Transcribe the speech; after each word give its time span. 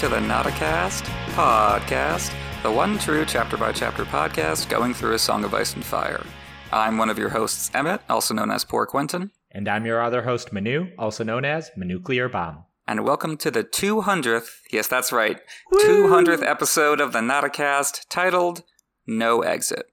to 0.00 0.08
the 0.08 0.16
NotACast 0.16 1.02
podcast, 1.34 2.32
the 2.62 2.72
one 2.72 2.98
true 2.98 3.26
chapter 3.26 3.58
by 3.58 3.70
chapter 3.70 4.06
podcast 4.06 4.70
going 4.70 4.94
through 4.94 5.12
a 5.12 5.18
Song 5.18 5.44
of 5.44 5.52
Ice 5.52 5.74
and 5.74 5.84
Fire. 5.84 6.24
I'm 6.72 6.96
one 6.96 7.10
of 7.10 7.18
your 7.18 7.28
hosts, 7.28 7.70
Emmett, 7.74 8.00
also 8.08 8.32
known 8.32 8.50
as 8.50 8.64
Poor 8.64 8.86
Quentyn. 8.86 9.28
And 9.50 9.68
I'm 9.68 9.84
your 9.84 10.00
other 10.00 10.22
host, 10.22 10.54
Manu, 10.54 10.86
also 10.98 11.22
known 11.22 11.44
as 11.44 11.70
Nuclear 11.76 12.30
Bomb. 12.30 12.64
And 12.88 13.04
welcome 13.04 13.36
to 13.36 13.50
the 13.50 13.62
200th, 13.62 14.60
yes, 14.72 14.86
that's 14.86 15.12
right, 15.12 15.38
Woo! 15.70 16.08
200th 16.08 16.48
episode 16.48 16.98
of 16.98 17.12
the 17.12 17.20
NotACast 17.20 18.06
titled 18.08 18.62
No 19.06 19.42
Exit 19.42 19.84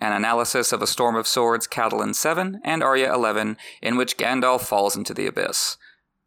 an 0.00 0.12
analysis 0.12 0.72
of 0.72 0.82
A 0.82 0.88
Storm 0.88 1.14
of 1.14 1.28
Swords, 1.28 1.68
Catelyn 1.68 2.16
7, 2.16 2.60
and 2.64 2.82
Arya 2.82 3.14
11, 3.14 3.56
in 3.80 3.96
which 3.96 4.16
Gandalf 4.16 4.62
falls 4.62 4.96
into 4.96 5.14
the 5.14 5.28
abyss. 5.28 5.76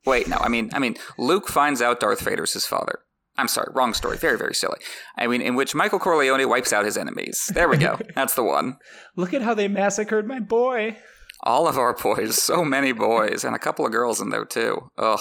Wait, 0.06 0.30
no, 0.30 0.38
I 0.38 0.48
mean, 0.48 0.70
I 0.72 0.80
mean, 0.80 0.96
Luke 1.18 1.50
finds 1.50 1.82
out 1.82 2.00
Darth 2.00 2.22
Vader's 2.22 2.54
his 2.54 2.66
father. 2.66 3.00
I'm 3.38 3.48
sorry, 3.48 3.72
wrong 3.74 3.94
story. 3.94 4.18
Very, 4.18 4.38
very 4.38 4.56
silly. 4.56 4.78
I 5.18 5.28
mean, 5.28 5.42
in 5.42 5.56
which 5.56 5.76
Michael 5.76 6.00
Corleone 6.00 6.48
wipes 6.48 6.72
out 6.72 6.86
his 6.86 6.98
enemies. 6.98 7.52
There 7.54 7.68
we 7.68 7.78
go. 7.78 8.00
That's 8.16 8.36
the 8.36 8.44
one. 8.44 8.78
Look 9.16 9.34
at 9.34 9.42
how 9.42 9.54
they 9.54 9.68
massacred 9.68 10.26
my 10.26 10.40
boy. 10.40 10.98
All 11.44 11.68
of 11.68 11.78
our 11.78 11.94
boys. 11.94 12.42
So 12.42 12.64
many 12.64 12.92
boys. 12.92 13.44
And 13.44 13.56
a 13.56 13.60
couple 13.60 13.86
of 13.86 13.92
girls 13.92 14.22
in 14.22 14.30
there, 14.30 14.46
too. 14.46 14.90
Ugh. 14.98 15.20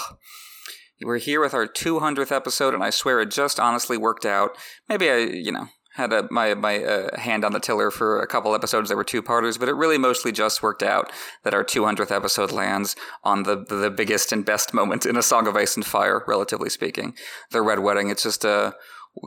We're 1.02 1.18
here 1.18 1.40
with 1.40 1.54
our 1.54 1.66
200th 1.66 2.30
episode, 2.30 2.72
and 2.72 2.82
I 2.82 2.90
swear 2.90 3.20
it 3.20 3.30
just 3.30 3.58
honestly 3.58 3.96
worked 3.96 4.24
out. 4.24 4.56
Maybe 4.88 5.10
I, 5.10 5.18
you 5.18 5.50
know, 5.50 5.66
had 5.94 6.12
a, 6.12 6.28
my 6.30 6.54
my 6.54 6.82
uh, 6.82 7.18
hand 7.18 7.44
on 7.44 7.52
the 7.52 7.60
tiller 7.60 7.90
for 7.90 8.20
a 8.20 8.26
couple 8.26 8.54
episodes 8.54 8.88
that 8.88 8.96
were 8.96 9.04
two 9.04 9.22
parters, 9.22 9.58
but 9.58 9.68
it 9.68 9.74
really 9.74 9.98
mostly 9.98 10.32
just 10.32 10.62
worked 10.62 10.82
out 10.82 11.10
that 11.44 11.54
our 11.54 11.64
200th 11.64 12.10
episode 12.10 12.52
lands 12.52 12.96
on 13.22 13.44
the 13.44 13.56
the 13.56 13.90
biggest 13.90 14.32
and 14.32 14.44
best 14.44 14.74
moment 14.74 15.06
in 15.06 15.16
a 15.16 15.22
Song 15.22 15.46
of 15.46 15.56
Ice 15.56 15.76
and 15.76 15.86
Fire, 15.86 16.22
relatively 16.26 16.68
speaking, 16.68 17.14
the 17.50 17.62
Red 17.62 17.78
Wedding. 17.78 18.10
It's 18.10 18.24
just 18.24 18.44
a 18.44 18.50
uh, 18.50 18.72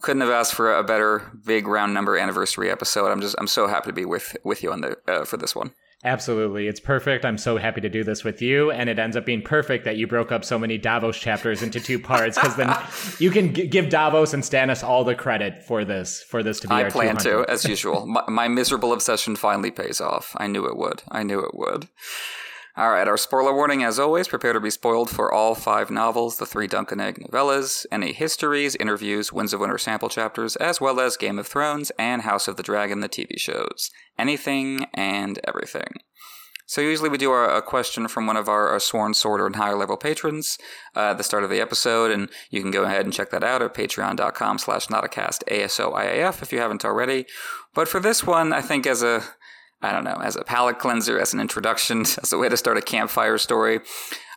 couldn't 0.01 0.21
have 0.21 0.29
asked 0.29 0.53
for 0.53 0.75
a 0.75 0.83
better 0.83 1.31
big 1.45 1.67
round 1.67 1.93
number 1.93 2.17
anniversary 2.17 2.69
episode. 2.69 3.09
I'm 3.09 3.21
just 3.21 3.35
I'm 3.39 3.47
so 3.47 3.67
happy 3.67 3.87
to 3.87 3.93
be 3.93 4.05
with 4.05 4.35
with 4.43 4.61
you 4.61 4.71
on 4.71 4.81
the 4.81 4.97
uh, 5.07 5.25
for 5.25 5.37
this 5.37 5.55
one. 5.55 5.71
Absolutely. 6.03 6.67
It's 6.67 6.79
perfect. 6.79 7.25
I'm 7.25 7.39
so 7.39 7.57
happy 7.57 7.81
to 7.81 7.89
do 7.89 8.03
this 8.03 8.23
with 8.23 8.39
you. 8.41 8.69
And 8.69 8.87
it 8.87 8.99
ends 8.99 9.17
up 9.17 9.25
being 9.25 9.41
perfect 9.41 9.83
that 9.85 9.97
you 9.97 10.05
broke 10.05 10.31
up 10.31 10.45
so 10.45 10.59
many 10.59 10.77
Davos 10.77 11.17
chapters 11.17 11.63
into 11.63 11.79
two 11.79 11.97
parts 11.99 12.37
because 12.37 12.55
then 12.55 12.75
you 13.19 13.31
can 13.31 13.53
g- 13.53 13.65
give 13.65 13.89
Davos 13.89 14.33
and 14.33 14.43
Stannis 14.43 14.83
all 14.83 15.03
the 15.03 15.15
credit 15.15 15.63
for 15.63 15.83
this, 15.83 16.21
for 16.21 16.43
this 16.43 16.59
to 16.61 16.67
be 16.67 16.75
I 16.75 16.83
our 16.83 16.91
plan 16.91 17.17
200. 17.17 17.45
to, 17.45 17.51
as 17.51 17.65
usual. 17.65 18.05
my, 18.05 18.23
my 18.27 18.47
miserable 18.47 18.93
obsession 18.93 19.35
finally 19.35 19.71
pays 19.71 19.99
off. 19.99 20.33
I 20.37 20.45
knew 20.45 20.65
it 20.67 20.77
would. 20.77 21.01
I 21.09 21.23
knew 21.23 21.39
it 21.39 21.55
would. 21.55 21.87
All 22.77 22.91
right, 22.91 23.07
our 23.07 23.17
spoiler 23.17 23.55
warning 23.55 23.83
as 23.83 23.97
always 23.97 24.27
prepare 24.27 24.53
to 24.53 24.59
be 24.59 24.69
spoiled 24.69 25.09
for 25.09 25.33
all 25.33 25.55
five 25.55 25.89
novels, 25.89 26.37
the 26.37 26.45
three 26.45 26.67
Dunk 26.67 26.91
and 26.91 27.01
Egg 27.01 27.17
novellas, 27.17 27.87
any 27.91 28.13
histories, 28.13 28.75
interviews, 28.75 29.33
Winds 29.33 29.51
of 29.51 29.61
Winter 29.61 29.79
sample 29.79 30.09
chapters, 30.09 30.55
as 30.57 30.79
well 30.79 30.99
as 30.99 31.17
Game 31.17 31.39
of 31.39 31.47
Thrones 31.47 31.91
and 31.97 32.21
House 32.21 32.47
of 32.47 32.55
the 32.55 32.61
Dragon, 32.61 32.99
the 32.99 33.09
TV 33.09 33.39
shows. 33.39 33.89
Anything 34.19 34.85
and 34.93 35.39
everything. 35.47 35.87
So 36.67 36.81
usually 36.81 37.09
we 37.09 37.17
do 37.17 37.33
a, 37.33 37.57
a 37.57 37.61
question 37.63 38.07
from 38.07 38.27
one 38.27 38.37
of 38.37 38.47
our, 38.47 38.67
our, 38.67 38.79
sworn 38.79 39.15
sword 39.15 39.41
and 39.41 39.55
higher 39.55 39.75
level 39.75 39.97
patrons 39.97 40.59
uh, 40.95 41.11
at 41.11 41.17
the 41.17 41.23
start 41.23 41.43
of 41.43 41.49
the 41.49 41.59
episode, 41.59 42.11
and 42.11 42.29
you 42.51 42.61
can 42.61 42.69
go 42.69 42.83
ahead 42.83 43.05
and 43.05 43.13
check 43.13 43.31
that 43.31 43.43
out 43.43 43.63
at 43.63 43.73
patreon.com 43.73 44.59
slash 44.59 44.85
NotACast 44.85 45.45
ASOIAF 45.49 46.43
if 46.43 46.53
you 46.53 46.59
haven't 46.59 46.85
already. 46.85 47.25
But 47.73 47.87
for 47.87 47.99
this 47.99 48.23
one, 48.23 48.53
I 48.53 48.61
think 48.61 48.85
as 48.85 49.01
a 49.01 49.23
I 49.81 49.91
don't 49.91 50.03
know, 50.03 50.19
as 50.23 50.35
a 50.35 50.43
palate 50.43 50.79
cleanser, 50.79 51.19
as 51.19 51.33
an 51.33 51.39
introduction, 51.39 52.01
as 52.21 52.33
a 52.33 52.37
way 52.37 52.49
to 52.49 52.57
start 52.57 52.77
a 52.77 52.81
campfire 52.81 53.37
story. 53.37 53.81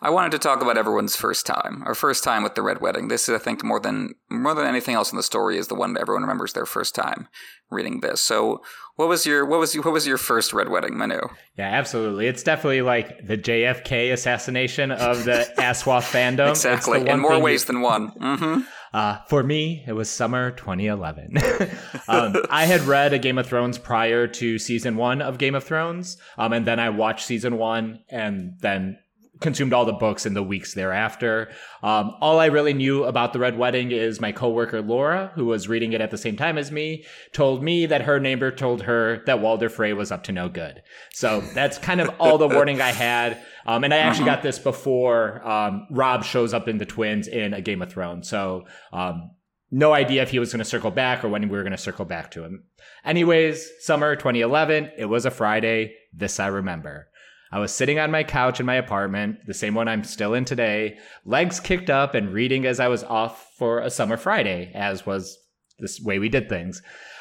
I 0.02 0.10
wanted 0.10 0.32
to 0.32 0.38
talk 0.38 0.62
about 0.62 0.78
everyone's 0.78 1.14
first 1.14 1.44
time, 1.44 1.82
or 1.86 1.94
first 1.94 2.24
time 2.24 2.42
with 2.42 2.54
the 2.54 2.62
Red 2.62 2.80
Wedding. 2.80 3.08
This 3.08 3.28
is, 3.28 3.34
I 3.34 3.38
think, 3.38 3.62
more 3.62 3.80
than 3.80 4.14
more 4.30 4.54
than 4.54 4.66
anything 4.66 4.94
else 4.94 5.10
in 5.10 5.16
the 5.16 5.22
story, 5.22 5.58
is 5.58 5.68
the 5.68 5.74
one 5.74 5.92
that 5.92 6.00
everyone 6.00 6.22
remembers 6.22 6.54
their 6.54 6.66
first 6.66 6.94
time 6.94 7.28
reading 7.70 8.00
this. 8.00 8.20
So, 8.20 8.62
what 8.96 9.08
was 9.08 9.26
your 9.26 9.44
what 9.44 9.60
was 9.60 9.74
what 9.74 9.92
was 9.92 10.06
your 10.06 10.16
first 10.16 10.54
Red 10.54 10.70
Wedding, 10.70 10.96
Manu? 10.96 11.20
Yeah, 11.56 11.68
absolutely. 11.68 12.28
It's 12.28 12.42
definitely 12.42 12.82
like 12.82 13.26
the 13.26 13.36
JFK 13.36 14.12
assassination 14.12 14.90
of 14.90 15.24
the 15.24 15.46
ASOIAF 15.58 16.10
fandom. 16.10 16.50
exactly, 16.50 17.06
in 17.06 17.20
more 17.20 17.38
ways 17.38 17.66
than 17.66 17.80
one. 17.80 18.10
Mm-hmm. 18.12 18.60
Uh, 18.92 19.18
for 19.28 19.44
me, 19.44 19.84
it 19.86 19.92
was 19.92 20.10
summer 20.10 20.50
2011. 20.50 21.36
um, 22.08 22.34
I 22.50 22.64
had 22.64 22.80
read 22.80 23.12
a 23.12 23.20
Game 23.20 23.38
of 23.38 23.46
Thrones 23.46 23.78
prior 23.78 24.26
to 24.26 24.58
season 24.58 24.96
one 24.96 25.22
of 25.22 25.38
Game 25.38 25.54
of 25.54 25.62
Thrones, 25.62 26.16
um, 26.36 26.52
and 26.52 26.66
then 26.66 26.80
I 26.80 26.90
watched 26.90 27.24
season 27.24 27.56
one, 27.56 28.00
and 28.10 28.54
then 28.60 28.98
consumed 29.40 29.72
all 29.72 29.84
the 29.84 29.92
books 29.92 30.26
in 30.26 30.34
the 30.34 30.42
weeks 30.42 30.74
thereafter. 30.74 31.50
Um, 31.82 32.14
all 32.20 32.38
I 32.38 32.46
really 32.46 32.74
knew 32.74 33.04
about 33.04 33.32
the 33.32 33.38
Red 33.38 33.58
Wedding 33.58 33.90
is 33.90 34.20
my 34.20 34.32
coworker 34.32 34.82
Laura, 34.82 35.32
who 35.34 35.46
was 35.46 35.68
reading 35.68 35.92
it 35.92 36.00
at 36.00 36.10
the 36.10 36.18
same 36.18 36.36
time 36.36 36.58
as 36.58 36.70
me, 36.70 37.04
told 37.32 37.62
me 37.62 37.86
that 37.86 38.02
her 38.02 38.20
neighbor 38.20 38.50
told 38.50 38.82
her 38.82 39.22
that 39.26 39.40
Walder 39.40 39.68
Frey 39.68 39.92
was 39.92 40.12
up 40.12 40.24
to 40.24 40.32
no 40.32 40.48
good. 40.48 40.82
So 41.12 41.40
that's 41.54 41.78
kind 41.78 42.00
of 42.00 42.10
all 42.20 42.38
the 42.38 42.48
warning 42.48 42.80
I 42.80 42.92
had. 42.92 43.42
Um, 43.66 43.84
and 43.84 43.92
I 43.92 43.98
actually 43.98 44.24
uh-huh. 44.28 44.36
got 44.36 44.42
this 44.42 44.58
before 44.58 45.46
um, 45.46 45.86
Robb 45.90 46.24
shows 46.24 46.54
up 46.54 46.68
in 46.68 46.78
the 46.78 46.86
Twins 46.86 47.28
in 47.28 47.54
a 47.54 47.60
Game 47.60 47.82
of 47.82 47.92
Thrones. 47.92 48.28
So 48.28 48.66
um, 48.92 49.30
no 49.70 49.92
idea 49.92 50.22
if 50.22 50.30
he 50.30 50.38
was 50.38 50.52
going 50.52 50.58
to 50.58 50.64
circle 50.64 50.90
back 50.90 51.24
or 51.24 51.28
when 51.28 51.42
we 51.42 51.56
were 51.56 51.62
going 51.62 51.72
to 51.72 51.78
circle 51.78 52.04
back 52.04 52.30
to 52.32 52.44
him. 52.44 52.64
Anyways, 53.04 53.70
summer 53.80 54.16
2011, 54.16 54.92
it 54.98 55.06
was 55.06 55.24
a 55.24 55.30
Friday. 55.30 55.94
This 56.12 56.40
I 56.40 56.48
remember. 56.48 57.08
I 57.52 57.58
was 57.58 57.72
sitting 57.72 57.98
on 57.98 58.10
my 58.10 58.22
couch 58.22 58.60
in 58.60 58.66
my 58.66 58.76
apartment, 58.76 59.46
the 59.46 59.54
same 59.54 59.74
one 59.74 59.88
I'm 59.88 60.04
still 60.04 60.34
in 60.34 60.44
today, 60.44 60.98
legs 61.24 61.58
kicked 61.58 61.90
up 61.90 62.14
and 62.14 62.32
reading 62.32 62.64
as 62.64 62.78
I 62.78 62.88
was 62.88 63.02
off 63.04 63.52
for 63.56 63.80
a 63.80 63.90
summer 63.90 64.16
Friday, 64.16 64.70
as 64.74 65.04
was 65.04 65.36
this 65.80 66.00
way 66.00 66.18
we 66.18 66.28
did 66.28 66.48
things. 66.48 66.80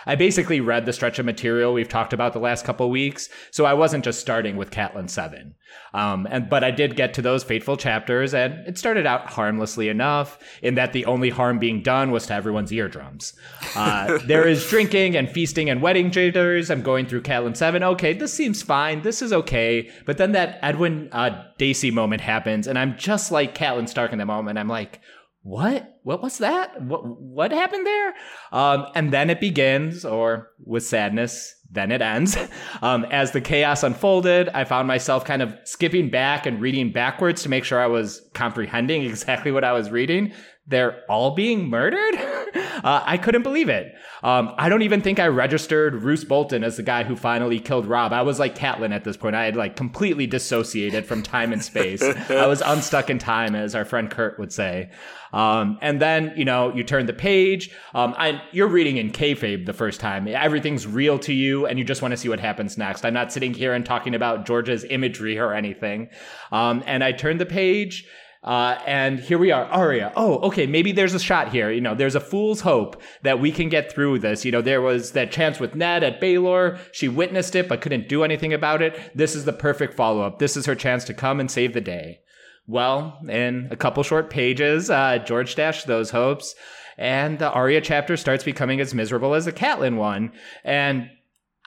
I 0.09 0.15
basically 0.15 0.59
read 0.59 0.87
the 0.87 0.91
stretch 0.91 1.19
of 1.19 1.27
material 1.27 1.71
we've 1.71 1.87
talked 1.87 2.13
about 2.13 2.33
the 2.33 2.39
last 2.39 2.65
couple 2.65 2.89
weeks, 2.89 3.29
so 3.51 3.65
I 3.65 3.75
wasn't 3.75 4.03
just 4.03 4.19
starting 4.19 4.57
with 4.57 4.71
Catelyn 4.71 5.07
7. 5.07 5.53
Um, 5.93 6.27
and 6.31 6.49
but 6.49 6.63
I 6.63 6.71
did 6.71 6.95
get 6.95 7.13
to 7.13 7.21
those 7.21 7.43
fateful 7.43 7.77
chapters, 7.77 8.33
and 8.33 8.55
it 8.67 8.79
started 8.79 9.05
out 9.05 9.27
harmlessly 9.27 9.87
enough 9.87 10.39
in 10.63 10.73
that 10.73 10.93
the 10.93 11.05
only 11.05 11.29
harm 11.29 11.59
being 11.59 11.83
done 11.83 12.09
was 12.09 12.25
to 12.25 12.33
everyone's 12.33 12.73
eardrums. 12.73 13.33
Uh, 13.75 14.17
there 14.25 14.47
is 14.47 14.67
drinking 14.67 15.15
and 15.15 15.29
feasting 15.29 15.69
and 15.69 15.79
wedding 15.79 16.09
jitters. 16.09 16.71
I'm 16.71 16.81
going 16.81 17.05
through 17.05 17.21
Catelyn 17.21 17.55
7. 17.55 17.83
Okay, 17.83 18.13
this 18.13 18.33
seems 18.33 18.63
fine. 18.63 19.03
This 19.03 19.21
is 19.21 19.31
okay. 19.31 19.91
But 20.07 20.17
then 20.17 20.31
that 20.31 20.57
Edwin 20.63 21.09
uh, 21.11 21.43
Dacey 21.59 21.91
moment 21.91 22.21
happens, 22.21 22.65
and 22.65 22.79
I'm 22.79 22.97
just 22.97 23.31
like 23.31 23.53
Catelyn 23.53 23.87
Stark 23.87 24.11
in 24.11 24.17
the 24.17 24.25
moment. 24.25 24.57
I'm 24.57 24.67
like, 24.67 25.01
what? 25.41 25.99
What 26.03 26.21
was 26.21 26.39
that? 26.39 26.81
What 26.81 27.21
what 27.21 27.51
happened 27.51 27.85
there? 27.85 28.13
Um, 28.51 28.87
and 28.95 29.11
then 29.11 29.29
it 29.29 29.39
begins, 29.39 30.03
or 30.03 30.49
with 30.65 30.83
sadness, 30.83 31.55
then 31.71 31.91
it 31.91 32.01
ends. 32.01 32.37
Um, 32.81 33.05
as 33.11 33.31
the 33.31 33.41
chaos 33.41 33.83
unfolded, 33.83 34.47
I 34.49 34.63
found 34.63 34.87
myself 34.87 35.25
kind 35.25 35.41
of 35.41 35.53
skipping 35.65 36.09
back 36.09 36.45
and 36.45 36.61
reading 36.61 36.93
backwards 36.93 37.43
to 37.43 37.49
make 37.49 37.65
sure 37.65 37.81
I 37.81 37.87
was 37.87 38.21
comprehending 38.33 39.03
exactly 39.05 39.51
what 39.51 39.65
I 39.65 39.73
was 39.73 39.91
reading. 39.91 40.31
They're 40.69 41.03
all 41.09 41.31
being 41.31 41.67
murdered? 41.67 42.15
uh, 42.83 43.03
I 43.03 43.17
couldn't 43.17 43.41
believe 43.41 43.69
it. 43.69 43.95
Um, 44.21 44.53
I 44.57 44.69
don't 44.69 44.83
even 44.83 45.01
think 45.01 45.19
I 45.19 45.27
registered 45.27 45.95
Roose 46.03 46.23
Bolton 46.23 46.63
as 46.63 46.77
the 46.77 46.83
guy 46.83 47.03
who 47.03 47.15
finally 47.15 47.59
killed 47.59 47.87
Robb. 47.87 48.13
I 48.13 48.21
was 48.21 48.37
like 48.37 48.55
Catelyn 48.55 48.93
at 48.93 49.03
this 49.03 49.17
point. 49.17 49.35
I 49.35 49.45
had 49.45 49.55
like 49.55 49.75
completely 49.75 50.27
dissociated 50.27 51.07
from 51.07 51.23
time 51.23 51.51
and 51.53 51.63
space. 51.63 52.03
I 52.03 52.45
was 52.45 52.61
unstuck 52.63 53.09
in 53.09 53.17
time, 53.17 53.55
as 53.55 53.73
our 53.73 53.83
friend 53.83 54.11
Kurt 54.11 54.37
would 54.37 54.53
say. 54.53 54.91
Um, 55.33 55.79
and 55.81 55.99
then, 55.99 56.33
you 56.35 56.45
know, 56.45 56.73
you 56.73 56.83
turn 56.83 57.07
the 57.07 57.13
page. 57.13 57.71
Um, 57.95 58.13
I, 58.17 58.41
you're 58.51 58.67
reading 58.67 58.97
in 58.97 59.11
kayfabe 59.11 59.65
the 59.65 59.73
first 59.73 59.99
time. 59.99 60.27
Everything's 60.27 60.85
real 60.85 61.17
to 61.19 61.33
you, 61.33 61.65
and 61.65 61.79
you 61.79 61.85
just 61.85 62.01
want 62.01 62.11
to 62.11 62.17
see 62.17 62.29
what 62.29 62.39
happens 62.39 62.77
next. 62.77 63.05
I'm 63.05 63.13
not 63.13 63.31
sitting 63.31 63.53
here 63.53 63.73
and 63.73 63.85
talking 63.85 64.13
about 64.13 64.45
George's 64.45 64.83
imagery 64.83 65.39
or 65.39 65.53
anything. 65.53 66.09
Um, 66.51 66.83
and 66.85 67.03
I 67.03 67.11
turn 67.11 67.37
the 67.37 67.45
page. 67.45 68.07
Uh, 68.41 68.79
and 68.85 69.19
here 69.19 69.37
we 69.37 69.51
are, 69.51 69.65
Arya. 69.65 70.13
Oh, 70.15 70.39
okay, 70.47 70.65
maybe 70.65 70.93
there's 70.93 71.13
a 71.13 71.19
shot 71.19 71.51
here. 71.51 71.69
You 71.71 71.81
know, 71.81 71.93
there's 71.93 72.15
a 72.15 72.21
fool's 72.21 72.61
hope 72.61 73.01
that 73.21 73.39
we 73.39 73.51
can 73.51 73.67
get 73.67 73.91
through 73.91 74.19
this. 74.19 74.45
You 74.45 74.51
know, 74.53 74.61
there 74.61 74.81
was 74.81 75.11
that 75.11 75.31
chance 75.31 75.59
with 75.59 75.75
Ned 75.75 76.03
at 76.03 76.21
Baelor. 76.21 76.79
She 76.93 77.09
witnessed 77.09 77.55
it, 77.55 77.67
but 77.67 77.81
couldn't 77.81 78.07
do 78.07 78.23
anything 78.23 78.53
about 78.53 78.81
it. 78.81 78.97
This 79.13 79.35
is 79.35 79.43
the 79.43 79.51
perfect 79.51 79.93
follow 79.93 80.21
up. 80.21 80.39
This 80.39 80.55
is 80.55 80.65
her 80.67 80.75
chance 80.75 81.03
to 81.05 81.13
come 81.13 81.41
and 81.41 81.51
save 81.51 81.73
the 81.73 81.81
day. 81.81 82.19
Well, 82.65 83.19
in 83.27 83.67
a 83.71 83.75
couple 83.75 84.03
short 84.03 84.29
pages, 84.29 84.89
uh, 84.89 85.17
George 85.17 85.55
dashed 85.55 85.87
those 85.87 86.11
hopes, 86.11 86.55
and 86.97 87.39
the 87.39 87.51
Arya 87.51 87.81
chapter 87.81 88.15
starts 88.15 88.43
becoming 88.43 88.79
as 88.79 88.93
miserable 88.93 89.33
as 89.33 89.45
the 89.45 89.51
Catelyn 89.51 89.97
one. 89.97 90.31
And 90.63 91.09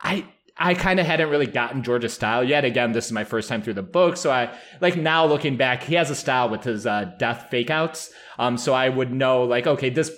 I 0.02 0.26
I 0.56 0.74
kind 0.74 1.00
of 1.00 1.06
hadn't 1.06 1.30
really 1.30 1.46
gotten 1.46 1.82
George's 1.82 2.12
style 2.12 2.44
yet. 2.44 2.64
Again, 2.64 2.92
this 2.92 3.06
is 3.06 3.12
my 3.12 3.24
first 3.24 3.48
time 3.48 3.62
through 3.62 3.74
the 3.74 3.82
book, 3.82 4.16
so 4.16 4.30
I 4.30 4.54
like 4.80 4.96
now 4.96 5.24
looking 5.24 5.56
back, 5.56 5.82
he 5.82 5.94
has 5.94 6.10
a 6.10 6.14
style 6.14 6.48
with 6.48 6.64
his 6.64 6.86
uh, 6.86 7.12
death 7.18 7.48
fakeouts. 7.50 8.10
Um, 8.38 8.56
so 8.56 8.74
I 8.74 8.88
would 8.88 9.12
know 9.12 9.44
like, 9.44 9.66
okay, 9.66 9.90
this 9.90 10.10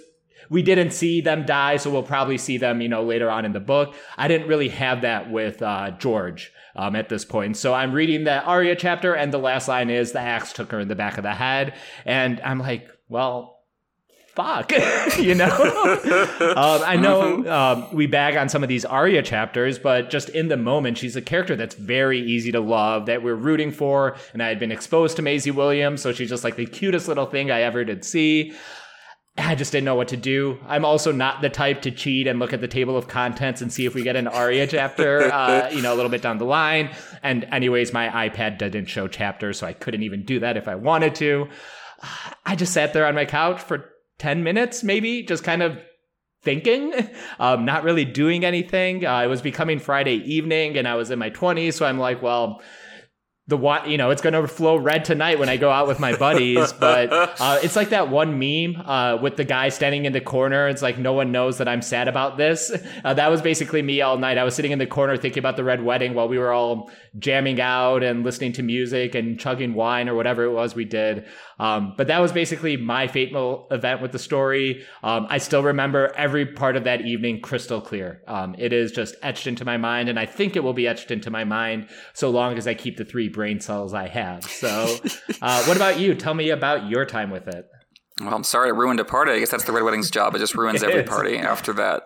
we 0.51 0.63
didn't 0.63 0.91
see 0.91 1.21
them 1.21 1.47
die, 1.47 1.77
so 1.77 1.91
we'll 1.91 2.03
probably 2.03 2.39
see 2.39 2.59
them, 2.59 2.81
you 2.81 2.89
know, 2.89 3.03
later 3.03 3.31
on 3.31 3.45
in 3.45 3.53
the 3.53 3.61
book. 3.61 3.95
I 4.17 4.29
didn't 4.29 4.49
really 4.49 4.69
have 4.69 5.03
that 5.03 5.31
with 5.31 5.63
uh, 5.63 5.93
George 5.93 6.53
um, 6.77 6.97
at 6.97 7.09
this 7.09 7.25
point. 7.25 7.57
So 7.57 7.73
I'm 7.73 7.93
reading 7.93 8.25
the 8.25 8.43
Arya 8.43 8.77
chapter, 8.77 9.15
and 9.15 9.33
the 9.33 9.39
last 9.39 9.69
line 9.69 9.91
is 9.91 10.13
the 10.13 10.21
axe 10.21 10.53
took 10.53 10.73
her 10.73 10.81
in 10.81 10.89
the 10.89 10.95
back 10.95 11.17
of 11.17 11.23
the 11.23 11.35
head, 11.35 11.75
and 12.05 12.41
I'm 12.45 12.59
like, 12.59 12.89
well, 13.09 13.54
fuck? 14.35 14.73
you 15.19 15.35
know? 15.35 15.47
um, 16.57 16.83
I 16.85 16.97
know 16.97 17.15
Mm-hmm. 17.15 17.49
um, 17.49 17.95
we 17.95 18.07
bag 18.07 18.37
on 18.37 18.49
some 18.49 18.63
of 18.63 18.69
these 18.69 18.85
Arya 18.85 19.23
chapters, 19.23 19.79
but 19.79 20.11
just 20.11 20.29
in 20.31 20.49
the 20.49 20.57
moment, 20.57 20.99
she's 20.99 21.17
a 21.17 21.23
character 21.23 21.57
that's 21.57 21.75
very 21.75 22.21
easy 22.21 22.53
to 22.53 22.61
love, 22.61 23.07
that 23.07 23.23
we're 23.23 23.35
rooting 23.35 23.71
for. 23.73 24.17
And 24.33 24.43
I 24.43 24.49
had 24.49 24.59
been 24.59 24.73
exposed 24.73 25.17
to 25.17 25.23
Maisie 25.23 25.51
Williams, 25.51 26.03
so 26.03 26.13
she's 26.13 26.29
just 26.29 26.45
like 26.45 26.57
the 26.57 26.67
cutest 26.67 27.09
little 27.09 27.27
thing 27.27 27.51
I 27.51 27.63
ever 27.63 27.85
did 27.85 28.05
see. 28.05 28.53
I 29.37 29.57
just 29.57 29.73
didn't 29.73 29.85
know 29.87 29.97
what 29.97 30.09
to 30.09 30.17
do. 30.17 30.59
I'm 30.67 30.85
also 30.85 31.11
not 31.11 31.43
the 31.43 31.49
type 31.49 31.83
to 31.83 31.91
cheat 31.91 32.29
and 32.29 32.39
look 32.39 32.53
at 32.53 32.61
the 32.61 32.69
table 32.69 32.97
of 32.97 33.09
contents 33.09 33.61
and 33.63 33.73
see 33.73 33.85
if 33.85 33.93
we 33.95 34.05
get 34.05 34.15
an 34.15 34.29
Arya 34.29 34.67
chapter, 34.69 35.23
uh, 35.33 35.71
you 35.71 35.83
know, 35.83 35.93
a 35.93 35.97
little 35.97 36.11
bit 36.11 36.23
down 36.23 36.39
the 36.39 36.45
line. 36.45 36.91
And 37.23 37.45
anyways, 37.51 37.93
my 37.93 38.29
iPad 38.29 38.59
didn't 38.59 38.87
show 38.87 39.09
chapters, 39.09 39.59
so 39.59 39.67
I 39.67 39.73
couldn't 39.73 40.05
even 40.05 40.25
do 40.25 40.39
that 40.41 40.57
if 40.57 40.69
I 40.69 40.77
wanted 40.77 41.17
to. 41.17 41.49
I 42.47 42.55
just 42.55 42.73
sat 42.73 42.93
there 42.93 43.07
on 43.07 43.15
my 43.17 43.25
couch 43.25 43.61
for 43.61 43.91
10 44.19 44.43
minutes, 44.43 44.83
maybe, 44.83 45.23
just 45.23 45.45
kind 45.45 45.63
of 45.63 45.79
thinking, 46.43 46.93
um, 47.39 47.65
not 47.65 47.85
really 47.85 48.05
doing 48.05 48.45
anything. 48.45 49.05
Uh, 49.05 49.23
it 49.23 49.27
was 49.27 49.43
becoming 49.43 49.79
Friday 49.79 50.17
evening 50.17 50.77
and 50.77 50.87
I 50.87 50.95
was 50.95 51.11
in 51.11 51.19
my 51.19 51.31
20s, 51.31 51.75
so 51.75 51.87
I'm 51.87 51.99
like, 51.99 52.23
well, 52.23 52.63
the 53.47 53.59
what 53.59 53.89
you 53.89 53.99
know 53.99 54.09
it's 54.09 54.23
going 54.23 54.33
to 54.33 54.49
flow 54.49 54.77
red 54.77 55.05
tonight 55.05 55.39
when 55.39 55.51
I 55.51 55.59
go 55.59 55.71
out 55.71 55.87
with 55.87 56.01
my 56.01 56.17
buddies. 56.17 56.73
But 56.73 57.13
uh, 57.13 57.59
it's 57.63 57.77
like 57.77 57.91
that 57.91 58.09
one 58.09 58.39
meme 58.39 58.83
uh, 58.87 59.19
with 59.21 59.37
the 59.37 59.45
guy 59.45 59.69
standing 59.69 60.07
in 60.07 60.13
the 60.15 60.21
corner. 60.21 60.67
It's 60.69 60.81
like 60.81 60.99
no 60.99 61.13
one 61.13 61.31
knows 61.31 61.59
that 61.59 61.69
I'm 61.69 61.83
sad 61.83 62.09
about 62.09 62.37
this. 62.37 62.73
Uh, 63.05 63.13
that 63.13 63.31
was 63.31 63.43
basically 63.43 63.83
me 63.83 64.01
all 64.01 64.17
night. 64.17 64.39
I 64.39 64.45
was 64.45 64.55
sitting 64.55 64.71
in 64.71 64.79
the 64.79 64.87
corner 64.87 65.17
thinking 65.17 65.41
about 65.41 65.57
the 65.57 65.65
red 65.65 65.83
wedding 65.83 66.15
while 66.15 66.29
we 66.29 66.39
were 66.39 66.53
all 66.53 66.91
jamming 67.19 67.61
out 67.61 68.03
and 68.03 68.25
listening 68.25 68.53
to 68.53 68.63
music 68.63 69.15
and 69.15 69.39
chugging 69.39 69.75
wine 69.75 70.09
or 70.09 70.15
whatever 70.15 70.45
it 70.45 70.53
was 70.53 70.75
we 70.75 70.85
did. 70.85 71.27
Um, 71.59 71.95
but 71.97 72.07
that 72.07 72.21
was 72.21 72.33
basically 72.33 72.77
my 72.77 73.07
fateful 73.09 73.69
event 73.71 74.01
with 74.01 74.13
the 74.13 74.19
story. 74.19 74.85
Um, 75.03 75.27
I 75.29 75.39
still 75.39 75.63
remember 75.63 76.13
every 76.17 76.47
part 76.47 76.77
of 76.77 76.85
that 76.85 77.03
evening 77.03 77.41
crystal 77.41 77.81
clear. 77.81 78.23
Um, 78.27 78.55
it 78.59 78.73
is 78.73 78.93
just 78.93 79.17
etched 79.23 79.47
into 79.47 79.65
my 79.65 79.77
mind, 79.77 80.09
and 80.09 80.19
I 80.19 80.27
think 80.27 80.57
it 80.57 80.65
will 80.65 80.73
be 80.73 80.87
etched 80.87 81.11
into 81.11 81.31
my 81.31 81.45
mind 81.45 81.89
so 82.13 82.31
long 82.31 82.57
as 82.57 82.67
I 82.67 82.75
keep 82.75 82.97
the 82.97 83.05
three 83.05 83.29
brain 83.35 83.61
cells 83.61 83.93
I 83.93 84.09
have. 84.09 84.45
So, 84.45 84.97
uh, 85.43 85.65
what 85.65 85.77
about 85.77 85.99
you? 85.99 86.15
Tell 86.15 86.35
me 86.35 86.51
about 86.51 86.89
your 86.89 87.05
time 87.05 87.31
with 87.31 87.47
it. 87.49 87.67
Well, 88.21 88.35
I'm 88.35 88.45
sorry 88.45 88.71
it 88.71 88.75
ruined 88.75 89.01
a 89.01 89.05
party. 89.05 89.33
I 89.33 89.39
guess 89.41 89.51
that's 89.51 89.65
the 89.65 89.73
Red 89.73 89.83
Wedding's 89.83 90.11
job. 90.11 90.35
It 90.35 90.39
just 90.39 90.55
ruins 90.55 90.83
It 90.83 90.89
every 90.89 91.03
is. 91.03 91.09
party 91.09 91.37
after 91.37 91.73
that. 91.75 92.05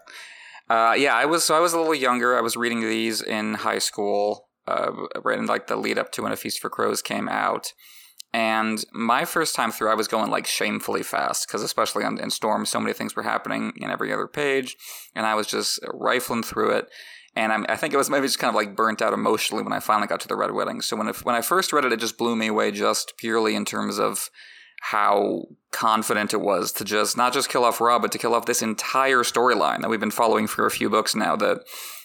Uh, 0.68 0.94
yeah, 0.98 1.14
I 1.14 1.26
was 1.26 1.44
so 1.44 1.54
I 1.56 1.60
was 1.60 1.72
a 1.72 1.78
little 1.78 1.94
younger. 1.94 2.36
I 2.36 2.40
was 2.40 2.56
reading 2.56 2.80
these 2.80 3.22
in 3.22 3.54
high 3.54 3.78
school, 3.78 4.48
uh, 4.66 4.90
right 5.22 5.38
in 5.38 5.46
like 5.46 5.66
the 5.66 5.76
lead 5.76 5.98
up 5.98 6.12
to 6.12 6.22
when 6.22 6.32
A 6.32 6.36
Feast 6.36 6.60
for 6.60 6.70
Crows 6.70 7.02
came 7.02 7.28
out. 7.28 7.72
And 8.34 8.84
my 8.92 9.24
first 9.24 9.54
time 9.54 9.72
through, 9.72 9.90
I 9.90 9.94
was 9.94 10.08
going 10.08 10.30
like 10.30 10.46
shamefully 10.46 11.02
fast 11.02 11.46
because, 11.46 11.62
especially 11.62 12.04
on, 12.04 12.18
in 12.20 12.28
Storm, 12.28 12.66
so 12.66 12.78
many 12.78 12.92
things 12.92 13.16
were 13.16 13.22
happening 13.22 13.72
in 13.78 13.90
every 13.90 14.12
other 14.12 14.26
page, 14.26 14.76
and 15.14 15.24
I 15.24 15.34
was 15.34 15.46
just 15.46 15.80
rifling 15.94 16.42
through 16.42 16.72
it. 16.72 16.88
And 17.38 17.52
I'm, 17.52 17.64
I 17.68 17.76
think 17.76 17.94
it 17.94 17.96
was 17.96 18.10
maybe 18.10 18.26
just 18.26 18.40
kind 18.40 18.48
of 18.48 18.56
like 18.56 18.74
burnt 18.74 19.00
out 19.00 19.12
emotionally 19.12 19.62
when 19.62 19.72
I 19.72 19.78
finally 19.78 20.08
got 20.08 20.18
to 20.20 20.28
the 20.28 20.34
Red 20.34 20.50
Wedding. 20.50 20.80
So 20.80 20.96
when 20.96 21.06
when 21.22 21.36
I 21.36 21.40
first 21.40 21.72
read 21.72 21.84
it, 21.84 21.92
it 21.92 22.00
just 22.00 22.18
blew 22.18 22.34
me 22.34 22.48
away, 22.48 22.72
just 22.72 23.16
purely 23.16 23.54
in 23.54 23.64
terms 23.64 24.00
of 24.00 24.28
how 24.80 25.44
confident 25.70 26.34
it 26.34 26.40
was 26.40 26.72
to 26.72 26.84
just 26.84 27.16
not 27.16 27.32
just 27.32 27.48
kill 27.48 27.64
off 27.64 27.80
Robb, 27.80 28.02
but 28.02 28.10
to 28.10 28.18
kill 28.18 28.34
off 28.34 28.46
this 28.46 28.60
entire 28.60 29.22
storyline 29.22 29.82
that 29.82 29.88
we've 29.88 30.00
been 30.00 30.10
following 30.10 30.48
for 30.48 30.66
a 30.66 30.70
few 30.70 30.90
books 30.90 31.14
now. 31.14 31.36
That 31.36 31.60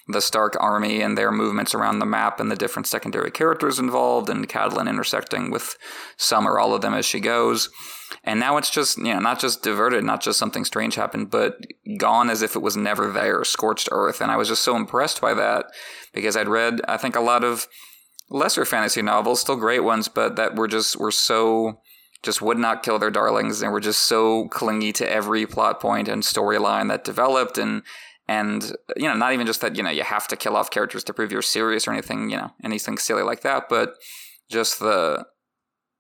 the 0.07 0.21
Stark 0.21 0.55
army 0.59 1.01
and 1.01 1.17
their 1.17 1.31
movements 1.31 1.73
around 1.73 1.97
the 1.97 2.05
map 2.05 2.39
and 2.39 2.51
the 2.51 2.55
different 2.55 2.85
secondary 2.85 3.31
characters 3.31 3.79
involved, 3.79 4.29
and 4.29 4.47
Catelyn 4.47 4.87
intersecting 4.87 5.49
with 5.49 5.77
some 6.15 6.47
or 6.47 6.59
all 6.59 6.75
of 6.75 6.81
them 6.81 6.93
as 6.93 7.07
she 7.07 7.19
goes. 7.19 7.71
And 8.23 8.39
now 8.39 8.57
it's 8.57 8.69
just, 8.69 8.97
you 8.97 9.13
know, 9.13 9.19
not 9.19 9.39
just 9.39 9.63
diverted, 9.63 10.03
not 10.03 10.21
just 10.21 10.39
something 10.39 10.65
strange 10.65 10.95
happened, 10.95 11.29
but 11.29 11.57
gone 11.97 12.29
as 12.29 12.41
if 12.41 12.55
it 12.55 12.61
was 12.61 12.77
never 12.77 13.11
there, 13.11 13.43
scorched 13.43 13.89
earth. 13.91 14.21
And 14.21 14.31
I 14.31 14.37
was 14.37 14.47
just 14.47 14.61
so 14.61 14.75
impressed 14.75 15.21
by 15.21 15.33
that 15.33 15.65
because 16.13 16.35
I'd 16.35 16.47
read, 16.47 16.81
I 16.87 16.97
think, 16.97 17.15
a 17.15 17.21
lot 17.21 17.43
of 17.43 17.67
lesser 18.29 18.65
fantasy 18.65 19.01
novels, 19.01 19.41
still 19.41 19.55
great 19.55 19.83
ones, 19.83 20.07
but 20.07 20.35
that 20.35 20.55
were 20.55 20.67
just, 20.67 20.97
were 20.97 21.11
so, 21.11 21.79
just 22.21 22.41
would 22.41 22.57
not 22.57 22.83
kill 22.83 22.99
their 22.99 23.11
darlings 23.11 23.61
and 23.61 23.71
were 23.71 23.79
just 23.79 24.03
so 24.03 24.47
clingy 24.47 24.93
to 24.93 25.09
every 25.09 25.45
plot 25.45 25.79
point 25.79 26.07
and 26.07 26.23
storyline 26.23 26.87
that 26.89 27.03
developed 27.03 27.57
and, 27.57 27.83
and 28.27 28.73
you 28.95 29.03
know 29.03 29.15
not 29.15 29.33
even 29.33 29.45
just 29.45 29.61
that 29.61 29.75
you 29.75 29.83
know 29.83 29.89
you 29.89 30.03
have 30.03 30.27
to 30.29 30.37
kill 30.37 30.55
off 30.55 30.71
characters 30.71 31.03
to 31.03 31.13
prove 31.13 31.29
you're 31.29 31.41
serious 31.41 31.87
or 31.87 31.91
anything 31.91 32.29
you 32.29 32.37
know 32.37 32.51
anything 32.63 32.97
silly 32.97 33.21
like 33.21 33.41
that 33.41 33.67
but 33.67 33.95
just 34.49 34.79
the 34.79 35.25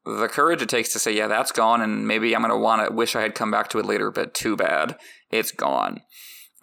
the 0.05 0.27
courage 0.27 0.61
it 0.61 0.69
takes 0.69 0.91
to 0.91 0.99
say 0.99 1.11
yeah 1.11 1.27
that's 1.27 1.51
gone 1.51 1.81
and 1.81 2.07
maybe 2.07 2.35
i'm 2.35 2.43
want 2.61 2.87
to 2.87 2.93
wish 2.93 3.15
i 3.15 3.21
had 3.21 3.35
come 3.35 3.51
back 3.51 3.69
to 3.69 3.79
it 3.79 3.85
later 3.85 4.11
but 4.11 4.33
too 4.33 4.55
bad 4.55 4.97
it's 5.31 5.51
gone 5.51 6.01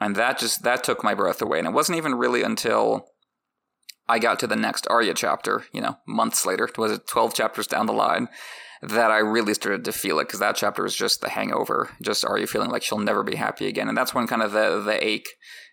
and 0.01 0.17
that 0.17 0.39
just 0.39 0.63
that 0.63 0.85
took 0.85 1.03
my 1.03 1.15
breath 1.15 1.41
away 1.41 1.59
and 1.59 1.67
it 1.67 1.75
wasn't 1.75 1.97
even 1.97 2.15
really 2.15 2.43
until 2.43 3.07
i 4.09 4.19
got 4.19 4.39
to 4.39 4.47
the 4.47 4.57
next 4.57 4.87
arya 4.91 5.15
chapter 5.15 5.65
you 5.73 5.81
know 5.81 5.97
months 6.07 6.45
later 6.45 6.69
was 6.77 6.93
it 6.93 7.07
12 7.07 7.35
chapters 7.35 7.67
down 7.67 7.87
the 7.87 7.93
line 7.93 8.29
that 8.83 9.11
I 9.11 9.19
really 9.19 9.55
started 9.55 9.85
to 9.85 9.93
feel 9.93 10.19
it 10.21 10.25
because 10.25 10.41
that 10.41 10.57
chapter 10.57 10.83
was 10.83 10.97
just 10.97 11.21
the 11.21 11.29
hangover. 11.29 11.91
Just 12.03 12.25
are 12.25 12.39
you 12.39 12.47
feeling 12.47 12.71
like 12.71 12.83
she'll 12.83 12.99
never 12.99 13.23
be 13.23 13.37
happy 13.37 13.67
again? 13.67 13.89
And 13.89 13.97
that's 13.97 14.15
when 14.15 14.27
kind 14.27 14.43
of 14.43 14.53
the 14.53 14.81
the 14.81 15.07
ache 15.07 15.29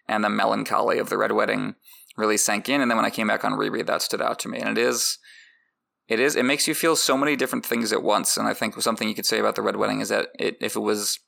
and 0.08 0.24
the 0.24 0.30
melancholy 0.30 1.00
of 1.00 1.10
the 1.10 1.18
Red 1.18 1.32
Wedding 1.32 1.76
really 2.18 2.38
sank 2.38 2.68
in. 2.68 2.82
And 2.82 2.90
then 2.92 2.98
when 2.98 3.06
I 3.06 3.12
came 3.12 3.28
back 3.28 3.46
on 3.46 3.54
reread, 3.54 3.88
that 3.88 4.02
stood 4.02 4.22
out 4.22 4.40
to 4.40 4.50
me. 4.50 4.60
And 4.60 4.78
it 4.78 4.82
is, 4.82 5.20
it 6.08 6.20
is, 6.20 6.36
it 6.36 6.46
makes 6.46 6.68
you 6.68 6.74
feel 6.74 6.96
so 6.96 7.18
many 7.18 7.36
different 7.36 7.66
things 7.66 7.92
at 7.92 8.04
once. 8.04 8.38
And 8.38 8.48
I 8.48 8.54
think 8.54 8.82
something 8.82 9.08
you 9.08 9.16
could 9.16 9.26
say 9.26 9.40
about 9.40 9.56
the 9.56 9.62
Red 9.62 9.76
Wedding 9.76 10.00
is 10.00 10.10
that 10.10 10.30
it, 10.40 10.58
if 10.62 10.76
it 10.76 10.82
was 10.82 11.20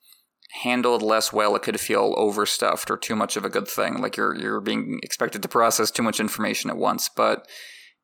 handled 0.63 1.01
less 1.01 1.31
well, 1.31 1.55
it 1.55 1.61
could 1.61 1.79
feel 1.79 2.13
overstuffed 2.17 2.89
or 2.89 2.97
too 2.97 3.15
much 3.15 3.37
of 3.37 3.45
a 3.45 3.49
good 3.49 3.67
thing. 3.67 4.01
Like 4.01 4.17
you're 4.17 4.35
you're 4.35 4.61
being 4.61 4.99
expected 5.03 5.41
to 5.41 5.47
process 5.47 5.91
too 5.91 6.03
much 6.03 6.19
information 6.19 6.69
at 6.69 6.77
once. 6.77 7.09
But 7.09 7.47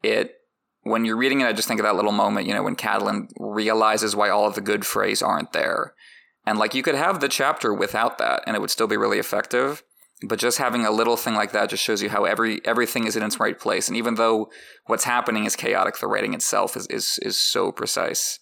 it 0.03 0.35
when 0.83 1.05
you're 1.05 1.17
reading 1.17 1.41
it, 1.41 1.47
I 1.47 1.53
just 1.53 1.67
think 1.67 1.79
of 1.79 1.85
that 1.85 1.95
little 1.95 2.11
moment, 2.11 2.45
you 2.45 2.53
know, 2.53 2.61
when 2.61 2.75
Catelyn 2.75 3.29
realizes 3.39 4.15
why 4.15 4.29
all 4.29 4.45
of 4.45 4.53
the 4.53 4.61
good 4.61 4.81
Freys 4.81 5.25
aren't 5.25 5.53
there. 5.53 5.93
And 6.45 6.59
like 6.59 6.75
you 6.75 6.83
could 6.83 6.95
have 6.95 7.21
the 7.21 7.29
chapter 7.29 7.73
without 7.73 8.19
that 8.19 8.43
and 8.45 8.55
it 8.55 8.59
would 8.59 8.69
still 8.69 8.87
be 8.87 8.97
really 8.97 9.17
effective. 9.17 9.81
But 10.23 10.39
just 10.39 10.57
having 10.57 10.85
a 10.85 10.91
little 10.91 11.17
thing 11.17 11.35
like 11.35 11.51
that 11.51 11.69
just 11.69 11.83
shows 11.83 12.01
you 12.01 12.09
how 12.09 12.23
every 12.23 12.65
everything 12.65 13.05
is 13.05 13.15
in 13.15 13.23
its 13.23 13.39
right 13.39 13.59
place. 13.59 13.87
And 13.87 13.97
even 13.97 14.15
though 14.15 14.49
what's 14.85 15.03
happening 15.03 15.45
is 15.45 15.55
chaotic, 15.55 15.99
the 15.99 16.07
writing 16.07 16.33
itself 16.33 16.77
is 16.77 16.87
is, 16.87 17.19
is 17.21 17.39
so 17.39 17.71
precise. 17.71 18.39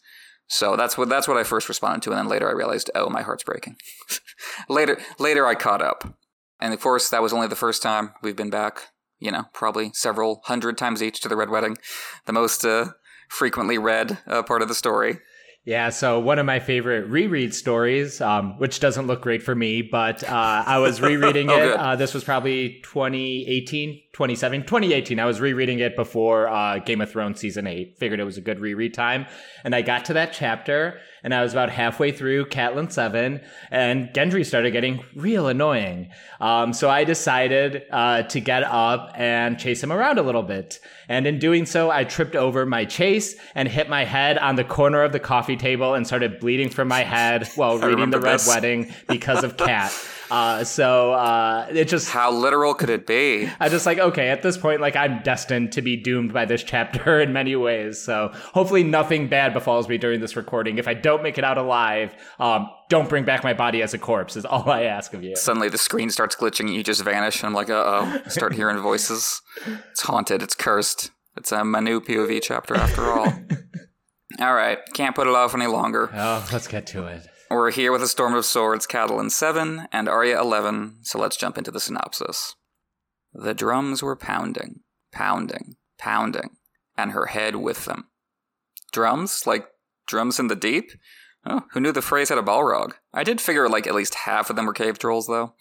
So 0.47 0.75
that's 0.75 0.97
what 0.97 1.09
that's 1.09 1.27
what 1.27 1.37
I 1.37 1.43
first 1.43 1.69
responded 1.69 2.03
to, 2.03 2.11
and 2.11 2.19
then 2.19 2.27
later 2.27 2.47
I 2.47 2.53
realized, 2.53 2.91
oh, 2.93 3.09
my 3.09 3.23
heart's 3.23 3.43
breaking. 3.43 3.77
later 4.69 4.99
later 5.17 5.47
I 5.47 5.55
caught 5.55 5.81
up. 5.81 6.15
And 6.59 6.73
of 6.73 6.79
course 6.79 7.09
that 7.09 7.21
was 7.21 7.33
only 7.33 7.47
the 7.47 7.55
first 7.55 7.81
time 7.81 8.13
we've 8.21 8.35
been 8.35 8.49
back 8.49 8.93
you 9.23 9.31
know, 9.31 9.45
probably 9.53 9.91
several 9.93 10.41
hundred 10.45 10.77
times 10.77 11.01
each 11.01 11.21
to 11.21 11.29
the 11.29 11.37
Red 11.37 11.49
Wedding, 11.49 11.77
the 12.25 12.33
most 12.33 12.65
uh, 12.65 12.87
frequently 13.29 13.77
read 13.77 14.17
uh, 14.27 14.43
part 14.43 14.61
of 14.61 14.67
the 14.67 14.75
story. 14.75 15.19
Yeah, 15.65 15.91
so 15.91 16.19
one 16.19 16.39
of 16.39 16.45
my 16.45 16.59
favorite 16.59 17.07
reread 17.07 17.55
stories, 17.55 18.19
um, 18.19 18.59
which 18.59 18.81
doesn't 18.81 19.07
look 19.07 19.21
great 19.21 19.41
for 19.41 19.55
me, 19.55 19.81
but 19.81 20.21
uh, 20.21 20.63
I 20.65 20.79
was 20.79 20.99
rereading 20.99 21.49
Oh, 21.49 21.57
it. 21.57 21.71
Uh, 21.71 21.95
this 21.95 22.13
was 22.13 22.25
probably 22.25 22.81
2018, 22.83 24.01
2017, 24.11 24.67
2018. 24.67 25.19
I 25.21 25.25
was 25.25 25.39
rereading 25.39 25.79
it 25.79 25.95
before 25.95 26.49
uh, 26.49 26.79
Game 26.79 26.99
of 26.99 27.09
Thrones 27.09 27.39
season 27.39 27.65
eight. 27.65 27.97
Figured 27.97 28.19
it 28.19 28.25
was 28.25 28.37
a 28.37 28.41
good 28.41 28.59
reread 28.59 28.93
time. 28.93 29.25
And 29.63 29.73
I 29.73 29.81
got 29.81 30.03
to 30.05 30.13
that 30.13 30.33
chapter, 30.33 30.99
and 31.23 31.33
I 31.33 31.41
was 31.41 31.53
about 31.53 31.69
halfway 31.69 32.11
through 32.11 32.45
Catelyn 32.45 32.91
7, 32.91 33.41
and 33.71 34.09
Gendry 34.09 34.45
started 34.45 34.71
getting 34.71 35.03
real 35.15 35.47
annoying. 35.47 36.09
Um, 36.41 36.73
so 36.73 36.89
I 36.89 37.03
decided 37.03 37.83
uh, 37.91 38.23
to 38.23 38.39
get 38.39 38.63
up 38.63 39.13
and 39.15 39.57
chase 39.57 39.81
him 39.81 39.91
around 39.91 40.19
a 40.19 40.23
little 40.23 40.43
bit. 40.43 40.79
And 41.07 41.25
in 41.25 41.39
doing 41.39 41.65
so, 41.65 41.89
I 41.89 42.03
tripped 42.03 42.35
over 42.35 42.65
my 42.65 42.85
chase 42.85 43.35
and 43.55 43.67
hit 43.67 43.89
my 43.89 44.03
head 44.03 44.37
on 44.37 44.55
the 44.55 44.63
corner 44.63 45.01
of 45.03 45.11
the 45.11 45.19
coffee 45.19 45.57
table 45.57 45.93
and 45.93 46.05
started 46.05 46.39
bleeding 46.39 46.69
from 46.69 46.87
my 46.87 47.01
head 47.01 47.47
while 47.55 47.77
reading 47.79 48.09
The 48.09 48.19
Red 48.19 48.35
this. 48.35 48.47
Wedding 48.47 48.93
because 49.07 49.43
of 49.43 49.57
Cat. 49.57 49.91
Uh, 50.31 50.63
so 50.63 51.13
uh, 51.13 51.67
it 51.69 51.87
just 51.87 52.09
How 52.09 52.31
literal 52.31 52.73
could 52.73 52.89
it 52.89 53.05
be? 53.05 53.49
I 53.59 53.69
just 53.69 53.85
like 53.85 53.99
okay 53.99 54.29
at 54.29 54.41
this 54.41 54.57
point 54.57 54.81
like 54.81 54.95
I'm 54.95 55.21
destined 55.23 55.73
to 55.73 55.81
be 55.81 55.95
doomed 55.95 56.33
by 56.33 56.45
this 56.45 56.63
chapter 56.63 57.19
in 57.21 57.33
many 57.33 57.55
ways. 57.55 58.01
So 58.01 58.31
hopefully 58.33 58.83
nothing 58.83 59.27
bad 59.27 59.53
befalls 59.53 59.87
me 59.87 59.97
during 59.97 60.19
this 60.21 60.35
recording. 60.35 60.77
If 60.77 60.87
I 60.87 60.93
don't 60.93 61.23
make 61.23 61.37
it 61.37 61.43
out 61.43 61.57
alive, 61.57 62.15
um, 62.39 62.69
don't 62.89 63.09
bring 63.09 63.25
back 63.25 63.43
my 63.43 63.53
body 63.53 63.81
as 63.81 63.93
a 63.93 63.97
corpse. 63.97 64.35
Is 64.35 64.45
all 64.45 64.69
I 64.69 64.83
ask 64.83 65.13
of 65.13 65.23
you. 65.23 65.35
Suddenly 65.35 65.69
the 65.69 65.77
screen 65.77 66.09
starts 66.09 66.35
glitching 66.35 66.61
and 66.61 66.75
you 66.75 66.83
just 66.83 67.03
vanish. 67.03 67.41
And 67.41 67.47
I'm 67.47 67.53
like, 67.53 67.69
uh 67.69 67.83
oh. 67.85 68.21
Start 68.27 68.53
hearing 68.53 68.77
voices. 68.79 69.41
It's 69.91 70.01
haunted. 70.01 70.41
It's 70.41 70.55
cursed. 70.55 71.11
It's 71.35 71.51
a 71.51 71.63
Manu 71.63 71.99
POV 71.99 72.41
chapter 72.43 72.75
after 72.75 73.03
all. 73.03 73.33
all 74.39 74.53
right. 74.53 74.77
Can't 74.93 75.15
put 75.15 75.27
it 75.27 75.33
off 75.33 75.55
any 75.55 75.67
longer. 75.67 76.09
Oh, 76.13 76.47
let's 76.51 76.67
get 76.67 76.85
to 76.87 77.07
it. 77.07 77.27
We're 77.53 77.69
here 77.69 77.91
with 77.91 78.01
a 78.01 78.07
Storm 78.07 78.33
of 78.33 78.45
Swords, 78.45 78.87
Catelyn 78.87 79.29
7 79.29 79.87
and 79.91 80.09
Arya 80.09 80.41
11, 80.41 80.97
so 81.03 81.19
let's 81.19 81.37
jump 81.37 81.55
into 81.55 81.69
the 81.69 81.79
synopsis. 81.79 82.55
The 83.31 83.53
drums 83.53 84.01
were 84.01 84.15
pounding, 84.15 84.79
pounding, 85.11 85.75
pounding, 85.99 86.57
and 86.97 87.11
her 87.11 87.27
head 87.27 87.57
with 87.57 87.85
them. 87.85 88.07
Drums? 88.91 89.45
Like 89.45 89.67
drums 90.07 90.39
in 90.39 90.47
the 90.47 90.55
deep? 90.55 90.93
Oh, 91.45 91.65
who 91.71 91.79
knew 91.79 91.91
the 91.91 92.01
Freys 92.01 92.29
had 92.29 92.39
a 92.39 92.41
Balrog? 92.41 92.93
I 93.13 93.23
did 93.23 93.39
figure 93.39 93.69
like 93.69 93.85
at 93.85 93.95
least 93.95 94.15
half 94.25 94.49
of 94.49 94.55
them 94.55 94.65
were 94.65 94.73
cave 94.73 94.97
trolls, 94.97 95.27
though. 95.27 95.53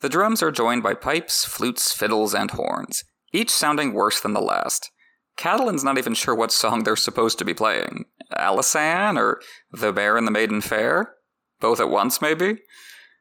The 0.00 0.08
drums 0.08 0.44
are 0.44 0.52
joined 0.52 0.84
by 0.84 0.94
pipes, 0.94 1.44
flutes, 1.44 1.92
fiddles, 1.92 2.36
and 2.36 2.52
horns, 2.52 3.02
each 3.32 3.50
sounding 3.50 3.94
worse 3.94 4.20
than 4.20 4.32
the 4.32 4.40
last. 4.40 4.92
Catelyn's 5.36 5.82
not 5.82 5.98
even 5.98 6.14
sure 6.14 6.36
what 6.36 6.52
song 6.52 6.84
they're 6.84 6.94
supposed 6.94 7.38
to 7.40 7.44
be 7.44 7.52
playing. 7.52 8.04
Alysanne 8.36 9.18
or 9.18 9.40
The 9.72 9.92
Bear 9.92 10.16
and 10.16 10.26
the 10.26 10.32
Maiden 10.32 10.60
Fair? 10.60 11.14
Both 11.60 11.80
at 11.80 11.88
once, 11.88 12.20
maybe? 12.20 12.58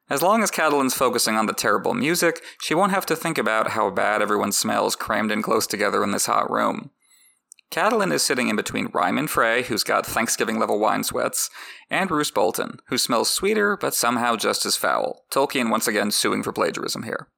As 0.09 0.21
long 0.21 0.43
as 0.43 0.51
Catelyn's 0.51 0.93
focusing 0.93 1.35
on 1.35 1.45
the 1.45 1.53
terrible 1.53 1.93
music, 1.93 2.41
she 2.61 2.75
won't 2.75 2.91
have 2.91 3.05
to 3.07 3.15
think 3.15 3.37
about 3.37 3.71
how 3.71 3.89
bad 3.89 4.21
everyone 4.21 4.51
smells 4.51 4.95
crammed 4.95 5.31
in 5.31 5.41
close 5.41 5.65
together 5.65 6.03
in 6.03 6.11
this 6.11 6.25
hot 6.25 6.51
room. 6.51 6.91
Catelyn 7.71 8.13
is 8.13 8.21
sitting 8.21 8.49
in 8.49 8.55
between 8.55 8.91
Ryman 8.93 9.27
Frey, 9.27 9.63
who's 9.63 9.83
got 9.83 10.05
Thanksgiving 10.05 10.59
level 10.59 10.77
wine 10.77 11.03
sweats, 11.03 11.49
and 11.89 12.11
Roose 12.11 12.29
Bolton, 12.29 12.79
who 12.89 12.99
smells 12.99 13.31
sweeter 13.31 13.75
but 13.75 13.95
somehow 13.95 14.35
just 14.35 14.65
as 14.65 14.77
foul. 14.77 15.23
Tolkien 15.31 15.71
once 15.71 15.87
again 15.87 16.11
suing 16.11 16.43
for 16.43 16.51
plagiarism 16.51 17.03
here. 17.03 17.29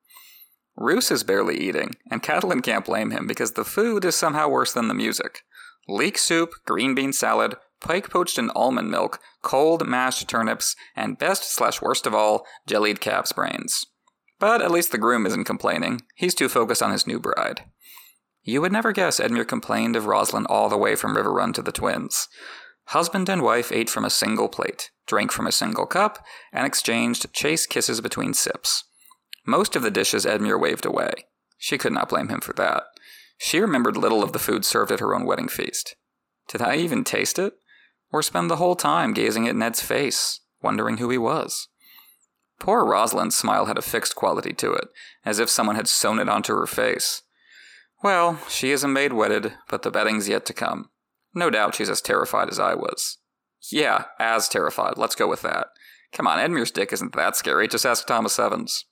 Roose 0.75 1.09
is 1.09 1.23
barely 1.23 1.57
eating, 1.57 1.95
and 2.11 2.21
Catelyn 2.21 2.61
can't 2.61 2.83
blame 2.83 3.11
him 3.11 3.27
because 3.27 3.53
the 3.53 3.63
food 3.63 4.03
is 4.03 4.15
somehow 4.15 4.49
worse 4.49 4.73
than 4.73 4.89
the 4.89 4.93
music. 4.93 5.43
Leek 5.87 6.17
soup, 6.17 6.49
green 6.65 6.93
bean 6.93 7.13
salad, 7.13 7.55
pike 7.81 8.09
poached 8.09 8.37
in 8.37 8.49
almond 8.51 8.89
milk, 8.89 9.19
cold 9.41 9.87
mashed 9.87 10.27
turnips, 10.27 10.75
and 10.95 11.17
best 11.17 11.53
slash 11.53 11.81
worst 11.81 12.05
of 12.05 12.13
all, 12.13 12.45
jellied 12.67 13.01
calf's 13.01 13.31
brains. 13.31 13.85
But 14.39 14.61
at 14.61 14.71
least 14.71 14.91
the 14.91 14.97
groom 14.97 15.25
isn't 15.25 15.45
complaining. 15.45 16.01
He's 16.15 16.35
too 16.35 16.49
focused 16.49 16.83
on 16.83 16.91
his 16.91 17.07
new 17.07 17.19
bride. 17.19 17.65
You 18.43 18.61
would 18.61 18.71
never 18.71 18.91
guess 18.91 19.19
Edmure 19.19 19.47
complained 19.47 19.95
of 19.95 20.05
Roslin 20.05 20.45
all 20.45 20.69
the 20.69 20.77
way 20.77 20.95
from 20.95 21.15
Riverrun 21.15 21.53
to 21.55 21.61
the 21.61 21.71
twins. 21.71 22.27
Husband 22.89 23.27
and 23.29 23.41
wife 23.41 23.71
ate 23.71 23.89
from 23.89 24.05
a 24.05 24.11
single 24.11 24.47
plate, 24.47 24.91
drank 25.07 25.31
from 25.31 25.47
a 25.47 25.51
single 25.51 25.87
cup, 25.87 26.23
and 26.53 26.67
exchanged 26.67 27.33
chaste 27.33 27.69
kisses 27.69 28.01
between 28.01 28.33
sips. 28.35 28.83
Most 29.47 29.75
of 29.75 29.81
the 29.81 29.91
dishes 29.91 30.25
Edmure 30.25 30.59
waved 30.59 30.85
away. 30.85 31.13
She 31.57 31.79
could 31.79 31.93
not 31.93 32.09
blame 32.09 32.29
him 32.29 32.41
for 32.41 32.53
that. 32.53 32.83
She 33.37 33.59
remembered 33.59 33.97
little 33.97 34.23
of 34.23 34.33
the 34.33 34.39
food 34.39 34.65
served 34.65 34.91
at 34.91 34.99
her 34.99 35.15
own 35.15 35.25
wedding 35.25 35.47
feast. 35.47 35.95
Did 36.47 36.61
I 36.61 36.75
even 36.75 37.03
taste 37.03 37.39
it? 37.39 37.53
Or 38.11 38.21
spend 38.21 38.49
the 38.49 38.57
whole 38.57 38.75
time 38.75 39.13
gazing 39.13 39.47
at 39.47 39.55
Ned's 39.55 39.81
face, 39.81 40.39
wondering 40.61 40.97
who 40.97 41.09
he 41.09 41.17
was? 41.17 41.67
Poor 42.59 42.85
Rosalind's 42.85 43.35
smile 43.35 43.65
had 43.65 43.77
a 43.77 43.81
fixed 43.81 44.15
quality 44.15 44.53
to 44.53 44.71
it, 44.73 44.87
as 45.25 45.39
if 45.39 45.49
someone 45.49 45.75
had 45.75 45.87
sewn 45.87 46.19
it 46.19 46.29
onto 46.29 46.55
her 46.55 46.67
face. 46.67 47.23
Well, 48.03 48.39
she 48.49 48.71
is 48.71 48.83
a 48.83 48.87
maid 48.87 49.13
wedded, 49.13 49.53
but 49.69 49.81
the 49.81 49.91
bedding's 49.91 50.29
yet 50.29 50.45
to 50.45 50.53
come. 50.53 50.89
No 51.33 51.49
doubt 51.49 51.75
she's 51.75 51.89
as 51.89 52.01
terrified 52.01 52.49
as 52.49 52.59
I 52.59 52.75
was. 52.75 53.17
Yeah, 53.71 54.05
as 54.19 54.47
terrified. 54.47 54.97
Let's 54.97 55.15
go 55.15 55.27
with 55.27 55.41
that. 55.41 55.67
Come 56.13 56.27
on, 56.27 56.39
Edmure's 56.39 56.71
dick 56.71 56.93
isn't 56.93 57.13
that 57.15 57.35
scary. 57.35 57.67
Just 57.67 57.85
ask 57.85 58.07
Thomas 58.07 58.39
Evans. 58.39 58.85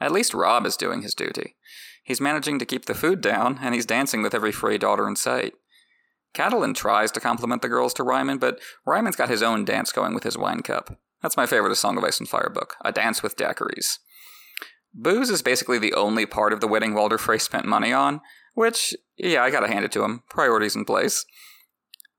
At 0.00 0.12
least 0.12 0.34
Robb 0.34 0.66
is 0.66 0.76
doing 0.76 1.02
his 1.02 1.14
duty. 1.14 1.56
He's 2.02 2.20
managing 2.20 2.58
to 2.58 2.66
keep 2.66 2.86
the 2.86 2.94
food 2.94 3.20
down, 3.20 3.58
and 3.62 3.74
he's 3.74 3.86
dancing 3.86 4.22
with 4.22 4.34
every 4.34 4.52
Frey 4.52 4.78
daughter 4.78 5.06
in 5.06 5.16
sight. 5.16 5.54
Catelyn 6.34 6.74
tries 6.74 7.10
to 7.12 7.20
compliment 7.20 7.62
the 7.62 7.68
girls 7.68 7.92
to 7.94 8.02
Ryman, 8.02 8.38
but 8.38 8.60
Ryman's 8.86 9.16
got 9.16 9.28
his 9.28 9.42
own 9.42 9.64
dance 9.64 9.92
going 9.92 10.14
with 10.14 10.24
his 10.24 10.38
wine 10.38 10.60
cup. 10.60 10.98
That's 11.22 11.36
my 11.36 11.46
favorite 11.46 11.72
of 11.72 11.78
Song 11.78 11.98
of 11.98 12.04
Ice 12.04 12.18
and 12.18 12.28
Fire 12.28 12.50
book, 12.52 12.76
A 12.84 12.92
Dance 12.92 13.22
with 13.22 13.36
Daiquiris. 13.36 13.98
Booze 14.94 15.30
is 15.30 15.42
basically 15.42 15.78
the 15.78 15.94
only 15.94 16.26
part 16.26 16.52
of 16.52 16.60
the 16.60 16.68
wedding 16.68 16.94
Walder 16.94 17.18
Frey 17.18 17.38
spent 17.38 17.66
money 17.66 17.92
on, 17.92 18.20
which, 18.54 18.94
yeah, 19.16 19.42
I 19.42 19.50
gotta 19.50 19.68
hand 19.68 19.84
it 19.84 19.92
to 19.92 20.04
him. 20.04 20.22
Priorities 20.28 20.76
in 20.76 20.84
place. 20.84 21.24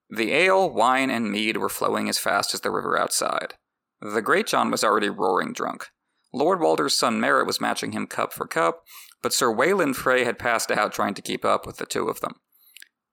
The 0.10 0.34
ale, 0.34 0.70
wine, 0.70 1.10
and 1.10 1.32
mead 1.32 1.58
were 1.58 1.70
flowing 1.70 2.10
as 2.10 2.18
fast 2.18 2.54
as 2.54 2.62
the 2.62 2.72
river 2.72 3.00
outside. 3.00 3.56
The 4.02 4.22
Greatjon 4.22 4.72
was 4.72 4.84
already 4.84 5.10
roaring 5.10 5.54
drunk. 5.54 5.88
Lord 6.34 6.60
Walder's 6.60 6.98
son 6.98 7.20
Merrett 7.20 7.46
was 7.46 7.62
matching 7.62 7.92
him 7.92 8.08
cup 8.08 8.34
for 8.34 8.48
cup, 8.48 8.84
but 9.22 9.34
Sir 9.34 9.52
Whalen 9.52 9.94
Frey 9.94 10.24
had 10.24 10.40
passed 10.40 10.72
out 10.72 10.94
trying 10.94 11.14
to 11.14 11.22
keep 11.22 11.44
up 11.44 11.66
with 11.66 11.78
the 11.78 11.86
two 11.86 12.08
of 12.08 12.22
them. 12.22 12.36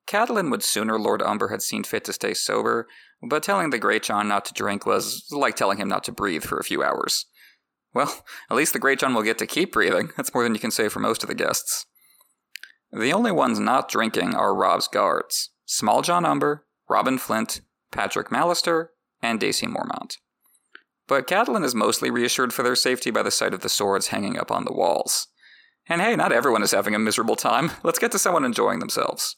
Catelyn 0.09 0.51
would 0.51 0.63
sooner 0.63 0.99
Lord 0.99 1.21
Umber 1.21 1.49
had 1.49 1.61
seen 1.61 1.85
fit 1.85 2.05
to 2.05 2.15
stay 2.15 2.33
sober, 2.33 2.89
but 3.23 3.43
telling 3.43 3.71
the 3.71 3.79
Greatjon 3.79 4.27
not 4.27 4.47
to 4.47 4.55
drink 4.55 4.87
was 4.87 5.29
like 5.31 5.55
telling 5.55 5.79
him 5.79 5.89
not 5.89 6.03
to 6.05 6.13
breathe 6.13 6.45
for 6.45 6.59
a 6.59 6.65
few 6.65 6.83
hours. 6.83 7.27
Well, 7.93 8.25
at 8.51 8.57
least 8.57 8.73
the 8.73 8.81
Greatjon 8.81 9.15
will 9.15 9.23
get 9.23 9.39
to 9.39 9.47
keep 9.47 9.73
breathing. 9.73 10.11
That's 10.17 10.33
more 10.33 10.45
than 10.45 10.55
you 10.55 10.61
can 10.61 10.71
say 10.71 10.89
for 10.89 11.01
most 11.01 11.23
of 11.23 11.29
the 11.29 11.35
guests. 11.35 11.85
The 12.91 13.13
only 13.13 13.31
ones 13.31 13.59
not 13.59 13.91
drinking 13.91 14.35
are 14.35 14.55
Robb's 14.55 14.89
guards 14.89 15.51
Smalljon 15.67 16.27
Umber, 16.27 16.65
Robin 16.89 17.19
Flint, 17.19 17.61
Patrek 17.93 18.29
Mallister, 18.29 18.89
and 19.23 19.39
Dacey 19.39 19.67
Mormont. 19.67 20.17
But 21.07 21.27
Catelyn 21.27 21.65
is 21.65 21.75
mostly 21.75 22.11
reassured 22.11 22.55
for 22.55 22.63
their 22.63 22.77
safety 22.77 23.11
by 23.11 23.23
the 23.23 23.31
sight 23.31 23.53
of 23.53 23.61
the 23.61 23.69
swords 23.69 24.09
hanging 24.09 24.39
up 24.39 24.51
on 24.51 24.65
the 24.65 24.73
walls. 24.73 25.29
And 25.87 26.01
hey, 26.01 26.17
not 26.17 26.33
everyone 26.33 26.63
is 26.63 26.73
having 26.73 26.95
a 26.95 26.99
miserable 26.99 27.37
time. 27.37 27.73
Let's 27.83 27.99
get 27.99 28.13
to 28.13 28.19
someone 28.19 28.45
enjoying 28.45 28.79
themselves. 28.79 29.37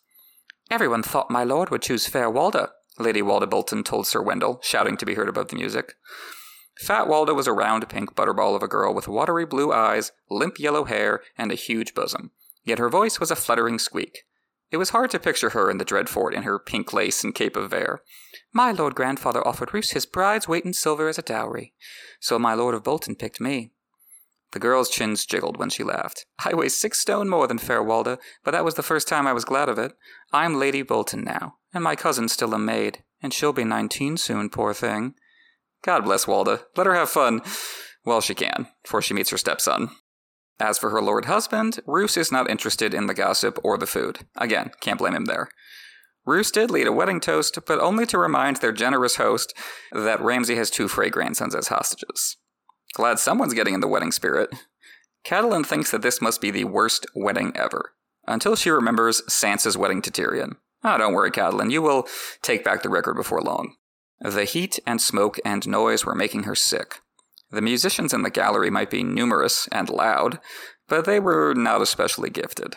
Everyone 0.70 1.02
thought 1.02 1.30
my 1.30 1.42
lord 1.42 1.70
would 1.70 1.82
choose 1.82 2.06
fair 2.06 2.30
Walda, 2.30 2.70
Lady 2.96 3.22
Walda 3.22 3.50
Bolton 3.50 3.82
told 3.82 4.06
Sir 4.06 4.22
Wendel, 4.22 4.60
shouting 4.62 4.96
to 4.98 5.06
be 5.06 5.14
heard 5.14 5.28
above 5.28 5.48
the 5.48 5.56
music. 5.56 5.94
Fat 6.78 7.08
Walda 7.08 7.34
was 7.34 7.48
a 7.48 7.52
round 7.52 7.88
pink 7.88 8.14
butterball 8.14 8.54
of 8.54 8.62
a 8.62 8.68
girl 8.68 8.94
with 8.94 9.08
watery 9.08 9.44
blue 9.44 9.72
eyes, 9.72 10.12
limp 10.30 10.60
yellow 10.60 10.84
hair, 10.84 11.22
and 11.36 11.50
a 11.50 11.56
huge 11.56 11.92
bosom. 11.92 12.30
Yet 12.64 12.78
her 12.78 12.88
voice 12.88 13.18
was 13.18 13.32
a 13.32 13.36
fluttering 13.36 13.78
squeak. 13.80 14.20
It 14.70 14.76
was 14.76 14.90
hard 14.90 15.10
to 15.10 15.18
picture 15.18 15.50
her 15.50 15.70
in 15.70 15.78
the 15.78 15.84
Dreadfort 15.84 16.32
in 16.32 16.44
her 16.44 16.58
pink 16.58 16.92
lace 16.92 17.24
and 17.24 17.34
cape 17.34 17.56
of 17.56 17.70
vair. 17.70 18.02
My 18.52 18.70
lord 18.70 18.94
grandfather 18.94 19.46
offered 19.46 19.74
Roose 19.74 19.90
his 19.90 20.06
bride's 20.06 20.46
weight 20.46 20.64
in 20.64 20.72
silver 20.72 21.08
as 21.08 21.18
a 21.18 21.22
dowry, 21.22 21.74
so 22.20 22.38
my 22.38 22.54
lord 22.54 22.76
of 22.76 22.84
Bolton 22.84 23.16
picked 23.16 23.40
me. 23.40 23.72
The 24.52 24.58
girl's 24.58 24.90
chins 24.90 25.24
jiggled 25.24 25.58
when 25.58 25.70
she 25.70 25.84
laughed. 25.84 26.26
I 26.44 26.54
weigh 26.54 26.70
six 26.70 26.98
stone 26.98 27.28
more 27.28 27.46
than 27.46 27.58
fair 27.58 27.82
Walda, 27.82 28.18
but 28.44 28.50
that 28.50 28.64
was 28.64 28.74
the 28.74 28.82
first 28.82 29.06
time 29.06 29.26
I 29.26 29.32
was 29.32 29.44
glad 29.44 29.68
of 29.68 29.78
it. 29.78 29.92
I'm 30.32 30.58
Lady 30.58 30.82
Bolton 30.82 31.22
now, 31.22 31.54
and 31.72 31.84
my 31.84 31.94
cousin's 31.94 32.32
still 32.32 32.52
a 32.52 32.58
maid, 32.58 33.04
and 33.22 33.32
she'll 33.32 33.52
be 33.52 33.64
nineteen 33.64 34.16
soon, 34.16 34.50
poor 34.50 34.74
thing. 34.74 35.14
God 35.82 36.04
bless 36.04 36.24
Walda. 36.24 36.64
Let 36.76 36.86
her 36.86 36.94
have 36.94 37.10
fun. 37.10 37.42
Well, 38.04 38.20
she 38.20 38.34
can, 38.34 38.66
before 38.82 39.02
she 39.02 39.14
meets 39.14 39.30
her 39.30 39.38
stepson. 39.38 39.90
As 40.58 40.78
for 40.78 40.90
her 40.90 41.00
lord 41.00 41.24
husband, 41.24 41.80
Roose 41.86 42.16
is 42.16 42.32
not 42.32 42.50
interested 42.50 42.92
in 42.92 43.06
the 43.06 43.14
gossip 43.14 43.58
or 43.62 43.78
the 43.78 43.86
food. 43.86 44.20
Again, 44.36 44.72
can't 44.80 44.98
blame 44.98 45.14
him 45.14 45.24
there. 45.26 45.48
Roose 46.26 46.50
did 46.50 46.70
lead 46.70 46.86
a 46.86 46.92
wedding 46.92 47.18
toast, 47.20 47.58
but 47.66 47.80
only 47.80 48.04
to 48.06 48.18
remind 48.18 48.56
their 48.56 48.72
generous 48.72 49.16
host 49.16 49.54
that 49.90 50.20
Ramsay 50.20 50.56
has 50.56 50.70
two 50.70 50.86
Frey 50.86 51.08
grandsons 51.08 51.54
as 51.54 51.68
hostages. 51.68 52.36
Glad 52.94 53.18
someone's 53.18 53.54
getting 53.54 53.74
in 53.74 53.80
the 53.80 53.88
wedding 53.88 54.12
spirit. 54.12 54.50
Catelyn 55.24 55.64
thinks 55.64 55.90
that 55.90 56.02
this 56.02 56.20
must 56.20 56.40
be 56.40 56.50
the 56.50 56.64
worst 56.64 57.06
wedding 57.14 57.52
ever, 57.54 57.92
until 58.26 58.56
she 58.56 58.70
remembers 58.70 59.22
Sansa's 59.28 59.76
wedding 59.76 60.02
to 60.02 60.10
Tyrion. 60.10 60.56
Ah, 60.82 60.94
oh, 60.94 60.98
don't 60.98 61.12
worry, 61.12 61.30
Catelyn, 61.30 61.70
you 61.70 61.82
will 61.82 62.06
take 62.42 62.64
back 62.64 62.82
the 62.82 62.88
record 62.88 63.14
before 63.14 63.42
long. 63.42 63.76
The 64.20 64.44
heat 64.44 64.78
and 64.86 65.00
smoke 65.00 65.38
and 65.44 65.66
noise 65.68 66.04
were 66.04 66.14
making 66.14 66.44
her 66.44 66.54
sick. 66.54 67.00
The 67.50 67.62
musicians 67.62 68.12
in 68.12 68.22
the 68.22 68.30
gallery 68.30 68.70
might 68.70 68.90
be 68.90 69.02
numerous 69.02 69.68
and 69.72 69.88
loud, 69.88 70.40
but 70.88 71.04
they 71.04 71.20
were 71.20 71.54
not 71.54 71.82
especially 71.82 72.30
gifted. 72.30 72.76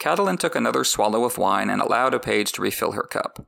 Catelyn 0.00 0.38
took 0.38 0.54
another 0.54 0.84
swallow 0.84 1.24
of 1.24 1.38
wine 1.38 1.68
and 1.70 1.82
allowed 1.82 2.14
a 2.14 2.20
page 2.20 2.52
to 2.52 2.62
refill 2.62 2.92
her 2.92 3.02
cup. 3.02 3.46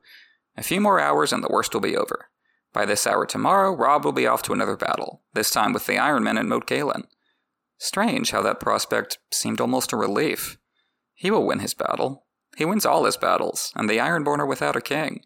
A 0.57 0.63
few 0.63 0.81
more 0.81 0.99
hours 0.99 1.31
and 1.31 1.43
the 1.43 1.49
worst 1.49 1.73
will 1.73 1.81
be 1.81 1.95
over. 1.95 2.30
By 2.73 2.85
this 2.85 3.05
hour 3.05 3.25
tomorrow, 3.25 3.75
Robb 3.75 4.05
will 4.05 4.11
be 4.11 4.27
off 4.27 4.41
to 4.43 4.53
another 4.53 4.77
battle, 4.77 5.21
this 5.33 5.51
time 5.51 5.73
with 5.73 5.85
the 5.87 5.97
Ironmen 5.97 6.39
at 6.39 6.45
Moat 6.45 6.67
Cailin. 6.67 7.03
Strange 7.77 8.31
how 8.31 8.41
that 8.43 8.59
prospect 8.59 9.17
seemed 9.31 9.59
almost 9.59 9.91
a 9.91 9.97
relief. 9.97 10.57
He 11.13 11.31
will 11.31 11.45
win 11.45 11.59
his 11.59 11.73
battle. 11.73 12.25
He 12.55 12.65
wins 12.65 12.85
all 12.85 13.05
his 13.05 13.17
battles, 13.17 13.71
and 13.75 13.89
the 13.89 13.97
Ironborn 13.97 14.39
are 14.39 14.45
without 14.45 14.75
a 14.75 14.81
king. 14.81 15.21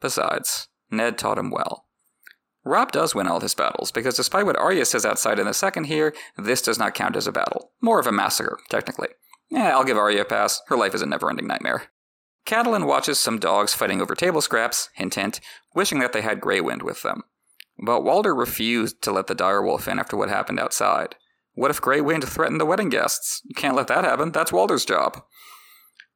Besides, 0.00 0.68
Ned 0.90 1.18
taught 1.18 1.38
him 1.38 1.50
well. 1.50 1.86
Robb 2.64 2.92
does 2.92 3.14
win 3.14 3.26
all 3.26 3.40
his 3.40 3.54
battles, 3.54 3.90
because 3.90 4.16
despite 4.16 4.44
what 4.44 4.58
Arya 4.58 4.84
says 4.84 5.06
outside 5.06 5.38
in 5.38 5.46
the 5.46 5.54
second 5.54 5.84
here, 5.84 6.14
this 6.36 6.60
does 6.60 6.78
not 6.78 6.94
count 6.94 7.16
as 7.16 7.26
a 7.26 7.32
battle. 7.32 7.72
More 7.80 8.00
of 8.00 8.06
a 8.06 8.12
massacre, 8.12 8.58
technically. 8.68 9.08
Yeah, 9.48 9.76
I'll 9.76 9.84
give 9.84 9.96
Arya 9.96 10.22
a 10.22 10.24
pass. 10.24 10.60
Her 10.68 10.76
life 10.76 10.94
is 10.94 11.02
a 11.02 11.06
never 11.06 11.30
ending 11.30 11.46
nightmare. 11.46 11.84
Catelyn 12.46 12.86
watches 12.86 13.18
some 13.18 13.38
dogs 13.38 13.74
fighting 13.74 14.00
over 14.00 14.14
table 14.14 14.40
scraps, 14.40 14.90
hint 14.94 15.14
hint, 15.14 15.40
wishing 15.74 16.00
that 16.00 16.12
they 16.12 16.22
had 16.22 16.40
Grey 16.40 16.60
Wind 16.60 16.82
with 16.82 17.02
them. 17.02 17.22
But 17.84 18.02
Walder 18.02 18.34
refused 18.34 19.02
to 19.02 19.12
let 19.12 19.26
the 19.26 19.34
direwolf 19.34 19.88
in 19.90 19.98
after 19.98 20.16
what 20.16 20.28
happened 20.28 20.60
outside. 20.60 21.16
What 21.54 21.70
if 21.70 21.80
Grey 21.80 22.00
Wind 22.00 22.24
threatened 22.24 22.60
the 22.60 22.66
wedding 22.66 22.88
guests? 22.88 23.42
You 23.44 23.54
can't 23.54 23.76
let 23.76 23.88
that 23.88 24.04
happen. 24.04 24.32
That's 24.32 24.52
Walder's 24.52 24.84
job. 24.84 25.22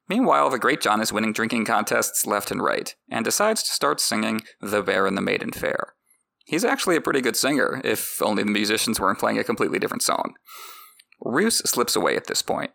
Meanwhile, 0.07 0.51
the 0.51 0.59
Greatjon 0.59 1.01
is 1.01 1.11
winning 1.11 1.33
drinking 1.33 1.65
contests 1.65 2.27
left 2.27 2.51
and 2.51 2.61
right, 2.61 2.93
and 3.09 3.25
decides 3.25 3.63
to 3.63 3.71
start 3.71 3.99
singing 3.99 4.43
The 4.61 4.83
Bear 4.83 5.07
and 5.07 5.17
the 5.17 5.21
Maiden 5.21 5.51
Fair. 5.51 5.95
He's 6.45 6.63
actually 6.63 6.95
a 6.95 7.01
pretty 7.01 7.21
good 7.21 7.35
singer, 7.35 7.81
if 7.83 8.21
only 8.21 8.43
the 8.43 8.51
musicians 8.51 8.99
weren't 8.99 9.17
playing 9.17 9.39
a 9.39 9.43
completely 9.43 9.79
different 9.79 10.03
song. 10.03 10.35
Roose 11.21 11.57
slips 11.57 11.95
away 11.95 12.15
at 12.15 12.27
this 12.27 12.43
point. 12.43 12.71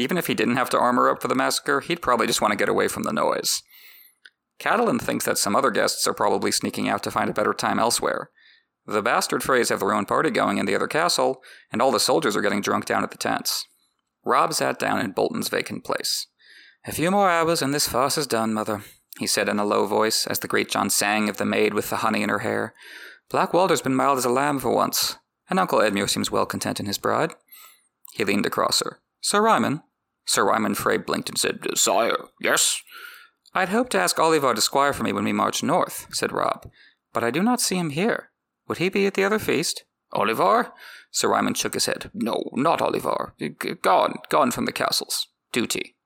Even 0.00 0.16
if 0.16 0.28
he 0.28 0.34
didn't 0.34 0.56
have 0.56 0.70
to 0.70 0.78
armor 0.78 1.10
up 1.10 1.20
for 1.20 1.28
the 1.28 1.34
massacre, 1.34 1.80
he'd 1.80 2.00
probably 2.00 2.26
just 2.26 2.40
want 2.40 2.52
to 2.52 2.56
get 2.56 2.70
away 2.70 2.88
from 2.88 3.02
the 3.02 3.12
noise. 3.12 3.62
Catelyn 4.58 4.98
thinks 4.98 5.26
that 5.26 5.36
some 5.36 5.54
other 5.54 5.70
guests 5.70 6.06
are 6.06 6.14
probably 6.14 6.50
sneaking 6.50 6.88
out 6.88 7.02
to 7.02 7.10
find 7.10 7.28
a 7.28 7.34
better 7.34 7.52
time 7.52 7.78
elsewhere. 7.78 8.30
The 8.86 9.02
bastard 9.02 9.42
Freys 9.42 9.68
have 9.68 9.80
their 9.80 9.92
own 9.92 10.06
party 10.06 10.30
going 10.30 10.56
in 10.56 10.64
the 10.64 10.74
other 10.74 10.86
castle, 10.86 11.42
and 11.70 11.82
all 11.82 11.92
the 11.92 12.00
soldiers 12.00 12.34
are 12.34 12.40
getting 12.40 12.62
drunk 12.62 12.86
down 12.86 13.02
at 13.02 13.10
the 13.10 13.18
tents. 13.18 13.66
Robb 14.24 14.54
sat 14.54 14.78
down 14.78 15.00
in 15.00 15.12
Bolton's 15.12 15.50
vacant 15.50 15.84
place. 15.84 16.28
A 16.86 16.92
few 16.92 17.10
more 17.10 17.28
hours 17.28 17.60
and 17.60 17.74
this 17.74 17.86
farce 17.86 18.16
is 18.16 18.26
done, 18.26 18.54
mother, 18.54 18.82
he 19.18 19.26
said 19.26 19.50
in 19.50 19.58
a 19.58 19.66
low 19.66 19.84
voice 19.84 20.26
as 20.26 20.38
the 20.38 20.48
Greatjon 20.48 20.90
sang 20.90 21.28
of 21.28 21.36
the 21.36 21.44
maid 21.44 21.74
with 21.74 21.90
the 21.90 21.96
honey 21.96 22.22
in 22.22 22.30
her 22.30 22.38
hair. 22.38 22.72
Black 23.28 23.52
Walder's 23.52 23.82
been 23.82 23.94
mild 23.94 24.16
as 24.16 24.24
a 24.24 24.30
lamb 24.30 24.60
for 24.60 24.70
once, 24.70 25.18
and 25.50 25.58
Uncle 25.58 25.80
Edmure 25.80 26.08
seems 26.08 26.30
well 26.30 26.46
content 26.46 26.80
in 26.80 26.86
his 26.86 26.96
bride. 26.96 27.34
He 28.14 28.24
leaned 28.24 28.46
across 28.46 28.80
her. 28.80 29.00
Sir 29.20 29.42
Ryman? 29.42 29.82
Sir 30.30 30.44
Ryman 30.44 30.76
Frey 30.76 30.96
blinked 30.96 31.28
and 31.28 31.36
said, 31.36 31.58
Sire, 31.74 32.16
yes? 32.40 32.80
I'd 33.52 33.70
hoped 33.70 33.90
to 33.90 33.98
ask 33.98 34.14
Olyvar 34.14 34.54
to 34.54 34.60
squire 34.60 34.92
for 34.92 35.02
me 35.02 35.12
when 35.12 35.24
we 35.24 35.32
march 35.32 35.60
north, 35.60 36.06
said 36.12 36.30
Robb, 36.30 36.70
but 37.12 37.24
I 37.24 37.32
do 37.32 37.42
not 37.42 37.60
see 37.60 37.74
him 37.74 37.90
here. 37.90 38.30
Would 38.68 38.78
he 38.78 38.88
be 38.90 39.06
at 39.06 39.14
the 39.14 39.24
other 39.24 39.40
feast? 39.40 39.82
Olyvar? 40.14 40.70
Sir 41.10 41.30
Ryman 41.30 41.54
shook 41.54 41.74
his 41.74 41.86
head. 41.86 42.12
No, 42.14 42.44
not 42.52 42.78
Olyvar. 42.78 43.32
Gone, 43.82 44.18
gone 44.28 44.52
from 44.52 44.66
the 44.66 44.72
castles. 44.72 45.26
Duty. 45.50 45.96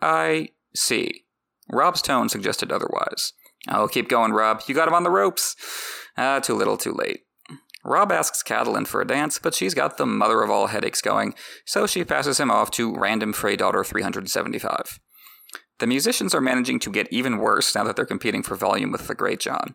I 0.00 0.48
see. 0.74 1.26
Robb's 1.70 2.00
tone 2.00 2.30
suggested 2.30 2.72
otherwise. 2.72 3.34
Oh, 3.68 3.86
keep 3.86 4.08
going, 4.08 4.32
Rob. 4.32 4.62
You 4.66 4.74
got 4.74 4.88
him 4.88 4.94
on 4.94 5.02
the 5.02 5.10
ropes. 5.10 5.54
Ah, 6.16 6.38
too 6.38 6.54
little, 6.54 6.78
too 6.78 6.94
late. 6.94 7.24
Robb 7.88 8.12
asks 8.12 8.42
Catelyn 8.42 8.86
for 8.86 9.00
a 9.00 9.06
dance, 9.06 9.38
but 9.38 9.54
she's 9.54 9.72
got 9.72 9.96
the 9.96 10.04
mother 10.04 10.42
of 10.42 10.50
all 10.50 10.66
headaches 10.66 11.00
going, 11.00 11.34
so 11.64 11.86
she 11.86 12.04
passes 12.04 12.38
him 12.38 12.50
off 12.50 12.70
to 12.72 12.94
random 12.94 13.32
Frey 13.32 13.56
daughter 13.56 13.82
375. 13.82 15.00
The 15.78 15.86
musicians 15.86 16.34
are 16.34 16.40
managing 16.40 16.80
to 16.80 16.90
get 16.90 17.10
even 17.10 17.38
worse 17.38 17.74
now 17.74 17.84
that 17.84 17.96
they're 17.96 18.04
competing 18.04 18.42
for 18.42 18.56
volume 18.56 18.92
with 18.92 19.06
the 19.06 19.14
Greatjon. 19.14 19.74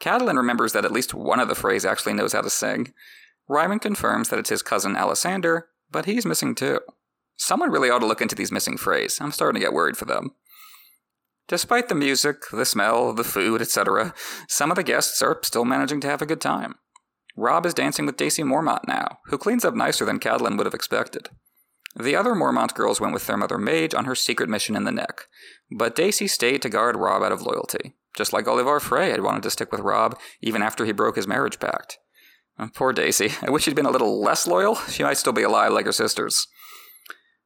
Catelyn 0.00 0.36
remembers 0.36 0.72
that 0.72 0.86
at 0.86 0.92
least 0.92 1.12
one 1.12 1.38
of 1.38 1.48
the 1.48 1.54
Freys 1.54 1.84
actually 1.84 2.14
knows 2.14 2.32
how 2.32 2.40
to 2.40 2.48
sing. 2.48 2.94
Ryman 3.46 3.80
confirms 3.80 4.30
that 4.30 4.38
it's 4.38 4.50
his 4.50 4.62
cousin 4.62 4.94
Alysander, 4.94 5.64
but 5.90 6.06
he's 6.06 6.24
missing 6.24 6.54
too. 6.54 6.80
Someone 7.36 7.70
really 7.70 7.90
ought 7.90 7.98
to 7.98 8.06
look 8.06 8.22
into 8.22 8.36
these 8.36 8.52
missing 8.52 8.78
Freys. 8.78 9.20
I'm 9.20 9.32
starting 9.32 9.60
to 9.60 9.64
get 9.64 9.74
worried 9.74 9.96
for 9.96 10.06
them. 10.06 10.30
Despite 11.46 11.88
the 11.88 11.94
music, 11.94 12.42
the 12.52 12.64
smell, 12.64 13.12
the 13.12 13.24
food, 13.24 13.60
etc., 13.60 14.14
some 14.48 14.70
of 14.70 14.76
the 14.76 14.82
guests 14.82 15.20
are 15.20 15.38
still 15.42 15.64
managing 15.64 16.00
to 16.02 16.08
have 16.08 16.22
a 16.22 16.26
good 16.26 16.40
time. 16.40 16.76
Robb 17.38 17.66
is 17.66 17.74
dancing 17.74 18.04
with 18.04 18.16
Dacey 18.16 18.42
Mormont 18.42 18.88
now, 18.88 19.20
who 19.26 19.38
cleans 19.38 19.64
up 19.64 19.74
nicer 19.74 20.04
than 20.04 20.18
Catelyn 20.18 20.56
would 20.56 20.66
have 20.66 20.74
expected. 20.74 21.28
The 21.94 22.16
other 22.16 22.34
Mormont 22.34 22.74
girls 22.74 23.00
went 23.00 23.14
with 23.14 23.28
their 23.28 23.36
mother 23.36 23.58
Maege 23.58 23.96
on 23.96 24.06
her 24.06 24.16
secret 24.16 24.48
mission 24.48 24.74
in 24.74 24.82
the 24.82 24.90
neck, 24.90 25.26
but 25.70 25.94
Dacey 25.94 26.26
stayed 26.26 26.62
to 26.62 26.68
guard 26.68 26.96
Robb 26.96 27.22
out 27.22 27.30
of 27.30 27.42
loyalty, 27.42 27.94
just 28.16 28.32
like 28.32 28.46
Olyvar 28.46 28.80
Frey 28.80 29.10
had 29.10 29.22
wanted 29.22 29.44
to 29.44 29.50
stick 29.50 29.70
with 29.70 29.82
Robb 29.82 30.18
even 30.40 30.62
after 30.62 30.84
he 30.84 30.90
broke 30.90 31.14
his 31.14 31.28
marriage 31.28 31.60
pact. 31.60 31.98
Poor 32.74 32.92
Dacey. 32.92 33.30
I 33.42 33.50
wish 33.50 33.62
she'd 33.62 33.76
been 33.76 33.86
a 33.86 33.90
little 33.90 34.20
less 34.20 34.48
loyal. 34.48 34.74
She 34.88 35.04
might 35.04 35.16
still 35.16 35.32
be 35.32 35.44
alive 35.44 35.72
like 35.72 35.86
her 35.86 35.92
sisters. 35.92 36.48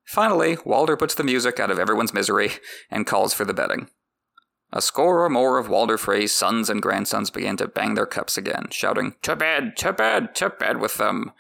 Finally, 0.07 0.57
Walder 0.65 0.97
puts 0.97 1.15
the 1.15 1.23
music 1.23 1.61
out 1.61 1.71
of 1.71 1.79
everyone's 1.79 2.15
misery 2.15 2.53
and 2.91 3.07
calls 3.07 3.35
for 3.35 3.45
the 3.45 3.55
bedding. 3.55 3.89
A 4.73 4.81
score 4.81 5.23
or 5.25 5.29
more 5.29 5.59
of 5.59 5.69
Walder 5.69 5.99
Frey's 5.99 6.33
sons 6.33 6.71
and 6.71 6.81
grandsons 6.81 7.31
began 7.31 7.59
to 7.59 7.69
bang 7.69 7.95
their 7.95 8.07
cups 8.07 8.39
again, 8.39 8.69
shouting, 8.71 9.15
To 9.23 9.37
bed, 9.37 9.77
to 9.79 9.93
bed, 9.93 10.35
to 10.37 10.49
bed 10.49 10.79
with 10.79 10.97
them. 10.97 11.33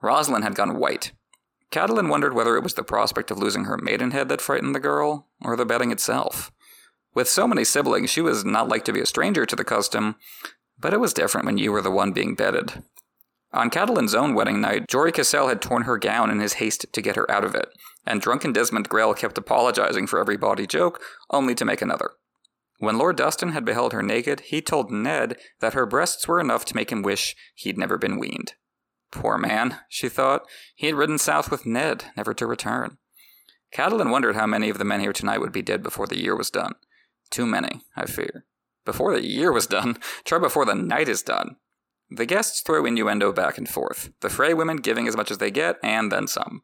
Rosalind 0.00 0.44
had 0.44 0.54
gone 0.54 0.78
white. 0.78 1.12
Catelyn 1.72 2.08
wondered 2.08 2.32
whether 2.32 2.56
it 2.56 2.62
was 2.62 2.74
the 2.74 2.84
prospect 2.84 3.30
of 3.30 3.38
losing 3.38 3.64
her 3.64 3.76
maidenhead 3.76 4.28
that 4.28 4.40
frightened 4.40 4.74
the 4.74 4.80
girl, 4.80 5.26
or 5.42 5.56
the 5.56 5.66
bedding 5.66 5.90
itself. 5.90 6.52
With 7.12 7.28
so 7.28 7.48
many 7.48 7.64
siblings, 7.64 8.10
she 8.10 8.20
was 8.20 8.44
not 8.44 8.68
like 8.68 8.84
to 8.84 8.92
be 8.92 9.00
a 9.00 9.06
stranger 9.06 9.44
to 9.46 9.56
the 9.56 9.64
custom, 9.64 10.14
but 10.78 10.94
it 10.94 11.00
was 11.00 11.12
different 11.12 11.46
when 11.46 11.58
you 11.58 11.72
were 11.72 11.82
the 11.82 11.90
one 11.90 12.12
being 12.12 12.36
betted. 12.36 12.84
On 13.52 13.68
Catelyn's 13.68 14.14
own 14.14 14.34
wedding 14.34 14.60
night, 14.60 14.86
Jory 14.88 15.10
Cassel 15.10 15.48
had 15.48 15.60
torn 15.60 15.82
her 15.82 15.98
gown 15.98 16.30
in 16.30 16.38
his 16.38 16.54
haste 16.54 16.86
to 16.92 17.02
get 17.02 17.16
her 17.16 17.28
out 17.28 17.44
of 17.44 17.56
it, 17.56 17.68
and 18.06 18.20
drunken 18.20 18.52
Desmond 18.52 18.88
Grell 18.88 19.12
kept 19.12 19.38
apologizing 19.38 20.06
for 20.06 20.20
every 20.20 20.36
bawdy 20.36 20.68
joke, 20.68 21.02
only 21.30 21.56
to 21.56 21.64
make 21.64 21.82
another. 21.82 22.12
When 22.80 22.96
Lord 22.96 23.16
Dustin 23.16 23.50
had 23.50 23.66
beheld 23.66 23.92
her 23.92 24.02
naked, 24.02 24.40
he 24.40 24.62
told 24.62 24.90
Ned 24.90 25.36
that 25.60 25.74
her 25.74 25.84
breasts 25.84 26.26
were 26.26 26.40
enough 26.40 26.64
to 26.64 26.74
make 26.74 26.90
him 26.90 27.02
wish 27.02 27.36
he'd 27.54 27.76
never 27.76 27.98
been 27.98 28.18
weaned. 28.18 28.54
Poor 29.12 29.36
man, 29.36 29.80
she 29.90 30.08
thought. 30.08 30.46
He 30.74 30.86
had 30.86 30.96
ridden 30.96 31.18
south 31.18 31.50
with 31.50 31.66
Ned, 31.66 32.06
never 32.16 32.32
to 32.32 32.46
return. 32.46 32.96
Catelyn 33.70 34.10
wondered 34.10 34.34
how 34.34 34.46
many 34.46 34.70
of 34.70 34.78
the 34.78 34.86
men 34.86 35.00
here 35.00 35.12
tonight 35.12 35.40
would 35.40 35.52
be 35.52 35.60
dead 35.60 35.82
before 35.82 36.06
the 36.06 36.18
year 36.18 36.34
was 36.34 36.48
done. 36.48 36.72
Too 37.28 37.44
many, 37.44 37.82
I 37.96 38.06
fear. 38.06 38.46
Before 38.86 39.12
the 39.12 39.26
year 39.26 39.52
was 39.52 39.66
done, 39.66 39.98
try 40.24 40.38
before 40.38 40.64
the 40.64 40.74
night 40.74 41.08
is 41.08 41.22
done. 41.22 41.56
The 42.08 42.24
guests 42.24 42.62
throw 42.62 42.86
innuendo 42.86 43.30
back 43.30 43.58
and 43.58 43.68
forth, 43.68 44.10
the 44.20 44.30
Frey 44.30 44.54
women 44.54 44.78
giving 44.78 45.06
as 45.06 45.18
much 45.18 45.30
as 45.30 45.36
they 45.36 45.50
get, 45.50 45.76
and 45.82 46.10
then 46.10 46.26
some. 46.26 46.62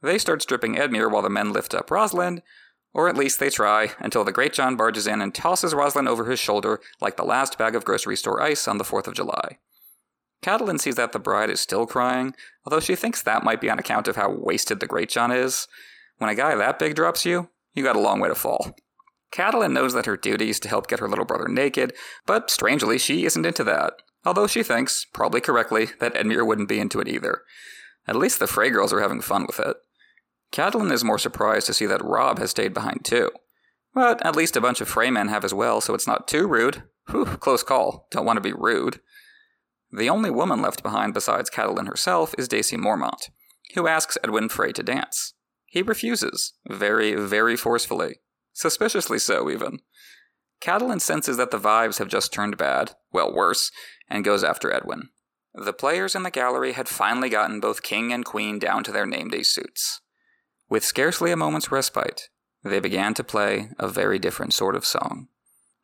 They 0.00 0.16
start 0.16 0.42
stripping 0.42 0.76
Edmure 0.76 1.10
while 1.10 1.22
the 1.22 1.28
men 1.28 1.52
lift 1.52 1.74
up 1.74 1.90
Rosalind, 1.90 2.40
or 2.92 3.08
at 3.08 3.16
least 3.16 3.38
they 3.38 3.50
try, 3.50 3.92
until 3.98 4.24
the 4.24 4.32
Greatjon 4.32 4.76
barges 4.76 5.06
in 5.06 5.20
and 5.20 5.34
tosses 5.34 5.74
Rosalind 5.74 6.08
over 6.08 6.24
his 6.30 6.40
shoulder 6.40 6.80
like 7.00 7.16
the 7.16 7.24
last 7.24 7.58
bag 7.58 7.74
of 7.74 7.84
grocery 7.84 8.16
store 8.16 8.42
ice 8.42 8.66
on 8.66 8.78
the 8.78 8.84
4th 8.84 9.06
of 9.06 9.14
July. 9.14 9.58
Catelyn 10.42 10.80
sees 10.80 10.96
that 10.96 11.12
the 11.12 11.18
bride 11.18 11.50
is 11.50 11.60
still 11.60 11.86
crying, 11.86 12.34
although 12.64 12.80
she 12.80 12.96
thinks 12.96 13.22
that 13.22 13.44
might 13.44 13.60
be 13.60 13.70
on 13.70 13.78
account 13.78 14.08
of 14.08 14.16
how 14.16 14.30
wasted 14.30 14.80
the 14.80 14.88
Greatjon 14.88 15.34
is. 15.36 15.68
When 16.18 16.30
a 16.30 16.34
guy 16.34 16.54
that 16.54 16.78
big 16.78 16.94
drops 16.94 17.26
you, 17.26 17.50
you 17.74 17.84
got 17.84 17.96
a 17.96 18.00
long 18.00 18.20
way 18.20 18.28
to 18.28 18.34
fall. 18.34 18.74
Catelyn 19.32 19.72
knows 19.72 19.92
that 19.92 20.06
her 20.06 20.16
duty 20.16 20.50
is 20.50 20.58
to 20.60 20.68
help 20.68 20.88
get 20.88 20.98
her 20.98 21.08
little 21.08 21.24
brother 21.24 21.48
naked, 21.48 21.92
but 22.26 22.50
strangely, 22.50 22.98
she 22.98 23.24
isn't 23.24 23.46
into 23.46 23.62
that. 23.64 23.94
Although 24.24 24.46
she 24.46 24.62
thinks, 24.62 25.06
probably 25.12 25.40
correctly, 25.40 25.88
that 26.00 26.14
Edmure 26.14 26.46
wouldn't 26.46 26.68
be 26.68 26.80
into 26.80 27.00
it 27.00 27.08
either. 27.08 27.42
At 28.06 28.16
least 28.16 28.38
the 28.38 28.46
Frey 28.46 28.70
girls 28.70 28.92
are 28.92 29.00
having 29.00 29.20
fun 29.20 29.46
with 29.46 29.60
it. 29.60 29.76
Catelyn 30.52 30.90
is 30.92 31.04
more 31.04 31.18
surprised 31.18 31.66
to 31.66 31.74
see 31.74 31.86
that 31.86 32.04
Robb 32.04 32.38
has 32.38 32.50
stayed 32.50 32.74
behind 32.74 33.04
too. 33.04 33.30
But 33.94 34.24
at 34.24 34.36
least 34.36 34.56
a 34.56 34.60
bunch 34.60 34.80
of 34.80 34.88
Freymen 34.88 35.28
have 35.28 35.44
as 35.44 35.54
well, 35.54 35.80
so 35.80 35.94
it's 35.94 36.06
not 36.06 36.28
too 36.28 36.46
rude. 36.46 36.84
Whew, 37.10 37.24
close 37.24 37.62
call. 37.62 38.06
Don't 38.10 38.24
want 38.24 38.36
to 38.36 38.40
be 38.40 38.52
rude. 38.52 39.00
The 39.92 40.08
only 40.08 40.30
woman 40.30 40.62
left 40.62 40.82
behind 40.82 41.14
besides 41.14 41.50
Catelyn 41.50 41.88
herself 41.88 42.34
is 42.38 42.46
Dacey 42.46 42.76
Mormont, 42.76 43.30
who 43.74 43.88
asks 43.88 44.16
Edwin 44.22 44.48
Frey 44.48 44.72
to 44.72 44.82
dance. 44.82 45.34
He 45.66 45.82
refuses, 45.82 46.54
very, 46.68 47.14
very 47.14 47.56
forcefully. 47.56 48.16
Suspiciously 48.52 49.18
so, 49.18 49.50
even. 49.50 49.80
Catelyn 50.60 51.00
senses 51.00 51.36
that 51.38 51.50
the 51.50 51.58
vibes 51.58 51.98
have 51.98 52.08
just 52.08 52.32
turned 52.32 52.56
bad, 52.56 52.92
well, 53.12 53.32
worse, 53.32 53.72
and 54.08 54.24
goes 54.24 54.44
after 54.44 54.72
Edwin. 54.72 55.08
The 55.54 55.72
players 55.72 56.14
in 56.14 56.22
the 56.22 56.30
gallery 56.30 56.72
had 56.72 56.88
finally 56.88 57.28
gotten 57.28 57.60
both 57.60 57.82
king 57.82 58.12
and 58.12 58.24
queen 58.24 58.58
down 58.58 58.84
to 58.84 58.92
their 58.92 59.06
name 59.06 59.28
day 59.28 59.42
suits. 59.42 60.00
With 60.70 60.84
scarcely 60.84 61.32
a 61.32 61.36
moment's 61.36 61.72
respite, 61.72 62.28
they 62.62 62.78
began 62.78 63.12
to 63.14 63.24
play 63.24 63.70
a 63.78 63.88
very 63.88 64.20
different 64.20 64.54
sort 64.54 64.76
of 64.76 64.86
song. 64.86 65.26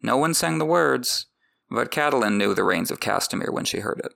No 0.00 0.16
one 0.16 0.32
sang 0.32 0.58
the 0.58 0.64
words, 0.64 1.26
but 1.68 1.90
Catelyn 1.90 2.36
knew 2.38 2.54
the 2.54 2.62
Rains 2.62 2.92
of 2.92 3.00
Castamere 3.00 3.52
when 3.52 3.64
she 3.64 3.80
heard 3.80 4.00
it. 4.04 4.12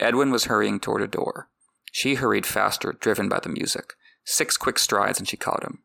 Edwin 0.00 0.30
was 0.30 0.46
hurrying 0.46 0.80
toward 0.80 1.02
a 1.02 1.06
door. 1.06 1.50
She 1.92 2.14
hurried 2.14 2.46
faster, 2.46 2.96
driven 2.98 3.28
by 3.28 3.40
the 3.40 3.50
music. 3.50 3.92
Six 4.24 4.56
quick 4.56 4.78
strides, 4.78 5.18
and 5.18 5.28
she 5.28 5.36
caught 5.36 5.62
him. 5.62 5.82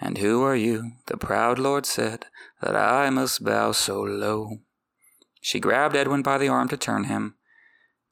And 0.00 0.18
who 0.18 0.44
are 0.44 0.56
you? 0.56 0.92
The 1.06 1.16
proud 1.16 1.58
lord 1.58 1.86
said, 1.86 2.26
that 2.62 2.76
I 2.76 3.10
must 3.10 3.44
bow 3.44 3.72
so 3.72 4.00
low. 4.00 4.58
She 5.40 5.58
grabbed 5.58 5.96
Edwin 5.96 6.22
by 6.22 6.38
the 6.38 6.48
arm 6.48 6.68
to 6.68 6.76
turn 6.76 7.04
him, 7.04 7.34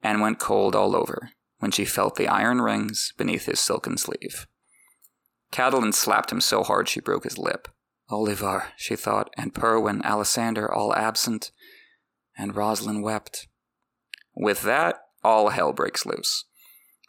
and 0.02 0.20
went 0.20 0.40
cold 0.40 0.74
all 0.74 0.96
over 0.96 1.30
when 1.58 1.70
she 1.70 1.84
felt 1.84 2.16
the 2.16 2.28
iron 2.28 2.60
rings 2.60 3.12
beneath 3.16 3.46
his 3.46 3.60
silken 3.60 3.96
sleeve. 3.98 4.48
Catelyn 5.56 5.94
slapped 5.94 6.30
him 6.30 6.42
so 6.42 6.62
hard 6.62 6.86
she 6.86 7.00
broke 7.00 7.24
his 7.24 7.38
lip. 7.38 7.68
Olyvar, 8.10 8.66
she 8.76 8.94
thought, 8.94 9.30
and 9.38 9.54
Perwyn, 9.54 10.02
Alysander, 10.02 10.70
all 10.70 10.94
absent. 10.94 11.50
And 12.36 12.54
Rosalind 12.54 13.02
wept. 13.02 13.48
With 14.34 14.60
that, 14.62 14.98
all 15.24 15.48
hell 15.48 15.72
breaks 15.72 16.04
loose. 16.04 16.44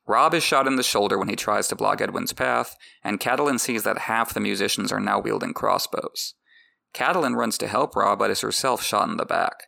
Robb 0.08 0.34
is 0.34 0.44
shot 0.44 0.66
in 0.66 0.78
the 0.78 0.84
shoulder 0.84 1.18
when 1.18 1.28
he 1.28 1.36
tries 1.36 1.68
to 1.68 1.76
block 1.76 2.00
Edwin's 2.00 2.32
path, 2.32 2.78
and 3.04 3.20
Catelyn 3.20 3.60
sees 3.60 3.84
that 3.84 3.98
half 3.98 4.34
the 4.34 4.40
musicians 4.40 4.94
are 4.94 5.02
now 5.02 5.20
wielding 5.20 5.54
crossbows. 5.54 6.36
Catelyn 6.94 7.36
runs 7.36 7.58
to 7.58 7.68
help 7.68 7.98
Robb, 7.98 8.20
but 8.20 8.32
is 8.32 8.40
herself 8.40 8.82
shot 8.82 9.10
in 9.10 9.18
the 9.18 9.26
back. 9.26 9.64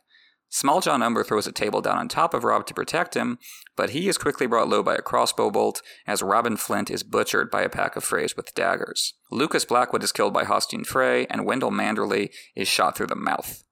Smalljon 0.50 1.00
Umber 1.00 1.22
throws 1.22 1.46
a 1.46 1.52
table 1.52 1.80
down 1.80 1.96
on 1.96 2.08
top 2.08 2.34
of 2.34 2.42
Robb 2.42 2.66
to 2.66 2.74
protect 2.74 3.14
him, 3.14 3.38
but 3.76 3.90
he 3.90 4.08
is 4.08 4.18
quickly 4.18 4.48
brought 4.48 4.68
low 4.68 4.82
by 4.82 4.96
a 4.96 5.02
crossbow 5.02 5.48
bolt 5.50 5.80
as 6.08 6.22
Robin 6.22 6.56
Flint 6.56 6.90
is 6.90 7.04
butchered 7.04 7.50
by 7.50 7.62
a 7.62 7.68
pack 7.68 7.94
of 7.94 8.04
Freys 8.04 8.36
with 8.36 8.54
daggers. 8.54 9.14
Lucas 9.30 9.64
Blackwood 9.64 10.02
is 10.02 10.10
killed 10.10 10.34
by 10.34 10.44
Hosteen 10.44 10.84
Frey, 10.84 11.26
and 11.26 11.46
Wendel 11.46 11.70
Manderly 11.70 12.30
is 12.56 12.66
shot 12.66 12.96
through 12.96 13.06
the 13.06 13.14
mouth. 13.14 13.62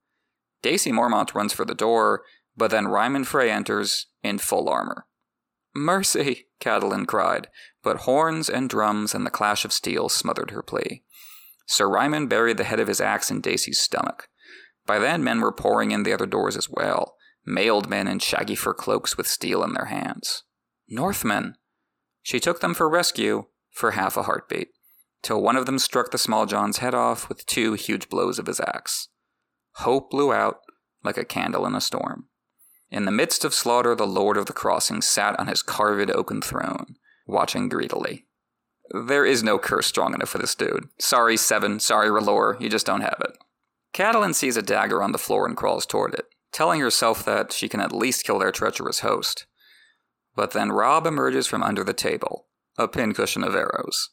Dacey 0.62 0.93
Mormont 0.93 1.35
runs 1.35 1.53
for 1.53 1.64
the 1.64 1.75
door, 1.75 2.23
but 2.57 2.71
then 2.71 2.87
Ryman 2.87 3.25
Frey 3.25 3.51
enters 3.51 4.07
in 4.23 4.38
full 4.38 4.69
armor. 4.69 5.07
Mercy, 5.75 6.47
Catelyn 6.61 7.07
cried, 7.07 7.49
but 7.83 7.99
horns 7.99 8.49
and 8.49 8.69
drums 8.71 9.14
and 9.14 9.27
the 9.27 9.31
clash 9.31 9.64
of 9.64 9.73
steel 9.73 10.09
smothered 10.09 10.51
her 10.51 10.62
plea. 10.62 11.03
Sir 11.67 11.88
Ryman 11.88 12.29
buried 12.29 12.57
the 12.57 12.64
head 12.64 12.81
of 12.81 12.88
his 12.88 13.01
axe 13.01 13.31
in 13.31 13.41
Dacey's 13.41 13.81
stomach. 13.81 14.29
By 14.88 14.98
then, 14.98 15.22
men 15.22 15.42
were 15.42 15.53
pouring 15.53 15.90
in 15.90 16.03
the 16.03 16.14
other 16.14 16.24
doors 16.24 16.57
as 16.57 16.70
well, 16.70 17.14
mailed 17.44 17.90
men 17.90 18.09
in 18.09 18.20
shaggy 18.20 18.55
fur 18.55 18.72
cloaks 18.72 19.18
with 19.18 19.29
steel 19.29 19.62
in 19.62 19.74
their 19.74 19.85
hands. 19.85 20.44
Northmen! 20.88 21.57
She 22.22 22.40
took 22.40 22.61
them 22.61 22.72
for 22.72 22.88
rescue 22.88 23.44
for 23.70 23.90
half 23.90 24.16
a 24.16 24.22
heartbeat, 24.22 24.68
till 25.22 25.42
one 25.42 25.57
of 25.57 25.66
them 25.66 25.79
struck 25.79 26.11
the 26.11 26.16
Smalljon's 26.16 26.79
head 26.79 26.94
off 26.94 27.29
with 27.29 27.44
two 27.44 27.74
huge 27.74 28.09
blows 28.09 28.38
of 28.38 28.46
his 28.46 28.61
axe. 28.61 29.09
Hope 29.72 30.11
blew 30.11 30.33
out 30.33 30.61
like 31.05 31.18
a 31.18 31.24
candle 31.24 31.66
in 31.66 31.74
a 31.74 31.83
storm. 31.83 32.29
In 32.90 33.05
the 33.05 33.12
midst 33.12 33.44
of 33.44 33.53
slaughter, 33.53 33.94
the 33.94 34.07
Lord 34.07 34.38
of 34.38 34.46
the 34.46 34.55
Crossing 34.55 35.03
sat 35.03 35.38
on 35.38 35.48
his 35.48 35.62
carved 35.62 36.11
oaken 36.11 36.40
throne, 36.40 36.96
watching 37.27 37.68
greedily. 37.68 38.24
There 38.90 39.27
is 39.27 39.42
no 39.42 39.59
curse 39.59 39.87
strong 39.87 40.14
enough 40.14 40.31
for 40.31 40.38
this 40.38 40.55
dude. 40.55 40.88
Sorry, 40.98 41.37
Seven. 41.37 41.79
Sorry, 41.79 42.09
R'hllor. 42.09 42.59
You 42.59 42.70
just 42.70 42.87
don't 42.87 43.03
have 43.03 43.20
it. 43.20 43.37
Catelyn 43.94 44.35
sees 44.35 44.57
a 44.57 44.62
dagger 44.62 45.03
on 45.03 45.12
the 45.12 45.18
floor 45.18 45.46
and 45.46 45.57
crawls 45.57 45.87
toward 45.87 46.14
it, 46.14 46.27
telling 46.53 46.81
herself 46.81 47.24
that 47.24 47.53
she 47.53 47.68
can 47.68 47.81
at 47.81 47.92
least 47.92 48.24
kill 48.24 48.38
their 48.38 48.53
treacherous 48.53 49.01
host. 49.01 49.46
But 50.35 50.53
then 50.53 50.70
Robb 50.70 51.07
emerges 51.07 51.46
from 51.46 51.62
under 51.62 51.83
the 51.83 51.94
table, 51.94 52.46
a 52.77 52.87
pincushion 52.87 53.42
of 53.42 53.55
arrows. 53.55 54.11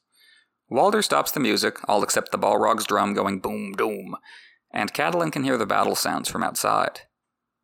Walder 0.69 1.01
stops 1.01 1.31
the 1.31 1.39
music, 1.39 1.77
all 1.87 2.03
except 2.03 2.31
the 2.31 2.39
Balrog's 2.39 2.85
drum 2.85 3.13
going 3.13 3.39
boom 3.39 3.73
doom, 3.73 4.15
and 4.71 4.93
Catelyn 4.93 5.31
can 5.31 5.43
hear 5.43 5.57
the 5.57 5.65
battle 5.65 5.95
sounds 5.95 6.29
from 6.29 6.43
outside. 6.43 7.01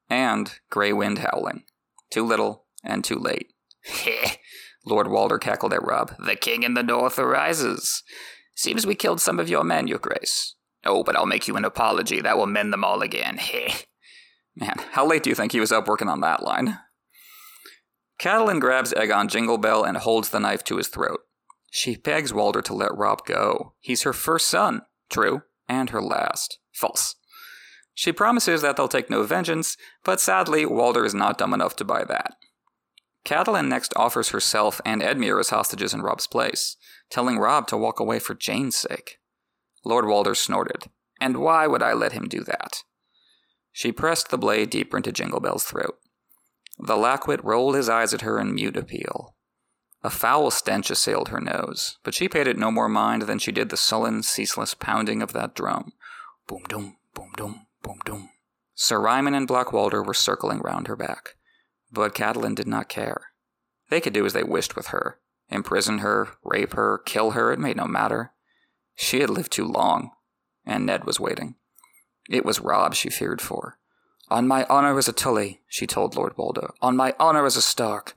And 0.09 0.53
Grey 0.69 0.93
Wind 0.93 1.19
howling. 1.19 1.63
Too 2.11 2.25
little 2.25 2.65
and 2.83 3.03
too 3.03 3.17
late. 3.17 3.53
Heh, 3.83 4.35
Lord 4.85 5.07
Walder 5.07 5.39
cackled 5.39 5.73
at 5.73 5.83
Robb. 5.83 6.13
The 6.23 6.35
king 6.35 6.63
in 6.63 6.73
the 6.73 6.83
north 6.83 7.17
arises. 7.17 8.03
Seems 8.55 8.85
we 8.85 8.95
killed 8.95 9.21
some 9.21 9.39
of 9.39 9.49
your 9.49 9.63
men, 9.63 9.87
your 9.87 9.99
grace. 9.99 10.55
Oh, 10.85 11.03
but 11.03 11.15
I'll 11.15 11.25
make 11.25 11.47
you 11.47 11.55
an 11.55 11.65
apology. 11.65 12.21
That 12.21 12.37
will 12.37 12.47
mend 12.47 12.73
them 12.73 12.83
all 12.83 13.01
again. 13.01 13.37
Heh. 13.39 13.73
Man, 14.55 14.75
how 14.91 15.05
late 15.05 15.23
do 15.23 15.29
you 15.29 15.35
think 15.35 15.51
he 15.51 15.59
was 15.59 15.71
up 15.71 15.87
working 15.87 16.09
on 16.09 16.21
that 16.21 16.43
line? 16.43 16.79
Catelyn 18.19 18.59
grabs 18.59 18.93
Aegon 18.93 19.27
Jinglebell 19.27 19.87
and 19.87 19.97
holds 19.97 20.29
the 20.29 20.39
knife 20.39 20.63
to 20.65 20.77
his 20.77 20.87
throat. 20.87 21.21
She 21.71 21.95
begs 21.95 22.33
Walder 22.33 22.61
to 22.61 22.73
let 22.73 22.95
Robb 22.95 23.25
go. 23.25 23.73
He's 23.79 24.03
her 24.03 24.13
first 24.13 24.47
son. 24.47 24.81
True. 25.09 25.43
And 25.67 25.89
her 25.91 26.01
last. 26.01 26.59
False. 26.73 27.15
She 27.93 28.11
promises 28.11 28.61
that 28.61 28.77
they'll 28.77 28.87
take 28.87 29.09
no 29.09 29.23
vengeance, 29.23 29.77
but 30.03 30.19
sadly, 30.19 30.65
Walder 30.65 31.05
is 31.05 31.13
not 31.13 31.37
dumb 31.37 31.53
enough 31.53 31.75
to 31.77 31.85
buy 31.85 32.03
that. 32.03 32.35
Catelyn 33.25 33.67
next 33.67 33.93
offers 33.95 34.29
herself 34.29 34.81
and 34.85 35.01
Edmure 35.01 35.39
as 35.39 35.49
hostages 35.49 35.93
in 35.93 36.01
Robb's 36.01 36.27
place, 36.27 36.77
telling 37.09 37.37
Rob 37.37 37.67
to 37.67 37.77
walk 37.77 37.99
away 37.99 38.19
for 38.19 38.33
Jeyne's 38.33 38.75
sake. 38.75 39.17
Lord 39.83 40.05
Walder 40.05 40.35
snorted. 40.35 40.89
And 41.19 41.37
why 41.37 41.67
would 41.67 41.83
I 41.83 41.93
let 41.93 42.13
him 42.13 42.27
do 42.27 42.43
that? 42.43 42.83
She 43.71 43.91
pressed 43.91 44.29
the 44.29 44.37
blade 44.37 44.69
deeper 44.69 44.97
into 44.97 45.11
Jingle 45.11 45.39
Bell's 45.39 45.63
throat. 45.63 45.97
The 46.77 46.95
Lackwit 46.95 47.43
rolled 47.43 47.75
his 47.75 47.89
eyes 47.89 48.13
at 48.13 48.21
her 48.21 48.39
in 48.39 48.55
mute 48.55 48.75
appeal. 48.77 49.35
A 50.03 50.09
foul 50.09 50.49
stench 50.49 50.89
assailed 50.89 51.29
her 51.29 51.39
nose, 51.39 51.99
but 52.03 52.15
she 52.15 52.27
paid 52.27 52.47
it 52.47 52.57
no 52.57 52.71
more 52.71 52.89
mind 52.89 53.23
than 53.23 53.37
she 53.37 53.51
did 53.51 53.69
the 53.69 53.77
sullen, 53.77 54.23
ceaseless 54.23 54.73
pounding 54.73 55.21
of 55.21 55.33
that 55.33 55.53
drum. 55.53 55.93
Boom 56.47 56.63
dum, 56.67 56.97
boom 57.13 57.31
dum, 57.37 57.67
boom 57.83 57.99
dum. 58.03 58.29
Sir 58.73 58.99
Ryman 58.99 59.35
and 59.35 59.47
Black 59.47 59.71
Walder 59.71 60.01
were 60.01 60.15
circling 60.15 60.59
round 60.59 60.87
her 60.87 60.95
back, 60.95 61.35
but 61.91 62.15
Catelyn 62.15 62.55
did 62.55 62.67
not 62.67 62.89
care. 62.89 63.27
They 63.89 64.01
could 64.01 64.13
do 64.13 64.25
as 64.25 64.33
they 64.33 64.43
wished 64.43 64.75
with 64.75 64.87
her 64.87 65.19
imprison 65.51 65.99
her, 65.99 66.29
rape 66.43 66.73
her, 66.73 67.01
kill 67.05 67.31
her, 67.31 67.51
it 67.51 67.59
made 67.59 67.75
no 67.75 67.85
matter. 67.85 68.31
She 68.95 69.21
had 69.21 69.29
lived 69.29 69.51
too 69.51 69.65
long, 69.65 70.11
and 70.65 70.85
Ned 70.85 71.05
was 71.05 71.19
waiting. 71.19 71.55
It 72.29 72.45
was 72.45 72.59
Robb 72.59 72.93
she 72.93 73.09
feared 73.09 73.41
for. 73.41 73.77
On 74.29 74.47
my 74.47 74.65
honor 74.69 74.97
as 74.97 75.07
a 75.07 75.13
Tully, 75.13 75.61
she 75.67 75.85
told 75.85 76.15
Lord 76.15 76.37
Walder, 76.37 76.73
on 76.81 76.95
my 76.95 77.13
honor 77.19 77.45
as 77.45 77.57
a 77.57 77.61
Stark, 77.61 78.15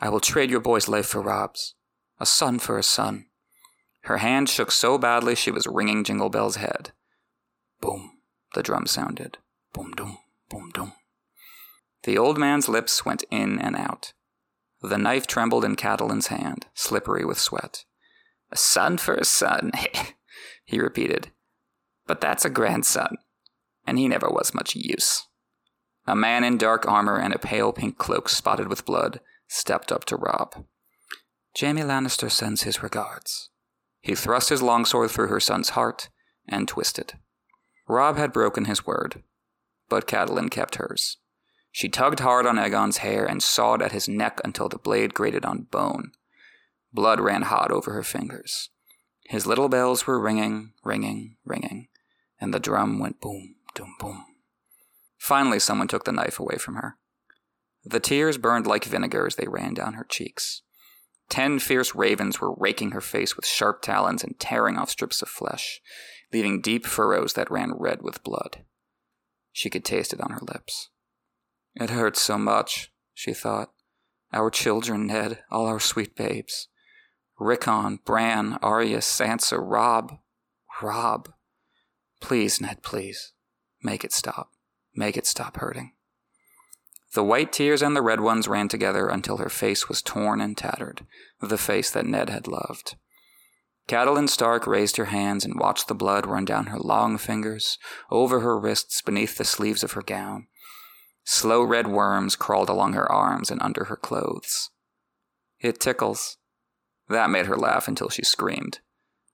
I 0.00 0.08
will 0.08 0.20
trade 0.20 0.50
your 0.50 0.60
boy's 0.60 0.88
life 0.88 1.06
for 1.06 1.20
Robb's, 1.20 1.74
A 2.18 2.24
son 2.24 2.58
for 2.58 2.78
a 2.78 2.82
son. 2.82 3.26
Her 4.04 4.18
hand 4.18 4.48
shook 4.48 4.70
so 4.70 4.96
badly 4.96 5.34
she 5.34 5.50
was 5.50 5.66
ringing 5.66 6.04
Jingle 6.04 6.30
Bell's 6.30 6.56
head. 6.56 6.92
Boom, 7.80 8.18
the 8.54 8.62
drum 8.62 8.86
sounded. 8.86 9.38
Boom, 9.74 9.92
doom, 9.92 10.18
boom, 10.48 10.70
doom. 10.72 10.92
The 12.04 12.16
old 12.16 12.38
man's 12.38 12.68
lips 12.68 13.04
went 13.04 13.24
in 13.30 13.58
and 13.58 13.76
out. 13.76 14.14
The 14.80 14.96
knife 14.96 15.26
trembled 15.26 15.64
in 15.64 15.76
Catelyn's 15.76 16.28
hand, 16.28 16.66
slippery 16.72 17.24
with 17.24 17.38
sweat. 17.38 17.84
A 18.52 18.56
son 18.56 18.98
for 18.98 19.14
a 19.14 19.24
son, 19.24 19.72
he 20.64 20.80
repeated. 20.80 21.30
But 22.06 22.20
that's 22.20 22.44
a 22.44 22.50
grandson, 22.50 23.16
and 23.86 23.98
he 23.98 24.08
never 24.08 24.28
was 24.28 24.54
much 24.54 24.74
use. 24.74 25.26
A 26.06 26.16
man 26.16 26.42
in 26.42 26.58
dark 26.58 26.88
armor 26.88 27.16
and 27.16 27.32
a 27.34 27.38
pale 27.38 27.72
pink 27.72 27.98
cloak 27.98 28.28
spotted 28.28 28.68
with 28.68 28.84
blood 28.84 29.20
stepped 29.48 29.92
up 29.92 30.04
to 30.06 30.16
Robb. 30.16 30.64
Jaime 31.58 31.82
Lannister 31.82 32.30
sends 32.30 32.62
his 32.62 32.82
regards. 32.82 33.50
He 34.00 34.14
thrust 34.14 34.48
his 34.48 34.62
longsword 34.62 35.10
through 35.10 35.28
her 35.28 35.40
son's 35.40 35.70
heart 35.70 36.08
and 36.48 36.66
twisted. 36.66 37.14
Robb 37.88 38.16
had 38.16 38.32
broken 38.32 38.64
his 38.64 38.86
word, 38.86 39.22
but 39.88 40.06
Catelyn 40.06 40.50
kept 40.50 40.76
hers. 40.76 41.18
She 41.72 41.88
tugged 41.88 42.20
hard 42.20 42.46
on 42.46 42.56
Aegon's 42.56 42.98
hair 42.98 43.24
and 43.24 43.42
sawed 43.42 43.82
at 43.82 43.92
his 43.92 44.08
neck 44.08 44.40
until 44.44 44.68
the 44.68 44.78
blade 44.78 45.14
grated 45.14 45.44
on 45.44 45.66
bone. 45.70 46.12
Blood 46.92 47.20
ran 47.20 47.42
hot 47.42 47.70
over 47.70 47.92
her 47.92 48.02
fingers. 48.02 48.70
His 49.24 49.46
little 49.46 49.68
bells 49.68 50.06
were 50.06 50.18
ringing, 50.18 50.72
ringing, 50.84 51.36
ringing, 51.44 51.88
and 52.40 52.52
the 52.52 52.58
drum 52.58 52.98
went 52.98 53.20
boom, 53.20 53.54
doom, 53.74 53.94
boom. 54.00 54.24
Finally, 55.18 55.60
someone 55.60 55.86
took 55.86 56.04
the 56.04 56.12
knife 56.12 56.40
away 56.40 56.56
from 56.56 56.74
her. 56.74 56.96
The 57.84 58.00
tears 58.00 58.38
burned 58.38 58.66
like 58.66 58.84
vinegar 58.84 59.26
as 59.26 59.36
they 59.36 59.46
ran 59.46 59.74
down 59.74 59.94
her 59.94 60.06
cheeks. 60.08 60.62
Ten 61.28 61.60
fierce 61.60 61.94
ravens 61.94 62.40
were 62.40 62.54
raking 62.56 62.90
her 62.90 63.00
face 63.00 63.36
with 63.36 63.46
sharp 63.46 63.82
talons 63.82 64.24
and 64.24 64.38
tearing 64.40 64.76
off 64.76 64.90
strips 64.90 65.22
of 65.22 65.28
flesh, 65.28 65.80
leaving 66.32 66.60
deep 66.60 66.84
furrows 66.84 67.34
that 67.34 67.50
ran 67.50 67.72
red 67.78 68.02
with 68.02 68.24
blood. 68.24 68.64
She 69.52 69.70
could 69.70 69.84
taste 69.84 70.12
it 70.12 70.20
on 70.20 70.32
her 70.32 70.40
lips. 70.42 70.88
It 71.76 71.90
hurts 71.90 72.20
so 72.20 72.36
much, 72.36 72.92
she 73.14 73.32
thought. 73.32 73.70
Our 74.32 74.50
children, 74.50 75.06
Ned, 75.06 75.38
all 75.50 75.66
our 75.66 75.80
sweet 75.80 76.16
babes. 76.16 76.68
Rickon, 77.40 78.00
Bran, 78.04 78.58
Arya, 78.62 78.98
Sansa, 78.98 79.58
Robb. 79.58 80.18
Robb. 80.82 81.32
Please, 82.20 82.60
Ned, 82.60 82.82
please. 82.82 83.32
Make 83.82 84.04
it 84.04 84.12
stop. 84.12 84.50
Make 84.94 85.16
it 85.16 85.26
stop 85.26 85.56
hurting. 85.56 85.94
The 87.14 87.24
white 87.24 87.50
tears 87.50 87.80
and 87.80 87.96
the 87.96 88.02
red 88.02 88.20
ones 88.20 88.46
ran 88.46 88.68
together 88.68 89.08
until 89.08 89.38
her 89.38 89.48
face 89.48 89.88
was 89.88 90.02
torn 90.02 90.40
and 90.40 90.56
tattered, 90.56 91.06
the 91.40 91.58
face 91.58 91.90
that 91.90 92.06
Ned 92.06 92.28
had 92.28 92.46
loved. 92.46 92.96
Catelyn 93.88 94.28
Stark 94.28 94.66
raised 94.66 94.98
her 94.98 95.06
hands 95.06 95.44
and 95.44 95.58
watched 95.58 95.88
the 95.88 95.94
blood 95.94 96.26
run 96.26 96.44
down 96.44 96.66
her 96.66 96.78
long 96.78 97.16
fingers, 97.16 97.78
over 98.10 98.40
her 98.40 98.56
wrists, 98.58 99.00
beneath 99.02 99.38
the 99.38 99.44
sleeves 99.44 99.82
of 99.82 99.92
her 99.92 100.02
gown. 100.02 100.46
Slow 101.24 101.62
red 101.64 101.86
worms 101.86 102.36
crawled 102.36 102.68
along 102.68 102.92
her 102.92 103.10
arms 103.10 103.50
and 103.50 103.60
under 103.62 103.84
her 103.84 103.96
clothes. 103.96 104.70
It 105.58 105.80
tickles. 105.80 106.36
That 107.10 107.28
made 107.28 107.46
her 107.46 107.56
laugh 107.56 107.88
until 107.88 108.08
she 108.08 108.22
screamed. 108.22 108.78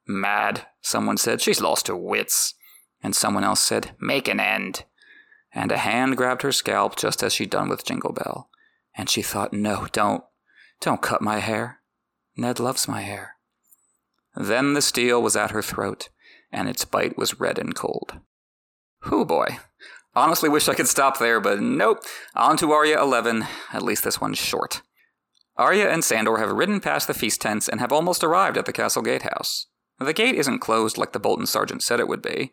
Mad, 0.07 0.67
someone 0.81 1.19
said. 1.19 1.41
She's 1.43 1.61
lost 1.61 1.89
her 1.89 1.97
wits. 1.97 2.55
And 3.03 3.15
someone 3.15 3.45
else 3.45 3.61
said, 3.61 3.95
Make 4.01 4.29
an 4.29 4.41
end. 4.41 4.85
And 5.53 5.71
a 5.71 5.77
hand 5.77 6.17
grabbed 6.17 6.43
her 6.43 6.53
scalp 6.53 6.97
just 6.97 7.23
as 7.23 7.35
she'd 7.35 7.51
done 7.51 7.69
with 7.69 7.85
Jingle 7.85 8.13
Bell. 8.13 8.49
And 8.95 9.11
she 9.11 9.21
thought, 9.21 9.53
No, 9.53 9.87
don't. 9.93 10.25
Don't 10.81 11.03
cut 11.03 11.21
my 11.21 11.39
hair. 11.39 11.81
Ned 12.37 12.59
loves 12.59 12.89
my 12.89 13.03
hair. 13.03 13.37
Then 14.35 14.75
the 14.75 14.83
steel 14.83 15.23
was 15.23 15.37
at 15.37 15.51
her 15.51 15.63
throat, 15.63 16.09
and 16.53 16.69
its 16.69 16.85
bite 16.85 17.17
was 17.17 17.41
red 17.41 17.59
and 17.59 17.75
cold. 17.75 18.21
Whew, 19.05 19.25
boy. 19.25 19.59
Honestly 20.15 20.49
wish 20.49 20.69
I 20.69 20.75
could 20.75 20.89
stop 20.89 21.19
there, 21.19 21.41
but 21.41 21.61
nope. 21.61 21.99
On 22.35 22.57
to 22.57 22.73
Arya 22.73 23.01
11. 23.01 23.47
At 23.73 23.83
least 23.83 24.05
this 24.05 24.21
one's 24.21 24.39
short. 24.39 24.83
Arya 25.59 25.89
and 25.89 26.05
Sandor 26.05 26.37
have 26.39 26.53
ridden 26.53 26.81
past 26.81 27.07
the 27.07 27.15
feast 27.15 27.41
tents 27.41 27.69
and 27.69 27.81
have 27.81 27.93
almost 27.93 28.23
arrived 28.23 28.59
at 28.59 28.67
the 28.67 28.73
castle 28.73 29.03
gatehouse. 29.03 29.67
The 29.99 30.13
gate 30.13 30.35
isn't 30.35 30.59
closed 30.59 30.99
like 30.99 31.13
the 31.13 31.19
Bolton 31.19 31.47
sergeant 31.47 31.83
said 31.83 32.01
it 32.01 32.09
would 32.09 32.21
be, 32.21 32.53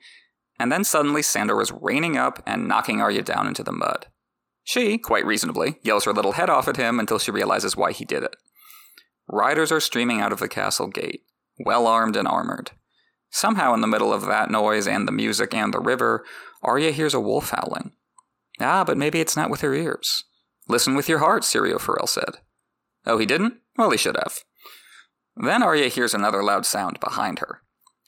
and 0.58 0.72
then 0.72 0.84
suddenly 0.84 1.22
Sandor 1.22 1.62
is 1.62 1.72
reining 1.72 2.18
up 2.18 2.42
and 2.46 2.68
knocking 2.68 3.02
Arya 3.02 3.24
down 3.24 3.48
into 3.48 3.64
the 3.64 3.72
mud. 3.72 4.08
She, 4.64 4.98
quite 4.98 5.26
reasonably, 5.26 5.78
yells 5.84 6.06
her 6.06 6.14
little 6.14 6.34
head 6.34 6.50
off 6.50 6.70
at 6.70 6.78
him 6.78 7.00
until 7.00 7.20
she 7.20 7.32
realizes 7.32 7.76
why 7.76 7.92
he 7.92 8.06
did 8.06 8.24
it. 8.24 8.36
Riders 9.28 9.72
are 9.72 9.82
streaming 9.82 10.22
out 10.22 10.32
of 10.32 10.40
the 10.40 10.48
castle 10.48 10.88
gate, 10.88 11.24
well 11.66 11.86
armed 11.86 12.16
and 12.16 12.28
armored. 12.28 12.72
Somehow, 13.30 13.74
in 13.74 13.82
the 13.82 13.88
middle 13.88 14.14
of 14.14 14.26
that 14.28 14.52
noise 14.52 14.88
and 14.88 15.08
the 15.08 15.12
music 15.12 15.54
and 15.54 15.74
the 15.74 15.80
river, 15.80 16.24
Arya 16.62 16.92
hears 16.92 17.14
a 17.14 17.20
wolf 17.20 17.50
howling. 17.50 17.92
Ah, 18.60 18.84
but 18.86 18.98
maybe 18.98 19.20
it's 19.20 19.36
not 19.36 19.50
with 19.50 19.62
her 19.62 19.74
ears. 19.74 20.24
Listen 20.70 20.96
with 20.96 21.10
your 21.10 21.20
heart, 21.20 21.44
Syrio 21.44 21.80
Forel 21.80 22.08
said. 22.08 22.38
Oh, 23.06 23.18
he 23.18 23.26
didn't? 23.26 23.56
Well, 23.78 23.92
he 23.92 23.98
should 23.98 24.18
have. 24.18 24.40
Then 25.36 25.64
Arya 25.64 25.88
hears 25.88 26.14
another 26.14 26.44
loud 26.44 26.66
sound 26.66 27.00
behind 27.00 27.40
her. 27.40 27.62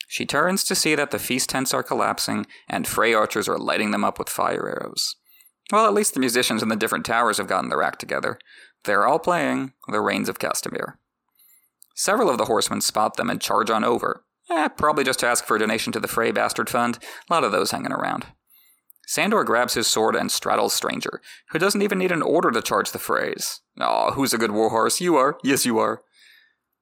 She 0.08 0.26
turns 0.26 0.64
to 0.66 0.76
see 0.76 0.96
that 0.96 1.12
the 1.12 1.20
feast 1.20 1.50
tents 1.50 1.74
are 1.74 1.84
collapsing 1.84 2.46
and 2.70 2.88
Frey 2.88 3.14
archers 3.14 3.50
are 3.50 3.58
lighting 3.58 3.92
them 3.92 4.04
up 4.04 4.20
with 4.20 4.30
fire 4.30 4.70
arrows. 4.70 5.16
Well, 5.72 5.88
at 5.88 5.94
least 5.94 6.14
the 6.14 6.20
musicians 6.20 6.62
in 6.62 6.70
the 6.70 6.76
different 6.76 7.06
towers 7.06 7.38
have 7.38 7.48
gotten 7.48 7.70
their 7.70 7.82
act 7.82 8.00
together. 8.00 8.38
They're 8.84 9.08
all 9.08 9.18
playing 9.18 9.74
The 9.88 10.00
Rains 10.00 10.30
of 10.30 10.38
Castamere. 10.38 10.98
Several 11.96 12.30
of 12.30 12.38
the 12.38 12.46
horsemen 12.46 12.82
spot 12.82 13.18
them 13.18 13.30
and 13.30 13.42
charge 13.42 13.72
on 13.72 13.84
over. 13.84 14.26
Eh, 14.50 14.68
probably 14.68 15.04
just 15.04 15.20
to 15.20 15.28
ask 15.28 15.44
for 15.44 15.56
a 15.56 15.60
donation 15.60 15.92
to 15.94 16.00
the 16.00 16.08
Frey 16.08 16.32
Bastard 16.32 16.70
Fund. 16.70 17.00
A 17.30 17.34
lot 17.34 17.44
of 17.44 17.52
those 17.52 17.72
hanging 17.72 17.92
around. 17.92 18.28
Sandor 19.08 19.44
grabs 19.44 19.76
his 19.76 19.88
sword 19.88 20.16
and 20.16 20.32
straddles 20.32 20.74
Stranger, 20.74 21.22
who 21.52 21.60
doesn't 21.60 21.82
even 21.82 22.00
need 22.00 22.12
an 22.12 22.22
order 22.22 22.52
to 22.52 22.62
charge 22.62 22.92
the 22.92 23.00
Freys. 23.00 23.60
Aw, 23.80 24.12
who's 24.12 24.34
a 24.34 24.38
good 24.38 24.52
warhorse? 24.52 25.00
You 25.00 25.16
are. 25.16 25.38
Yes, 25.44 25.66
you 25.66 25.78
are. 25.78 26.02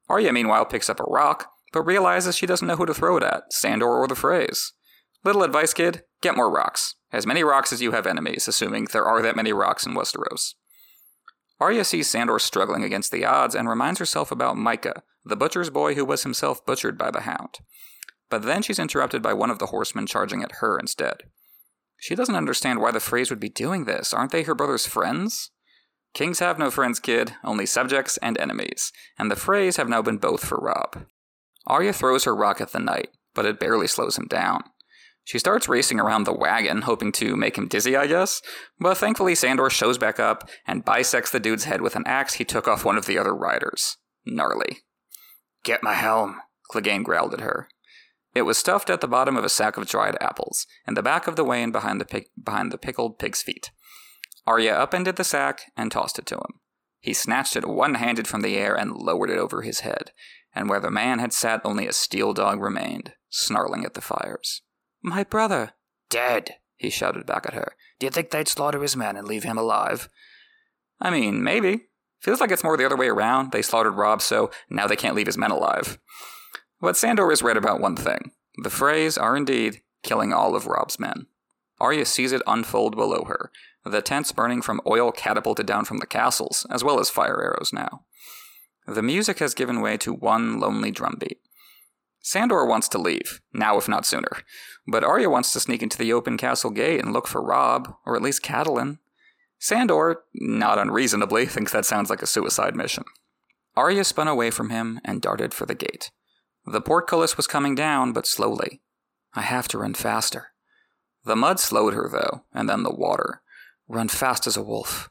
Arya, 0.10 0.34
meanwhile, 0.34 0.66
picks 0.66 0.90
up 0.90 1.00
a 1.00 1.04
rock, 1.04 1.50
but 1.72 1.84
realizes 1.84 2.36
she 2.36 2.46
doesn't 2.46 2.68
know 2.68 2.76
who 2.76 2.86
to 2.86 2.94
throw 2.94 3.18
it 3.18 3.24
at, 3.24 3.52
Sandor 3.52 3.88
or 3.88 4.08
the 4.08 4.16
Freys. 4.16 4.72
Little 5.24 5.44
advice, 5.44 5.74
kid 5.74 6.04
get 6.22 6.36
more 6.36 6.52
rocks. 6.52 6.96
As 7.12 7.28
many 7.28 7.44
rocks 7.44 7.72
as 7.72 7.82
you 7.82 7.92
have 7.92 8.08
enemies, 8.08 8.48
assuming 8.48 8.86
there 8.86 9.06
are 9.06 9.22
that 9.22 9.36
many 9.36 9.54
rocks 9.54 9.86
in 9.86 9.94
Westeros. 9.94 10.56
Arya 11.60 11.84
sees 11.84 12.10
Sandor 12.10 12.40
struggling 12.40 12.84
against 12.84 13.12
the 13.12 13.24
odds 13.24 13.56
and 13.56 13.70
reminds 13.70 14.00
herself 14.00 14.32
about 14.32 14.58
Mycah, 14.58 15.02
the 15.24 15.36
butcher's 15.36 15.70
boy 15.70 15.96
who 15.96 16.04
was 16.04 16.24
himself 16.24 16.66
butchered 16.66 16.98
by 16.98 17.12
the 17.12 17.22
hound. 17.22 17.60
But 18.30 18.44
then 18.44 18.62
she's 18.62 18.80
interrupted 18.80 19.22
by 19.22 19.34
one 19.34 19.52
of 19.52 19.60
the 19.60 19.68
horsemen 19.68 20.08
charging 20.08 20.44
at 20.44 20.54
her 20.54 20.78
instead. 20.78 21.24
She 22.04 22.16
doesn't 22.16 22.36
understand 22.36 22.82
why 22.82 22.92
the 22.92 23.00
Freys 23.00 23.30
would 23.30 23.40
be 23.40 23.48
doing 23.48 23.86
this. 23.86 24.14
Aren't 24.14 24.34
they 24.34 24.44
her 24.44 24.54
brother's 24.54 24.86
friends? 24.86 25.52
Kings 26.14 26.40
have 26.40 26.60
no 26.60 26.70
friends, 26.70 27.00
kid, 27.00 27.36
only 27.46 27.66
subjects 27.66 28.18
and 28.18 28.38
enemies, 28.38 28.92
and 29.18 29.32
the 29.32 29.36
Freys 29.36 29.78
have 29.78 29.88
now 29.88 30.02
been 30.02 30.18
both 30.18 30.44
for 30.44 30.58
Robb. 30.58 31.06
Arya 31.66 31.94
throws 31.94 32.26
her 32.26 32.36
rock 32.36 32.60
at 32.60 32.74
the 32.74 32.80
knight, 32.80 33.12
but 33.34 33.46
it 33.46 33.58
barely 33.58 33.88
slows 33.88 34.18
him 34.18 34.26
down. 34.26 34.66
She 35.24 35.40
starts 35.40 35.70
racing 35.70 35.98
around 35.98 36.26
the 36.26 36.38
wagon, 36.38 36.82
hoping 36.82 37.14
to 37.14 37.38
make 37.38 37.58
him 37.58 37.70
dizzy, 37.70 37.96
I 37.96 38.08
guess, 38.08 38.42
but 38.82 38.98
thankfully 38.98 39.34
Sandor 39.34 39.70
shows 39.70 39.98
back 39.98 40.20
up 40.20 40.50
and 40.68 40.84
bisects 40.84 41.32
the 41.32 41.40
dude's 41.40 41.64
head 41.64 41.80
with 41.80 41.96
an 41.96 42.04
axe 42.06 42.34
he 42.34 42.44
took 42.44 42.68
off 42.68 42.84
one 42.84 42.98
of 42.98 43.06
the 43.06 43.18
other 43.18 43.34
riders. 43.34 43.96
Gnarly. 44.26 44.80
Get 45.64 45.82
my 45.82 45.94
helm, 45.94 46.42
Clegane 46.70 47.04
growled 47.04 47.34
at 47.34 47.40
her. 47.40 47.70
It 48.34 48.44
was 48.44 48.58
stuffed 48.58 48.90
at 48.90 49.02
the 49.02 49.08
bottom 49.08 49.38
of 49.38 49.44
a 49.44 49.50
sack 49.50 49.78
of 49.78 49.88
dried 49.88 50.18
apples, 50.20 50.66
in 50.88 50.96
the 50.96 51.04
back 51.04 51.28
of 51.28 51.36
the 51.36 51.44
wain 51.44 51.72
behind 51.72 52.02
the, 52.02 52.06
pic- 52.06 52.32
behind 52.42 52.72
the 52.72 52.78
pickled 52.78 53.20
pig's 53.20 53.42
feet. 53.42 53.72
Arya 54.48 54.74
upended 54.74 55.16
the 55.16 55.24
sack 55.24 55.72
and 55.78 55.92
tossed 55.92 56.18
it 56.18 56.26
to 56.28 56.36
him. 56.36 56.60
He 57.00 57.14
snatched 57.14 57.56
it 57.56 57.68
one 57.68 57.96
handed 57.96 58.28
from 58.28 58.42
the 58.42 58.58
air 58.58 58.76
and 58.76 58.96
lowered 58.96 59.30
it 59.30 59.38
over 59.38 59.62
his 59.62 59.82
head, 59.82 60.12
and 60.56 60.70
where 60.70 60.80
the 60.80 60.90
man 60.90 61.20
had 61.20 61.34
sat 61.34 61.62
only 61.64 61.88
a 61.88 61.94
steel 61.94 62.34
dog 62.34 62.62
remained, 62.62 63.14
snarling 63.30 63.86
at 63.86 63.94
the 63.94 64.02
fires. 64.02 64.62
My 65.02 65.24
brother! 65.24 65.74
Dead! 66.10 66.56
he 66.76 66.90
shouted 66.90 67.26
back 67.26 67.46
at 67.46 67.54
her. 67.54 67.74
Do 68.00 68.06
you 68.06 68.12
think 68.12 68.32
they'd 68.32 68.48
slaughter 68.48 68.82
his 68.82 68.96
men 68.96 69.16
and 69.16 69.28
leave 69.28 69.44
him 69.44 69.58
alive? 69.58 70.10
I 71.00 71.10
mean, 71.10 71.44
maybe. 71.44 71.88
Feels 72.20 72.40
like 72.40 72.52
it's 72.52 72.64
more 72.64 72.78
the 72.78 72.86
other 72.86 72.98
way 72.98 73.10
around. 73.10 73.52
They 73.52 73.62
slaughtered 73.62 73.96
Robb, 73.96 74.22
so 74.22 74.50
now 74.70 74.88
they 74.88 74.96
can't 74.96 75.16
leave 75.16 75.28
his 75.28 75.38
men 75.38 75.52
alive. 75.52 76.00
But 76.84 76.98
Sandor 76.98 77.32
is 77.32 77.42
right 77.42 77.56
about 77.56 77.80
one 77.80 77.96
thing. 77.96 78.32
The 78.62 78.70
Freys 78.70 79.18
are 79.18 79.38
indeed 79.38 79.82
killing 80.04 80.34
all 80.34 80.54
of 80.54 80.68
Robb's 80.68 81.00
men. 81.00 81.28
Arya 81.80 82.06
sees 82.06 82.34
it 82.34 82.42
unfold 82.46 82.98
below 82.98 83.24
her, 83.24 83.52
the 83.86 84.02
tents 84.02 84.34
burning 84.34 84.62
from 84.62 84.82
oil 84.86 85.14
catapulted 85.14 85.66
down 85.66 85.86
from 85.86 86.00
the 86.00 86.06
castles, 86.06 86.68
as 86.70 86.84
well 86.84 87.00
as 87.00 87.10
fire 87.10 87.42
arrows 87.42 87.72
now. 87.72 88.04
The 88.86 89.02
music 89.02 89.40
has 89.40 89.54
given 89.54 89.80
way 89.80 89.96
to 89.96 90.12
one 90.12 90.60
lonely 90.60 90.92
drumbeat. 90.92 91.40
Sandor 92.20 92.66
wants 92.66 92.90
to 92.90 92.98
leave, 92.98 93.40
now 93.54 93.78
if 93.78 93.88
not 93.88 94.06
sooner, 94.06 94.40
but 94.86 95.06
Arya 95.06 95.30
wants 95.30 95.54
to 95.54 95.62
sneak 95.62 95.82
into 95.82 95.98
the 95.98 96.12
open 96.12 96.36
castle 96.36 96.70
gate 96.70 97.00
and 97.00 97.14
look 97.14 97.28
for 97.28 97.42
Robb, 97.42 97.96
or 98.06 98.18
at 98.18 98.22
least 98.22 98.44
Catelyn. 98.44 98.98
Sandor, 99.58 100.24
not 100.34 100.78
unreasonably, 100.78 101.46
thinks 101.48 101.72
that 101.72 101.86
sounds 101.86 102.10
like 102.10 102.22
a 102.22 102.28
suicide 102.28 102.76
mission. 102.76 103.06
Arya 103.74 104.04
spun 104.04 104.28
away 104.28 104.52
from 104.52 104.70
him 104.70 105.00
and 105.06 105.22
darted 105.22 105.54
for 105.54 105.66
the 105.66 105.76
gate. 105.76 106.12
The 106.66 106.82
portcullis 106.82 107.38
was 107.38 107.48
coming 107.48 107.76
down, 107.76 108.14
but 108.14 108.26
slowly. 108.26 108.82
I 109.34 109.42
have 109.42 109.68
to 109.70 109.78
run 109.78 109.94
faster. 109.94 110.48
The 111.26 111.36
mud 111.36 111.60
slowed 111.60 111.94
her, 111.94 112.10
though, 112.10 112.44
and 112.54 112.70
then 112.70 112.84
the 112.84 112.94
water. 112.94 113.42
Run 113.88 114.08
fast 114.08 114.48
as 114.48 114.58
a 114.58 114.64
wolf. 114.64 115.10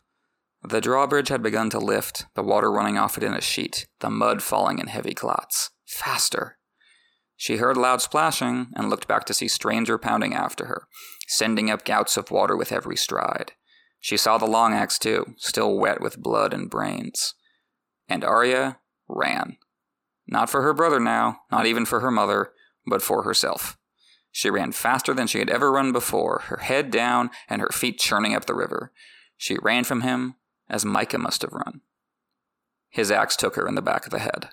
The 0.62 0.80
drawbridge 0.80 1.28
had 1.28 1.42
begun 1.42 1.70
to 1.70 1.78
lift, 1.78 2.26
the 2.34 2.42
water 2.42 2.70
running 2.70 2.96
off 2.96 3.18
it 3.18 3.24
in 3.24 3.34
a 3.34 3.40
sheet, 3.40 3.88
the 4.00 4.10
mud 4.10 4.42
falling 4.42 4.78
in 4.78 4.86
heavy 4.86 5.14
clots. 5.14 5.70
Faster. 5.84 6.58
She 7.36 7.56
heard 7.56 7.76
loud 7.76 8.00
splashing 8.00 8.68
and 8.76 8.88
looked 8.88 9.08
back 9.08 9.24
to 9.24 9.34
see 9.34 9.48
Stranger 9.48 9.98
pounding 9.98 10.34
after 10.34 10.66
her, 10.66 10.86
sending 11.26 11.70
up 11.70 11.84
gouts 11.84 12.16
of 12.16 12.30
water 12.30 12.56
with 12.56 12.70
every 12.70 12.96
stride. 12.96 13.52
She 14.00 14.16
saw 14.16 14.38
the 14.38 14.46
long 14.46 14.72
axe 14.72 14.98
too, 14.98 15.34
still 15.38 15.76
wet 15.76 16.00
with 16.00 16.22
blood 16.22 16.54
and 16.54 16.70
brains. 16.70 17.34
And 18.08 18.24
Arya 18.24 18.78
ran. 19.08 19.56
Not 20.26 20.50
for 20.50 20.62
her 20.62 20.74
brother 20.74 21.00
now, 21.00 21.40
not 21.50 21.66
even 21.66 21.84
for 21.84 22.00
her 22.00 22.10
mother, 22.10 22.52
but 22.86 23.02
for 23.02 23.22
herself. 23.22 23.76
She 24.30 24.48
ran 24.48 24.72
faster 24.72 25.12
than 25.12 25.26
she 25.26 25.38
had 25.38 25.50
ever 25.50 25.70
run 25.70 25.92
before, 25.92 26.42
her 26.46 26.58
head 26.58 26.90
down 26.90 27.30
and 27.48 27.60
her 27.60 27.68
feet 27.68 27.98
churning 27.98 28.34
up 28.34 28.46
the 28.46 28.54
river. 28.54 28.92
She 29.36 29.58
ran 29.60 29.84
from 29.84 30.00
him 30.00 30.36
as 30.70 30.84
Mycah 30.84 31.18
must 31.18 31.42
have 31.42 31.52
run. 31.52 31.82
His 32.88 33.10
axe 33.10 33.36
took 33.36 33.56
her 33.56 33.68
in 33.68 33.74
the 33.74 33.82
back 33.82 34.06
of 34.06 34.10
the 34.10 34.18
head. 34.18 34.48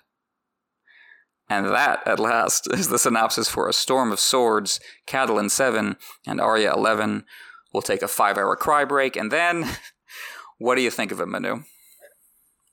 And 1.48 1.66
that, 1.66 2.06
at 2.06 2.20
last, 2.20 2.72
is 2.72 2.88
the 2.88 2.98
synopsis 2.98 3.48
for 3.48 3.68
A 3.68 3.72
Storm 3.72 4.12
of 4.12 4.20
Swords, 4.20 4.80
Catelyn 5.06 5.50
7, 5.50 5.96
and 6.26 6.40
Arya 6.40 6.72
11. 6.74 7.24
We'll 7.72 7.82
take 7.82 8.02
a 8.02 8.08
five 8.08 8.38
hour 8.38 8.54
cry 8.56 8.84
break, 8.84 9.16
and 9.16 9.32
then. 9.32 9.68
what 10.58 10.76
do 10.76 10.82
you 10.82 10.90
think 10.90 11.10
of 11.10 11.20
it, 11.20 11.26
Manu? 11.26 11.64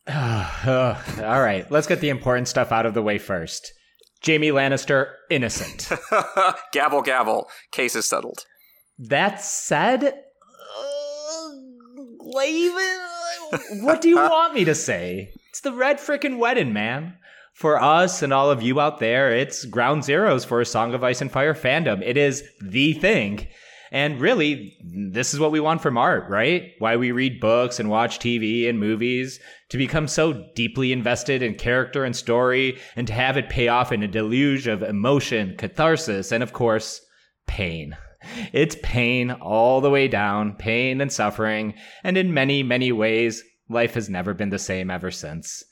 All 0.16 1.42
right, 1.42 1.70
let's 1.70 1.88
get 1.88 2.00
the 2.00 2.10
important 2.10 2.48
stuff 2.48 2.72
out 2.72 2.86
of 2.86 2.94
the 2.94 3.02
way 3.02 3.18
first. 3.18 3.74
Jaime 4.26 4.50
Lannister, 4.50 5.12
innocent. 5.30 5.90
gavel, 6.72 7.02
gavel. 7.02 7.50
Case 7.72 7.96
is 7.96 8.08
settled. 8.08 8.46
That 8.98 9.42
said, 9.42 10.06
uh, 10.06 11.50
what 13.82 14.02
do 14.02 14.10
you 14.10 14.16
want 14.16 14.54
me 14.54 14.64
to 14.66 14.76
say? 14.76 15.34
It's 15.50 15.62
the 15.62 15.74
red 15.74 15.98
frickin' 15.98 16.38
wedding, 16.38 16.72
man. 16.72 17.18
For 17.54 17.82
us 17.82 18.22
and 18.22 18.32
all 18.32 18.50
of 18.50 18.62
you 18.62 18.80
out 18.80 19.00
there, 19.00 19.36
it's 19.36 19.66
ground 19.66 20.04
zeros 20.04 20.46
for 20.46 20.62
a 20.62 20.66
Song 20.66 20.94
of 20.94 21.04
Ice 21.04 21.22
and 21.22 21.32
Fire 21.32 21.56
fandom. 21.56 22.02
It 22.06 22.16
is 22.16 22.44
the 22.62 22.94
thing. 22.94 23.48
And 23.92 24.20
really, 24.20 24.78
this 24.84 25.34
is 25.34 25.40
what 25.40 25.52
we 25.52 25.60
want 25.60 25.82
from 25.82 25.98
art, 25.98 26.30
right? 26.30 26.72
Why 26.80 26.98
we 26.98 27.12
read 27.12 27.40
books 27.40 27.80
and 27.80 27.90
watch 27.90 28.20
TV 28.20 28.68
and 28.68 28.80
movies 28.80 29.40
to 29.70 29.78
become 29.78 30.08
so 30.08 30.46
deeply 30.56 30.92
invested 30.92 31.42
in 31.42 31.56
character 31.56 32.04
and 32.04 32.16
story 32.16 32.80
and 32.96 33.08
to 33.08 33.14
have 33.14 33.38
it 33.38 33.50
pay 33.50 33.68
off 33.68 33.92
in 33.92 34.04
a 34.04 34.08
deluge 34.08 34.68
of 34.68 34.84
emotion, 34.84 35.56
catharsis, 35.58 36.32
and 36.32 36.44
of 36.44 36.54
course, 36.54 37.02
pain. 37.48 37.96
It's 38.52 38.76
pain 38.84 39.32
all 39.32 39.80
the 39.80 39.90
way 39.90 40.08
down, 40.08 40.56
pain 40.56 41.02
and 41.02 41.12
suffering, 41.12 41.74
and 42.04 42.18
in 42.18 42.34
many, 42.34 42.64
many 42.64 42.92
ways, 42.92 43.44
life 43.70 43.94
has 43.94 44.10
never 44.10 44.34
been 44.34 44.50
the 44.50 44.60
same 44.60 44.90
ever 44.90 45.12
since. 45.12 45.64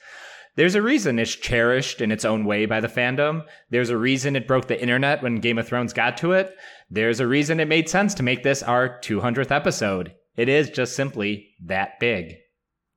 There's 0.55 0.75
a 0.75 0.81
reason 0.81 1.19
it's 1.19 1.35
cherished 1.35 1.99
in 1.99 2.11
its 2.11 2.23
own 2.23 2.45
way 2.45 2.65
by 2.65 2.79
the 2.79 2.87
fandom. 2.87 3.43
There's 3.71 3.89
a 3.89 3.97
reason 3.97 4.35
it 4.35 4.47
broke 4.47 4.67
the 4.67 4.81
internet 4.81 5.21
when 5.21 5.41
Game 5.41 5.57
of 5.57 5.67
Thrones 5.67 5.91
got 5.91 6.15
to 6.17 6.31
it. 6.31 6.55
There's 6.89 7.19
a 7.19 7.27
reason 7.27 7.59
it 7.59 7.67
made 7.67 7.89
sense 7.89 8.13
to 8.15 8.23
make 8.23 8.43
this 8.43 8.61
our 8.61 8.99
200th 8.99 9.51
episode. 9.51 10.13
It 10.35 10.49
is 10.49 10.69
just 10.69 10.95
simply 10.95 11.49
that 11.63 11.99
big. 11.99 12.35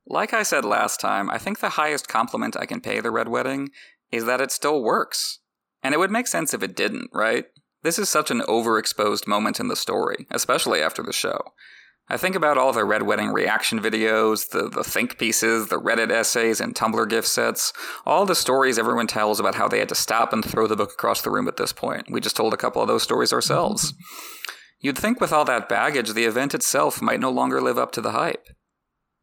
Like 0.07 0.33
I 0.33 0.43
said 0.43 0.65
last 0.65 1.01
time, 1.01 1.31
I 1.31 1.39
think 1.39 1.61
the 1.61 1.71
highest 1.71 2.09
compliment 2.09 2.57
I 2.57 2.67
can 2.67 2.81
pay 2.81 3.01
the 3.01 3.11
Red 3.11 3.29
Wedding 3.29 3.71
is 4.11 4.25
that 4.25 4.41
it 4.41 4.51
still 4.51 4.83
works. 4.83 5.41
And 5.83 5.95
it 5.95 5.99
would 5.99 6.11
make 6.11 6.27
sense 6.27 6.53
if 6.53 6.63
it 6.63 6.75
didn't, 6.75 7.11
right? 7.13 7.45
This 7.83 7.99
is 7.99 8.09
such 8.09 8.31
an 8.31 8.41
overexposed 8.41 9.27
moment 9.27 9.61
in 9.61 9.69
the 9.69 9.77
story, 9.77 10.27
especially 10.31 10.83
after 10.83 11.03
the 11.03 11.13
show. 11.13 11.39
I 12.11 12.17
think 12.17 12.35
about 12.35 12.57
all 12.57 12.73
the 12.73 12.85
Red 12.85 13.03
Wedding 13.03 13.33
reaction 13.33 13.81
videos, 13.81 14.49
the, 14.49 14.69
the 14.69 14.83
think 14.83 15.19
pieces, 15.19 15.69
the 15.69 15.81
Reddit 15.81 16.11
essays, 16.11 16.59
and 16.59 16.75
Tumblr 16.75 17.09
gift 17.11 17.29
sets, 17.29 17.73
all 18.07 18.25
the 18.25 18.35
stories 18.35 18.79
everyone 18.79 19.07
tells 19.07 19.39
about 19.39 19.57
how 19.57 19.69
they 19.69 19.79
had 19.79 19.91
to 19.91 19.95
stop 19.95 20.33
and 20.33 20.43
throw 20.43 20.67
the 20.67 20.77
book 20.77 20.93
across 20.93 21.21
the 21.21 21.31
room 21.31 21.49
at 21.49 21.59
this 21.59 21.73
point. 21.73 22.11
We 22.11 22.21
just 22.21 22.37
told 22.37 22.55
a 22.55 22.59
couple 22.59 22.81
of 22.81 22.89
those 22.89 23.03
stories 23.03 23.33
ourselves. 23.33 23.93
You'd 24.81 24.97
think 24.97 25.21
with 25.21 25.33
all 25.33 25.45
that 25.47 25.69
baggage, 25.69 26.13
the 26.13 26.25
event 26.25 26.55
itself 26.55 27.03
might 27.03 27.21
no 27.21 27.31
longer 27.31 27.61
live 27.61 27.79
up 27.79 27.93
to 27.93 28.01
the 28.01 28.13
hype. 28.13 28.47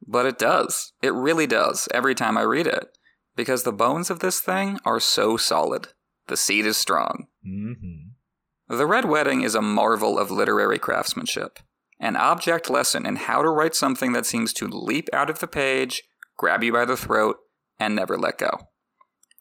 But 0.08 0.28
it 0.28 0.38
does. 0.38 0.94
It 1.02 1.14
really 1.14 1.48
does, 1.48 1.88
every 1.92 2.14
time 2.14 2.38
I 2.38 2.42
read 2.42 2.68
it. 2.68 2.90
Because 3.36 3.64
the 3.64 3.74
bones 3.74 4.12
of 4.12 4.20
this 4.20 4.40
thing 4.40 4.78
are 4.86 5.00
so 5.00 5.38
solid. 5.38 5.88
The 6.28 6.38
seed 6.38 6.66
is 6.68 6.78
strong. 6.78 7.28
Mm-hmm. 7.48 8.76
The 8.76 8.86
Red 8.86 9.06
Wedding 9.06 9.42
is 9.42 9.56
a 9.56 9.62
marvel 9.62 10.20
of 10.20 10.30
literary 10.30 10.78
craftsmanship 10.78 11.60
an 12.06 12.16
object 12.16 12.70
lesson 12.70 13.04
in 13.04 13.16
how 13.16 13.42
to 13.42 13.50
write 13.50 13.74
something 13.74 14.14
that 14.14 14.28
seems 14.28 14.54
to 14.54 14.68
leap 14.68 15.10
out 15.12 15.28
of 15.28 15.40
the 15.40 15.48
page, 15.48 16.04
grab 16.38 16.64
you 16.64 16.72
by 16.72 16.86
the 16.86 16.96
throat, 16.96 17.38
and 17.80 17.96
never 17.96 18.16
let 18.16 18.38
go. 18.38 18.68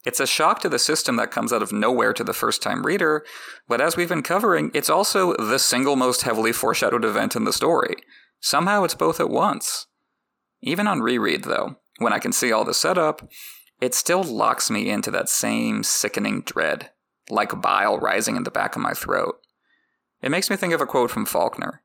It's 0.06 0.18
a 0.18 0.26
shock 0.26 0.60
to 0.60 0.70
the 0.70 0.78
system 0.78 1.16
that 1.16 1.30
comes 1.30 1.52
out 1.52 1.62
of 1.62 1.72
nowhere 1.72 2.14
to 2.14 2.24
the 2.24 2.32
first 2.32 2.62
time 2.62 2.86
reader, 2.86 3.22
but 3.68 3.82
as 3.82 3.96
we've 3.96 4.08
been 4.08 4.22
covering, 4.22 4.70
it's 4.72 4.88
also 4.88 5.34
the 5.36 5.58
single 5.58 5.94
most 5.94 6.22
heavily 6.22 6.52
foreshadowed 6.52 7.04
event 7.04 7.36
in 7.36 7.44
the 7.44 7.52
story. 7.52 7.96
Somehow 8.40 8.82
it's 8.84 8.94
both 8.94 9.20
at 9.20 9.30
once. 9.30 9.86
Even 10.62 10.86
on 10.86 11.00
reread, 11.00 11.44
though, 11.44 11.76
when 11.98 12.14
I 12.14 12.18
can 12.18 12.32
see 12.32 12.50
all 12.50 12.64
the 12.64 12.72
setup, 12.72 13.28
it 13.82 13.94
still 13.94 14.22
locks 14.22 14.70
me 14.70 14.88
into 14.88 15.10
that 15.10 15.28
same 15.28 15.82
sickening 15.82 16.40
dread, 16.40 16.90
like 17.28 17.60
bile 17.60 17.98
rising 17.98 18.36
in 18.36 18.44
the 18.44 18.50
back 18.50 18.74
of 18.74 18.82
my 18.82 18.94
throat. 18.94 19.36
It 20.22 20.30
makes 20.30 20.48
me 20.48 20.56
think 20.56 20.72
of 20.72 20.80
a 20.80 20.86
quote 20.86 21.10
from 21.10 21.26
Faulkner 21.26 21.82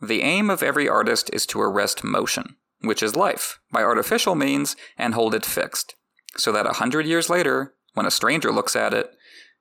The 0.00 0.22
aim 0.22 0.50
of 0.50 0.62
every 0.62 0.88
artist 0.88 1.30
is 1.32 1.46
to 1.46 1.60
arrest 1.60 2.04
motion, 2.04 2.56
which 2.80 3.02
is 3.02 3.16
life, 3.16 3.60
by 3.70 3.82
artificial 3.82 4.34
means, 4.34 4.76
and 4.98 5.14
hold 5.14 5.34
it 5.34 5.46
fixed 5.46 5.94
so 6.36 6.52
that 6.52 6.66
a 6.66 6.74
hundred 6.74 7.06
years 7.06 7.30
later, 7.30 7.74
when 7.94 8.06
a 8.06 8.10
stranger 8.10 8.52
looks 8.52 8.74
at 8.76 8.94
it, 8.94 9.10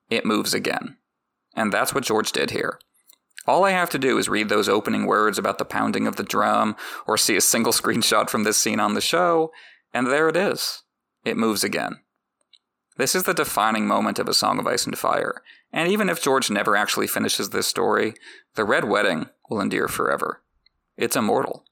it 0.09 0.25
moves 0.25 0.53
again. 0.53 0.97
And 1.55 1.71
that's 1.71 1.93
what 1.93 2.03
George 2.03 2.31
did 2.31 2.51
here. 2.51 2.79
All 3.45 3.63
I 3.65 3.71
have 3.71 3.89
to 3.91 3.99
do 3.99 4.17
is 4.17 4.29
read 4.29 4.49
those 4.49 4.69
opening 4.69 5.05
words 5.05 5.37
about 5.37 5.57
the 5.57 5.65
pounding 5.65 6.07
of 6.07 6.15
the 6.15 6.23
drum, 6.23 6.75
or 7.05 7.17
see 7.17 7.35
a 7.35 7.41
single 7.41 7.73
screenshot 7.73 8.29
from 8.29 8.43
this 8.43 8.57
scene 8.57 8.79
on 8.79 8.93
the 8.93 9.01
show, 9.01 9.51
and 9.93 10.07
there 10.07 10.29
it 10.29 10.37
is. 10.37 10.83
It 11.23 11.37
moves 11.37 11.63
again. 11.63 11.99
This 12.97 13.15
is 13.15 13.23
the 13.23 13.33
defining 13.33 13.87
moment 13.87 14.19
of 14.19 14.27
A 14.27 14.33
Song 14.33 14.59
of 14.59 14.67
Ice 14.67 14.85
and 14.85 14.97
Fire, 14.97 15.41
and 15.73 15.91
even 15.91 16.07
if 16.07 16.21
George 16.21 16.51
never 16.51 16.75
actually 16.75 17.07
finishes 17.07 17.49
this 17.49 17.67
story, 17.67 18.13
the 18.53 18.63
Red 18.63 18.85
Wedding 18.85 19.27
will 19.49 19.59
endure 19.59 19.87
forever. 19.87 20.43
It's 20.95 21.15
immortal. 21.15 21.65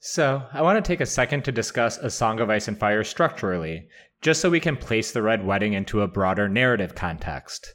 So, 0.00 0.42
I 0.52 0.62
want 0.62 0.84
to 0.84 0.86
take 0.86 1.00
a 1.00 1.06
second 1.06 1.44
to 1.44 1.52
discuss 1.52 1.96
A 1.98 2.10
Song 2.10 2.40
of 2.40 2.50
Ice 2.50 2.66
and 2.66 2.76
Fire 2.76 3.04
structurally, 3.04 3.86
just 4.20 4.40
so 4.40 4.50
we 4.50 4.58
can 4.58 4.76
place 4.76 5.12
the 5.12 5.22
Red 5.22 5.46
Wedding 5.46 5.74
into 5.74 6.02
a 6.02 6.08
broader 6.08 6.48
narrative 6.48 6.96
context. 6.96 7.72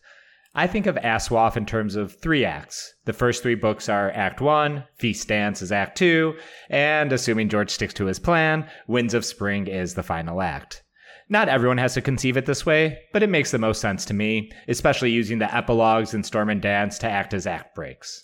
I 0.53 0.67
think 0.67 0.87
of 0.87 0.95
ASOIAF 0.95 1.55
in 1.55 1.65
terms 1.65 1.95
of 1.95 2.19
three 2.19 2.43
acts. 2.43 2.95
The 3.05 3.13
first 3.13 3.43
three 3.43 3.55
books 3.55 3.87
are 3.87 4.11
Act 4.11 4.41
1, 4.41 4.83
Feast 4.97 5.27
Dance 5.29 5.61
is 5.61 5.71
Act 5.71 5.97
2, 5.97 6.35
and 6.69 7.13
assuming 7.13 7.47
George 7.47 7.69
sticks 7.69 7.93
to 7.93 8.07
his 8.07 8.19
plan, 8.19 8.69
Winds 8.87 9.13
of 9.13 9.23
Spring 9.23 9.67
is 9.67 9.93
the 9.93 10.03
final 10.03 10.41
act. 10.41 10.83
Not 11.29 11.49
everyone 11.49 11.77
has 11.77 11.93
to 11.95 12.01
conceive 12.01 12.37
it 12.37 12.45
this 12.45 12.65
way, 12.65 12.99
but 13.11 13.21
it 13.21 13.29
makes 13.29 13.51
the 13.51 13.57
most 13.57 13.81
sense 13.81 14.05
to 14.05 14.13
me, 14.13 14.49
especially 14.69 15.11
using 15.11 15.39
the 15.39 15.53
epilogues 15.53 16.13
in 16.13 16.23
Storm 16.23 16.49
and 16.49 16.61
Dance 16.61 16.97
to 16.99 17.09
act 17.09 17.33
as 17.33 17.45
act 17.45 17.75
breaks. 17.75 18.23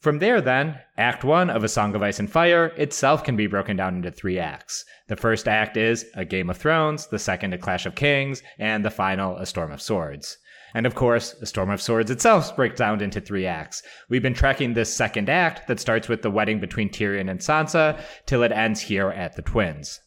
From 0.00 0.20
there, 0.20 0.40
then, 0.40 0.80
Act 0.96 1.24
1 1.24 1.50
of 1.50 1.64
A 1.64 1.68
Song 1.68 1.94
of 1.94 2.02
Ice 2.02 2.20
and 2.20 2.30
Fire 2.30 2.66
itself 2.76 3.22
can 3.22 3.36
be 3.36 3.48
broken 3.48 3.76
down 3.76 3.96
into 3.96 4.10
three 4.10 4.38
acts. 4.38 4.84
The 5.08 5.16
first 5.16 5.48
act 5.48 5.76
is 5.76 6.06
A 6.14 6.24
Game 6.24 6.48
of 6.48 6.56
Thrones, 6.56 7.08
the 7.08 7.18
second, 7.18 7.52
A 7.52 7.58
Clash 7.58 7.84
of 7.84 7.96
Kings, 7.96 8.42
and 8.58 8.84
the 8.84 8.90
final, 8.90 9.36
A 9.36 9.44
Storm 9.44 9.72
of 9.72 9.82
Swords. 9.82 10.38
And 10.72 10.86
of 10.86 10.94
course, 10.94 11.34
A 11.42 11.46
Storm 11.46 11.68
of 11.68 11.82
Swords 11.82 12.10
itself 12.10 12.54
breaks 12.54 12.78
down 12.78 13.02
into 13.02 13.20
three 13.20 13.44
acts. 13.44 13.82
We've 14.08 14.22
been 14.22 14.34
tracking 14.34 14.72
this 14.72 14.94
second 14.94 15.28
act 15.28 15.66
that 15.66 15.80
starts 15.80 16.08
with 16.08 16.22
the 16.22 16.30
wedding 16.30 16.60
between 16.60 16.90
Tyrion 16.90 17.28
and 17.28 17.40
Sansa 17.40 18.00
till 18.24 18.42
it 18.42 18.52
ends 18.52 18.80
here 18.80 19.10
at 19.10 19.34
the 19.34 19.42
Twins. 19.42 20.00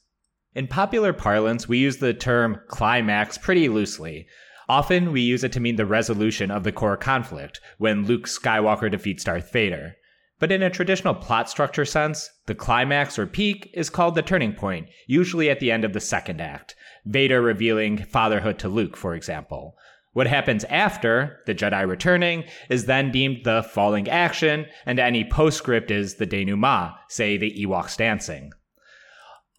In 0.54 0.68
popular 0.68 1.14
parlance, 1.14 1.70
we 1.70 1.78
use 1.78 1.98
the 1.98 2.14
term 2.14 2.60
climax 2.68 3.38
pretty 3.38 3.70
loosely. 3.70 4.28
Often, 4.68 5.14
we 5.14 5.22
use 5.22 5.46
it 5.46 5.54
to 5.54 5.62
mean 5.62 5.78
the 5.78 5.86
resolution 5.86 6.52
of 6.52 6.64
the 6.64 6.74
core 6.74 6.98
conflict, 6.98 7.62
when 7.78 8.06
Luke 8.06 8.26
Skywalker 8.26 8.92
defeats 8.92 9.24
Darth 9.24 9.52
Vader. 9.52 9.96
But 10.40 10.52
in 10.52 10.62
a 10.62 10.70
traditional 10.70 11.14
plot 11.14 11.50
structure 11.50 11.86
sense, 11.86 12.30
the 12.48 12.56
climax 12.56 13.18
or 13.18 13.28
peak 13.28 13.70
is 13.74 13.90
called 13.90 14.16
the 14.16 14.22
turning 14.22 14.54
point, 14.54 14.88
usually 15.08 15.50
at 15.50 15.62
the 15.62 15.72
end 15.72 15.86
of 15.86 15.94
the 15.94 16.00
second 16.00 16.42
act, 16.42 16.76
Vader 17.06 17.42
revealing 17.42 17.98
fatherhood 17.98 18.60
to 18.60 18.68
Luke, 18.68 18.98
for 18.98 19.16
example. 19.16 19.76
What 20.14 20.28
happens 20.28 20.66
after, 20.66 21.40
the 21.46 21.56
Jedi 21.56 21.88
returning, 21.88 22.44
is 22.70 22.88
then 22.88 23.12
deemed 23.12 23.46
the 23.46 23.64
falling 23.64 24.10
action, 24.10 24.66
and 24.86 25.00
any 25.00 25.24
postscript 25.24 25.92
is 25.92 26.16
the 26.16 26.26
denouement, 26.26 26.92
say 27.08 27.38
the 27.38 27.56
Ewoks 27.66 27.96
dancing. 27.96 28.52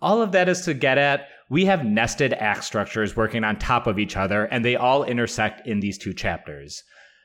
All 0.02 0.20
of 0.20 0.32
that 0.32 0.48
is 0.48 0.62
to 0.62 0.74
get 0.74 0.98
at 0.98 1.28
we 1.48 1.66
have 1.66 1.84
nested 1.84 2.32
act 2.32 2.64
structures 2.64 3.14
working 3.14 3.44
on 3.44 3.56
top 3.56 3.86
of 3.86 3.98
each 3.98 4.16
other, 4.16 4.46
and 4.46 4.64
they 4.64 4.74
all 4.74 5.04
intersect 5.04 5.66
in 5.66 5.80
these 5.80 5.98
two 5.98 6.12
chapters. 6.12 6.82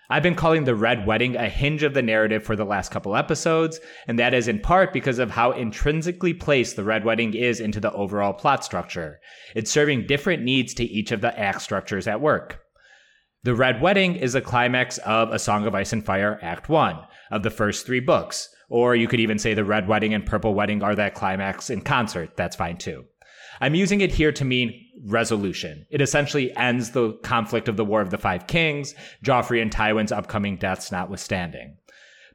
I've 0.10 0.22
been 0.22 0.36
calling 0.36 0.66
the 0.66 0.76
Red 0.76 1.08
Wedding 1.08 1.36
a 1.36 1.50
hinge 1.50 1.82
of 1.82 1.94
the 1.94 2.02
narrative 2.02 2.44
for 2.44 2.56
the 2.56 2.66
last 2.66 2.92
couple 2.92 3.16
episodes, 3.16 3.80
and 4.08 4.20
that 4.20 4.34
is 4.34 4.48
in 4.48 4.60
part 4.60 4.94
because 4.94 5.18
of 5.18 5.32
how 5.32 5.52
intrinsically 5.52 6.34
placed 6.34 6.76
the 6.76 6.84
Red 6.84 7.04
Wedding 7.04 7.34
is 7.34 7.60
into 7.60 7.80
the 7.80 7.92
overall 7.94 8.34
plot 8.34 8.64
structure. 8.64 9.20
It's 9.56 9.72
serving 9.72 10.06
different 10.06 10.44
needs 10.44 10.74
to 10.76 10.84
each 10.84 11.12
of 11.12 11.22
the 11.22 11.38
act 11.38 11.62
structures 11.62 12.06
at 12.06 12.22
work. 12.22 12.60
The 13.44 13.56
Red 13.56 13.82
Wedding 13.82 14.16
is 14.16 14.36
a 14.36 14.42
climax 14.42 14.98
of 15.00 15.32
A 15.32 15.40
Song 15.40 15.66
of 15.66 15.74
Ice 15.74 15.94
and 15.94 16.06
Fire, 16.06 16.38
Act 16.42 16.70
1, 16.70 17.00
of 17.32 17.44
the 17.44 17.50
first 17.50 17.86
three 17.86 18.02
books. 18.02 18.50
Or 18.70 18.96
you 18.96 19.08
could 19.08 19.20
even 19.20 19.40
say 19.40 19.54
the 19.54 19.64
Red 19.64 19.88
Wedding 19.88 20.14
and 20.14 20.26
Purple 20.26 20.54
Wedding 20.54 20.84
are 20.84 20.96
that 20.96 21.14
climax 21.14 21.70
in 21.70 21.82
concert. 21.82 22.36
That's 22.36 22.56
fine 22.56 22.78
too. 22.78 23.06
I'm 23.60 23.76
using 23.76 24.02
it 24.02 24.12
here 24.12 24.32
to 24.34 24.46
mean 24.46 24.86
resolution. 25.06 25.86
It 25.90 26.02
essentially 26.02 26.56
ends 26.56 26.92
the 26.92 27.14
conflict 27.24 27.68
of 27.68 27.78
the 27.78 27.86
War 27.86 28.02
of 28.02 28.12
the 28.12 28.18
Five 28.18 28.48
Kings, 28.48 28.94
Joffrey 29.24 29.62
and 29.62 29.72
Tywin's 29.72 30.12
upcoming 30.12 30.58
deaths 30.58 30.92
notwithstanding. 30.92 31.78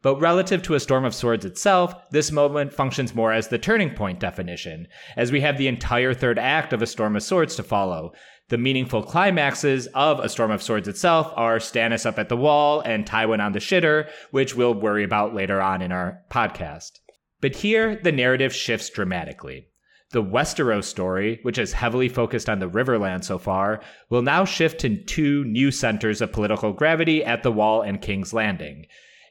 But 0.02 0.20
relative 0.20 0.62
to 0.62 0.74
A 0.74 0.80
Storm 0.80 1.04
of 1.04 1.14
Swords 1.14 1.44
itself, 1.44 1.94
this 2.10 2.32
moment 2.32 2.72
functions 2.72 3.14
more 3.14 3.32
as 3.32 3.48
the 3.48 3.58
turning 3.58 3.94
point 3.94 4.18
definition, 4.18 4.88
as 5.16 5.30
we 5.30 5.40
have 5.42 5.58
the 5.58 5.68
entire 5.68 6.12
third 6.12 6.40
act 6.40 6.72
of 6.72 6.82
A 6.82 6.86
Storm 6.86 7.14
of 7.14 7.22
Swords 7.22 7.54
to 7.56 7.62
follow. 7.62 8.12
The 8.52 8.58
meaningful 8.58 9.02
climaxes 9.02 9.86
of 9.94 10.20
A 10.20 10.28
Storm 10.28 10.50
of 10.50 10.62
Swords 10.62 10.86
itself 10.86 11.32
are 11.36 11.56
Stannis 11.56 12.04
up 12.04 12.18
at 12.18 12.28
the 12.28 12.36
wall 12.36 12.82
and 12.82 13.06
Tywin 13.06 13.42
on 13.42 13.52
the 13.52 13.60
shitter, 13.60 14.10
which 14.30 14.54
we'll 14.54 14.74
worry 14.74 15.04
about 15.04 15.34
later 15.34 15.62
on 15.62 15.80
in 15.80 15.90
our 15.90 16.20
podcast. 16.30 17.00
But 17.40 17.56
here, 17.56 17.96
the 17.96 18.12
narrative 18.12 18.54
shifts 18.54 18.90
dramatically. 18.90 19.68
The 20.10 20.22
Westeros 20.22 20.84
story, 20.84 21.40
which 21.44 21.56
is 21.56 21.72
heavily 21.72 22.10
focused 22.10 22.50
on 22.50 22.58
the 22.58 22.68
Riverland 22.68 23.24
so 23.24 23.38
far, 23.38 23.80
will 24.10 24.20
now 24.20 24.44
shift 24.44 24.80
to 24.80 25.02
two 25.02 25.44
new 25.44 25.70
centers 25.70 26.20
of 26.20 26.32
political 26.32 26.74
gravity 26.74 27.24
at 27.24 27.42
the 27.42 27.52
Wall 27.52 27.80
and 27.80 28.02
King's 28.02 28.34
Landing. 28.34 28.84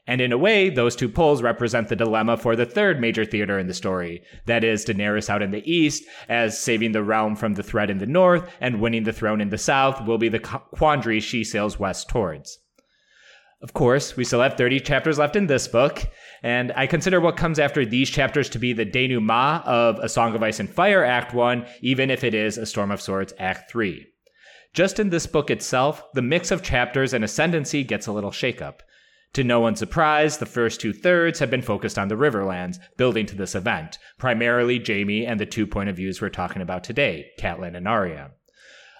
And 0.06 0.20
in 0.20 0.32
a 0.32 0.38
way, 0.38 0.68
those 0.68 0.96
two 0.96 1.08
poles 1.08 1.42
represent 1.42 1.88
the 1.88 1.96
dilemma 1.96 2.36
for 2.36 2.56
the 2.56 2.66
third 2.66 3.00
major 3.00 3.24
theater 3.24 3.58
in 3.58 3.68
the 3.68 3.74
story. 3.74 4.22
That 4.46 4.64
is, 4.64 4.84
Daenerys 4.84 5.30
out 5.30 5.42
in 5.42 5.52
the 5.52 5.70
east, 5.70 6.04
as 6.28 6.58
saving 6.58 6.90
the 6.90 7.04
realm 7.04 7.36
from 7.36 7.54
the 7.54 7.62
threat 7.62 7.88
in 7.88 7.98
the 7.98 8.06
north 8.06 8.50
and 8.60 8.80
winning 8.80 9.04
the 9.04 9.12
throne 9.12 9.40
in 9.40 9.50
the 9.50 9.58
south 9.58 10.04
will 10.04 10.18
be 10.18 10.28
the 10.28 10.40
quandary 10.40 11.20
she 11.20 11.44
sails 11.44 11.78
west 11.78 12.08
towards. 12.08 12.58
Of 13.62 13.74
course, 13.74 14.16
we 14.16 14.24
still 14.24 14.40
have 14.40 14.54
30 14.54 14.80
chapters 14.80 15.18
left 15.18 15.36
in 15.36 15.46
this 15.46 15.68
book, 15.68 16.02
and 16.42 16.72
I 16.74 16.88
consider 16.88 17.20
what 17.20 17.36
comes 17.36 17.60
after 17.60 17.86
these 17.86 18.10
chapters 18.10 18.48
to 18.50 18.58
be 18.58 18.72
the 18.72 18.84
denouement 18.84 19.64
of 19.64 20.00
A 20.00 20.08
Song 20.08 20.34
of 20.34 20.42
Ice 20.42 20.58
and 20.58 20.68
Fire 20.68 21.04
Act 21.04 21.32
1, 21.32 21.64
even 21.80 22.10
if 22.10 22.24
it 22.24 22.34
is 22.34 22.58
A 22.58 22.66
Storm 22.66 22.90
of 22.90 23.00
Swords 23.00 23.32
Act 23.38 23.70
3. 23.70 24.04
Just 24.74 24.98
in 24.98 25.10
this 25.10 25.28
book 25.28 25.48
itself, 25.48 26.02
the 26.12 26.22
mix 26.22 26.50
of 26.50 26.64
chapters 26.64 27.14
and 27.14 27.22
ascendancy 27.22 27.84
gets 27.84 28.08
a 28.08 28.12
little 28.12 28.32
shakeup. 28.32 28.80
To 29.34 29.44
no 29.44 29.60
one's 29.60 29.78
surprise, 29.78 30.36
the 30.36 30.46
first 30.46 30.80
two 30.80 30.92
thirds 30.92 31.38
have 31.38 31.50
been 31.50 31.62
focused 31.62 31.98
on 31.98 32.08
the 32.08 32.16
Riverlands, 32.16 32.78
building 32.98 33.24
to 33.26 33.34
this 33.34 33.54
event, 33.54 33.98
primarily 34.18 34.82
Jaime 34.84 35.24
and 35.24 35.40
the 35.40 35.46
two 35.46 35.66
point 35.66 35.88
of 35.88 35.96
views 35.96 36.20
we're 36.20 36.28
talking 36.28 36.60
about 36.60 36.84
today, 36.84 37.30
Catelyn 37.38 37.74
and 37.74 37.88
Arya. 37.88 38.32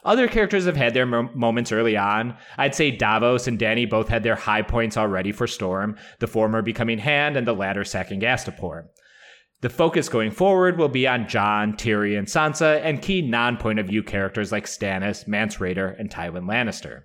Other 0.05 0.27
characters 0.29 0.65
have 0.65 0.77
had 0.77 0.95
their 0.95 1.05
mo- 1.05 1.31
moments 1.35 1.71
early 1.71 1.99
on. 1.99 2.37
I'd 2.57 2.75
say 2.75 2.91
Davos 2.91 3.47
and 3.47 3.59
Dany 3.59 3.89
both 3.89 4.09
had 4.09 4.23
their 4.23 4.35
high 4.35 4.63
points 4.63 4.97
already 4.97 5.33
for 5.33 5.47
Storm, 5.47 5.97
the 6.19 6.27
former 6.27 6.63
becoming 6.63 6.99
Hand 6.99 7.37
and 7.37 7.47
the 7.47 7.55
latter 7.55 7.85
sacking 7.85 8.21
Astapor. 8.21 8.87
The 9.61 9.71
focus 9.71 10.09
going 10.09 10.33
forward 10.33 10.77
will 10.77 10.89
be 10.89 11.07
on 11.07 11.29
Jon, 11.29 11.75
Tyrion, 11.75 12.25
Sansa, 12.25 12.81
and 12.83 13.03
key 13.03 13.23
non 13.23 13.59
point 13.59 13.79
of 13.79 13.87
view 13.87 14.03
characters 14.03 14.51
like 14.51 14.65
Stannis, 14.65 15.29
Mance 15.29 15.59
Rayder, 15.59 15.95
and 16.01 16.11
Tywin 16.11 16.47
Lannister. 16.47 17.03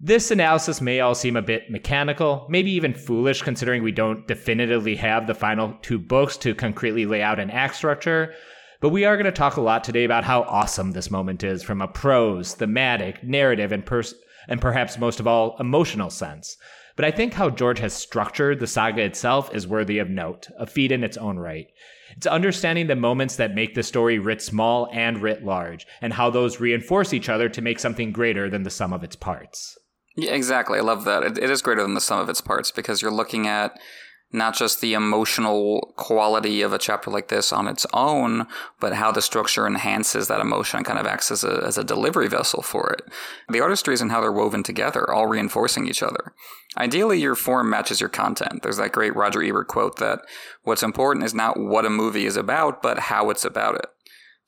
This 0.00 0.30
analysis 0.30 0.80
may 0.80 1.00
all 1.00 1.16
seem 1.16 1.34
a 1.34 1.42
bit 1.42 1.72
mechanical, 1.72 2.46
maybe 2.48 2.70
even 2.70 2.94
foolish 2.94 3.42
considering 3.42 3.82
we 3.82 3.90
don't 3.90 4.28
definitively 4.28 4.94
have 4.94 5.26
the 5.26 5.34
final 5.34 5.76
two 5.82 5.98
books 5.98 6.36
to 6.36 6.54
concretely 6.54 7.04
lay 7.04 7.20
out 7.20 7.40
an 7.40 7.50
act 7.50 7.74
structure, 7.74 8.32
but 8.80 8.90
we 8.90 9.04
are 9.04 9.16
going 9.16 9.24
to 9.26 9.32
talk 9.32 9.56
a 9.56 9.60
lot 9.60 9.82
today 9.82 10.04
about 10.04 10.22
how 10.22 10.42
awesome 10.42 10.92
this 10.92 11.10
moment 11.10 11.42
is 11.42 11.64
from 11.64 11.82
a 11.82 11.88
prose, 11.88 12.54
thematic, 12.54 13.24
narrative, 13.24 13.72
and, 13.72 13.84
pers- 13.84 14.14
and 14.46 14.60
perhaps 14.60 14.98
most 14.98 15.18
of 15.18 15.26
all, 15.26 15.56
emotional 15.58 16.10
sense. 16.10 16.56
But 16.94 17.04
I 17.04 17.10
think 17.10 17.34
how 17.34 17.50
George 17.50 17.80
has 17.80 17.92
structured 17.92 18.60
the 18.60 18.68
saga 18.68 19.02
itself 19.02 19.52
is 19.52 19.66
worthy 19.66 19.98
of 19.98 20.08
note, 20.08 20.46
a 20.60 20.66
feat 20.68 20.92
in 20.92 21.02
its 21.02 21.16
own 21.16 21.40
right. 21.40 21.66
It's 22.16 22.26
understanding 22.28 22.86
the 22.86 22.94
moments 22.94 23.34
that 23.34 23.56
make 23.56 23.74
the 23.74 23.82
story 23.82 24.20
writ 24.20 24.42
small 24.42 24.88
and 24.92 25.20
writ 25.20 25.44
large, 25.44 25.88
and 26.00 26.12
how 26.12 26.30
those 26.30 26.60
reinforce 26.60 27.12
each 27.12 27.28
other 27.28 27.48
to 27.48 27.60
make 27.60 27.80
something 27.80 28.12
greater 28.12 28.48
than 28.48 28.62
the 28.62 28.70
sum 28.70 28.92
of 28.92 29.02
its 29.02 29.16
parts. 29.16 29.76
Yeah, 30.18 30.32
exactly. 30.32 30.78
I 30.80 30.82
love 30.82 31.04
that. 31.04 31.22
it, 31.22 31.38
it 31.38 31.48
is 31.48 31.62
greater 31.62 31.82
than 31.82 31.94
the 31.94 32.00
sum 32.00 32.18
of 32.18 32.28
its 32.28 32.40
parts 32.40 32.72
because 32.72 33.00
you're 33.00 33.10
looking 33.12 33.46
at 33.46 33.78
not 34.32 34.54
just 34.54 34.80
the 34.80 34.92
emotional 34.92 35.94
quality 35.96 36.60
of 36.60 36.72
a 36.72 36.78
chapter 36.78 37.08
like 37.08 37.28
this 37.28 37.52
on 37.52 37.68
its 37.68 37.86
own, 37.94 38.48
but 38.80 38.94
how 38.94 39.12
the 39.12 39.22
structure 39.22 39.64
enhances 39.64 40.26
that 40.26 40.40
emotion 40.40 40.78
and 40.78 40.86
kind 40.86 40.98
of 40.98 41.06
acts 41.06 41.30
as 41.30 41.44
a, 41.44 41.62
as 41.64 41.78
a 41.78 41.84
delivery 41.84 42.28
vessel 42.28 42.62
for 42.62 42.90
it. 42.90 43.02
The 43.48 43.60
artistry 43.60 43.94
is 43.94 44.02
in 44.02 44.10
how 44.10 44.20
they're 44.20 44.32
woven 44.32 44.64
together, 44.64 45.08
all 45.08 45.28
reinforcing 45.28 45.86
each 45.86 46.02
other. 46.02 46.34
Ideally, 46.76 47.20
your 47.20 47.36
form 47.36 47.70
matches 47.70 48.00
your 48.00 48.10
content. 48.10 48.62
There's 48.62 48.76
that 48.76 48.92
great 48.92 49.14
Roger 49.14 49.40
Ebert 49.40 49.68
quote 49.68 49.98
that 49.98 50.20
what's 50.64 50.82
important 50.82 51.24
is 51.24 51.32
not 51.32 51.58
what 51.58 51.86
a 51.86 51.90
movie 51.90 52.26
is 52.26 52.36
about, 52.36 52.82
but 52.82 52.98
how 52.98 53.30
it's 53.30 53.44
about 53.44 53.76
it. 53.76 53.86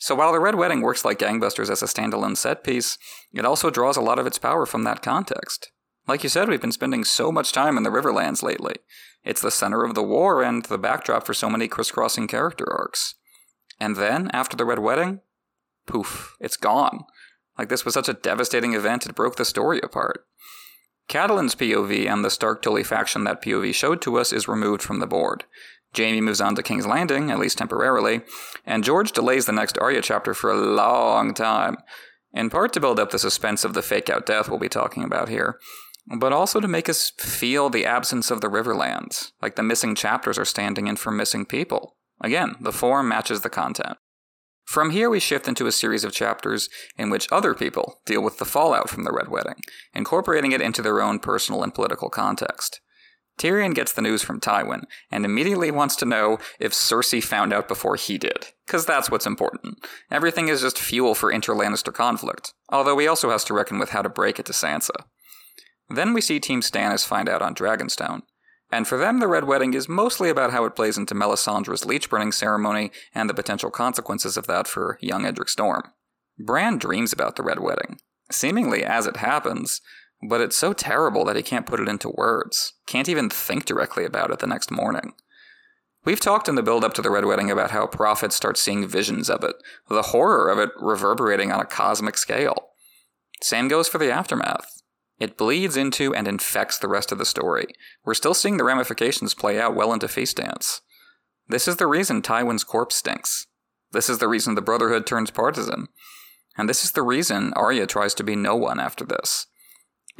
So 0.01 0.15
while 0.15 0.33
The 0.33 0.41
Red 0.41 0.55
Wedding 0.55 0.81
works 0.81 1.05
like 1.05 1.19
gangbusters 1.19 1.71
as 1.71 1.83
a 1.83 1.87
standalone 1.87 2.37
set 2.37 2.65
piece, 2.65 2.97
it 3.35 3.45
also 3.45 3.69
draws 3.69 3.99
a 3.99 4.01
lot 4.01 4.19
of 4.19 4.27
its 4.27 4.39
power 4.39 4.65
from 4.65 4.83
that 4.85 5.03
context. 5.03 5.71
Like 6.09 6.23
you 6.23 6.31
said, 6.31 6.49
we've 6.49 6.61
been 6.61 6.73
spending 6.73 7.05
so 7.05 7.31
much 7.31 7.53
time 7.53 7.77
in 7.77 7.83
the 7.83 7.91
Riverlands 7.91 8.43
lately. 8.43 8.77
It's 9.25 9.43
the 9.43 9.51
center 9.51 9.85
of 9.85 9.95
the 9.95 10.03
war 10.03 10.43
and 10.43 10.65
the 10.65 10.79
backdrop 10.79 11.27
for 11.27 11.35
so 11.35 11.51
many 11.51 11.69
crisscrossing 11.69 12.29
character 12.29 12.67
arcs. 12.73 13.15
And 13.79 13.95
then, 13.97 14.31
after 14.33 14.57
the 14.57 14.65
Red 14.65 14.79
Wedding, 14.79 15.21
poof, 15.87 16.35
it's 16.41 16.57
gone. 16.57 17.05
Like 17.59 17.69
this 17.69 17.85
was 17.85 17.93
such 17.93 18.09
a 18.09 18.15
devastating 18.15 18.73
event, 18.73 19.05
it 19.05 19.15
broke 19.15 19.37
the 19.37 19.45
story 19.45 19.81
apart. 19.83 20.25
Catelyn's 21.11 21.55
POV 21.55 22.11
and 22.11 22.25
the 22.25 22.31
Stark 22.31 22.63
Tully 22.63 22.85
faction 22.85 23.25
that 23.25 23.43
POV 23.43 23.75
showed 23.75 24.01
to 24.01 24.17
us 24.17 24.33
is 24.33 24.49
removed 24.49 24.81
from 24.81 25.01
the 25.01 25.07
board. 25.07 25.45
Jaime 25.97 26.20
moves 26.20 26.41
on 26.41 26.55
to 26.55 26.62
King's 26.62 26.86
Landing, 26.86 27.30
at 27.30 27.38
least 27.38 27.59
temporarily, 27.59 28.22
and 28.64 28.84
George 28.84 29.12
delays 29.12 29.47
the 29.47 29.53
next 29.53 29.78
Arya 29.78 30.03
chapter 30.03 30.34
for 30.34 30.51
a 30.51 30.57
long 30.57 31.34
time, 31.34 31.78
in 32.32 32.51
part 32.51 32.72
to 32.72 32.80
build 32.80 33.01
up 33.01 33.11
the 33.11 33.18
suspense 33.18 33.64
of 33.64 33.74
the 33.74 33.82
fake 33.82 34.09
out 34.09 34.26
death 34.26 34.49
we'll 34.49 34.59
be 34.59 34.68
talking 34.68 35.03
about 35.03 35.28
here, 35.28 35.59
but 36.18 36.32
also 36.32 36.61
to 36.61 36.68
make 36.68 36.88
us 36.88 37.12
feel 37.18 37.68
the 37.68 37.86
absence 37.86 38.30
of 38.30 38.41
the 38.41 38.49
Riverlands, 38.49 39.32
like 39.43 39.57
the 39.57 39.62
missing 39.62 39.95
chapters 39.95 40.38
are 40.38 40.45
standing 40.45 40.86
in 40.86 40.97
for 40.97 41.11
missing 41.11 41.45
people. 41.45 41.97
Again, 42.20 42.57
the 42.61 42.72
form 42.72 43.09
matches 43.09 43.41
the 43.41 43.51
content. 43.51 43.97
From 44.70 44.91
here, 44.91 45.11
we 45.11 45.18
shift 45.18 45.49
into 45.49 45.66
a 45.66 45.72
series 45.72 46.05
of 46.05 46.12
chapters 46.12 46.68
in 46.97 47.11
which 47.11 47.26
other 47.32 47.55
people 47.55 48.01
deal 48.07 48.22
with 48.22 48.38
the 48.38 48.45
fallout 48.45 48.88
from 48.88 49.03
the 49.03 49.12
Red 49.12 49.28
Wedding, 49.28 49.61
incorporating 49.95 50.53
it 50.53 50.61
into 50.61 50.80
their 50.80 51.03
own 51.03 51.18
personal 51.18 51.64
and 51.64 51.74
political 51.74 52.09
context. 52.09 52.80
Tyrion 53.41 53.74
gets 53.74 53.93
the 53.93 54.03
news 54.03 54.22
from 54.22 54.38
Tywin 54.38 54.82
and 55.11 55.24
immediately 55.24 55.70
wants 55.70 55.97
to 55.97 56.05
know 56.05 56.38
if 56.59 56.72
Cersei 56.72 57.24
found 57.24 57.55
out 57.55 57.68
before 57.68 57.97
he 57.97 58.18
did, 58.18 58.49
because 58.66 58.84
that's 58.84 59.11
what's 59.11 59.26
important. 59.26 59.78
Everything 60.11 60.49
is 60.49 60.61
just 60.61 60.78
fuel 60.78 61.14
for 61.14 61.32
inter-Lannister 61.32 61.95
conflict, 61.95 62.53
although 62.68 62.99
he 62.99 63.09
also 63.09 63.30
has 63.30 63.43
to 63.45 63.55
reckon 63.55 63.78
with 63.78 63.91
how 63.91 64.03
to 64.03 64.11
break 64.11 64.38
it 64.38 64.45
to 64.45 64.53
Sansa. 64.53 65.07
Then 65.88 66.12
we 66.12 66.20
see 66.20 66.38
Team 66.38 66.61
Stannis 66.61 67.07
find 67.07 67.30
out 67.30 67.41
on 67.41 67.55
Dragonstone. 67.55 68.20
And 68.70 68.86
for 68.86 68.99
them, 68.99 69.20
the 69.20 69.26
Red 69.26 69.45
Wedding 69.45 69.72
is 69.72 69.88
mostly 69.88 70.28
about 70.28 70.53
how 70.53 70.66
it 70.66 70.76
plays 70.76 70.99
into 70.99 71.14
Melisandre's 71.14 71.86
leech 71.86 72.11
burning 72.11 72.32
ceremony 72.32 72.93
and 73.14 73.28
the 73.28 73.34
potential 73.34 73.70
consequences 73.70 74.36
of 74.36 74.47
that 74.49 74.68
for 74.68 74.99
young 75.01 75.24
Edric 75.24 75.49
Storm. 75.49 75.82
Bran 76.38 76.76
dreams 76.76 77.12
about 77.12 77.36
the 77.36 77.43
Red 77.43 77.59
Wedding, 77.59 78.01
seemingly 78.30 78.84
as 78.84 79.07
it 79.07 79.16
happens, 79.16 79.80
but 80.23 80.41
it's 80.41 80.57
so 80.57 80.73
terrible 80.73 81.25
that 81.25 81.37
he 81.37 81.43
can't 81.43 81.66
put 81.66 81.81
it 81.81 81.89
into 81.89 82.11
words, 82.11 82.75
can't 82.87 83.09
even 83.09 83.31
think 83.31 83.64
directly 83.64 84.05
about 84.05 84.31
it 84.31 84.39
the 84.39 84.47
next 84.47 84.71
morning. 84.71 85.14
We've 86.05 86.21
talked 86.21 86.49
in 86.49 86.55
the 86.55 86.62
build 86.62 86.85
up 86.85 86.95
to 86.95 87.03
the 87.03 87.11
Red 87.11 87.27
Wedding 87.27 87.51
about 87.51 87.73
how 87.73 87.87
prophets 87.87 88.35
start 88.35 88.57
seeing 88.57 88.89
visions 88.89 89.29
of 89.29 89.45
it, 89.45 89.57
the 89.89 90.03
horror 90.03 90.49
of 90.49 90.59
it 90.59 90.71
reverberating 90.81 91.53
on 91.53 91.61
a 91.61 91.66
cosmic 91.66 92.16
scale. 92.16 92.71
Same 93.43 93.68
goes 93.68 93.89
for 93.89 93.99
the 93.99 94.11
aftermath. 94.11 94.83
It 95.18 95.37
bleeds 95.37 95.77
into 95.77 96.14
and 96.14 96.27
infects 96.27 96.79
the 96.79 96.89
rest 96.89 97.12
of 97.12 97.18
the 97.18 97.27
story. 97.27 97.66
We're 98.05 98.14
still 98.14 98.33
seeing 98.33 98.57
the 98.57 98.64
ramifications 98.64 99.35
play 99.35 99.61
out 99.61 99.75
well 99.75 99.93
into 99.93 100.09
Feast 100.09 100.39
Dance. 100.39 100.81
This 101.47 101.68
is 101.68 101.77
the 101.77 101.87
reason 101.87 102.23
Tywin's 102.23 102.64
corpse 102.64 102.97
stinks. 102.97 103.47
This 103.93 104.09
is 104.09 104.18
the 104.18 104.29
reason 104.29 104.55
the 104.55 104.62
Brotherhood 104.62 105.07
turns 105.07 105.31
partisan. 105.31 105.89
And 106.57 106.68
this 106.68 106.85
is 106.85 106.93
the 106.93 107.03
reason 107.03 107.53
Arya 107.55 107.87
tries 107.87 108.14
to 108.14 108.25
be 108.25 108.37
no 108.37 108.57
one 108.57 108.81
after 108.81 109.05
this. 109.05 109.47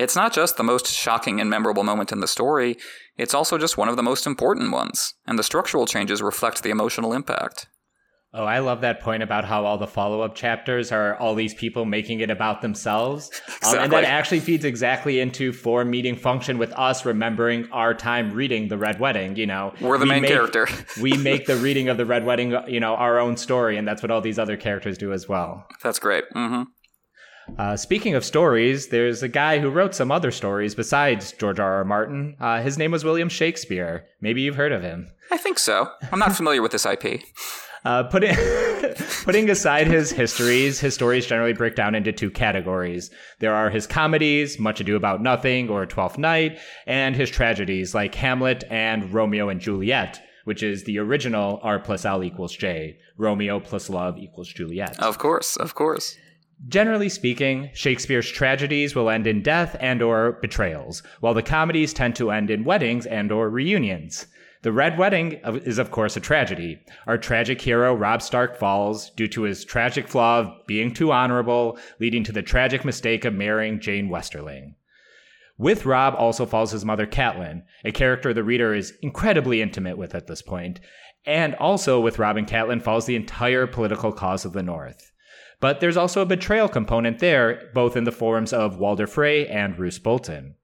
It's 0.01 0.17
not 0.17 0.33
just 0.33 0.57
the 0.57 0.63
most 0.63 0.87
shocking 0.87 1.43
and 1.43 1.51
memorable 1.51 1.85
moment 1.85 2.11
in 2.11 2.21
the 2.21 2.27
story, 2.27 2.79
it's 3.19 3.35
also 3.35 3.59
just 3.59 3.77
one 3.77 3.91
of 3.91 3.97
the 3.97 4.03
most 4.03 4.27
important 4.27 4.73
ones, 4.73 5.13
and 5.27 5.39
the 5.39 5.43
structural 5.43 5.85
changes 5.85 6.23
reflect 6.23 6.63
the 6.63 6.71
emotional 6.71 7.13
impact. 7.13 7.67
Oh, 8.33 8.45
I 8.45 8.61
love 8.61 8.81
that 8.81 9.01
point 9.01 9.23
about 9.23 9.45
how 9.45 9.67
all 9.67 9.77
the 9.77 9.87
follow 9.87 10.23
up 10.23 10.35
chapters 10.35 10.91
are 10.91 11.17
all 11.17 11.35
these 11.35 11.53
people 11.53 11.85
making 11.85 12.21
it 12.21 12.31
about 12.31 12.63
themselves. 12.63 13.29
Exactly. 13.29 13.69
Um, 13.79 13.85
and 13.85 13.93
that 13.93 14.05
actually 14.05 14.41
feeds 14.41 14.65
exactly 14.65 15.21
into 15.21 15.53
form 15.53 15.91
meeting 15.91 16.17
function 16.17 16.57
with 16.57 16.73
us 16.73 17.05
remembering 17.05 17.69
our 17.71 17.93
time 17.93 18.33
reading 18.33 18.69
The 18.69 18.79
Red 18.79 19.01
Wedding. 19.01 19.37
You 19.37 19.47
know, 19.47 19.75
we're 19.81 19.99
the 19.99 20.05
we 20.05 20.11
main 20.11 20.23
make, 20.23 20.31
character. 20.31 20.67
we 21.03 21.13
make 21.19 21.47
the 21.47 21.57
reading 21.67 21.89
of 21.89 21.99
The 21.99 22.07
Red 22.07 22.25
Wedding, 22.25 22.57
you 22.69 22.81
know, 22.81 22.95
our 22.95 23.19
own 23.19 23.37
story. 23.37 23.77
And 23.77 23.87
that's 23.87 24.03
what 24.03 24.11
all 24.11 24.23
these 24.23 24.39
other 24.39 24.57
characters 24.57 24.97
do 24.97 25.13
as 25.13 25.29
well. 25.29 25.67
That's 25.83 25.99
great. 25.99 26.25
Mm-hmm. 26.35 26.63
Uh, 27.59 27.77
speaking 27.77 28.15
of 28.15 28.25
stories, 28.25 28.89
there's 28.89 29.23
a 29.23 29.29
guy 29.29 29.59
who 29.59 29.71
wrote 29.71 29.95
some 29.95 30.11
other 30.11 30.31
stories 30.31 30.75
besides 30.75 31.33
George 31.33 31.61
R. 31.61 31.75
R. 31.75 31.85
Martin. 31.85 32.37
Uh, 32.41 32.63
his 32.63 32.79
name 32.79 32.91
was 32.91 33.05
William 33.05 33.29
Shakespeare. 33.29 34.07
Maybe 34.21 34.41
you've 34.43 34.57
heard 34.57 34.73
of 34.73 34.83
him. 34.83 35.11
I 35.31 35.37
think 35.37 35.59
so. 35.59 35.91
I'm 36.11 36.19
not 36.19 36.35
familiar 36.35 36.63
with 36.63 36.73
this 36.73 36.87
IP. 36.87 37.23
Uh, 37.83 38.03
putting 38.03 38.37
putting 39.25 39.49
aside 39.49 39.87
his 39.87 40.11
histories, 40.11 40.79
his 40.79 40.93
stories 40.93 41.25
generally 41.27 41.55
break 41.55 41.75
down 41.75 41.95
into 41.95 42.13
two 42.13 42.31
categories. 42.31 43.11
There 43.39 43.55
are 43.55 43.71
his 43.71 43.87
comedies, 43.87 44.59
Much 44.59 44.81
Ado 44.81 44.97
About 44.97 45.23
Nothing 45.23 45.71
or 45.71 45.87
Twelfth 45.87 46.19
Night, 46.19 46.59
and 46.87 47.17
his 47.17 47.31
tragedies 47.31 47.95
like 47.95 48.15
Hamlet 48.15 48.65
and 48.69 49.15
Romeo 49.15 49.49
and 49.49 49.63
Juliet, 49.63 50.21
which 50.45 50.63
is 50.63 50.85
the 50.85 50.99
original 50.99 51.59
R 51.63 51.79
plus 51.79 52.05
L 52.05 52.23
equals 52.23 52.55
J. 52.55 52.99
Romeo 53.17 53.61
plus 53.61 53.89
love 53.89 54.19
equals 54.19 54.49
Juliet. 54.49 55.01
Of 55.01 55.17
course, 55.17 55.57
of 55.57 55.75
course. 55.75 56.19
Generally 56.69 57.09
speaking, 57.09 57.71
Shakespeare's 57.73 58.31
tragedies 58.31 58.95
will 58.95 59.09
end 59.09 59.27
in 59.27 59.43
death 59.43 59.77
and 59.81 60.03
or 60.03 60.33
betrayals, 60.43 61.03
while 61.21 61.33
the 61.33 61.43
comedies 61.43 61.95
tend 61.95 62.17
to 62.17 62.31
end 62.31 62.51
in 62.51 62.65
weddings 62.65 63.07
and 63.07 63.33
or 63.33 63.49
reunions. 63.49 64.27
The 64.63 64.73
Red 64.73 64.99
Wedding 64.99 65.41
is, 65.65 65.79
of 65.79 65.91
course, 65.91 66.19
a 66.19 66.21
tragedy. 66.21 66.79
Our 67.07 67.17
tragic 67.17 67.63
hero, 67.63 67.95
Robb 67.95 68.21
Stark, 68.21 68.59
falls 68.59 69.09
due 69.11 69.29
to 69.29 69.43
his 69.43 69.65
tragic 69.65 70.07
flaw 70.07 70.41
of 70.41 70.67
being 70.67 70.93
too 70.93 71.13
honorable, 71.13 71.79
leading 71.99 72.25
to 72.25 72.33
the 72.33 72.43
tragic 72.43 72.85
mistake 72.85 73.25
of 73.25 73.33
marrying 73.33 73.81
Jeyne 73.81 74.11
Westerling. 74.11 74.75
With 75.57 75.87
Robb 75.87 76.15
also 76.15 76.45
falls 76.45 76.73
his 76.73 76.85
mother, 76.85 77.07
Catelyn, 77.07 77.63
a 77.87 77.93
character 77.93 78.35
the 78.35 78.45
reader 78.45 78.75
is 78.75 78.93
incredibly 79.01 79.63
intimate 79.63 79.97
with 79.97 80.15
at 80.15 80.27
this 80.27 80.43
point, 80.43 80.79
and 81.25 81.55
also 81.55 81.99
with 81.99 82.19
Robb 82.19 82.37
and 82.37 82.47
Catelyn 82.47 82.83
falls 82.83 83.07
the 83.07 83.17
entire 83.17 83.67
political 83.67 84.13
cause 84.13 84.45
of 84.45 84.53
the 84.53 84.63
North. 84.63 85.10
But 85.61 85.81
there's 85.81 85.97
also 85.97 86.23
a 86.23 86.27
betrayal 86.27 86.69
component 86.69 87.19
there, 87.19 87.71
both 87.75 87.97
in 87.97 88.05
the 88.05 88.13
forms 88.13 88.53
of 88.53 88.79
Walder 88.79 89.07
Frey 89.07 89.47
and 89.47 89.79
Roose 89.79 89.99
Bolton. 89.99 90.55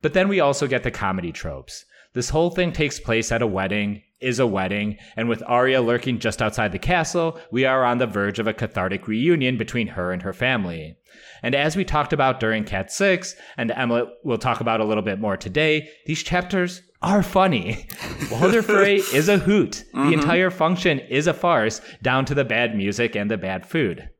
But 0.00 0.14
then 0.14 0.28
we 0.28 0.40
also 0.40 0.66
get 0.66 0.82
the 0.82 0.90
comedy 0.90 1.32
tropes. 1.32 1.84
This 2.14 2.30
whole 2.30 2.50
thing 2.50 2.72
takes 2.72 2.98
place 2.98 3.30
at 3.30 3.42
a 3.42 3.46
wedding, 3.46 4.02
is 4.20 4.38
a 4.38 4.46
wedding, 4.46 4.96
and 5.16 5.28
with 5.28 5.42
Arya 5.46 5.82
lurking 5.82 6.18
just 6.18 6.40
outside 6.40 6.72
the 6.72 6.78
castle, 6.78 7.38
we 7.52 7.64
are 7.64 7.84
on 7.84 7.98
the 7.98 8.06
verge 8.06 8.38
of 8.38 8.46
a 8.46 8.54
cathartic 8.54 9.06
reunion 9.06 9.56
between 9.58 9.88
her 9.88 10.10
and 10.10 10.22
her 10.22 10.32
family. 10.32 10.96
And 11.42 11.54
as 11.54 11.76
we 11.76 11.84
talked 11.84 12.12
about 12.12 12.40
during 12.40 12.64
Cat 12.64 12.90
6, 12.90 13.34
and 13.56 13.70
Emma 13.70 14.06
will 14.24 14.38
talk 14.38 14.60
about 14.60 14.80
a 14.80 14.84
little 14.84 15.02
bit 15.02 15.20
more 15.20 15.36
today, 15.36 15.88
these 16.06 16.22
chapters 16.22 16.82
are 17.02 17.22
funny. 17.22 17.86
Walder 18.30 18.62
Frey 18.62 18.96
is 18.96 19.28
a 19.28 19.38
hoot. 19.38 19.84
Mm-hmm. 19.94 20.08
The 20.08 20.14
entire 20.14 20.50
function 20.50 20.98
is 21.00 21.26
a 21.26 21.34
farce, 21.34 21.80
down 22.02 22.24
to 22.26 22.34
the 22.34 22.44
bad 22.44 22.76
music 22.76 23.14
and 23.14 23.30
the 23.30 23.36
bad 23.36 23.66
food. 23.66 24.10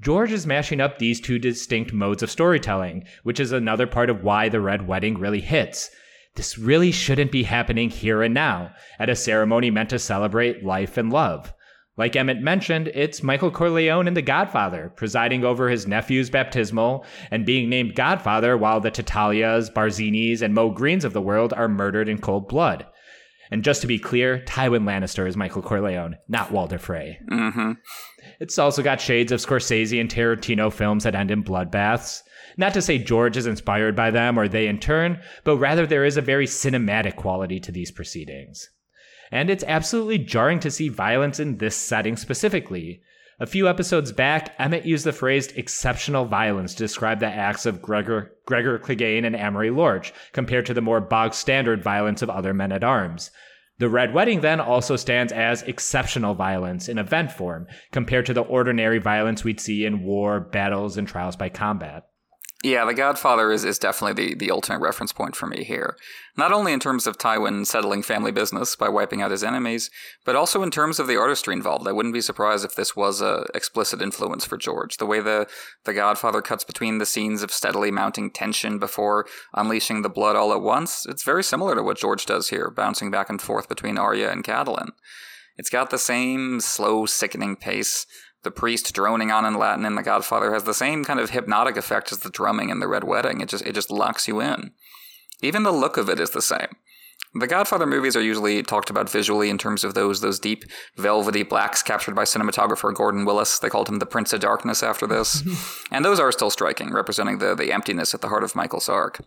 George 0.00 0.32
is 0.32 0.46
mashing 0.46 0.80
up 0.80 0.98
these 0.98 1.20
two 1.20 1.38
distinct 1.38 1.92
modes 1.92 2.22
of 2.22 2.30
storytelling, 2.30 3.04
which 3.22 3.38
is 3.38 3.52
another 3.52 3.86
part 3.86 4.10
of 4.10 4.22
why 4.22 4.48
the 4.48 4.60
Red 4.60 4.86
Wedding 4.86 5.18
really 5.18 5.40
hits. 5.40 5.90
This 6.34 6.58
really 6.58 6.90
shouldn't 6.90 7.30
be 7.30 7.44
happening 7.44 7.90
here 7.90 8.22
and 8.22 8.34
now, 8.34 8.74
at 8.98 9.08
a 9.08 9.14
ceremony 9.14 9.70
meant 9.70 9.90
to 9.90 9.98
celebrate 9.98 10.64
life 10.64 10.96
and 10.96 11.12
love. 11.12 11.54
Like 11.96 12.16
Emmett 12.16 12.40
mentioned, 12.42 12.88
it's 12.88 13.22
Michael 13.22 13.52
Corleone 13.52 14.08
in 14.08 14.14
The 14.14 14.22
Godfather, 14.22 14.92
presiding 14.96 15.44
over 15.44 15.68
his 15.68 15.86
nephew's 15.86 16.28
baptismal 16.28 17.04
and 17.30 17.46
being 17.46 17.68
named 17.68 17.94
Godfather 17.94 18.56
while 18.56 18.80
the 18.80 18.90
Tattaglias, 18.90 19.72
Barzinis, 19.72 20.42
and 20.42 20.54
Moe 20.54 20.70
Greens 20.70 21.04
of 21.04 21.12
the 21.12 21.22
world 21.22 21.52
are 21.52 21.68
murdered 21.68 22.08
in 22.08 22.18
cold 22.18 22.48
blood. 22.48 22.84
And 23.50 23.62
just 23.62 23.80
to 23.82 23.86
be 23.86 24.00
clear, 24.00 24.40
Tywin 24.40 24.82
Lannister 24.82 25.28
is 25.28 25.36
Michael 25.36 25.62
Corleone, 25.62 26.16
not 26.26 26.50
Walder 26.50 26.78
Frey. 26.78 27.20
Mm-hmm. 27.30 27.72
It's 28.40 28.58
also 28.58 28.82
got 28.82 29.00
shades 29.00 29.30
of 29.30 29.40
Scorsese 29.40 30.00
and 30.00 30.10
Tarantino 30.10 30.72
films 30.72 31.04
that 31.04 31.14
end 31.14 31.30
in 31.30 31.44
bloodbaths. 31.44 32.22
Not 32.56 32.74
to 32.74 32.82
say 32.82 32.98
George 32.98 33.36
is 33.36 33.46
inspired 33.46 33.94
by 33.94 34.10
them 34.10 34.36
or 34.36 34.48
they 34.48 34.66
in 34.66 34.80
turn, 34.80 35.20
but 35.44 35.58
rather 35.58 35.86
there 35.86 36.04
is 36.04 36.16
a 36.16 36.22
very 36.22 36.46
cinematic 36.46 37.14
quality 37.14 37.60
to 37.60 37.70
these 37.70 37.92
proceedings. 37.92 38.68
And 39.30 39.50
it's 39.50 39.64
absolutely 39.64 40.18
jarring 40.18 40.60
to 40.60 40.70
see 40.70 40.88
violence 40.88 41.40
in 41.40 41.58
this 41.58 41.76
setting 41.76 42.16
specifically. 42.16 43.02
A 43.40 43.46
few 43.46 43.68
episodes 43.68 44.12
back, 44.12 44.54
Emmett 44.58 44.86
used 44.86 45.04
the 45.04 45.12
phrase 45.12 45.48
exceptional 45.48 46.24
violence 46.24 46.72
to 46.74 46.84
describe 46.84 47.18
the 47.18 47.26
acts 47.26 47.66
of 47.66 47.82
Gregor, 47.82 48.32
Gregor 48.46 48.78
Clegane 48.78 49.24
and 49.24 49.34
Amory 49.34 49.70
Lorch, 49.70 50.12
compared 50.32 50.66
to 50.66 50.74
the 50.74 50.80
more 50.80 51.00
bog 51.00 51.34
standard 51.34 51.82
violence 51.82 52.22
of 52.22 52.30
other 52.30 52.54
men 52.54 52.70
at 52.70 52.84
arms. 52.84 53.32
The 53.78 53.88
Red 53.88 54.14
Wedding 54.14 54.40
then 54.40 54.60
also 54.60 54.94
stands 54.94 55.32
as 55.32 55.62
exceptional 55.62 56.34
violence 56.34 56.88
in 56.88 56.96
event 56.96 57.32
form, 57.32 57.66
compared 57.90 58.26
to 58.26 58.34
the 58.34 58.42
ordinary 58.42 58.98
violence 58.98 59.42
we'd 59.42 59.60
see 59.60 59.84
in 59.84 60.04
war, 60.04 60.38
battles, 60.38 60.96
and 60.96 61.08
trials 61.08 61.34
by 61.34 61.48
combat. 61.48 62.04
Yeah, 62.64 62.86
The 62.86 62.94
Godfather 62.94 63.52
is, 63.52 63.62
is 63.62 63.78
definitely 63.78 64.28
the, 64.28 64.34
the 64.34 64.50
ultimate 64.50 64.80
reference 64.80 65.12
point 65.12 65.36
for 65.36 65.46
me 65.46 65.64
here. 65.64 65.98
Not 66.34 66.50
only 66.50 66.72
in 66.72 66.80
terms 66.80 67.06
of 67.06 67.18
Tywin 67.18 67.66
settling 67.66 68.02
family 68.02 68.32
business 68.32 68.74
by 68.74 68.88
wiping 68.88 69.20
out 69.20 69.32
his 69.32 69.44
enemies, 69.44 69.90
but 70.24 70.34
also 70.34 70.62
in 70.62 70.70
terms 70.70 70.98
of 70.98 71.06
the 71.06 71.18
artistry 71.18 71.52
involved. 71.52 71.86
I 71.86 71.92
wouldn't 71.92 72.14
be 72.14 72.22
surprised 72.22 72.64
if 72.64 72.74
this 72.74 72.96
was 72.96 73.20
a 73.20 73.44
explicit 73.54 74.00
influence 74.00 74.46
for 74.46 74.56
George. 74.56 74.96
The 74.96 75.04
way 75.04 75.20
the, 75.20 75.46
the 75.84 75.92
Godfather 75.92 76.40
cuts 76.40 76.64
between 76.64 76.96
the 76.96 77.04
scenes 77.04 77.42
of 77.42 77.52
steadily 77.52 77.90
mounting 77.90 78.30
tension 78.30 78.78
before 78.78 79.26
unleashing 79.52 80.00
the 80.00 80.08
blood 80.08 80.34
all 80.34 80.54
at 80.54 80.62
once, 80.62 81.04
it's 81.04 81.22
very 81.22 81.44
similar 81.44 81.74
to 81.74 81.82
what 81.82 81.98
George 81.98 82.24
does 82.24 82.48
here, 82.48 82.70
bouncing 82.70 83.10
back 83.10 83.28
and 83.28 83.42
forth 83.42 83.68
between 83.68 83.98
Arya 83.98 84.30
and 84.30 84.42
Catelyn. 84.42 84.88
It's 85.58 85.70
got 85.70 85.90
the 85.90 85.98
same 85.98 86.60
slow, 86.60 87.04
sickening 87.04 87.56
pace, 87.56 88.06
the 88.44 88.50
priest 88.50 88.92
droning 88.94 89.30
on 89.30 89.44
in 89.44 89.54
Latin 89.54 89.84
in 89.84 89.94
The 89.94 90.02
Godfather 90.02 90.52
has 90.52 90.64
the 90.64 90.74
same 90.74 91.04
kind 91.04 91.18
of 91.18 91.30
hypnotic 91.30 91.76
effect 91.76 92.12
as 92.12 92.18
the 92.18 92.30
drumming 92.30 92.70
in 92.70 92.78
The 92.78 92.88
Red 92.88 93.04
Wedding. 93.04 93.40
It 93.40 93.48
just 93.48 93.66
it 93.66 93.74
just 93.74 93.90
locks 93.90 94.28
you 94.28 94.40
in. 94.40 94.72
Even 95.42 95.62
the 95.62 95.72
look 95.72 95.96
of 95.96 96.08
it 96.08 96.20
is 96.20 96.30
the 96.30 96.42
same. 96.42 96.68
The 97.36 97.48
Godfather 97.48 97.86
movies 97.86 98.14
are 98.14 98.22
usually 98.22 98.62
talked 98.62 98.90
about 98.90 99.10
visually 99.10 99.50
in 99.50 99.58
terms 99.58 99.82
of 99.82 99.94
those 99.94 100.20
those 100.20 100.38
deep 100.38 100.64
velvety 100.96 101.42
blacks 101.42 101.82
captured 101.82 102.14
by 102.14 102.22
cinematographer 102.22 102.94
Gordon 102.94 103.24
Willis. 103.24 103.58
They 103.58 103.68
called 103.68 103.88
him 103.88 103.98
the 103.98 104.06
Prince 104.06 104.32
of 104.32 104.40
Darkness 104.40 104.82
after 104.84 105.06
this, 105.06 105.42
and 105.90 106.04
those 106.04 106.20
are 106.20 106.30
still 106.30 106.50
striking, 106.50 106.92
representing 106.92 107.38
the 107.38 107.54
the 107.54 107.72
emptiness 107.72 108.14
at 108.14 108.20
the 108.20 108.28
heart 108.28 108.44
of 108.44 108.54
Michael's 108.54 108.88
arc. 108.88 109.20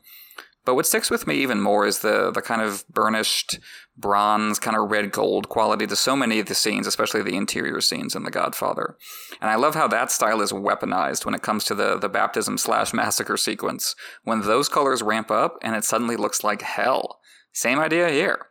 But 0.68 0.76
what 0.76 0.86
sticks 0.86 1.10
with 1.10 1.28
me 1.28 1.36
even 1.36 1.62
more 1.62 1.88
is 1.88 2.00
the 2.00 2.30
the 2.30 2.42
kind 2.42 2.62
of 2.62 2.86
burnished 2.90 3.58
bronze, 3.96 4.60
kind 4.60 4.76
of 4.76 4.92
red 4.92 5.14
gold 5.14 5.48
quality 5.48 5.88
to 5.88 5.96
so 5.96 6.14
many 6.14 6.42
of 6.42 6.48
the 6.48 6.56
scenes, 6.56 6.86
especially 6.86 7.24
the 7.24 7.38
interior 7.38 7.80
scenes 7.80 8.18
in 8.18 8.24
The 8.24 8.32
Godfather. 8.32 8.98
And 9.40 9.50
I 9.50 9.56
love 9.56 9.76
how 9.76 9.88
that 9.88 10.12
style 10.12 10.42
is 10.42 10.52
weaponized 10.52 11.24
when 11.24 11.34
it 11.34 11.42
comes 11.42 11.64
to 11.66 11.74
the 11.74 11.98
the 11.98 12.10
baptism 12.10 12.58
slash 12.58 12.94
massacre 12.94 13.38
sequence. 13.38 13.96
When 14.26 14.42
those 14.42 14.68
colors 14.68 15.02
ramp 15.02 15.32
up 15.32 15.58
and 15.62 15.74
it 15.74 15.86
suddenly 15.86 16.18
looks 16.18 16.44
like 16.44 16.62
hell. 16.62 17.22
Same 17.54 17.80
idea 17.80 18.10
here. 18.10 18.47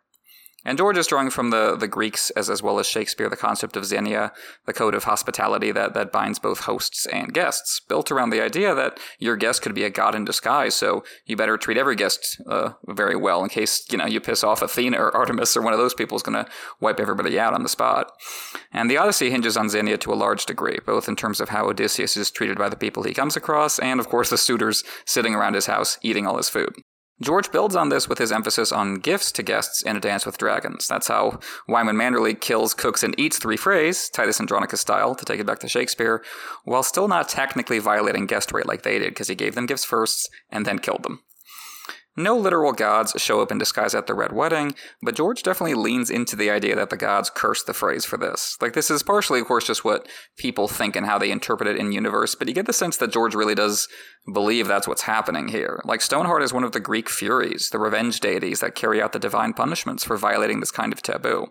And 0.66 0.76
George 0.76 0.98
is 0.98 1.06
drawing 1.06 1.30
from 1.30 1.50
the, 1.50 1.76
the 1.76 1.86
Greeks 1.86 2.30
as, 2.30 2.50
as 2.50 2.60
well 2.60 2.80
as 2.80 2.88
Shakespeare 2.88 3.30
the 3.30 3.36
concept 3.36 3.76
of 3.76 3.86
xenia, 3.86 4.32
the 4.66 4.72
code 4.72 4.96
of 4.96 5.04
hospitality 5.04 5.70
that, 5.70 5.94
that 5.94 6.10
binds 6.10 6.40
both 6.40 6.62
hosts 6.62 7.06
and 7.06 7.32
guests, 7.32 7.80
built 7.88 8.10
around 8.10 8.30
the 8.30 8.42
idea 8.42 8.74
that 8.74 8.98
your 9.20 9.36
guest 9.36 9.62
could 9.62 9.76
be 9.76 9.84
a 9.84 9.90
god 9.90 10.16
in 10.16 10.24
disguise, 10.24 10.74
so 10.74 11.04
you 11.24 11.36
better 11.36 11.56
treat 11.56 11.78
every 11.78 11.94
guest 11.94 12.42
uh, 12.50 12.70
very 12.88 13.14
well 13.14 13.44
in 13.44 13.48
case 13.48 13.86
you 13.92 13.96
know 13.96 14.06
you 14.06 14.20
piss 14.20 14.42
off 14.42 14.60
Athena 14.60 14.98
or 14.98 15.16
Artemis 15.16 15.56
or 15.56 15.62
one 15.62 15.72
of 15.72 15.78
those 15.78 15.94
people 15.94 16.16
is 16.16 16.22
going 16.24 16.44
to 16.44 16.50
wipe 16.80 16.98
everybody 16.98 17.38
out 17.38 17.54
on 17.54 17.62
the 17.62 17.68
spot. 17.68 18.10
And 18.72 18.90
the 18.90 18.96
Odyssey 18.96 19.30
hinges 19.30 19.56
on 19.56 19.68
xenia 19.68 19.98
to 19.98 20.12
a 20.12 20.14
large 20.14 20.46
degree, 20.46 20.80
both 20.84 21.08
in 21.08 21.14
terms 21.14 21.40
of 21.40 21.50
how 21.50 21.68
Odysseus 21.68 22.16
is 22.16 22.32
treated 22.32 22.58
by 22.58 22.68
the 22.68 22.76
people 22.76 23.04
he 23.04 23.14
comes 23.14 23.36
across, 23.36 23.78
and 23.78 24.00
of 24.00 24.08
course 24.08 24.30
the 24.30 24.36
suitors 24.36 24.82
sitting 25.04 25.36
around 25.36 25.54
his 25.54 25.66
house 25.66 25.96
eating 26.02 26.26
all 26.26 26.38
his 26.38 26.48
food. 26.48 26.74
George 27.20 27.50
builds 27.50 27.74
on 27.74 27.88
this 27.88 28.08
with 28.08 28.18
his 28.18 28.30
emphasis 28.30 28.72
on 28.72 28.96
gifts 28.96 29.32
to 29.32 29.42
guests 29.42 29.80
in 29.80 29.96
A 29.96 30.00
Dance 30.00 30.26
with 30.26 30.36
Dragons. 30.36 30.86
That's 30.86 31.08
how 31.08 31.40
Wyman 31.66 31.96
Manderly 31.96 32.38
kills, 32.38 32.74
cooks, 32.74 33.02
and 33.02 33.18
eats 33.18 33.38
three 33.38 33.56
Freys, 33.56 34.10
Titus 34.12 34.38
Andronicus 34.38 34.82
style, 34.82 35.14
to 35.14 35.24
take 35.24 35.40
it 35.40 35.46
back 35.46 35.60
to 35.60 35.68
Shakespeare, 35.68 36.22
while 36.64 36.82
still 36.82 37.08
not 37.08 37.28
technically 37.28 37.78
violating 37.78 38.26
guest 38.26 38.52
right 38.52 38.66
like 38.66 38.82
they 38.82 38.98
did, 38.98 39.10
because 39.10 39.28
he 39.28 39.34
gave 39.34 39.54
them 39.54 39.64
gifts 39.64 39.84
first 39.84 40.28
and 40.50 40.66
then 40.66 40.78
killed 40.78 41.04
them. 41.04 41.22
No 42.16 42.36
literal 42.36 42.72
gods 42.72 43.12
show 43.18 43.42
up 43.42 43.52
in 43.52 43.58
disguise 43.58 43.94
at 43.94 44.06
the 44.06 44.14
Red 44.14 44.32
Wedding, 44.32 44.74
but 45.02 45.14
George 45.14 45.42
definitely 45.42 45.74
leans 45.74 46.08
into 46.08 46.34
the 46.34 46.50
idea 46.50 46.74
that 46.74 46.88
the 46.88 46.96
gods 46.96 47.30
cursed 47.30 47.66
the 47.66 47.74
Freys 47.74 48.06
for 48.06 48.16
this. 48.16 48.56
Like, 48.60 48.72
this 48.72 48.90
is 48.90 49.02
partially, 49.02 49.40
of 49.40 49.46
course, 49.46 49.66
just 49.66 49.84
what 49.84 50.08
people 50.38 50.66
think 50.66 50.96
and 50.96 51.04
how 51.04 51.18
they 51.18 51.30
interpret 51.30 51.68
it 51.68 51.76
in 51.76 51.92
universe, 51.92 52.34
but 52.34 52.48
you 52.48 52.54
get 52.54 52.66
the 52.66 52.72
sense 52.72 52.96
that 52.96 53.12
George 53.12 53.34
really 53.34 53.54
does 53.54 53.86
believe 54.32 54.66
that's 54.66 54.88
what's 54.88 55.02
happening 55.02 55.48
here. 55.48 55.82
Like, 55.84 56.00
Stoneheart 56.00 56.42
is 56.42 56.54
one 56.54 56.64
of 56.64 56.72
the 56.72 56.80
Greek 56.80 57.10
Furies, 57.10 57.68
the 57.70 57.78
revenge 57.78 58.20
deities 58.20 58.60
that 58.60 58.74
carry 58.74 59.02
out 59.02 59.12
the 59.12 59.18
divine 59.18 59.52
punishments 59.52 60.02
for 60.02 60.16
violating 60.16 60.60
this 60.60 60.70
kind 60.70 60.92
of 60.92 61.02
taboo 61.02 61.48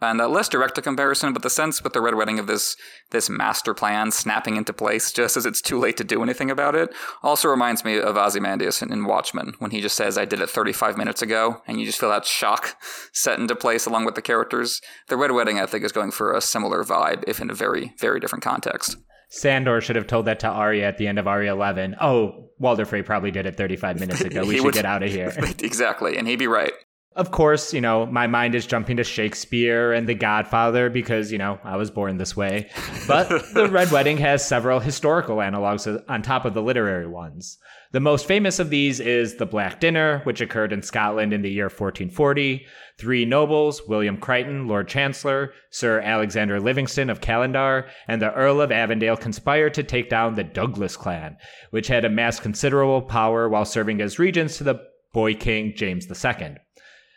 and 0.00 0.20
a 0.20 0.28
less 0.28 0.48
direct 0.48 0.76
a 0.78 0.82
comparison, 0.82 1.32
but 1.32 1.42
the 1.42 1.50
sense 1.50 1.82
with 1.82 1.92
the 1.92 2.00
Red 2.00 2.14
Wedding 2.14 2.38
of 2.38 2.46
this 2.46 2.76
this 3.10 3.30
master 3.30 3.74
plan 3.74 4.10
snapping 4.10 4.56
into 4.56 4.72
place 4.72 5.12
just 5.12 5.36
as 5.36 5.46
it's 5.46 5.62
too 5.62 5.78
late 5.78 5.96
to 5.96 6.04
do 6.04 6.22
anything 6.22 6.50
about 6.50 6.74
it 6.74 6.94
also 7.22 7.48
reminds 7.48 7.84
me 7.84 7.98
of 7.98 8.16
Ozymandias 8.16 8.82
in, 8.82 8.92
in 8.92 9.06
Watchmen 9.06 9.54
when 9.58 9.70
he 9.70 9.80
just 9.80 9.96
says, 9.96 10.18
"I 10.18 10.24
did 10.24 10.40
it 10.40 10.50
35 10.50 10.96
minutes 10.96 11.22
ago," 11.22 11.62
and 11.66 11.80
you 11.80 11.86
just 11.86 11.98
feel 11.98 12.10
that 12.10 12.26
shock 12.26 12.76
set 13.12 13.38
into 13.38 13.56
place 13.56 13.86
along 13.86 14.04
with 14.04 14.14
the 14.14 14.22
characters. 14.22 14.80
The 15.08 15.16
Red 15.16 15.32
Wedding, 15.32 15.58
I 15.58 15.66
think, 15.66 15.84
is 15.84 15.92
going 15.92 16.10
for 16.10 16.32
a 16.32 16.40
similar 16.40 16.84
vibe, 16.84 17.24
if 17.26 17.40
in 17.40 17.50
a 17.50 17.54
very 17.54 17.94
very 17.98 18.20
different 18.20 18.44
context. 18.44 18.96
Sandor 19.28 19.80
should 19.80 19.96
have 19.96 20.06
told 20.06 20.26
that 20.26 20.38
to 20.40 20.48
Arya 20.48 20.86
at 20.86 20.98
the 20.98 21.08
end 21.08 21.18
of 21.18 21.26
Arya 21.26 21.52
11. 21.52 21.96
Oh, 22.00 22.50
Walder 22.60 22.84
Frey 22.84 23.02
probably 23.02 23.32
did 23.32 23.44
it 23.44 23.56
35 23.56 23.98
minutes 23.98 24.20
ago. 24.22 24.44
We 24.44 24.56
should 24.56 24.64
would, 24.66 24.74
get 24.74 24.84
out 24.84 25.02
of 25.02 25.10
here. 25.10 25.32
exactly, 25.58 26.16
and 26.16 26.28
he'd 26.28 26.38
be 26.38 26.46
right 26.46 26.72
of 27.16 27.30
course, 27.30 27.72
you 27.72 27.80
know, 27.80 28.04
my 28.04 28.26
mind 28.26 28.54
is 28.54 28.66
jumping 28.66 28.98
to 28.98 29.04
Shakespeare 29.04 29.92
and 29.92 30.06
The 30.06 30.14
Godfather 30.14 30.90
because, 30.90 31.32
you 31.32 31.38
know, 31.38 31.58
I 31.64 31.76
was 31.76 31.90
born 31.90 32.18
this 32.18 32.36
way. 32.36 32.70
But 33.08 33.28
The 33.54 33.68
Red 33.70 33.90
Wedding 33.90 34.18
has 34.18 34.46
several 34.46 34.80
historical 34.80 35.36
analogs 35.36 36.02
on 36.08 36.20
top 36.20 36.44
of 36.44 36.52
the 36.52 36.62
literary 36.62 37.06
ones. 37.06 37.58
The 37.92 38.00
most 38.00 38.26
famous 38.26 38.58
of 38.58 38.68
these 38.68 39.00
is 39.00 39.36
The 39.36 39.46
Black 39.46 39.80
Dinner, 39.80 40.20
which 40.24 40.42
occurred 40.42 40.74
in 40.74 40.82
Scotland 40.82 41.32
in 41.32 41.40
the 41.40 41.50
year 41.50 41.66
1440. 41.66 42.66
Three 42.98 43.24
nobles, 43.24 43.80
William 43.88 44.18
Crichton, 44.18 44.68
Lord 44.68 44.86
Chancellor, 44.86 45.54
Sir 45.70 46.00
Alexander 46.00 46.60
Livingston 46.60 47.08
of 47.08 47.22
Callendar, 47.22 47.88
and 48.08 48.20
the 48.20 48.34
Earl 48.34 48.60
of 48.60 48.70
Avondale 48.70 49.16
conspired 49.16 49.72
to 49.74 49.82
take 49.82 50.10
down 50.10 50.34
the 50.34 50.44
Douglas 50.44 50.98
clan, 50.98 51.38
which 51.70 51.88
had 51.88 52.04
amassed 52.04 52.42
considerable 52.42 53.00
power 53.00 53.48
while 53.48 53.64
serving 53.64 54.02
as 54.02 54.18
regents 54.18 54.58
to 54.58 54.64
the 54.64 54.82
boy 55.14 55.32
king 55.34 55.72
James 55.74 56.06
II. 56.10 56.56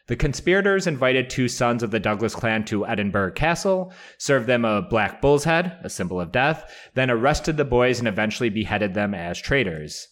The 0.10 0.16
conspirators 0.16 0.88
invited 0.88 1.30
two 1.30 1.47
sons 1.47 1.84
of 1.84 1.91
the 1.91 1.99
Douglas 1.99 2.34
clan 2.34 2.66
to 2.66 2.84
Edinburgh 2.84 3.34
Castle, 3.34 3.93
served 4.18 4.47
them 4.47 4.66
a 4.66 4.82
black 4.82 5.22
bull's 5.22 5.43
head, 5.43 5.78
a 5.84 5.89
symbol 5.89 6.20
of 6.20 6.32
death, 6.32 6.76
then 6.95 7.12
arrested 7.12 7.57
the 7.57 7.64
boys 7.64 7.99
and 7.99 8.07
eventually 8.07 8.49
beheaded 8.49 8.95
them 8.95 9.14
as 9.14 9.38
traitors. 9.38 10.07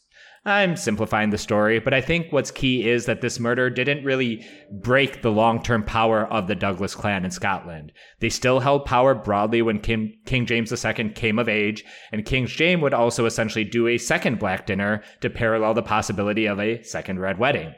I'm 0.46 0.76
simplifying 0.76 1.32
the 1.32 1.40
story, 1.40 1.80
but 1.80 1.96
I 1.96 2.02
think 2.02 2.32
what's 2.32 2.52
key 2.52 2.88
is 2.88 3.08
that 3.08 3.22
this 3.22 3.40
murder 3.40 3.72
didn't 3.72 4.06
really 4.06 4.46
break 4.72 5.24
the 5.24 5.32
long 5.32 5.64
term 5.64 5.84
power 5.84 6.28
of 6.28 6.46
the 6.46 6.54
Douglas 6.54 6.94
clan 6.94 7.26
in 7.26 7.32
Scotland. 7.32 7.92
They 8.20 8.30
still 8.30 8.60
held 8.60 8.86
power 8.86 9.16
broadly 9.16 9.64
when 9.64 9.80
King, 9.80 10.14
King 10.28 10.46
James 10.46 10.72
II 10.72 11.10
came 11.16 11.40
of 11.40 11.50
age, 11.50 11.84
and 12.12 12.24
King 12.24 12.46
James 12.46 12.84
would 12.84 12.94
also 12.94 13.26
essentially 13.26 13.66
do 13.66 13.88
a 13.88 13.98
second 13.98 14.38
black 14.38 14.68
dinner 14.68 15.02
to 15.22 15.30
parallel 15.32 15.74
the 15.74 15.82
possibility 15.82 16.46
of 16.46 16.60
a 16.60 16.84
second 16.84 17.20
red 17.20 17.40
wedding. 17.40 17.74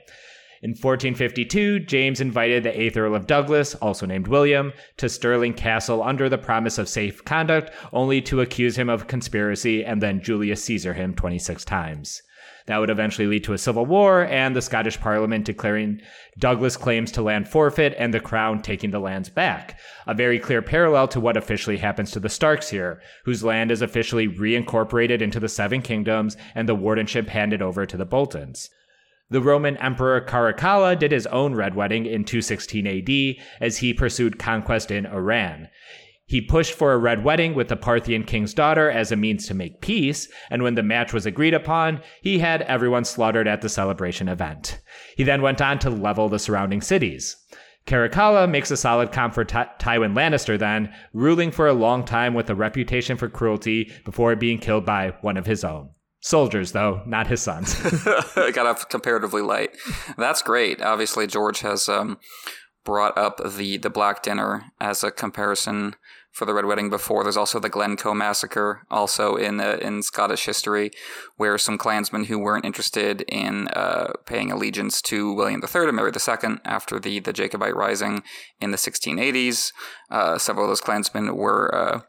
In 0.61 0.71
1452, 0.71 1.79
James 1.79 2.19
invited 2.19 2.63
the 2.63 2.71
8th 2.71 2.97
Earl 2.97 3.15
of 3.15 3.27
Douglas, 3.27 3.75
also 3.75 4.05
named 4.05 4.27
William, 4.27 4.73
to 4.97 5.07
Stirling 5.07 5.53
Castle 5.53 6.03
under 6.03 6.27
the 6.27 6.37
promise 6.37 6.77
of 6.77 6.89
safe 6.89 7.23
conduct, 7.23 7.71
only 7.93 8.21
to 8.23 8.41
accuse 8.41 8.77
him 8.77 8.89
of 8.89 9.07
conspiracy 9.07 9.85
and 9.85 10.03
then 10.03 10.21
Julius 10.21 10.61
Caesar 10.65 10.93
him 10.93 11.13
26 11.13 11.63
times. 11.63 12.21
That 12.65 12.77
would 12.79 12.89
eventually 12.89 13.27
lead 13.27 13.45
to 13.45 13.53
a 13.53 13.57
civil 13.57 13.85
war 13.85 14.25
and 14.25 14.53
the 14.53 14.61
Scottish 14.61 14.99
Parliament 14.99 15.45
declaring 15.45 16.01
Douglas 16.37 16.75
claims 16.75 17.11
to 17.13 17.21
land 17.21 17.47
forfeit 17.47 17.95
and 17.97 18.13
the 18.13 18.19
Crown 18.19 18.61
taking 18.61 18.91
the 18.91 18.99
lands 18.99 19.29
back. 19.29 19.79
A 20.05 20.13
very 20.13 20.39
clear 20.39 20.61
parallel 20.61 21.07
to 21.07 21.21
what 21.21 21.37
officially 21.37 21.77
happens 21.77 22.11
to 22.11 22.19
the 22.19 22.27
Starks 22.27 22.69
here, 22.69 23.01
whose 23.23 23.45
land 23.45 23.71
is 23.71 23.81
officially 23.81 24.27
reincorporated 24.27 25.21
into 25.21 25.39
the 25.39 25.47
Seven 25.47 25.81
Kingdoms 25.81 26.35
and 26.53 26.67
the 26.67 26.75
wardenship 26.75 27.29
handed 27.29 27.61
over 27.61 27.85
to 27.85 27.95
the 27.95 28.05
Boltons. 28.05 28.69
The 29.31 29.41
Roman 29.41 29.77
Emperor 29.77 30.21
Caracalla 30.21 30.97
did 30.97 31.11
his 31.11 31.27
own 31.27 31.53
red 31.53 31.75
wedding 31.75 32.07
in 32.07 32.23
216 32.23 32.87
AD 32.87 33.45
as 33.61 33.77
he 33.77 33.93
pursued 33.93 34.39
conquest 34.39 34.89
in 34.89 35.05
Iran. 35.05 35.69
He 36.25 36.41
pushed 36.41 36.73
for 36.73 36.93
a 36.93 36.97
red 36.97 37.23
wedding 37.23 37.53
with 37.53 37.67
the 37.67 37.75
Parthian 37.75 38.23
king's 38.23 38.55
daughter 38.55 38.89
as 38.89 39.11
a 39.11 39.15
means 39.15 39.47
to 39.47 39.53
make 39.53 39.81
peace, 39.81 40.27
and 40.49 40.63
when 40.63 40.75
the 40.75 40.83
match 40.83 41.13
was 41.13 41.25
agreed 41.25 41.53
upon, 41.53 42.01
he 42.21 42.39
had 42.39 42.63
everyone 42.63 43.05
slaughtered 43.05 43.47
at 43.47 43.61
the 43.61 43.69
celebration 43.69 44.27
event. 44.27 44.79
He 45.15 45.23
then 45.23 45.43
went 45.43 45.61
on 45.61 45.77
to 45.79 45.89
level 45.91 46.27
the 46.27 46.39
surrounding 46.39 46.81
cities. 46.81 47.35
Caracalla 47.85 48.49
makes 48.49 48.69
a 48.71 48.77
solid 48.77 49.11
comp 49.11 49.33
for 49.33 49.43
Ty- 49.45 49.69
Tywin 49.79 50.13
Lannister 50.13 50.57
then, 50.57 50.93
ruling 51.13 51.51
for 51.51 51.67
a 51.67 51.73
long 51.73 52.03
time 52.03 52.33
with 52.33 52.49
a 52.49 52.55
reputation 52.55 53.17
for 53.17 53.29
cruelty 53.29 53.91
before 54.05 54.35
being 54.35 54.59
killed 54.59 54.85
by 54.85 55.09
one 55.21 55.37
of 55.37 55.47
his 55.47 55.63
own. 55.63 55.89
Soldiers, 56.21 56.73
though, 56.73 57.01
not 57.05 57.27
his 57.27 57.41
sons. 57.41 57.75
Got 58.35 58.65
off 58.65 58.89
comparatively 58.89 59.41
light. 59.41 59.71
That's 60.17 60.41
great. 60.41 60.81
Obviously, 60.81 61.27
George 61.27 61.61
has 61.61 61.87
um, 61.87 62.17
brought 62.83 63.17
up 63.17 63.39
the 63.55 63.77
the 63.77 63.89
black 63.89 64.21
dinner 64.21 64.65
as 64.81 65.03
a 65.03 65.11
comparison 65.11 65.95
for 66.31 66.45
the 66.45 66.53
Red 66.53 66.65
Wedding 66.65 66.89
before. 66.89 67.23
There's 67.23 67.37
also 67.37 67.59
the 67.59 67.69
Glencoe 67.69 68.13
massacre, 68.13 68.83
also 68.89 69.35
in 69.35 69.59
uh, 69.59 69.77
in 69.81 70.03
Scottish 70.03 70.45
history, 70.45 70.91
where 71.37 71.57
some 71.57 71.77
clansmen 71.77 72.25
who 72.25 72.39
weren't 72.39 72.65
interested 72.65 73.21
in 73.27 73.67
uh, 73.69 74.13
paying 74.25 74.51
allegiance 74.51 75.01
to 75.03 75.33
William 75.33 75.61
III 75.61 75.87
and 75.87 75.95
Mary 75.95 76.11
II 76.11 76.57
after 76.65 76.99
the 76.99 77.19
the 77.19 77.33
Jacobite 77.33 77.75
Rising 77.75 78.23
in 78.59 78.71
the 78.71 78.77
1680s, 78.77 79.71
uh, 80.11 80.37
several 80.37 80.65
of 80.65 80.69
those 80.69 80.81
clansmen 80.81 81.35
were 81.35 81.73
uh, 81.73 82.01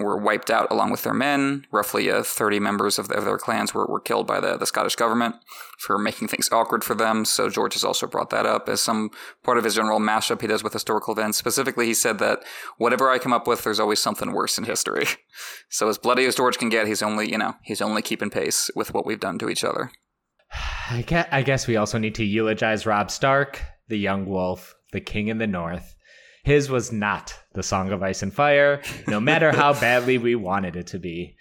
were 0.00 0.16
wiped 0.16 0.50
out 0.50 0.70
along 0.70 0.90
with 0.90 1.02
their 1.02 1.14
men. 1.14 1.66
Roughly 1.70 2.10
uh, 2.10 2.22
30 2.22 2.60
members 2.60 2.98
of, 2.98 3.08
the, 3.08 3.14
of, 3.14 3.24
their 3.24 3.38
clans 3.38 3.74
were, 3.74 3.86
were 3.86 4.00
killed 4.00 4.26
by 4.26 4.40
the, 4.40 4.56
the 4.56 4.66
Scottish 4.66 4.96
government 4.96 5.36
for 5.78 5.98
making 5.98 6.28
things 6.28 6.50
awkward 6.50 6.82
for 6.82 6.94
them. 6.94 7.24
So 7.24 7.48
George 7.48 7.74
has 7.74 7.84
also 7.84 8.06
brought 8.06 8.30
that 8.30 8.46
up 8.46 8.68
as 8.68 8.80
some 8.80 9.10
part 9.42 9.58
of 9.58 9.64
his 9.64 9.74
general 9.74 10.00
mashup 10.00 10.40
he 10.40 10.46
does 10.46 10.64
with 10.64 10.72
historical 10.72 11.12
events. 11.12 11.38
Specifically, 11.38 11.86
he 11.86 11.94
said 11.94 12.18
that 12.18 12.42
whatever 12.78 13.10
I 13.10 13.18
come 13.18 13.32
up 13.32 13.46
with, 13.46 13.64
there's 13.64 13.80
always 13.80 14.00
something 14.00 14.32
worse 14.32 14.58
in 14.58 14.64
history. 14.64 15.06
so 15.68 15.88
as 15.88 15.98
bloody 15.98 16.24
as 16.24 16.34
George 16.34 16.58
can 16.58 16.68
get, 16.68 16.86
he's 16.86 17.02
only, 17.02 17.30
you 17.30 17.38
know, 17.38 17.54
he's 17.62 17.82
only 17.82 18.02
keeping 18.02 18.30
pace 18.30 18.70
with 18.74 18.94
what 18.94 19.06
we've 19.06 19.20
done 19.20 19.38
to 19.38 19.48
each 19.48 19.64
other. 19.64 19.90
I 20.90 21.02
guess, 21.06 21.28
I 21.30 21.42
guess 21.42 21.66
we 21.66 21.76
also 21.76 21.98
need 21.98 22.16
to 22.16 22.24
eulogize 22.24 22.86
Robb 22.86 23.10
Stark, 23.10 23.62
the 23.88 23.98
young 23.98 24.26
wolf, 24.26 24.74
the 24.92 25.00
king 25.00 25.28
in 25.28 25.38
the 25.38 25.46
north. 25.46 25.94
His 26.42 26.70
was 26.70 26.90
not 26.90 27.34
the 27.52 27.62
Song 27.62 27.92
of 27.92 28.02
Ice 28.02 28.22
and 28.22 28.32
Fire, 28.32 28.80
no 29.06 29.20
matter 29.20 29.52
how 29.52 29.72
badly 29.80 30.18
we 30.18 30.34
wanted 30.34 30.76
it 30.76 30.86
to 30.88 30.98
be. 30.98 31.36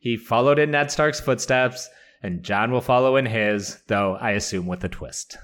He 0.00 0.16
followed 0.16 0.58
in 0.58 0.70
Ned 0.70 0.90
Stark's 0.90 1.20
footsteps, 1.20 1.88
and 2.22 2.42
Jon 2.42 2.72
will 2.72 2.80
follow 2.80 3.16
in 3.16 3.26
his, 3.26 3.82
though 3.86 4.16
I 4.16 4.32
assume 4.32 4.66
with 4.66 4.82
a 4.84 4.88
twist. 4.88 5.36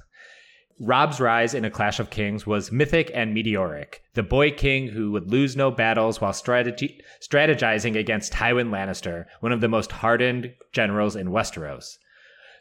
Robb's 0.79 1.21
rise 1.21 1.55
in 1.55 1.65
A 1.65 1.71
Clash 1.71 2.01
of 2.01 2.11
Kings 2.11 2.47
was 2.47 2.71
mythic 2.71 3.11
and 3.15 3.33
meteoric. 3.33 4.03
The 4.13 4.23
boy 4.23 4.51
king 4.51 4.89
who 4.89 5.11
would 5.13 5.31
lose 5.31 5.57
no 5.57 5.71
battles 5.71 6.21
while 6.21 6.35
strategi- 6.35 7.01
strategizing 7.21 7.97
against 7.97 8.33
Tywin 8.33 8.69
Lannister, 8.69 9.25
one 9.41 9.53
of 9.53 9.63
the 9.63 9.69
most 9.69 9.91
hardened 9.91 10.53
generals 10.73 11.17
in 11.17 11.29
Westeros. 11.29 11.97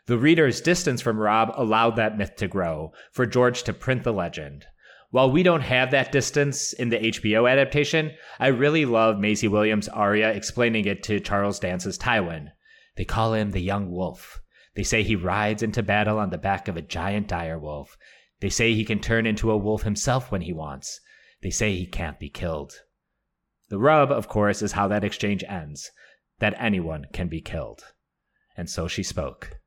The 0.08 0.18
reader's 0.18 0.62
distance 0.62 1.02
from 1.02 1.20
Robb 1.20 1.52
allowed 1.56 1.98
that 1.98 2.18
myth 2.18 2.36
to 2.38 2.48
grow, 2.48 2.94
for 3.12 3.26
George 3.26 3.64
to 3.64 3.74
print 3.74 4.04
the 4.04 4.14
legend. 4.14 4.66
While 5.16 5.32
we 5.32 5.44
don't 5.44 5.62
have 5.62 5.92
that 5.92 6.12
distance 6.12 6.74
in 6.74 6.90
the 6.90 6.98
HBO 6.98 7.50
adaptation, 7.50 8.12
I 8.38 8.48
really 8.48 8.84
love 8.84 9.18
Maisie 9.18 9.48
Williams' 9.48 9.88
Arya 9.88 10.32
explaining 10.32 10.84
it 10.84 11.04
to 11.04 11.22
Charles 11.22 11.58
Dance's 11.58 11.98
Tywin. 11.98 12.50
They 12.98 13.06
call 13.06 13.34
him 13.34 13.52
the 13.52 13.62
Young 13.62 13.90
Wolf. 13.90 14.42
They 14.76 14.84
say 14.84 15.04
he 15.04 15.16
rides 15.16 15.64
into 15.64 15.82
battle 15.82 16.20
on 16.20 16.32
the 16.32 16.38
back 16.38 16.68
of 16.68 16.76
a 16.76 16.82
giant 16.82 17.30
dire 17.30 17.58
wolf. 17.58 17.96
They 18.42 18.50
say 18.50 18.74
he 18.74 18.84
can 18.84 19.00
turn 19.00 19.26
into 19.26 19.52
a 19.52 19.58
wolf 19.58 19.84
himself 19.84 20.34
when 20.34 20.42
he 20.42 20.52
wants. 20.52 21.00
They 21.42 21.50
say 21.50 21.74
he 21.74 21.88
can't 21.88 22.20
be 22.20 22.28
killed. 22.28 22.74
The 23.70 23.80
rub, 23.80 24.12
of 24.12 24.28
course, 24.28 24.62
is 24.62 24.74
how 24.74 24.90
that 24.90 25.06
exchange 25.06 25.46
ends 25.48 25.92
that 26.40 26.58
anyone 26.60 27.06
can 27.14 27.30
be 27.30 27.40
killed. 27.40 27.86
And 28.58 28.70
so 28.70 28.90
she 28.90 29.02
spoke. 29.02 29.62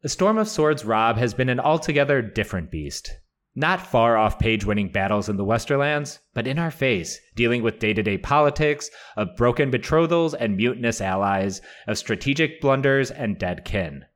The 0.00 0.08
Storm 0.08 0.38
of 0.38 0.48
Swords 0.48 0.84
Robb 0.84 1.18
has 1.18 1.34
been 1.34 1.50
an 1.50 1.60
altogether 1.60 2.20
different 2.20 2.72
beast. 2.72 3.12
Not 3.54 3.86
far 3.86 4.16
off 4.16 4.38
page 4.38 4.64
winning 4.64 4.88
battles 4.88 5.28
in 5.28 5.36
the 5.36 5.44
Westerlands, 5.44 6.20
but 6.32 6.46
in 6.46 6.58
our 6.58 6.70
face, 6.70 7.20
dealing 7.34 7.62
with 7.62 7.78
day 7.78 7.92
to 7.92 8.02
day 8.02 8.16
politics, 8.16 8.90
of 9.14 9.36
broken 9.36 9.70
betrothals 9.70 10.32
and 10.32 10.56
mutinous 10.56 11.02
allies, 11.02 11.60
of 11.86 11.98
strategic 11.98 12.62
blunders 12.62 13.10
and 13.10 13.38
dead 13.38 13.66
kin. 13.66 14.06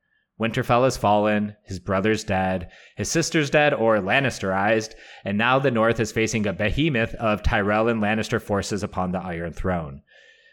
Winterfell 0.41 0.85
has 0.85 0.97
fallen, 0.97 1.55
his 1.65 1.79
brother's 1.79 2.25
dead, 2.25 2.71
his 2.97 3.11
sister's 3.11 3.51
dead 3.51 3.75
or 3.75 3.99
Lannisterized, 3.99 4.95
and 5.23 5.37
now 5.37 5.59
the 5.59 5.71
North 5.71 6.01
is 6.01 6.13
facing 6.13 6.47
a 6.47 6.55
behemoth 6.55 7.15
of 7.17 7.43
Tyrell 7.43 7.89
and 7.89 8.01
Lannister 8.01 8.41
forces 8.41 8.83
upon 8.83 9.13
the 9.13 9.21
Iron 9.21 9.53
Throne. 9.53 10.01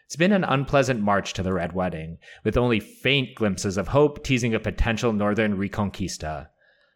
It's 0.05 0.17
been 0.17 0.33
an 0.33 0.43
unpleasant 0.43 1.01
march 1.01 1.33
to 1.33 1.43
the 1.43 1.53
Red 1.53 1.71
Wedding, 1.71 2.17
with 2.43 2.57
only 2.57 2.81
faint 2.81 3.35
glimpses 3.35 3.77
of 3.77 3.87
hope 3.89 4.23
teasing 4.23 4.53
a 4.53 4.59
potential 4.59 5.13
northern 5.13 5.57
reconquista. 5.57 6.49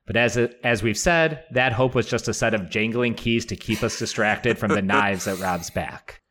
But 0.07 0.15
as 0.15 0.37
it, 0.37 0.57
as 0.63 0.81
we've 0.81 0.97
said, 0.97 1.43
that 1.51 1.73
hope 1.73 1.93
was 1.93 2.07
just 2.07 2.29
a 2.29 2.33
set 2.33 2.53
of 2.53 2.69
jangling 2.69 3.13
keys 3.13 3.45
to 3.47 3.57
keep 3.57 3.83
us 3.83 3.99
distracted 3.99 4.57
from 4.57 4.71
the 4.71 4.81
knives 4.81 5.27
at 5.27 5.39
Robb's 5.39 5.69
back. 5.69 6.21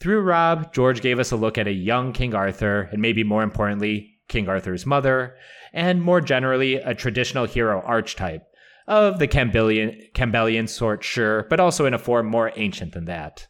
Through 0.00 0.22
Robb, 0.22 0.74
George 0.74 1.00
gave 1.00 1.20
us 1.20 1.30
a 1.30 1.36
look 1.36 1.56
at 1.56 1.68
a 1.68 1.72
young 1.72 2.12
King 2.12 2.34
Arthur, 2.34 2.88
and 2.90 3.00
maybe 3.00 3.22
more 3.22 3.44
importantly, 3.44 4.18
King 4.28 4.48
Arthur's 4.48 4.84
mother, 4.84 5.36
and 5.72 6.02
more 6.02 6.20
generally, 6.20 6.74
a 6.74 6.94
traditional 6.94 7.46
hero 7.46 7.80
archetype 7.82 8.42
of 8.88 9.20
the 9.20 9.28
Campbellian, 9.28 10.12
Campbellian 10.12 10.68
sort, 10.68 11.04
sure, 11.04 11.46
but 11.48 11.60
also 11.60 11.86
in 11.86 11.94
a 11.94 11.98
form 11.98 12.26
more 12.26 12.52
ancient 12.56 12.92
than 12.92 13.04
that. 13.04 13.46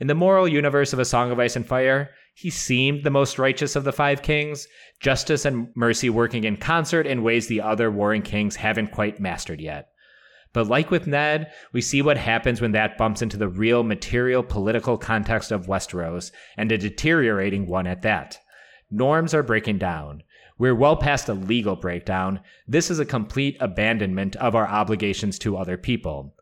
In 0.00 0.08
the 0.08 0.14
moral 0.16 0.48
universe 0.48 0.92
of 0.92 0.98
A 0.98 1.04
Song 1.04 1.30
of 1.30 1.38
Ice 1.38 1.54
and 1.54 1.64
Fire, 1.64 2.10
he 2.34 2.50
seemed 2.50 3.04
the 3.04 3.10
most 3.10 3.38
righteous 3.38 3.76
of 3.76 3.84
the 3.84 3.92
five 3.92 4.20
kings, 4.20 4.66
justice 4.98 5.44
and 5.44 5.68
mercy 5.76 6.10
working 6.10 6.42
in 6.42 6.56
concert 6.56 7.06
in 7.06 7.22
ways 7.22 7.46
the 7.46 7.60
other 7.60 7.90
warring 7.90 8.22
kings 8.22 8.56
haven't 8.56 8.90
quite 8.90 9.20
mastered 9.20 9.60
yet. 9.60 9.88
But 10.52 10.66
like 10.66 10.90
with 10.90 11.06
Ned, 11.06 11.52
we 11.72 11.80
see 11.80 12.02
what 12.02 12.16
happens 12.16 12.60
when 12.60 12.72
that 12.72 12.98
bumps 12.98 13.22
into 13.22 13.36
the 13.36 13.48
real 13.48 13.84
material 13.84 14.42
political 14.42 14.98
context 14.98 15.52
of 15.52 15.66
Westeros, 15.66 16.32
and 16.56 16.70
a 16.72 16.78
deteriorating 16.78 17.66
one 17.66 17.86
at 17.86 18.02
that. 18.02 18.38
Norms 18.90 19.32
are 19.32 19.42
breaking 19.42 19.78
down. 19.78 20.22
We're 20.58 20.74
well 20.74 20.96
past 20.96 21.28
a 21.28 21.34
legal 21.34 21.76
breakdown. 21.76 22.40
This 22.66 22.90
is 22.90 22.98
a 22.98 23.04
complete 23.04 23.56
abandonment 23.60 24.36
of 24.36 24.54
our 24.54 24.66
obligations 24.66 25.38
to 25.40 25.56
other 25.56 25.76
people. 25.76 26.34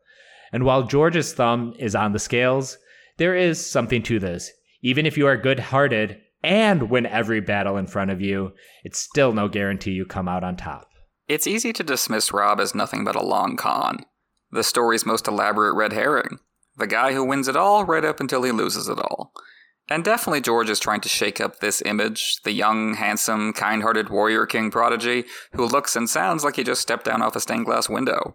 And 0.53 0.64
while 0.64 0.82
George's 0.84 1.32
thumb 1.32 1.74
is 1.78 1.95
on 1.95 2.12
the 2.12 2.18
scales, 2.18 2.78
there 3.18 3.34
is 3.34 3.64
something 3.64 4.03
to 4.05 4.18
this. 4.18 4.53
Even 4.83 5.07
if 5.07 5.16
you 5.16 5.26
are 5.26 5.37
good 5.37 5.61
hearted 5.61 6.20
and 6.43 6.91
win 6.91 7.07
every 7.07 7.41
battle 7.41 7.76
in 7.76 7.87
front 7.87 8.11
of 8.11 8.20
you, 8.20 8.53
it's 8.85 8.99
still 8.99 9.33
no 9.33 9.49
guarantee 9.49 9.93
you 9.93 10.05
come 10.05 10.28
out 10.28 10.45
on 10.45 10.57
top. 10.57 10.89
It's 11.28 11.47
easy 11.47 11.72
to 11.72 11.85
dismiss 11.85 12.33
Robb 12.33 12.61
as 12.61 12.74
nothing 12.74 13.05
but 13.05 13.16
a 13.16 13.22
long 13.22 13.57
con. 13.57 14.05
The 14.51 14.64
story's 14.64 15.07
most 15.07 15.28
elaborate 15.28 15.74
red 15.74 15.93
herring. 15.93 16.39
The 16.76 16.87
guy 16.87 17.12
who 17.12 17.24
wins 17.24 17.49
it 17.49 17.57
all 17.57 17.85
right 17.85 18.05
up 18.05 18.20
until 18.20 18.43
he 18.43 18.51
loses 18.51 18.89
it 18.89 18.99
all. 18.99 19.33
And 19.89 20.05
definitely 20.05 20.41
George 20.41 20.70
is 20.70 20.80
trying 20.80 21.01
to 21.03 21.09
shake 21.09 21.41
up 21.41 21.61
this 21.61 21.83
image 21.83 22.39
the 22.45 22.53
young, 22.53 22.95
handsome, 22.95 23.53
kind 23.53 23.83
hearted 23.83 24.11
warrior 24.11 24.47
king 24.47 24.70
prodigy 24.70 25.24
who 25.53 25.66
looks 25.66 25.97
and 25.97 26.09
sounds 26.09 26.45
like 26.45 26.57
he 26.57 26.64
just 26.64 26.83
stepped 26.83 27.05
down 27.05 27.22
off 27.22 27.37
a 27.37 27.41
stained 27.41 27.66
glass 27.66 27.89
window. 27.89 28.35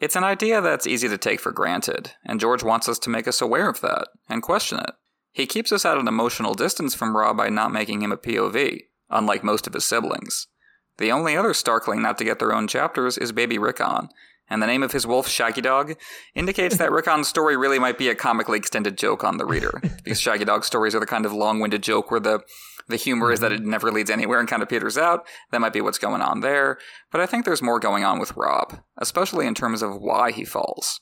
It's 0.00 0.16
an 0.16 0.24
idea 0.24 0.60
that's 0.60 0.86
easy 0.86 1.08
to 1.08 1.18
take 1.18 1.40
for 1.40 1.52
granted, 1.52 2.12
and 2.24 2.40
George 2.40 2.64
wants 2.64 2.88
us 2.88 2.98
to 3.00 3.10
make 3.10 3.28
us 3.28 3.40
aware 3.40 3.68
of 3.68 3.80
that 3.82 4.08
and 4.28 4.42
question 4.42 4.80
it. 4.80 4.90
He 5.32 5.46
keeps 5.46 5.72
us 5.72 5.84
at 5.84 5.98
an 5.98 6.08
emotional 6.08 6.54
distance 6.54 6.94
from 6.94 7.16
Robb 7.16 7.38
by 7.38 7.48
not 7.48 7.72
making 7.72 8.02
him 8.02 8.12
a 8.12 8.16
POV, 8.16 8.82
unlike 9.10 9.42
most 9.42 9.66
of 9.66 9.72
his 9.72 9.84
siblings. 9.84 10.46
The 10.98 11.10
only 11.10 11.36
other 11.36 11.54
Starkling 11.54 12.02
not 12.02 12.18
to 12.18 12.24
get 12.24 12.38
their 12.38 12.54
own 12.54 12.68
chapters 12.68 13.16
is 13.16 13.32
baby 13.32 13.58
Rickon, 13.58 14.08
and 14.50 14.62
the 14.62 14.66
name 14.66 14.82
of 14.82 14.92
his 14.92 15.06
wolf, 15.06 15.26
Shaggy 15.26 15.62
Dog, 15.62 15.94
indicates 16.34 16.76
that 16.76 16.92
Rickon's 16.92 17.28
story 17.28 17.56
really 17.56 17.78
might 17.78 17.96
be 17.96 18.10
a 18.10 18.14
comically 18.14 18.58
extended 18.58 18.98
joke 18.98 19.24
on 19.24 19.38
the 19.38 19.46
reader. 19.46 19.80
These 20.04 20.20
Shaggy 20.20 20.44
Dog 20.44 20.64
stories 20.64 20.94
are 20.94 21.00
the 21.00 21.06
kind 21.06 21.24
of 21.24 21.32
long-winded 21.32 21.82
joke 21.82 22.10
where 22.10 22.20
the 22.20 22.40
the 22.88 22.96
humor 22.96 23.32
is 23.32 23.40
that 23.40 23.52
it 23.52 23.60
mm-hmm. 23.60 23.70
never 23.70 23.92
leads 23.92 24.10
anywhere 24.10 24.40
and 24.40 24.48
kind 24.48 24.62
of 24.62 24.68
peters 24.68 24.98
out. 24.98 25.26
That 25.50 25.60
might 25.60 25.72
be 25.72 25.80
what's 25.80 25.98
going 25.98 26.20
on 26.20 26.40
there. 26.40 26.78
But 27.10 27.20
I 27.20 27.26
think 27.26 27.44
there's 27.44 27.62
more 27.62 27.78
going 27.78 28.04
on 28.04 28.18
with 28.18 28.36
Robb, 28.36 28.80
especially 28.98 29.46
in 29.46 29.54
terms 29.54 29.82
of 29.82 29.96
why 29.96 30.32
he 30.32 30.44
falls. 30.44 31.00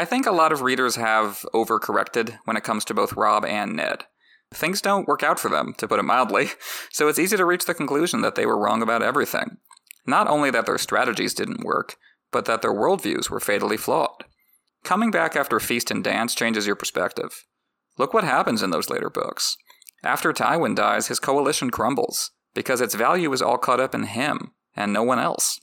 I 0.00 0.06
think 0.06 0.24
a 0.24 0.32
lot 0.32 0.50
of 0.50 0.62
readers 0.62 0.96
have 0.96 1.44
overcorrected 1.52 2.38
when 2.46 2.56
it 2.56 2.64
comes 2.64 2.86
to 2.86 2.94
both 2.94 3.18
Robb 3.18 3.44
and 3.44 3.76
Ned. 3.76 4.04
Things 4.50 4.80
don't 4.80 5.06
work 5.06 5.22
out 5.22 5.38
for 5.38 5.50
them, 5.50 5.74
to 5.74 5.86
put 5.86 5.98
it 5.98 6.04
mildly, 6.04 6.52
so 6.90 7.06
it's 7.08 7.18
easy 7.18 7.36
to 7.36 7.44
reach 7.44 7.66
the 7.66 7.74
conclusion 7.74 8.22
that 8.22 8.34
they 8.34 8.46
were 8.46 8.56
wrong 8.56 8.80
about 8.80 9.02
everything. 9.02 9.58
Not 10.06 10.26
only 10.26 10.50
that 10.52 10.64
their 10.64 10.78
strategies 10.78 11.34
didn't 11.34 11.66
work, 11.66 11.96
but 12.32 12.46
that 12.46 12.62
their 12.62 12.72
worldviews 12.72 13.28
were 13.28 13.40
fatally 13.40 13.76
flawed. 13.76 14.24
Coming 14.84 15.10
back 15.10 15.36
after 15.36 15.60
Feast 15.60 15.90
and 15.90 16.02
Dance 16.02 16.34
changes 16.34 16.66
your 16.66 16.76
perspective. 16.76 17.44
Look 17.98 18.14
what 18.14 18.24
happens 18.24 18.62
in 18.62 18.70
those 18.70 18.88
later 18.88 19.10
books. 19.10 19.58
After 20.02 20.32
Tywin 20.32 20.74
dies, 20.74 21.08
his 21.08 21.20
coalition 21.20 21.68
crumbles, 21.68 22.30
because 22.54 22.80
its 22.80 22.94
value 22.94 23.30
is 23.34 23.42
all 23.42 23.58
caught 23.58 23.80
up 23.80 23.94
in 23.94 24.04
him, 24.04 24.52
and 24.74 24.94
no 24.94 25.02
one 25.02 25.18
else. 25.18 25.60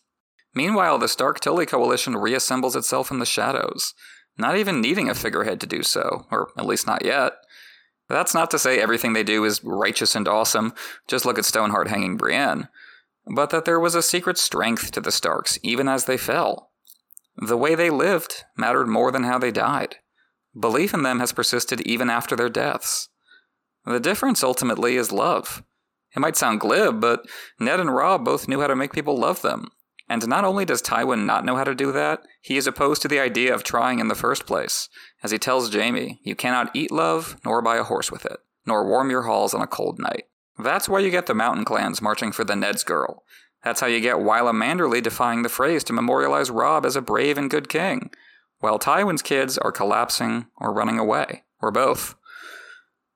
Meanwhile, 0.53 0.99
the 0.99 1.07
Stark 1.07 1.39
Tully 1.39 1.65
coalition 1.65 2.13
reassembles 2.13 2.75
itself 2.75 3.09
in 3.09 3.17
the 3.17 3.25
shadows, 3.25 3.95
not 4.37 4.57
even 4.57 4.81
needing 4.81 5.09
a 5.09 5.15
figurehead 5.15 5.59
to 5.61 5.67
do 5.67 5.83
so, 5.83 6.25
or 6.31 6.51
at 6.57 6.65
least 6.65 6.87
not 6.87 7.03
yet. 7.03 7.33
That's 8.09 8.33
not 8.33 8.49
to 8.51 8.59
say 8.59 8.79
everything 8.79 9.13
they 9.13 9.23
do 9.23 9.43
is 9.43 9.63
righteous 9.63 10.15
and 10.15 10.27
awesome, 10.27 10.73
just 11.07 11.25
look 11.25 11.37
at 11.37 11.45
Stoneheart 11.45 11.89
hanging 11.89 12.17
Brienne, 12.17 12.69
but 13.35 13.49
that 13.49 13.65
there 13.65 13.79
was 13.79 13.95
a 13.95 14.01
secret 14.01 14.37
strength 14.37 14.91
to 14.91 15.01
the 15.01 15.11
Starks 15.11 15.59
even 15.61 15.87
as 15.87 16.05
they 16.05 16.17
fell. 16.17 16.71
The 17.35 17.57
way 17.57 17.75
they 17.75 17.89
lived 17.89 18.45
mattered 18.55 18.87
more 18.87 19.11
than 19.11 19.23
how 19.23 19.37
they 19.37 19.51
died. 19.51 19.97
Belief 20.59 20.93
in 20.93 21.03
them 21.03 21.19
has 21.19 21.33
persisted 21.33 21.81
even 21.81 22.09
after 22.09 22.35
their 22.35 22.49
deaths. 22.49 23.09
The 23.85 23.99
difference 23.99 24.43
ultimately 24.43 24.95
is 24.95 25.11
love. 25.11 25.63
It 26.15 26.19
might 26.19 26.35
sound 26.35 26.61
glib, 26.61 26.99
but 26.99 27.25
Ned 27.59 27.79
and 27.79 27.93
Robb 27.93 28.25
both 28.25 28.47
knew 28.47 28.61
how 28.61 28.67
to 28.67 28.75
make 28.75 28.91
people 28.91 29.17
love 29.17 29.41
them, 29.41 29.69
And 30.09 30.25
not 30.27 30.45
only 30.45 30.63
does 30.63 30.81
Tywin 30.81 31.25
not 31.25 31.43
know 31.43 31.57
how 31.57 31.65
to 31.65 31.75
do 31.75 31.91
that, 31.91 32.21
he 32.41 32.55
is 32.55 32.65
opposed 32.65 33.01
to 33.01 33.07
the 33.07 33.19
idea 33.19 33.53
of 33.53 33.63
trying 33.63 33.99
in 33.99 34.07
the 34.07 34.15
first 34.15 34.45
place. 34.45 34.87
As 35.21 35.31
he 35.31 35.37
tells 35.37 35.73
Jaime, 35.73 36.19
you 36.23 36.35
cannot 36.35 36.73
eat 36.73 36.91
love, 36.91 37.37
nor 37.43 37.61
buy 37.61 37.77
a 37.77 37.83
horse 37.83 38.11
with 38.11 38.25
it, 38.25 38.37
nor 38.65 38.87
warm 38.87 39.09
your 39.09 39.23
halls 39.23 39.53
on 39.53 39.61
a 39.61 39.67
cold 39.67 39.99
night. 39.99 40.25
That's 40.57 40.87
why 40.87 40.99
you 40.99 41.11
get 41.11 41.25
the 41.25 41.33
mountain 41.33 41.65
clans 41.65 42.01
marching 42.01 42.31
for 42.31 42.43
the 42.43 42.55
Ned's 42.55 42.83
girl. 42.83 43.23
That's 43.63 43.81
how 43.81 43.87
you 43.87 43.99
get 43.99 44.17
Wylla 44.17 44.53
Manderly 44.53 45.03
defying 45.03 45.41
the 45.41 45.49
Freys 45.49 45.83
to 45.85 45.93
memorialize 45.93 46.49
Robb 46.49 46.85
as 46.85 46.95
a 46.95 47.01
brave 47.01 47.37
and 47.37 47.49
good 47.49 47.67
king, 47.67 48.09
while 48.59 48.79
Tywin's 48.79 49.21
kids 49.21 49.57
are 49.57 49.71
collapsing 49.71 50.47
or 50.57 50.73
running 50.73 50.97
away, 50.97 51.43
or 51.61 51.69
both. 51.69 52.15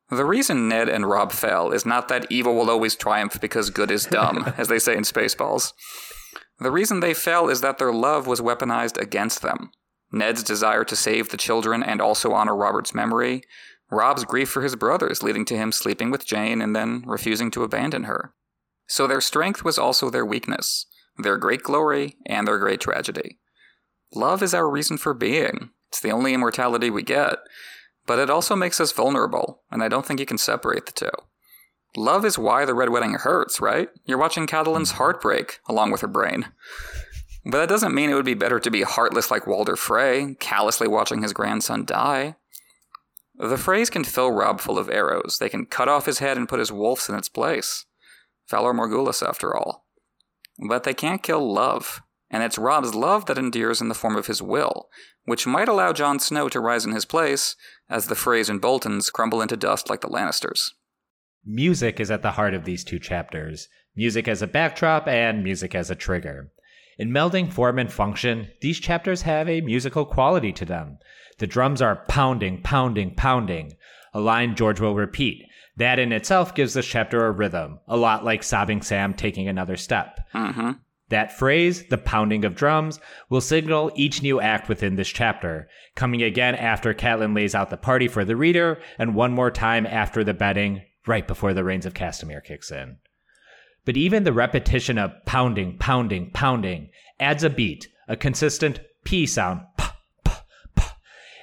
The 0.10 0.26
reason 0.26 0.68
Ned 0.68 0.90
and 0.90 1.10
Robb 1.10 1.32
fell 1.32 1.72
is 1.72 1.86
not 1.86 2.10
that 2.10 2.30
evil 2.30 2.54
will 2.54 2.70
always 2.70 2.96
triumph 2.96 3.40
because 3.40 3.70
good 3.70 3.90
is 3.90 4.06
dumb, 4.06 4.54
as 4.58 4.68
they 4.68 4.78
say 4.78 4.98
in 4.98 5.04
Spaceballs. 5.04 5.72
The 6.62 6.72
reason 6.72 7.00
they 7.00 7.16
fell 7.16 7.50
is 7.50 7.62
that 7.62 7.80
their 7.80 7.92
love 7.92 8.28
was 8.28 8.40
weaponized 8.40 9.00
against 9.00 9.42
them. 9.42 9.72
Ned's 10.12 10.44
desire 10.44 10.84
to 10.84 10.96
save 10.96 11.30
the 11.30 11.38
children 11.38 11.82
and 11.82 12.00
also 12.00 12.34
honor 12.34 12.56
Robert's 12.56 12.94
memory, 12.94 13.42
Robb's 13.90 14.26
grief 14.26 14.50
for 14.50 14.62
his 14.62 14.76
brothers, 14.76 15.24
leading 15.24 15.44
to 15.46 15.58
him 15.58 15.72
sleeping 15.72 16.12
with 16.12 16.26
Jeyne 16.26 16.62
and 16.62 16.76
then 16.76 17.04
refusing 17.08 17.50
to 17.52 17.64
abandon 17.64 18.04
her. 18.04 18.36
So 18.88 19.08
their 19.08 19.22
strength 19.22 19.64
was 19.64 19.80
also 19.80 20.12
their 20.12 20.26
weakness, 20.26 20.86
their 21.18 21.38
great 21.38 21.64
glory 21.64 22.18
and 22.28 22.48
their 22.48 22.60
great 22.60 22.80
tragedy. 22.80 23.40
Love 24.14 24.44
is 24.44 24.54
our 24.54 24.70
reason 24.70 24.98
for 25.00 25.16
being. 25.16 25.72
It's 25.90 26.00
the 26.00 26.12
only 26.12 26.34
immortality 26.34 26.92
we 26.92 27.02
get, 27.02 27.40
but 28.06 28.20
it 28.20 28.30
also 28.30 28.56
makes 28.56 28.80
us 28.80 28.92
vulnerable, 28.92 29.64
and 29.72 29.82
I 29.82 29.88
don't 29.88 30.06
think 30.06 30.20
you 30.20 30.26
can 30.28 30.38
separate 30.38 30.86
the 30.86 30.92
two. 30.92 31.10
Love 31.96 32.24
is 32.24 32.38
why 32.38 32.64
the 32.64 32.74
Red 32.74 32.90
Wedding 32.90 33.14
hurts, 33.14 33.60
right? 33.60 33.90
You're 34.06 34.18
watching 34.18 34.48
Catelyn's 34.48 34.90
mm-hmm. 34.90 34.98
heart 34.98 35.22
break, 35.22 35.60
along 35.68 35.92
with 35.92 36.02
her 36.02 36.08
brain. 36.08 36.48
But 37.44 37.58
that 37.58 37.70
doesn't 37.70 37.96
mean 37.96 38.10
it 38.10 38.14
would 38.14 38.26
be 38.26 38.34
better 38.34 38.60
to 38.60 38.72
be 38.72 38.84
heartless 38.84 39.32
like 39.32 39.48
Walder 39.48 39.76
Frey, 39.76 40.36
callously 40.40 40.88
watching 40.88 41.22
his 41.22 41.34
grandson 41.34 41.86
die. 41.86 42.36
The 43.36 43.56
Freys 43.56 43.90
can 43.90 44.04
fill 44.04 44.32
Robb 44.32 44.62
full 44.62 44.78
of 44.78 44.90
arrows. 44.90 45.38
They 45.40 45.50
can 45.50 45.66
cut 45.66 45.90
off 45.90 46.06
his 46.06 46.20
head 46.20 46.38
and 46.38 46.48
put 46.48 46.60
his 46.60 46.72
wolves 46.72 47.10
in 47.10 47.16
its 47.16 47.30
place. 47.30 47.86
Valar 48.50 48.74
Morghulis, 48.74 49.28
after 49.28 49.56
all. 49.56 49.86
But 50.70 50.84
they 50.84 50.94
can't 50.94 51.24
kill 51.24 51.52
love, 51.52 52.02
and 52.30 52.44
it's 52.44 52.60
Robb's 52.60 52.94
love 52.94 53.26
that 53.26 53.40
endures 53.40 53.82
in 53.82 53.90
the 53.90 53.96
form 53.96 54.16
of 54.16 54.28
his 54.28 54.42
will, 54.42 54.90
which 55.26 55.48
might 55.48 55.68
allow 55.68 55.92
Jon 55.92 56.20
Snow 56.20 56.50
to 56.50 56.60
rise 56.60 56.86
in 56.86 56.92
his 56.92 57.06
place 57.06 57.56
as 57.90 58.06
the 58.06 58.16
Freys 58.16 58.50
and 58.50 58.62
Boltons 58.62 59.10
crumble 59.10 59.42
into 59.42 59.58
dust 59.58 59.90
like 59.90 60.02
the 60.02 60.08
Lannisters. 60.08 60.72
Music 61.46 62.00
is 62.00 62.12
at 62.12 62.22
the 62.22 62.32
heart 62.32 62.54
of 62.54 62.66
these 62.66 62.84
two 62.84 63.00
chapters 63.00 63.68
music 63.96 64.28
as 64.28 64.42
a 64.42 64.48
backdrop 64.48 65.08
and 65.08 65.44
music 65.44 65.76
as 65.76 65.90
a 65.90 65.96
trigger. 65.96 66.52
In 66.98 67.10
melding 67.10 67.52
form 67.52 67.80
and 67.80 67.92
function, 67.92 68.50
these 68.62 68.80
chapters 68.80 69.24
have 69.24 69.50
a 69.50 69.62
musical 69.62 70.06
quality 70.06 70.54
to 70.54 70.66
them. 70.66 70.98
The 71.40 71.48
drums 71.48 71.82
are 71.82 72.06
pounding, 72.08 72.62
pounding, 72.62 73.16
pounding, 73.16 73.74
a 74.14 74.20
line 74.20 74.56
George 74.56 74.80
will 74.80 74.96
repeat. 74.96 75.44
That 75.78 76.00
in 76.00 76.12
itself 76.12 76.54
gives 76.54 76.74
this 76.74 76.86
chapter 76.86 77.26
a 77.26 77.32
rhythm, 77.32 77.80
a 77.88 77.98
lot 77.98 78.24
like 78.24 78.44
Sobbing 78.44 78.82
Sam 78.82 79.14
taking 79.14 79.48
another 79.48 79.78
step. 79.78 80.20
Mm-hmm. 80.34 80.72
That 81.10 81.38
phrase, 81.38 81.88
the 81.88 81.98
pounding 81.98 82.46
of 82.46 82.56
drums, 82.56 83.00
will 83.30 83.42
signal 83.42 83.92
each 83.96 84.22
new 84.22 84.40
act 84.40 84.70
within 84.70 84.96
this 84.96 85.10
chapter, 85.10 85.68
coming 85.96 86.22
again 86.24 86.56
after 86.56 86.94
Catelyn 86.94 87.36
lays 87.36 87.56
out 87.56 87.70
the 87.70 87.78
party 87.78 88.08
for 88.08 88.24
the 88.24 88.36
reader, 88.36 88.80
and 88.98 89.16
one 89.16 89.34
more 89.34 89.52
time 89.52 89.86
after 89.86 90.24
the 90.24 90.34
bedding, 90.34 90.84
right 91.12 91.28
before 91.28 91.54
the 91.54 91.64
Rains 91.66 91.86
of 91.86 91.94
Castamere 91.94 92.42
kicks 92.42 92.72
in. 92.72 92.96
But 93.84 93.98
even 93.98 94.24
the 94.24 94.32
repetition 94.32 94.98
of 94.98 95.12
pounding, 95.26 95.78
pounding, 95.78 96.32
pounding 96.32 96.90
adds 97.20 97.44
a 97.44 97.50
beat, 97.50 97.90
a 98.08 98.16
consistent 98.16 98.80
P 99.04 99.26
sound. 99.26 99.60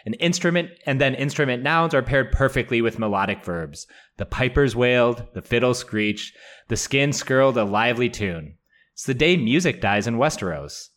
An 0.06 0.14
instrument 0.14 0.70
and 0.86 0.98
then 0.98 1.14
instrument 1.14 1.62
nouns 1.62 1.92
are 1.92 2.02
paired 2.02 2.32
perfectly 2.32 2.80
with 2.80 2.98
melodic 2.98 3.44
verbs. 3.44 3.86
The 4.16 4.24
pipers 4.24 4.74
wailed, 4.74 5.26
the 5.34 5.42
fiddle 5.42 5.74
screeched, 5.74 6.34
the 6.68 6.76
skin 6.76 7.12
skirled 7.12 7.58
a 7.58 7.64
lively 7.64 8.08
tune. 8.08 8.54
It's 8.94 9.04
the 9.04 9.12
day 9.12 9.36
music 9.36 9.82
dies 9.82 10.06
in 10.06 10.16
Westeros. 10.16 10.88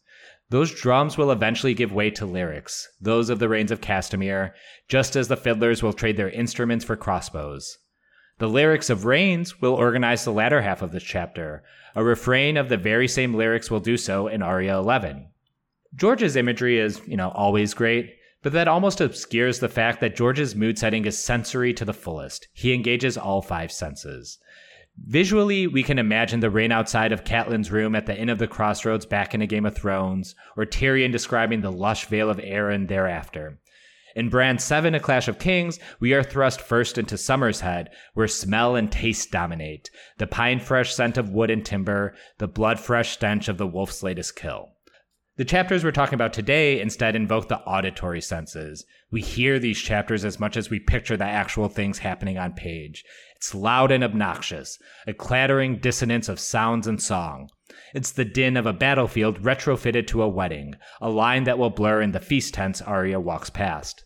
Those 0.49 0.73
drums 0.73 1.17
will 1.17 1.29
eventually 1.29 1.73
give 1.73 1.91
way 1.91 2.09
to 2.11 2.25
lyrics, 2.25 2.87
those 3.01 3.29
of 3.29 3.39
the 3.39 3.49
rains 3.49 3.71
of 3.71 3.81
Castamere, 3.81 4.53
just 4.87 5.17
as 5.17 5.27
the 5.27 5.35
fiddlers 5.35 5.83
will 5.83 5.91
trade 5.91 6.15
their 6.15 6.29
instruments 6.29 6.85
for 6.85 6.95
crossbows. 6.95 7.77
The 8.41 8.49
lyrics 8.49 8.89
of 8.89 9.05
Rains 9.05 9.61
will 9.61 9.75
organize 9.75 10.25
the 10.25 10.33
latter 10.33 10.63
half 10.63 10.81
of 10.81 10.91
this 10.91 11.03
chapter. 11.03 11.61
A 11.93 12.03
refrain 12.03 12.57
of 12.57 12.69
the 12.69 12.75
very 12.75 13.07
same 13.07 13.35
lyrics 13.35 13.69
will 13.69 13.79
do 13.79 13.97
so 13.97 14.25
in 14.25 14.41
Arya 14.41 14.79
11. 14.79 15.27
George's 15.93 16.35
imagery 16.35 16.79
is, 16.79 17.03
you 17.05 17.15
know, 17.15 17.29
always 17.35 17.75
great, 17.75 18.15
but 18.41 18.51
that 18.53 18.67
almost 18.67 18.99
obscures 18.99 19.59
the 19.59 19.69
fact 19.69 19.99
that 20.01 20.15
George's 20.15 20.55
mood 20.55 20.79
setting 20.79 21.05
is 21.05 21.23
sensory 21.23 21.71
to 21.71 21.85
the 21.85 21.93
fullest. 21.93 22.47
He 22.51 22.73
engages 22.73 23.15
all 23.15 23.43
five 23.43 23.71
senses. 23.71 24.39
Visually, 24.97 25.67
we 25.67 25.83
can 25.83 25.99
imagine 25.99 26.39
the 26.39 26.49
rain 26.49 26.71
outside 26.71 27.11
of 27.11 27.23
Catelyn's 27.23 27.69
room 27.69 27.93
at 27.93 28.07
the 28.07 28.17
Inn 28.17 28.29
of 28.29 28.39
the 28.39 28.47
Crossroads 28.47 29.05
back 29.05 29.35
in 29.35 29.43
A 29.43 29.45
Game 29.45 29.67
of 29.67 29.75
Thrones, 29.75 30.33
or 30.57 30.65
Tyrion 30.65 31.11
describing 31.11 31.61
the 31.61 31.71
lush 31.71 32.07
Vale 32.07 32.31
of 32.31 32.37
Arryn 32.37 32.87
thereafter. 32.87 33.59
In 34.15 34.29
Bran 34.29 34.57
7, 34.57 34.93
A 34.93 34.99
Clash 34.99 35.27
of 35.27 35.39
Kings, 35.39 35.79
we 35.99 36.13
are 36.13 36.23
thrust 36.23 36.59
first 36.59 36.97
into 36.97 37.17
Summer's 37.17 37.61
Head, 37.61 37.89
where 38.13 38.27
smell 38.27 38.75
and 38.75 38.91
taste 38.91 39.31
dominate 39.31 39.89
the 40.17 40.27
pine 40.27 40.59
fresh 40.59 40.93
scent 40.93 41.17
of 41.17 41.29
wood 41.29 41.49
and 41.49 41.65
timber, 41.65 42.13
the 42.37 42.47
blood 42.47 42.79
fresh 42.79 43.11
stench 43.11 43.47
of 43.47 43.57
the 43.57 43.67
wolf's 43.67 44.03
latest 44.03 44.35
kill. 44.35 44.69
The 45.37 45.45
chapters 45.45 45.83
we're 45.83 45.91
talking 45.91 46.15
about 46.15 46.33
today 46.33 46.81
instead 46.81 47.15
invoke 47.15 47.47
the 47.47 47.59
auditory 47.59 48.21
senses. 48.21 48.85
We 49.11 49.21
hear 49.21 49.59
these 49.59 49.79
chapters 49.79 50.25
as 50.25 50.39
much 50.39 50.57
as 50.57 50.69
we 50.69 50.79
picture 50.79 51.15
the 51.15 51.23
actual 51.23 51.69
things 51.69 51.99
happening 51.99 52.37
on 52.37 52.51
page. 52.51 53.05
It's 53.37 53.55
loud 53.55 53.91
and 53.91 54.03
obnoxious, 54.03 54.77
a 55.07 55.13
clattering 55.13 55.77
dissonance 55.77 56.27
of 56.27 56.39
sounds 56.39 56.85
and 56.85 57.01
song. 57.01 57.49
It's 57.93 58.11
the 58.11 58.25
din 58.25 58.57
of 58.57 58.65
a 58.65 58.73
battlefield 58.73 59.41
retrofitted 59.41 60.07
to 60.07 60.21
a 60.21 60.29
wedding, 60.29 60.75
a 61.01 61.09
line 61.09 61.43
that 61.43 61.57
will 61.57 61.69
blur 61.69 62.01
in 62.01 62.11
the 62.11 62.19
feast 62.19 62.53
tents 62.53 62.81
Arya 62.81 63.19
walks 63.19 63.49
past. 63.49 64.05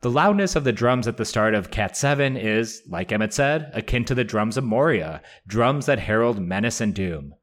The 0.00 0.10
loudness 0.10 0.54
of 0.54 0.64
the 0.64 0.72
drums 0.72 1.08
at 1.08 1.16
the 1.16 1.24
start 1.24 1.54
of 1.54 1.70
Cat 1.70 1.96
7 1.96 2.36
is, 2.36 2.82
like 2.88 3.10
Emmett 3.10 3.32
said, 3.32 3.70
akin 3.72 4.04
to 4.04 4.14
the 4.14 4.24
drums 4.24 4.56
of 4.56 4.64
Moria, 4.64 5.22
drums 5.46 5.86
that 5.86 6.00
herald 6.00 6.38
menace 6.40 6.80
and 6.80 6.94
doom. 6.94 7.34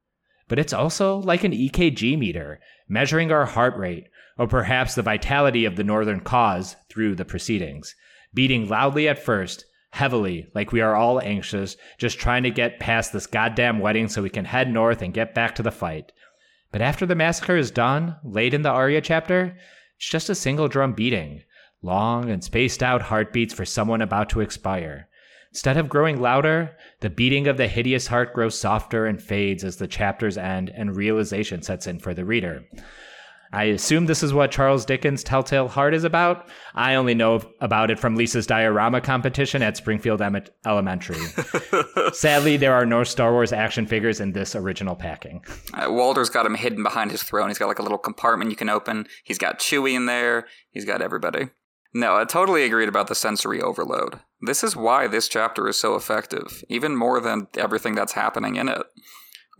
But 0.46 0.58
it's 0.58 0.72
also 0.72 1.16
like 1.16 1.44
an 1.44 1.52
EKG 1.52 2.16
meter, 2.18 2.60
measuring 2.88 3.32
our 3.32 3.46
heart 3.46 3.76
rate, 3.76 4.08
or 4.38 4.46
perhaps 4.46 4.94
the 4.94 5.02
vitality 5.02 5.64
of 5.64 5.76
the 5.76 5.84
Northern 5.84 6.20
cause 6.20 6.76
through 6.88 7.16
the 7.16 7.24
proceedings, 7.24 7.94
beating 8.32 8.68
loudly 8.68 9.08
at 9.08 9.18
first, 9.18 9.64
heavily, 9.92 10.48
like 10.54 10.72
we 10.72 10.80
are 10.80 10.96
all 10.96 11.20
anxious, 11.20 11.76
just 11.98 12.18
trying 12.18 12.42
to 12.42 12.50
get 12.50 12.80
past 12.80 13.12
this 13.12 13.26
goddamn 13.26 13.78
wedding 13.78 14.08
so 14.08 14.22
we 14.22 14.30
can 14.30 14.46
head 14.46 14.72
north 14.72 15.02
and 15.02 15.14
get 15.14 15.34
back 15.34 15.54
to 15.54 15.62
the 15.62 15.70
fight. 15.70 16.12
But 16.72 16.80
after 16.80 17.04
the 17.04 17.14
massacre 17.14 17.56
is 17.56 17.70
done, 17.70 18.16
late 18.24 18.54
in 18.54 18.62
the 18.62 18.70
Arya 18.70 19.02
chapter, 19.02 19.56
it's 19.96 20.08
just 20.08 20.30
a 20.30 20.34
single 20.34 20.68
drum 20.68 20.94
beating, 20.94 21.42
long 21.82 22.30
and 22.30 22.42
spaced 22.42 22.82
out 22.82 23.02
heartbeats 23.02 23.52
for 23.52 23.66
someone 23.66 24.00
about 24.00 24.30
to 24.30 24.40
expire. 24.40 25.08
Instead 25.50 25.76
of 25.76 25.90
growing 25.90 26.18
louder, 26.18 26.74
the 27.00 27.10
beating 27.10 27.46
of 27.46 27.58
the 27.58 27.68
hideous 27.68 28.06
heart 28.06 28.32
grows 28.32 28.58
softer 28.58 29.04
and 29.04 29.22
fades 29.22 29.62
as 29.62 29.76
the 29.76 29.86
chapters 29.86 30.38
end 30.38 30.70
and 30.74 30.96
realization 30.96 31.60
sets 31.60 31.86
in 31.86 31.98
for 31.98 32.14
the 32.14 32.24
reader. 32.24 32.64
I 33.52 33.64
assume 33.64 34.06
this 34.06 34.22
is 34.22 34.32
what 34.32 34.50
Charles 34.50 34.86
Dickens' 34.86 35.22
Telltale 35.22 35.68
Heart 35.68 35.94
is 35.94 36.04
about. 36.04 36.48
I 36.74 36.94
only 36.94 37.14
know 37.14 37.42
about 37.60 37.90
it 37.90 37.98
from 37.98 38.16
Lisa's 38.16 38.46
diorama 38.46 39.00
competition 39.00 39.62
at 39.62 39.76
Springfield 39.76 40.22
Elementary. 40.64 41.20
Sadly, 42.12 42.56
there 42.56 42.72
are 42.74 42.86
no 42.86 43.04
Star 43.04 43.32
Wars 43.32 43.52
action 43.52 43.86
figures 43.86 44.20
in 44.20 44.32
this 44.32 44.56
original 44.56 44.96
packing. 44.96 45.44
Uh, 45.74 45.92
Walder's 45.92 46.30
got 46.30 46.46
him 46.46 46.54
hidden 46.54 46.82
behind 46.82 47.10
his 47.10 47.22
throne. 47.22 47.48
He's 47.48 47.58
got 47.58 47.68
like 47.68 47.78
a 47.78 47.82
little 47.82 47.98
compartment 47.98 48.50
you 48.50 48.56
can 48.56 48.70
open. 48.70 49.06
He's 49.22 49.38
got 49.38 49.58
Chewie 49.58 49.94
in 49.94 50.06
there. 50.06 50.46
He's 50.70 50.86
got 50.86 51.02
everybody. 51.02 51.50
No, 51.94 52.16
I 52.16 52.24
totally 52.24 52.64
agreed 52.64 52.88
about 52.88 53.08
the 53.08 53.14
sensory 53.14 53.60
overload. 53.60 54.20
This 54.40 54.64
is 54.64 54.74
why 54.74 55.06
this 55.06 55.28
chapter 55.28 55.68
is 55.68 55.78
so 55.78 55.94
effective, 55.94 56.64
even 56.68 56.96
more 56.96 57.20
than 57.20 57.48
everything 57.58 57.94
that's 57.94 58.14
happening 58.14 58.56
in 58.56 58.68
it. 58.68 58.82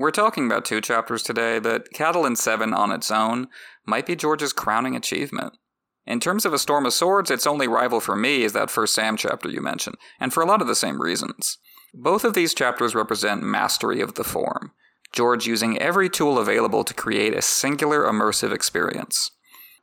We're 0.03 0.11
talking 0.11 0.47
about 0.47 0.65
two 0.65 0.81
chapters 0.81 1.23
today, 1.23 1.61
but 1.61 1.93
Catelyn 1.93 2.37
7 2.37 2.75
on 2.75 2.91
its 2.91 3.09
own 3.09 3.47
might 3.87 4.05
be 4.05 4.17
George's 4.17 4.53
crowning 4.53 4.97
achievement. 4.97 5.57
In 6.05 6.19
terms 6.19 6.45
of 6.45 6.53
A 6.53 6.59
Storm 6.59 6.87
of 6.87 6.93
Swords, 6.93 7.31
its 7.31 7.47
only 7.47 7.69
rival 7.69 8.01
for 8.01 8.17
me 8.17 8.43
is 8.43 8.53
that 8.53 8.69
first 8.69 8.97
Sam 8.97 9.17
chapter 9.17 9.49
you 9.49 9.61
mentioned, 9.61 9.95
and 10.19 10.33
for 10.33 10.43
a 10.43 10.45
lot 10.45 10.61
of 10.61 10.67
the 10.67 10.75
same 10.75 11.01
reasons. 11.01 11.59
Both 11.95 12.25
of 12.25 12.35
these 12.35 12.53
chapters 12.53 12.97
represent 12.97 13.45
mastery 13.45 14.01
of 14.01 14.15
the 14.15 14.25
form, 14.25 14.73
George 15.13 15.47
using 15.47 15.79
every 15.79 16.11
tool 16.11 16.37
available 16.37 16.83
to 16.83 16.95
create 16.95 17.33
a 17.33 17.41
singular 17.41 18.03
immersive 18.03 18.53
experience. 18.53 19.31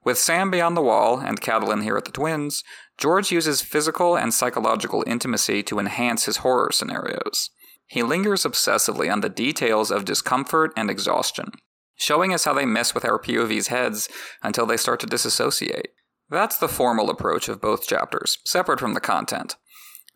With 0.04 0.18
Sam 0.18 0.52
beyond 0.52 0.76
the 0.76 0.82
wall 0.82 1.20
and 1.20 1.40
Catelyn 1.40 1.84
here 1.84 1.96
at 1.96 2.04
the 2.04 2.12
Twins, 2.12 2.66
George 2.98 3.32
uses 3.32 3.62
physical 3.62 4.18
and 4.18 4.34
psychological 4.34 5.02
intimacy 5.08 5.64
to 5.64 5.80
enhance 5.80 6.26
his 6.26 6.38
horror 6.38 6.74
scenarios. 6.74 7.52
He 7.90 8.04
lingers 8.04 8.44
obsessively 8.44 9.12
on 9.12 9.22
the 9.22 9.30
details 9.30 9.92
of 9.92 10.06
discomfort 10.06 10.72
and 10.78 10.90
exhaustion. 10.90 11.52
showing 12.00 12.34
us 12.34 12.46
how 12.46 12.54
they 12.54 12.66
mess 12.66 12.96
with 12.96 13.04
our 13.04 13.20
POV's 13.20 13.68
heads 13.68 14.08
until 14.42 14.66
they 14.66 14.78
start 14.78 15.02
to 15.02 15.06
disassociate. 15.06 15.90
That's 16.30 16.58
the 16.58 16.70
formal 16.70 17.10
approach 17.10 17.50
of 17.50 17.60
both 17.60 17.88
chapters, 17.88 18.38
separate 18.46 18.80
from 18.80 18.94
the 18.94 19.02
content. 19.02 19.58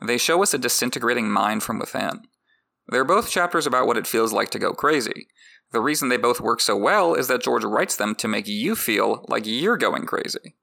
They 0.02 0.18
show 0.18 0.42
us 0.42 0.54
a 0.54 0.58
disintegrating 0.58 1.30
mind 1.30 1.62
from 1.62 1.80
within. 1.80 2.22
They're 2.88 3.04
both 3.04 3.30
chapters 3.30 3.68
about 3.68 3.88
what 3.88 3.98
it 3.98 4.08
feels 4.08 4.32
like 4.32 4.50
to 4.52 4.60
go 4.60 4.74
crazy. 4.74 5.28
The 5.72 5.82
reason 5.82 6.10
they 6.10 6.18
both 6.18 6.40
work 6.40 6.62
so 6.62 6.78
well 6.78 7.16
is 7.16 7.28
that 7.28 7.44
George 7.44 7.64
writes 7.64 7.96
them 7.96 8.16
to 8.16 8.28
make 8.28 8.48
you 8.48 8.76
feel 8.76 9.26
like 9.28 9.44
you're 9.46 9.78
going 9.78 10.06
crazy. 10.06 10.56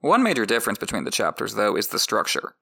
One 0.00 0.22
major 0.22 0.44
difference 0.44 0.78
between 0.78 1.04
the 1.04 1.10
chapters, 1.10 1.54
though, 1.54 1.76
is 1.76 1.88
the 1.88 1.98
structure. 1.98 2.56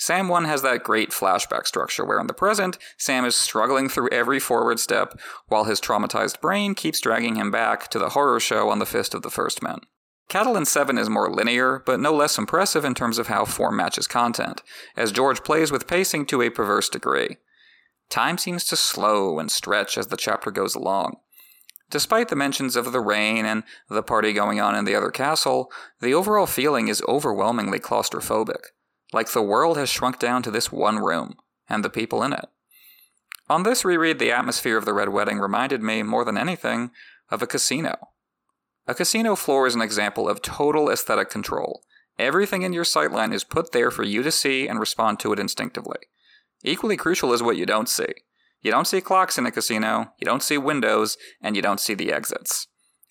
Sam 0.00 0.28
1 0.28 0.46
has 0.46 0.62
that 0.62 0.82
great 0.82 1.10
flashback 1.10 1.66
structure 1.66 2.06
where 2.06 2.18
in 2.18 2.26
the 2.26 2.32
present, 2.32 2.78
Sam 2.96 3.26
is 3.26 3.36
struggling 3.36 3.90
through 3.90 4.08
every 4.08 4.40
forward 4.40 4.80
step 4.80 5.20
while 5.48 5.64
his 5.64 5.78
traumatized 5.78 6.40
brain 6.40 6.74
keeps 6.74 7.02
dragging 7.02 7.34
him 7.34 7.50
back 7.50 7.88
to 7.88 7.98
the 7.98 8.08
horror 8.08 8.40
show 8.40 8.70
on 8.70 8.78
the 8.78 8.86
Fist 8.86 9.12
of 9.12 9.20
the 9.20 9.28
First 9.28 9.62
Men. 9.62 9.80
Catelyn 10.30 10.66
7 10.66 10.96
is 10.96 11.10
more 11.10 11.30
linear, 11.30 11.82
but 11.84 12.00
no 12.00 12.14
less 12.14 12.38
impressive 12.38 12.82
in 12.82 12.94
terms 12.94 13.18
of 13.18 13.26
how 13.26 13.44
form 13.44 13.76
matches 13.76 14.06
content, 14.06 14.62
as 14.96 15.12
George 15.12 15.44
plays 15.44 15.70
with 15.70 15.86
pacing 15.86 16.24
to 16.26 16.40
a 16.40 16.48
perverse 16.48 16.88
degree. 16.88 17.36
Time 18.08 18.38
seems 18.38 18.64
to 18.64 18.76
slow 18.76 19.38
and 19.38 19.50
stretch 19.50 19.98
as 19.98 20.06
the 20.06 20.16
chapter 20.16 20.50
goes 20.50 20.74
along. 20.74 21.16
Despite 21.90 22.28
the 22.28 22.36
mentions 22.36 22.74
of 22.74 22.90
the 22.92 23.00
rain 23.00 23.44
and 23.44 23.64
the 23.90 24.02
party 24.02 24.32
going 24.32 24.60
on 24.62 24.74
in 24.74 24.86
the 24.86 24.94
other 24.94 25.10
castle, 25.10 25.70
the 26.00 26.14
overall 26.14 26.46
feeling 26.46 26.88
is 26.88 27.02
overwhelmingly 27.06 27.80
claustrophobic, 27.80 28.68
like 29.12 29.30
the 29.30 29.42
world 29.42 29.76
has 29.76 29.88
shrunk 29.88 30.18
down 30.18 30.42
to 30.42 30.50
this 30.50 30.70
one 30.70 30.96
room, 30.96 31.36
and 31.68 31.84
the 31.84 31.90
people 31.90 32.22
in 32.22 32.32
it. 32.32 32.46
On 33.48 33.64
this 33.64 33.84
reread, 33.84 34.18
the 34.18 34.30
atmosphere 34.30 34.76
of 34.76 34.84
the 34.84 34.92
Red 34.92 35.08
Wedding 35.08 35.38
reminded 35.38 35.82
me, 35.82 36.02
more 36.02 36.24
than 36.24 36.38
anything, 36.38 36.90
of 37.30 37.42
a 37.42 37.46
casino. 37.46 38.10
A 38.86 38.94
casino 38.94 39.36
floor 39.36 39.66
is 39.66 39.74
an 39.74 39.82
example 39.82 40.28
of 40.28 40.42
total 40.42 40.90
aesthetic 40.90 41.30
control. 41.30 41.82
Everything 42.18 42.62
in 42.62 42.72
your 42.72 42.84
sightline 42.84 43.32
is 43.32 43.44
put 43.44 43.72
there 43.72 43.90
for 43.90 44.02
you 44.02 44.22
to 44.22 44.30
see 44.30 44.68
and 44.68 44.78
respond 44.78 45.18
to 45.20 45.32
it 45.32 45.38
instinctively. 45.38 45.98
Equally 46.62 46.96
crucial 46.96 47.32
is 47.32 47.42
what 47.42 47.56
you 47.56 47.66
don't 47.66 47.88
see. 47.88 48.12
You 48.62 48.70
don't 48.70 48.86
see 48.86 49.00
clocks 49.00 49.38
in 49.38 49.46
a 49.46 49.50
casino, 49.50 50.12
you 50.18 50.26
don't 50.26 50.42
see 50.42 50.58
windows, 50.58 51.16
and 51.40 51.56
you 51.56 51.62
don't 51.62 51.80
see 51.80 51.94
the 51.94 52.12
exits. 52.12 52.66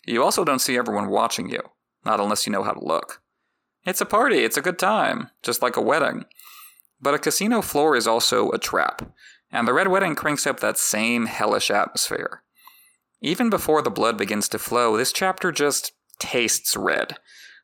You 0.05 0.23
also 0.23 0.43
don't 0.43 0.59
see 0.59 0.77
everyone 0.77 1.09
watching 1.09 1.49
you, 1.49 1.61
not 2.05 2.19
unless 2.19 2.45
you 2.45 2.53
know 2.53 2.63
how 2.63 2.73
to 2.73 2.85
look. 2.85 3.21
It's 3.85 4.01
a 4.01 4.05
party, 4.05 4.39
it's 4.39 4.57
a 4.57 4.61
good 4.61 4.79
time, 4.79 5.29
just 5.41 5.61
like 5.61 5.77
a 5.77 5.81
wedding. 5.81 6.25
But 7.01 7.13
a 7.13 7.19
casino 7.19 7.61
floor 7.61 7.95
is 7.95 8.07
also 8.07 8.51
a 8.51 8.57
trap, 8.57 9.13
and 9.51 9.67
the 9.67 9.73
Red 9.73 9.87
Wedding 9.87 10.15
cranks 10.15 10.45
up 10.45 10.59
that 10.59 10.77
same 10.77 11.25
hellish 11.25 11.71
atmosphere. 11.71 12.43
Even 13.21 13.49
before 13.49 13.81
the 13.81 13.89
blood 13.89 14.17
begins 14.17 14.47
to 14.49 14.59
flow, 14.59 14.95
this 14.95 15.11
chapter 15.11 15.51
just 15.51 15.93
tastes 16.19 16.75
red. 16.75 17.17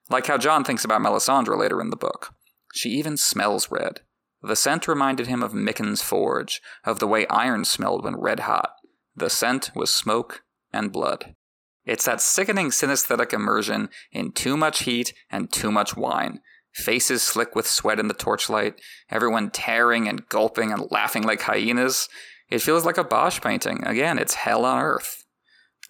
Like 0.09 0.27
how 0.27 0.37
Jon 0.37 0.63
thinks 0.63 0.85
about 0.85 1.01
Melisandre 1.01 1.57
later 1.57 1.81
in 1.81 1.89
the 1.89 1.95
book. 1.95 2.33
She 2.73 2.89
even 2.89 3.17
smells 3.17 3.71
red. 3.71 4.01
The 4.41 4.55
scent 4.55 4.87
reminded 4.87 5.27
him 5.27 5.41
of 5.41 5.53
Mikken's 5.53 6.01
forge, 6.01 6.61
of 6.83 6.99
the 6.99 7.07
way 7.07 7.25
iron 7.27 7.65
smelled 7.65 8.03
when 8.03 8.19
red 8.19 8.41
hot. 8.41 8.71
The 9.15 9.29
scent 9.29 9.71
was 9.75 9.89
smoke 9.89 10.43
and 10.71 10.91
blood. 10.91 11.35
It's 11.85 12.05
that 12.05 12.21
sickening 12.21 12.69
synesthetic 12.69 13.33
immersion 13.33 13.89
in 14.11 14.31
too 14.31 14.57
much 14.57 14.83
heat 14.83 15.13
and 15.29 15.51
too 15.51 15.71
much 15.71 15.95
wine. 15.95 16.39
Faces 16.73 17.21
slick 17.21 17.55
with 17.55 17.67
sweat 17.67 17.99
in 17.99 18.07
the 18.07 18.13
torchlight, 18.13 18.81
everyone 19.09 19.49
tearing 19.49 20.07
and 20.07 20.27
gulping 20.27 20.71
and 20.71 20.91
laughing 20.91 21.23
like 21.23 21.41
hyenas. 21.41 22.09
It 22.49 22.61
feels 22.61 22.85
like 22.85 22.97
a 22.97 23.03
Bosch 23.03 23.39
painting. 23.39 23.83
Again, 23.85 24.19
it's 24.19 24.33
hell 24.33 24.65
on 24.65 24.81
earth. 24.81 25.23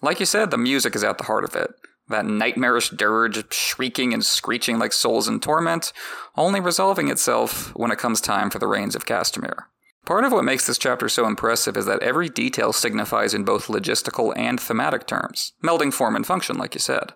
Like 0.00 0.20
you 0.20 0.26
said, 0.26 0.50
the 0.50 0.58
music 0.58 0.94
is 0.94 1.02
at 1.02 1.18
the 1.18 1.24
heart 1.24 1.44
of 1.44 1.56
it 1.56 1.70
that 2.08 2.24
nightmarish 2.24 2.90
dirge 2.90 3.52
shrieking 3.52 4.14
and 4.14 4.24
screeching 4.24 4.78
like 4.78 4.92
souls 4.92 5.28
in 5.28 5.40
torment, 5.40 5.92
only 6.36 6.60
resolving 6.60 7.08
itself 7.08 7.74
when 7.74 7.90
it 7.90 7.98
comes 7.98 8.20
time 8.20 8.50
for 8.50 8.58
the 8.58 8.66
Rains 8.66 8.94
of 8.94 9.06
Castamere. 9.06 9.64
Part 10.06 10.22
of 10.22 10.30
what 10.30 10.44
makes 10.44 10.64
this 10.64 10.78
chapter 10.78 11.08
so 11.08 11.26
impressive 11.26 11.76
is 11.76 11.86
that 11.86 12.00
every 12.00 12.28
detail 12.28 12.72
signifies 12.72 13.34
in 13.34 13.42
both 13.42 13.66
logistical 13.66 14.32
and 14.36 14.60
thematic 14.60 15.04
terms, 15.08 15.52
melding 15.64 15.92
form 15.92 16.14
and 16.14 16.24
function, 16.24 16.56
like 16.56 16.74
you 16.74 16.80
said. 16.80 17.14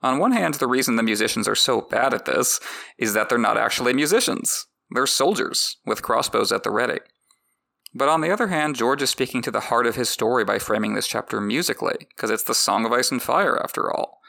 On 0.00 0.18
one 0.18 0.30
hand, 0.30 0.54
the 0.54 0.68
reason 0.68 0.94
the 0.94 1.02
musicians 1.02 1.48
are 1.48 1.56
so 1.56 1.80
bad 1.80 2.14
at 2.14 2.24
this 2.24 2.60
is 2.98 3.14
that 3.14 3.28
they're 3.28 3.36
not 3.36 3.58
actually 3.58 3.92
musicians. 3.92 4.66
They're 4.92 5.08
soldiers, 5.08 5.78
with 5.84 6.02
crossbows 6.02 6.52
at 6.52 6.62
the 6.62 6.70
ready. 6.70 7.00
But 7.92 8.08
on 8.08 8.20
the 8.20 8.30
other 8.30 8.46
hand, 8.46 8.76
George 8.76 9.02
is 9.02 9.10
speaking 9.10 9.42
to 9.42 9.50
the 9.50 9.60
heart 9.60 9.86
of 9.86 9.96
his 9.96 10.08
story 10.08 10.44
by 10.44 10.60
framing 10.60 10.94
this 10.94 11.08
chapter 11.08 11.40
musically, 11.40 12.06
because 12.14 12.30
it's 12.30 12.44
the 12.44 12.54
Song 12.54 12.84
of 12.84 12.92
Ice 12.92 13.10
and 13.10 13.22
Fire, 13.22 13.60
after 13.60 13.90
all. 13.90 14.20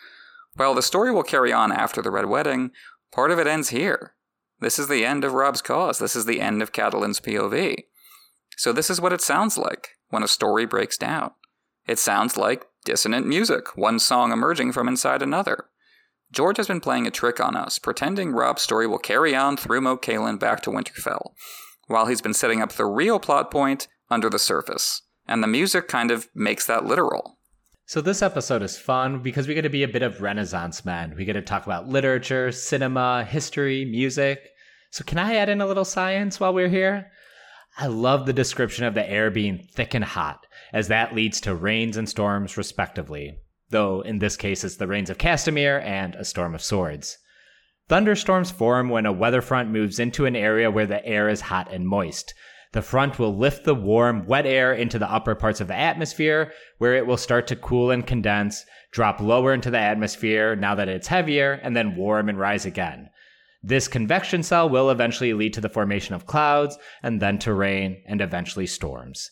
While 0.56 0.74
the 0.74 0.82
story 0.82 1.12
will 1.12 1.24
carry 1.24 1.54
on 1.54 1.72
after 1.72 2.02
the 2.02 2.12
Red 2.12 2.26
Wedding, 2.26 2.72
part 3.12 3.30
of 3.30 3.38
it 3.38 3.46
ends 3.46 3.70
here. 3.70 4.15
This 4.60 4.80
is 4.80 4.88
the 4.88 5.06
end 5.06 5.24
of 5.24 5.34
Rob's 5.34 5.62
cause. 5.62 6.00
This 6.00 6.16
is 6.16 6.26
the 6.26 6.42
end 6.42 6.62
of 6.62 6.72
Catelyn's 6.72 7.20
POV. 7.20 7.76
So 8.58 8.72
this 8.72 8.90
is 8.90 9.02
what 9.02 9.14
it 9.14 9.22
sounds 9.22 9.58
like 9.58 9.90
when 10.10 10.24
a 10.24 10.28
story 10.28 10.66
breaks 10.66 10.98
down. 10.98 11.32
It 11.88 12.00
sounds 12.00 12.38
like 12.38 12.66
dissonant 12.86 13.28
music, 13.28 13.76
one 13.78 14.00
song 14.00 14.32
emerging 14.32 14.72
from 14.72 14.88
inside 14.88 15.22
another. 15.22 15.66
George 16.32 16.58
has 16.58 16.68
been 16.68 16.82
playing 16.82 17.06
a 17.06 17.12
trick 17.12 17.40
on 17.40 17.56
us, 17.56 17.80
pretending 17.80 18.32
Rob's 18.32 18.62
story 18.62 18.88
will 18.88 18.98
carry 18.98 19.36
on 19.36 19.58
through 19.58 19.82
Moat 19.82 20.02
Cailin 20.02 20.40
back 20.40 20.62
to 20.64 20.70
Winterfell 20.70 21.34
while 21.88 22.08
he's 22.08 22.22
been 22.22 22.34
setting 22.34 22.62
up 22.62 22.74
the 22.74 22.86
real 22.86 23.20
plot 23.20 23.52
point 23.52 23.88
under 24.10 24.30
the 24.30 24.40
surface. 24.40 25.04
And 25.28 25.42
the 25.42 25.48
music 25.48 25.88
kind 25.88 26.12
of 26.12 26.28
makes 26.36 26.66
that 26.68 26.86
literal. 26.86 27.40
So 27.88 28.02
this 28.02 28.24
episode 28.24 28.64
is 28.64 28.80
fun 28.80 29.20
because 29.20 29.48
we 29.48 29.54
get 29.54 29.62
to 29.62 29.70
be 29.70 29.84
a 29.84 29.88
bit 29.88 30.02
of 30.02 30.20
Renaissance 30.20 30.86
men. 30.86 31.14
We 31.16 31.24
get 31.24 31.34
to 31.34 31.42
talk 31.44 31.68
about 31.68 31.88
literature, 31.88 32.52
cinema, 32.52 33.24
history, 33.24 33.86
music. 33.86 34.40
So 34.90 35.04
can 35.04 35.20
I 35.20 35.36
add 35.36 35.50
in 35.50 35.62
a 35.62 35.68
little 35.68 35.86
science 35.86 36.40
while 36.40 36.52
we're 36.52 36.68
here? 36.68 37.12
I 37.78 37.86
love 37.86 38.26
the 38.26 38.34
description 38.34 38.86
of 38.86 38.96
the 38.96 39.08
air 39.08 39.30
being 39.30 39.68
thick 39.72 39.94
and 39.94 40.04
hot, 40.04 40.48
as 40.74 40.88
that 40.88 41.14
leads 41.14 41.40
to 41.42 41.54
rains 41.54 41.96
and 41.96 42.10
storms 42.10 42.58
respectively. 42.58 43.38
Though 43.70 44.02
in 44.02 44.18
this 44.18 44.36
case 44.36 44.64
it's 44.64 44.78
the 44.78 44.88
rains 44.88 45.12
of 45.12 45.20
Castamere 45.20 45.84
and 45.84 46.16
a 46.16 46.26
storm 46.26 46.56
of 46.56 46.64
swords. 46.64 47.20
Thunderstorms 47.88 48.50
form 48.50 48.90
when 48.90 49.06
a 49.06 49.14
weather 49.14 49.44
front 49.44 49.70
moves 49.70 50.00
into 50.00 50.26
an 50.26 50.36
area 50.36 50.72
where 50.72 50.88
the 50.88 51.06
air 51.06 51.30
is 51.30 51.42
hot 51.42 51.72
and 51.72 51.88
moist. 51.88 52.34
The 52.76 52.82
front 52.82 53.20
will 53.20 53.34
lift 53.34 53.64
the 53.64 53.74
warm, 53.74 54.26
wet 54.26 54.46
air 54.46 54.74
into 54.74 55.00
the 55.00 55.10
upper 55.10 55.34
parts 55.34 55.62
of 55.62 55.70
the 55.70 55.78
atmosphere, 55.78 56.52
where 56.78 56.94
it 56.96 57.08
will 57.08 57.16
start 57.16 57.48
to 57.48 57.56
cool 57.56 57.90
and 57.90 58.06
condense, 58.06 58.66
drop 58.92 59.22
lower 59.22 59.54
into 59.54 59.72
the 59.72 59.80
atmosphere 59.80 60.58
now 60.58 60.76
that 60.76 60.90
it's 60.90 61.08
heavier, 61.08 61.54
and 61.64 61.74
then 61.74 61.96
warm 61.96 62.28
and 62.28 62.38
rise 62.38 62.66
again. 62.66 63.10
This 63.64 63.88
convection 63.88 64.44
cell 64.44 64.68
will 64.68 64.90
eventually 64.90 65.32
lead 65.32 65.54
to 65.54 65.62
the 65.62 65.70
formation 65.70 66.16
of 66.16 66.26
clouds, 66.26 66.78
and 67.02 67.22
then 67.22 67.40
to 67.40 67.54
rain, 67.54 68.04
and 68.10 68.20
eventually 68.20 68.68
storms. 68.68 69.32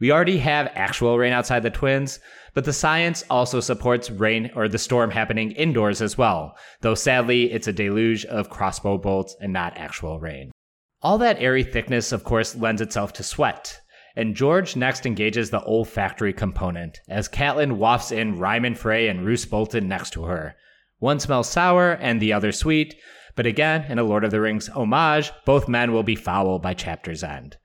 We 0.00 0.10
already 0.10 0.38
have 0.38 0.72
actual 0.74 1.18
rain 1.18 1.34
outside 1.34 1.64
the 1.64 1.70
twins, 1.70 2.20
but 2.54 2.64
the 2.64 2.72
science 2.72 3.22
also 3.28 3.60
supports 3.60 4.10
rain 4.10 4.50
or 4.56 4.66
the 4.66 4.78
storm 4.78 5.10
happening 5.10 5.50
indoors 5.50 6.00
as 6.00 6.16
well, 6.16 6.56
though 6.80 6.94
sadly 6.94 7.52
it's 7.52 7.68
a 7.68 7.72
deluge 7.74 8.24
of 8.24 8.48
crossbow 8.48 8.96
bolts 8.96 9.36
and 9.42 9.52
not 9.52 9.76
actual 9.76 10.18
rain. 10.18 10.52
All 11.00 11.18
that 11.18 11.40
airy 11.40 11.62
thickness, 11.62 12.10
of 12.10 12.24
course, 12.24 12.56
lends 12.56 12.80
itself 12.80 13.12
to 13.14 13.22
sweat. 13.22 13.80
And 14.16 14.34
George 14.34 14.74
next 14.74 15.06
engages 15.06 15.50
the 15.50 15.62
olfactory 15.62 16.32
component 16.32 16.98
as 17.08 17.28
Catelyn 17.28 17.76
wafts 17.76 18.10
in 18.10 18.36
Ryman 18.36 18.74
Frey 18.74 19.06
and 19.06 19.24
Roose 19.24 19.44
Bolton 19.44 19.86
next 19.86 20.10
to 20.14 20.24
her. 20.24 20.56
One 20.98 21.20
smells 21.20 21.48
sour 21.48 21.92
and 21.92 22.20
the 22.20 22.32
other 22.32 22.50
sweet, 22.50 22.96
but 23.36 23.46
again, 23.46 23.84
in 23.88 24.00
a 24.00 24.02
Lord 24.02 24.24
of 24.24 24.32
the 24.32 24.40
Rings 24.40 24.66
homage, 24.66 25.30
both 25.46 25.68
men 25.68 25.92
will 25.92 26.02
be 26.02 26.16
foul 26.16 26.58
by 26.58 26.74
chapter's 26.74 27.22
end. 27.22 27.56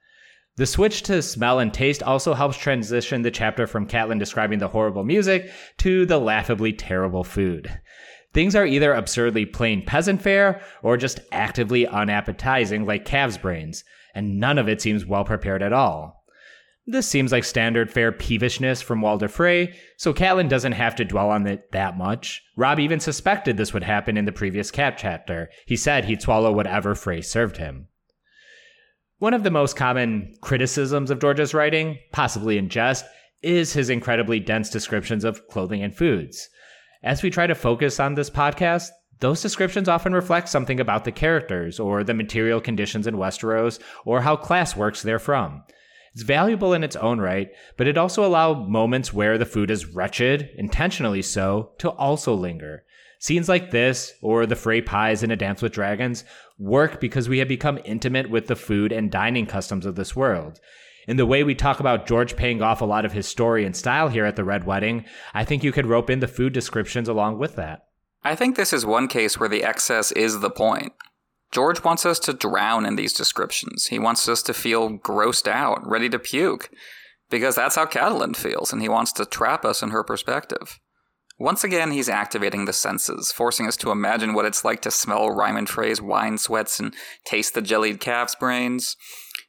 The 0.56 0.66
switch 0.66 1.02
to 1.02 1.20
smell 1.20 1.58
and 1.58 1.74
taste 1.74 2.04
also 2.04 2.34
helps 2.34 2.56
transition 2.56 3.22
the 3.22 3.32
chapter 3.32 3.66
from 3.66 3.88
Catelyn 3.88 4.20
describing 4.20 4.60
the 4.60 4.68
horrible 4.68 5.02
music 5.02 5.50
to 5.78 6.06
the 6.06 6.20
laughably 6.20 6.72
terrible 6.72 7.24
food. 7.24 7.80
Things 8.34 8.56
are 8.56 8.66
either 8.66 8.92
absurdly 8.92 9.46
plain 9.46 9.86
peasant 9.86 10.20
fare 10.20 10.60
or 10.82 10.96
just 10.96 11.20
actively 11.30 11.86
unappetizing 11.86 12.84
like 12.84 13.04
calves' 13.04 13.38
brains, 13.38 13.84
and 14.14 14.38
none 14.38 14.58
of 14.58 14.68
it 14.68 14.82
seems 14.82 15.06
well 15.06 15.24
prepared 15.24 15.62
at 15.62 15.72
all. 15.72 16.24
This 16.86 17.08
seems 17.08 17.32
like 17.32 17.44
standard 17.44 17.90
fare 17.90 18.12
peevishness 18.12 18.82
from 18.82 19.00
Walder 19.00 19.28
Frey, 19.28 19.74
so 19.96 20.12
Catelyn 20.12 20.50
doesn't 20.50 20.72
have 20.72 20.94
to 20.96 21.04
dwell 21.04 21.30
on 21.30 21.46
it 21.46 21.72
that 21.72 21.96
much. 21.96 22.42
Rob 22.56 22.78
even 22.78 23.00
suspected 23.00 23.56
this 23.56 23.72
would 23.72 23.84
happen 23.84 24.18
in 24.18 24.26
the 24.26 24.32
previous 24.32 24.70
cap 24.70 24.96
chapter. 24.98 25.48
He 25.64 25.76
said 25.76 26.04
he'd 26.04 26.20
swallow 26.20 26.52
whatever 26.52 26.94
Frey 26.94 27.22
served 27.22 27.56
him. 27.56 27.88
One 29.18 29.32
of 29.32 29.44
the 29.44 29.50
most 29.50 29.76
common 29.76 30.34
criticisms 30.42 31.10
of 31.10 31.20
George's 31.20 31.54
writing, 31.54 31.98
possibly 32.12 32.58
in 32.58 32.68
jest, 32.68 33.06
is 33.42 33.72
his 33.72 33.88
incredibly 33.88 34.40
dense 34.40 34.68
descriptions 34.68 35.24
of 35.24 35.46
clothing 35.48 35.82
and 35.82 35.96
foods. 35.96 36.50
As 37.04 37.22
we 37.22 37.28
try 37.28 37.46
to 37.46 37.54
focus 37.54 38.00
on 38.00 38.14
this 38.14 38.30
podcast, 38.30 38.88
those 39.20 39.42
descriptions 39.42 39.90
often 39.90 40.14
reflect 40.14 40.48
something 40.48 40.80
about 40.80 41.04
the 41.04 41.12
characters 41.12 41.78
or 41.78 42.02
the 42.02 42.14
material 42.14 42.62
conditions 42.62 43.06
in 43.06 43.16
Westeros 43.16 43.78
or 44.06 44.22
how 44.22 44.36
class 44.36 44.74
works 44.74 45.02
therefrom. 45.02 45.62
It's 46.14 46.22
valuable 46.22 46.72
in 46.72 46.82
its 46.82 46.96
own 46.96 47.20
right, 47.20 47.50
but 47.76 47.86
it 47.86 47.98
also 47.98 48.24
allows 48.24 48.66
moments 48.66 49.12
where 49.12 49.36
the 49.36 49.44
food 49.44 49.70
is 49.70 49.84
wretched, 49.84 50.48
intentionally 50.56 51.20
so, 51.20 51.72
to 51.76 51.90
also 51.90 52.32
linger. 52.32 52.84
Scenes 53.18 53.50
like 53.50 53.70
this, 53.70 54.14
or 54.22 54.46
the 54.46 54.56
Frey 54.56 54.80
pies 54.80 55.22
in 55.22 55.30
A 55.30 55.36
Dance 55.36 55.60
with 55.60 55.72
Dragons, 55.72 56.24
work 56.58 57.00
because 57.00 57.28
we 57.28 57.38
have 57.38 57.48
become 57.48 57.78
intimate 57.84 58.30
with 58.30 58.46
the 58.46 58.56
food 58.56 58.92
and 58.92 59.10
dining 59.10 59.44
customs 59.44 59.84
of 59.84 59.96
this 59.96 60.16
world. 60.16 60.58
In 61.06 61.16
the 61.16 61.26
way 61.26 61.44
we 61.44 61.54
talk 61.54 61.80
about 61.80 62.06
George 62.06 62.36
paying 62.36 62.62
off 62.62 62.80
a 62.80 62.86
lot 62.86 63.04
of 63.04 63.12
his 63.12 63.28
story 63.28 63.64
and 63.64 63.76
style 63.76 64.08
here 64.08 64.24
at 64.24 64.36
the 64.36 64.44
Red 64.44 64.66
Wedding, 64.66 65.04
I 65.34 65.44
think 65.44 65.62
you 65.62 65.72
could 65.72 65.86
rope 65.86 66.08
in 66.08 66.20
the 66.20 66.28
food 66.28 66.52
descriptions 66.52 67.08
along 67.08 67.38
with 67.38 67.56
that. 67.56 67.86
I 68.22 68.34
think 68.34 68.56
this 68.56 68.72
is 68.72 68.86
one 68.86 69.08
case 69.08 69.38
where 69.38 69.48
the 69.48 69.64
excess 69.64 70.10
is 70.12 70.40
the 70.40 70.50
point. 70.50 70.92
George 71.52 71.84
wants 71.84 72.06
us 72.06 72.18
to 72.20 72.32
drown 72.32 72.86
in 72.86 72.96
these 72.96 73.12
descriptions. 73.12 73.86
He 73.86 73.98
wants 73.98 74.28
us 74.28 74.42
to 74.42 74.54
feel 74.54 74.98
grossed 74.98 75.46
out, 75.46 75.86
ready 75.86 76.08
to 76.08 76.18
puke, 76.18 76.70
because 77.30 77.54
that's 77.54 77.76
how 77.76 77.86
Catelyn 77.86 78.34
feels, 78.34 78.72
and 78.72 78.80
he 78.82 78.88
wants 78.88 79.12
to 79.12 79.26
trap 79.26 79.64
us 79.64 79.82
in 79.82 79.90
her 79.90 80.02
perspective. 80.02 80.80
Once 81.38 81.64
again, 81.64 81.90
he's 81.90 82.08
activating 82.08 82.64
the 82.64 82.72
senses, 82.72 83.30
forcing 83.30 83.66
us 83.66 83.76
to 83.76 83.90
imagine 83.90 84.34
what 84.34 84.44
it's 84.46 84.64
like 84.64 84.80
to 84.82 84.90
smell 84.90 85.30
Ryman 85.30 85.66
Frey's 85.66 86.00
wine 86.00 86.38
sweats 86.38 86.80
and 86.80 86.94
taste 87.24 87.54
the 87.54 87.62
jellied 87.62 88.00
calf's 88.00 88.36
brains. 88.36 88.96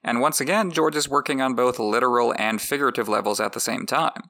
And 0.05 0.21
once 0.21 0.39
again, 0.39 0.69
George 0.69 0.95
is 0.95 1.09
working 1.09 1.41
on 1.41 1.55
both 1.55 1.79
literal 1.79 2.33
and 2.37 2.61
figurative 2.61 3.09
levels 3.09 3.39
at 3.39 3.53
the 3.53 3.59
same 3.59 3.87
time. 3.87 4.29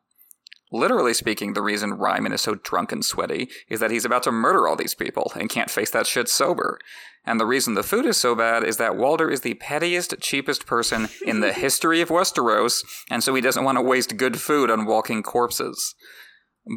Literally 0.72 1.14
speaking, 1.14 1.54
the 1.54 1.62
reason 1.62 1.94
Ryman 1.94 2.32
is 2.32 2.42
so 2.42 2.56
drunk 2.56 2.94
and 2.94 3.04
sweaty 3.04 3.50
is 3.70 3.82
that 3.82 3.92
he's 3.92 4.06
about 4.06 4.24
to 4.24 4.32
murder 4.32 4.68
all 4.68 4.78
these 4.78 4.96
people 4.96 5.32
and 5.36 5.50
can't 5.50 5.70
face 5.70 5.92
that 5.92 6.08
shit 6.08 6.30
sober. 6.30 6.80
And 7.26 7.40
the 7.40 7.46
reason 7.46 7.74
the 7.74 7.84
food 7.84 8.06
is 8.06 8.18
so 8.18 8.36
bad 8.36 8.64
is 8.64 8.78
that 8.78 8.96
Walder 8.96 9.30
is 9.30 9.42
the 9.42 9.56
pettiest, 9.56 10.16
cheapest 10.22 10.66
person 10.66 11.10
in 11.26 11.42
the 11.42 11.54
history 11.66 12.00
of 12.00 12.10
Westeros, 12.10 12.84
and 13.12 13.22
so 13.22 13.36
he 13.36 13.42
doesn't 13.42 13.64
want 13.64 13.78
to 13.78 13.82
waste 13.82 14.18
good 14.18 14.40
food 14.40 14.72
on 14.72 14.86
walking 14.86 15.24
corpses. 15.24 15.94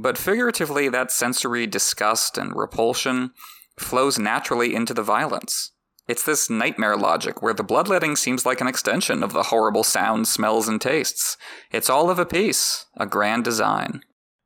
But 0.03 0.19
figuratively, 0.19 0.89
that 0.89 1.13
sensory 1.13 1.67
disgust 1.69 2.37
and 2.37 2.55
repulsion 2.55 3.31
flows 3.79 4.19
naturally 4.19 4.75
into 4.75 4.93
the 4.93 5.03
violence. 5.03 5.73
It's 6.09 6.23
this 6.25 6.49
nightmare 6.49 6.97
logic 6.97 7.43
where 7.43 7.53
the 7.53 7.63
bloodletting 7.63 8.17
seems 8.17 8.47
like 8.47 8.63
an 8.63 8.67
extension 8.67 9.23
of 9.23 9.35
the 9.35 9.45
horrible 9.45 9.85
sounds, 9.85 10.31
smells, 10.31 10.67
and 10.67 10.81
tastes. 10.81 11.37
It's 11.71 11.91
all 11.91 12.09
of 12.09 12.19
a 12.19 12.25
piece, 12.25 12.87
a 12.97 13.05
grand 13.05 13.45
design. 13.45 14.01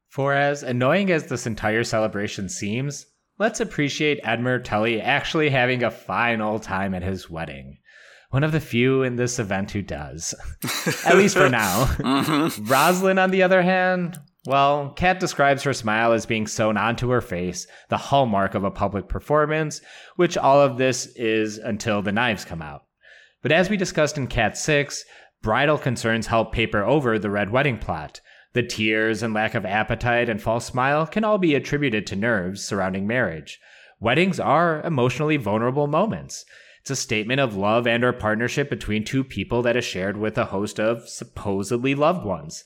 For 0.08 0.34
as 0.34 0.64
annoying 0.64 1.12
as 1.12 1.28
this 1.28 1.46
entire 1.46 1.84
celebration 1.84 2.48
seems, 2.48 3.06
let's 3.38 3.60
appreciate 3.60 4.22
Edmure 4.24 4.62
Tully 4.62 5.00
actually 5.00 5.50
having 5.50 5.84
a 5.84 5.90
fine 5.90 6.40
old 6.40 6.64
time 6.64 6.94
at 6.94 7.04
his 7.04 7.30
wedding. 7.30 7.78
One 8.30 8.42
of 8.42 8.52
the 8.52 8.60
few 8.60 9.04
in 9.04 9.14
this 9.14 9.38
event 9.38 9.70
who 9.70 9.82
does. 9.82 10.34
at 11.06 11.16
least 11.16 11.36
for 11.36 11.48
now. 11.48 11.84
mm-hmm. 11.84 12.64
Roslin, 12.64 13.18
on 13.18 13.30
the 13.30 13.44
other 13.44 13.62
hand, 13.62 14.18
well, 14.44 14.90
Kat 14.90 15.20
describes 15.20 15.62
her 15.62 15.72
smile 15.72 16.12
as 16.12 16.26
being 16.26 16.48
sewn 16.48 16.76
onto 16.76 17.10
her 17.10 17.20
face, 17.20 17.66
the 17.88 17.96
hallmark 17.96 18.54
of 18.54 18.64
a 18.64 18.70
public 18.70 19.08
performance, 19.08 19.80
which 20.16 20.36
all 20.36 20.60
of 20.60 20.78
this 20.78 21.06
is 21.14 21.58
until 21.58 22.02
the 22.02 22.10
knives 22.10 22.44
come 22.44 22.60
out. 22.60 22.84
But 23.42 23.52
as 23.52 23.70
we 23.70 23.76
discussed 23.76 24.18
in 24.18 24.26
Cat 24.26 24.56
6, 24.56 25.04
bridal 25.42 25.78
concerns 25.78 26.26
help 26.26 26.52
paper 26.52 26.82
over 26.82 27.18
the 27.18 27.30
red 27.30 27.50
wedding 27.50 27.78
plot. 27.78 28.20
The 28.52 28.62
tears 28.64 29.22
and 29.22 29.32
lack 29.32 29.54
of 29.54 29.64
appetite 29.64 30.28
and 30.28 30.42
false 30.42 30.66
smile 30.66 31.06
can 31.06 31.24
all 31.24 31.38
be 31.38 31.54
attributed 31.54 32.06
to 32.08 32.16
nerves 32.16 32.64
surrounding 32.64 33.06
marriage. 33.06 33.60
Weddings 34.00 34.40
are 34.40 34.82
emotionally 34.82 35.36
vulnerable 35.36 35.86
moments. 35.86 36.44
It's 36.80 36.90
a 36.90 36.96
statement 36.96 37.40
of 37.40 37.54
love 37.54 37.86
and 37.86 38.02
or 38.02 38.12
partnership 38.12 38.68
between 38.68 39.04
two 39.04 39.22
people 39.22 39.62
that 39.62 39.76
is 39.76 39.84
shared 39.84 40.16
with 40.16 40.36
a 40.36 40.46
host 40.46 40.80
of 40.80 41.08
supposedly 41.08 41.94
loved 41.94 42.24
ones. 42.24 42.64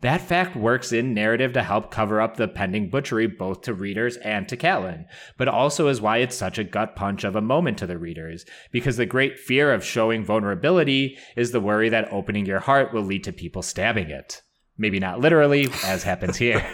That 0.00 0.20
fact 0.20 0.54
works 0.54 0.92
in 0.92 1.14
narrative 1.14 1.54
to 1.54 1.62
help 1.62 1.90
cover 1.90 2.20
up 2.20 2.36
the 2.36 2.48
pending 2.48 2.90
butchery 2.90 3.26
both 3.26 3.62
to 3.62 3.72
readers 3.72 4.16
and 4.18 4.46
to 4.48 4.56
Catelyn, 4.56 5.06
but 5.38 5.48
also 5.48 5.88
is 5.88 6.00
why 6.00 6.18
it's 6.18 6.36
such 6.36 6.58
a 6.58 6.64
gut 6.64 6.94
punch 6.94 7.24
of 7.24 7.36
a 7.36 7.40
moment 7.40 7.78
to 7.78 7.86
the 7.86 7.96
readers, 7.96 8.44
because 8.70 8.98
the 8.98 9.06
great 9.06 9.38
fear 9.38 9.72
of 9.72 9.84
showing 9.84 10.24
vulnerability 10.24 11.16
is 11.36 11.52
the 11.52 11.60
worry 11.60 11.88
that 11.88 12.12
opening 12.12 12.44
your 12.44 12.60
heart 12.60 12.92
will 12.92 13.02
lead 13.02 13.24
to 13.24 13.32
people 13.32 13.62
stabbing 13.62 14.10
it. 14.10 14.42
Maybe 14.76 14.98
not 14.98 15.20
literally, 15.20 15.68
as 15.84 16.02
happens 16.02 16.36
here. 16.36 16.64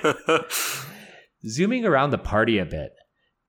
Zooming 1.47 1.85
around 1.85 2.11
the 2.11 2.19
party 2.19 2.59
a 2.59 2.65
bit, 2.65 2.93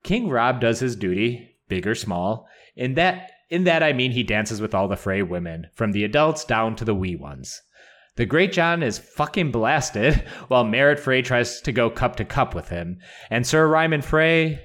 King 0.04 0.30
Robb 0.30 0.60
does 0.60 0.80
his 0.80 0.96
duty, 0.96 1.58
big 1.68 1.88
or 1.88 1.96
small. 1.96 2.48
In 2.76 2.96
that 2.96 3.32
in 3.50 3.66
that 3.66 3.84
I 3.84 3.94
mean 3.94 4.12
he 4.12 4.24
dances 4.24 4.62
with 4.62 4.74
all 4.74 4.88
the 4.88 4.96
Frey 4.96 5.22
women, 5.22 5.68
from 5.74 5.92
the 5.92 6.04
adults 6.04 6.46
down 6.46 6.76
to 6.78 6.86
the 6.86 6.96
wee 6.96 7.16
ones. 7.16 7.62
The 8.16 8.26
Greatjon 8.26 8.84
is 8.84 9.00
fucking 9.00 9.52
blasted 9.52 10.16
while 10.48 10.66
Meryn 10.66 11.00
Frey 11.00 11.22
tries 11.22 11.62
to 11.62 11.72
go 11.72 11.90
cup 11.90 12.18
to 12.18 12.26
cup 12.26 12.54
with 12.54 12.70
him. 12.70 13.00
And 13.30 13.46
Sir 13.46 13.68
Ryman 13.68 14.02
Frey, 14.02 14.62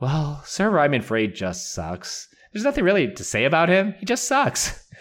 well, 0.00 0.42
Sir 0.44 0.70
Ryman 0.70 1.02
Frey 1.02 1.26
just 1.26 1.72
sucks. 1.72 2.28
There's 2.52 2.64
nothing 2.64 2.84
really 2.84 3.10
to 3.12 3.24
say 3.24 3.44
about 3.44 3.68
him. 3.68 3.94
He 3.98 4.06
just 4.06 4.26
sucks. 4.28 4.78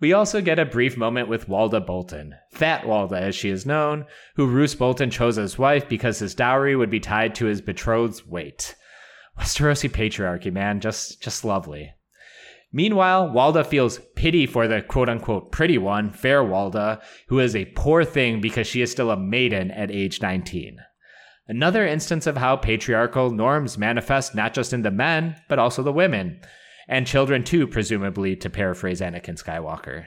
We 0.00 0.14
also 0.14 0.40
get 0.40 0.58
a 0.58 0.64
brief 0.64 0.96
moment 0.96 1.28
with 1.28 1.46
Walda 1.46 1.84
Bolton, 1.84 2.34
Fat 2.52 2.84
Walda 2.84 3.20
as 3.20 3.34
she 3.34 3.50
is 3.50 3.66
known, 3.66 4.06
who 4.34 4.46
Roose 4.46 4.74
Bolton 4.74 5.10
chose 5.10 5.36
as 5.36 5.58
wife 5.58 5.90
because 5.90 6.18
his 6.18 6.34
dowry 6.34 6.74
would 6.74 6.88
be 6.88 7.00
tied 7.00 7.34
to 7.34 7.44
his 7.44 7.60
betrothed's 7.60 8.26
weight. 8.26 8.74
Westerosi 9.38 9.90
patriarchy, 9.90 10.50
man, 10.50 10.80
just 10.80 11.22
just 11.22 11.44
lovely. 11.44 11.92
Meanwhile, 12.72 13.30
Walda 13.30 13.66
feels 13.66 13.98
pity 14.14 14.46
for 14.46 14.68
the 14.68 14.80
quote 14.80 15.08
unquote 15.08 15.50
pretty 15.50 15.78
one, 15.78 16.12
Fair 16.12 16.42
Walda, 16.42 17.02
who 17.28 17.40
is 17.40 17.56
a 17.56 17.72
poor 17.76 18.04
thing 18.04 18.40
because 18.40 18.66
she 18.66 18.80
is 18.80 18.90
still 18.92 19.10
a 19.10 19.16
maiden 19.16 19.70
at 19.70 19.90
age 19.90 20.22
19. 20.22 20.78
Another 21.48 21.84
instance 21.84 22.28
of 22.28 22.36
how 22.36 22.54
patriarchal 22.56 23.32
norms 23.32 23.76
manifest 23.76 24.36
not 24.36 24.54
just 24.54 24.72
in 24.72 24.82
the 24.82 24.90
men, 24.92 25.34
but 25.48 25.58
also 25.58 25.82
the 25.82 25.92
women. 25.92 26.40
And 26.86 27.08
children 27.08 27.42
too, 27.42 27.66
presumably, 27.66 28.36
to 28.36 28.48
paraphrase 28.48 29.00
Anakin 29.00 29.42
Skywalker. 29.42 30.06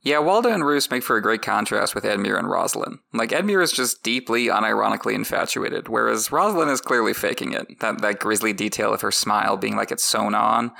Yeah, 0.00 0.16
Walda 0.16 0.54
and 0.54 0.64
Roose 0.64 0.90
make 0.90 1.02
for 1.02 1.16
a 1.16 1.22
great 1.22 1.42
contrast 1.42 1.94
with 1.94 2.04
Edmure 2.04 2.38
and 2.38 2.48
Roslin. 2.48 3.00
Like, 3.12 3.30
Edmure 3.30 3.62
is 3.62 3.72
just 3.72 4.02
deeply, 4.02 4.46
unironically 4.46 5.12
infatuated, 5.12 5.88
whereas 5.88 6.30
Roslin 6.30 6.68
is 6.68 6.80
clearly 6.80 7.12
faking 7.12 7.52
it. 7.52 7.66
That, 7.80 8.00
that 8.00 8.20
grisly 8.20 8.52
detail 8.52 8.94
of 8.94 9.00
her 9.00 9.10
smile 9.10 9.56
being 9.56 9.76
like 9.76 9.90
it's 9.90 10.04
sewn 10.04 10.34
on, 10.34 10.70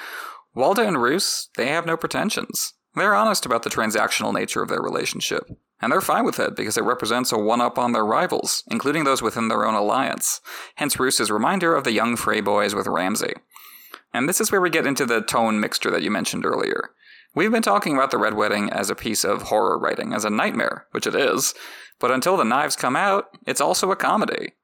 Walda 0.59 0.85
and 0.85 1.01
Roose, 1.01 1.51
they 1.57 1.69
have 1.69 1.87
no 1.87 1.97
pretensions. 1.97 2.75
They're 2.97 3.15
honest 3.15 3.47
about 3.47 3.63
the 3.63 3.71
transactional 3.71 4.35
nature 4.35 4.61
of 4.61 4.69
their 4.69 4.83
relationship, 4.83 5.45
and 5.81 5.93
they're 5.93 6.01
fine 6.01 6.25
with 6.25 6.41
it 6.41 6.57
because 6.57 6.77
it 6.77 6.83
represents 6.83 7.31
a 7.31 7.39
one 7.39 7.61
up 7.61 7.79
on 7.79 7.93
their 7.93 8.05
rivals, 8.05 8.65
including 8.69 9.05
those 9.05 9.23
within 9.23 9.47
their 9.47 9.65
own 9.65 9.75
alliance. 9.75 10.41
Hence 10.75 10.99
Roose's 10.99 11.31
reminder 11.31 11.77
of 11.77 11.85
the 11.85 11.93
young 11.93 12.17
Frey 12.17 12.41
boys 12.41 12.75
with 12.75 12.89
Ramsay. 12.89 13.35
And 14.13 14.29
this 14.29 14.41
is 14.41 14.51
where 14.51 14.61
we 14.61 14.69
get 14.69 14.85
into 14.85 15.07
the 15.07 15.21
tone 15.21 15.61
mixture 15.61 15.93
that 15.93 16.03
you 16.03 16.11
mentioned 16.11 16.45
earlier. 16.45 16.91
We've 17.37 17.53
been 17.53 17.63
talking 17.63 17.95
about 17.95 18.11
the 18.11 18.19
Red 18.19 18.35
Wedding 18.35 18.69
as 18.69 18.91
a 18.91 18.97
piece 18.97 19.23
of 19.23 19.43
horror 19.43 19.79
writing, 19.79 20.13
as 20.13 20.25
a 20.25 20.31
nightmare, 20.31 20.87
which 20.91 21.07
it 21.07 21.15
is, 21.15 21.55
but 22.01 22.11
until 22.11 22.37
the 22.37 22.45
knives 22.45 22.75
come 22.75 22.97
out, 22.97 23.27
it's 23.47 23.61
also 23.61 23.93
a 23.93 23.97
comedy. 23.97 24.55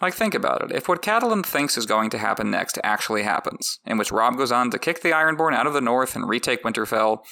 Like, 0.00 0.14
think 0.14 0.34
about 0.34 0.62
it. 0.62 0.76
If 0.76 0.88
what 0.88 1.02
Catelyn 1.02 1.44
thinks 1.44 1.76
is 1.76 1.86
going 1.86 2.10
to 2.10 2.18
happen 2.18 2.50
next 2.50 2.78
actually 2.84 3.24
happens, 3.24 3.80
in 3.84 3.98
which 3.98 4.12
Robb 4.12 4.36
goes 4.36 4.52
on 4.52 4.70
to 4.70 4.78
kick 4.78 5.02
the 5.02 5.10
Ironborn 5.10 5.54
out 5.54 5.66
of 5.66 5.72
the 5.72 5.80
north 5.80 6.14
and 6.14 6.28
retake 6.28 6.62
Winterfell, 6.62 7.24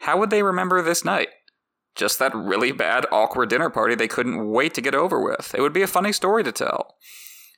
how 0.00 0.18
would 0.18 0.30
they 0.30 0.42
remember 0.42 0.80
this 0.80 1.04
night? 1.04 1.28
Just 1.94 2.18
that 2.18 2.34
really 2.34 2.72
bad, 2.72 3.06
awkward 3.12 3.50
dinner 3.50 3.70
party 3.70 3.94
they 3.94 4.08
couldn't 4.08 4.50
wait 4.50 4.74
to 4.74 4.80
get 4.80 4.94
over 4.94 5.20
with. 5.22 5.54
It 5.54 5.60
would 5.60 5.72
be 5.72 5.82
a 5.82 5.86
funny 5.86 6.12
story 6.12 6.42
to 6.44 6.52
tell. 6.52 6.96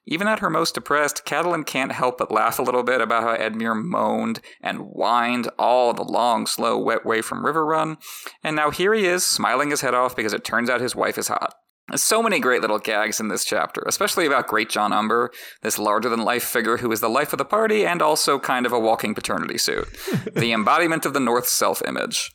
Even 0.09 0.29
at 0.29 0.39
her 0.39 0.51
most 0.51 0.75
depressed, 0.75 1.25
Catelyn 1.25 1.67
can't 1.67 1.91
help 1.91 2.19
but 2.19 2.31
laugh 2.31 2.59
a 2.59 2.63
little 2.63 2.85
bit 2.85 3.01
about 3.01 3.25
how 3.25 3.37
Edmure 3.37 3.75
moaned 3.75 4.41
and 4.61 4.79
whined 4.79 5.49
all 5.59 5.93
the 5.93 6.05
long, 6.05 6.47
slow, 6.47 6.79
wet 6.79 7.05
way 7.05 7.23
from 7.23 7.45
Riverrun, 7.45 7.97
and 8.45 8.55
now 8.55 8.71
here 8.71 8.95
he 8.95 9.07
is, 9.07 9.25
smiling 9.25 9.71
his 9.71 9.81
head 9.81 9.95
off 9.95 10.15
because 10.15 10.33
it 10.33 10.45
turns 10.45 10.71
out 10.71 10.81
his 10.81 10.95
wife 10.95 11.19
is 11.19 11.29
hot. 11.29 11.55
So 11.95 12.21
many 12.21 12.41
great 12.41 12.63
little 12.63 12.81
gags 12.81 13.21
in 13.21 13.29
this 13.29 13.45
chapter, 13.45 13.83
especially 13.87 14.27
about 14.27 14.49
Greatjon 14.49 14.91
Umber, 14.91 15.31
this 15.63 15.79
larger 15.79 16.09
than 16.09 16.25
life 16.25 16.43
figure 16.43 16.79
who 16.79 16.91
is 16.91 17.01
the 17.01 17.09
life 17.09 17.33
of 17.33 17.39
the 17.39 17.45
party 17.45 17.87
and 17.87 18.03
also 18.03 18.41
kind 18.41 18.67
of 18.67 18.73
a 18.73 18.81
walking 18.81 19.15
paternity 19.15 19.57
suit, 19.57 19.87
the 20.35 20.53
embodiment 20.53 21.07
of 21.07 21.15
the 21.15 21.21
North 21.21 21.47
self 21.47 21.83
image. 21.87 22.33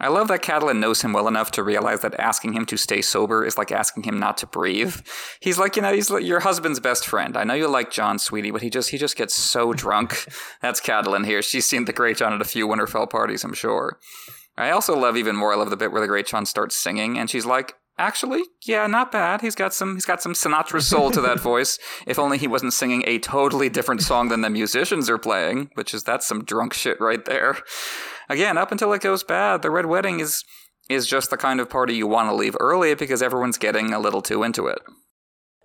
I 0.00 0.08
love 0.08 0.28
that 0.28 0.42
Catelyn 0.42 0.78
knows 0.80 1.02
him 1.02 1.12
well 1.12 1.28
enough 1.28 1.50
to 1.52 1.62
realize 1.62 2.00
that 2.00 2.18
asking 2.18 2.54
him 2.54 2.64
to 2.66 2.78
stay 2.78 3.02
sober 3.02 3.44
is 3.44 3.58
like 3.58 3.70
asking 3.70 4.04
him 4.04 4.18
not 4.18 4.38
to 4.38 4.46
breathe. 4.46 4.96
He's 5.38 5.58
like, 5.58 5.76
you 5.76 5.82
know, 5.82 5.92
he's 5.92 6.10
like 6.10 6.24
your 6.24 6.40
husband's 6.40 6.80
best 6.80 7.06
friend. 7.06 7.36
I 7.36 7.44
know 7.44 7.54
you 7.54 7.68
like 7.68 7.90
John, 7.90 8.18
sweetie, 8.18 8.50
but 8.50 8.62
he 8.62 8.70
just 8.70 8.88
he 8.88 8.96
just 8.96 9.16
gets 9.16 9.34
so 9.34 9.72
drunk. 9.74 10.26
That's 10.62 10.80
Catelyn 10.80 11.26
here. 11.26 11.42
She's 11.42 11.66
seen 11.66 11.84
the 11.84 11.92
Greatjon 11.92 12.32
at 12.32 12.40
a 12.40 12.46
few 12.46 12.66
Winterfell 12.66 13.10
parties, 13.10 13.44
I'm 13.44 13.52
sure. 13.52 13.98
I 14.56 14.70
also 14.70 14.98
love 14.98 15.16
even 15.16 15.36
more. 15.36 15.52
I 15.52 15.56
love 15.56 15.70
the 15.70 15.76
bit 15.76 15.92
where 15.92 16.00
the 16.00 16.12
Greatjon 16.12 16.46
starts 16.46 16.74
singing, 16.74 17.18
and 17.18 17.28
she's 17.28 17.46
like, 17.46 17.74
Actually, 17.98 18.42
yeah, 18.64 18.86
not 18.86 19.12
bad. 19.12 19.42
He's 19.42 19.54
got 19.54 19.74
some 19.74 19.94
he's 19.94 20.06
got 20.06 20.22
some 20.22 20.32
Sinatra 20.32 20.80
soul 20.80 21.10
to 21.10 21.20
that 21.20 21.40
voice. 21.52 21.78
If 22.06 22.18
only 22.18 22.38
he 22.38 22.46
wasn't 22.46 22.72
singing 22.72 23.04
a 23.06 23.18
totally 23.18 23.68
different 23.68 24.02
song 24.02 24.28
than 24.28 24.40
the 24.40 24.50
musicians 24.50 25.10
are 25.10 25.18
playing, 25.18 25.70
which 25.74 25.92
is 25.92 26.02
that's 26.02 26.26
some 26.26 26.44
drunk 26.44 26.72
shit 26.72 27.00
right 27.00 27.24
there. 27.24 27.58
Again, 28.28 28.56
up 28.56 28.72
until 28.72 28.92
it 28.92 29.02
goes 29.02 29.22
bad, 29.22 29.62
the 29.62 29.70
Red 29.70 29.86
Wedding 29.86 30.20
is 30.20 30.42
is 30.88 31.06
just 31.06 31.30
the 31.30 31.36
kind 31.36 31.60
of 31.60 31.68
party 31.70 31.94
you 31.94 32.06
want 32.06 32.28
to 32.28 32.34
leave 32.34 32.56
early 32.60 32.94
because 32.94 33.22
everyone's 33.22 33.58
getting 33.58 33.92
a 33.92 34.00
little 34.00 34.22
too 34.22 34.42
into 34.42 34.66
it. 34.66 34.80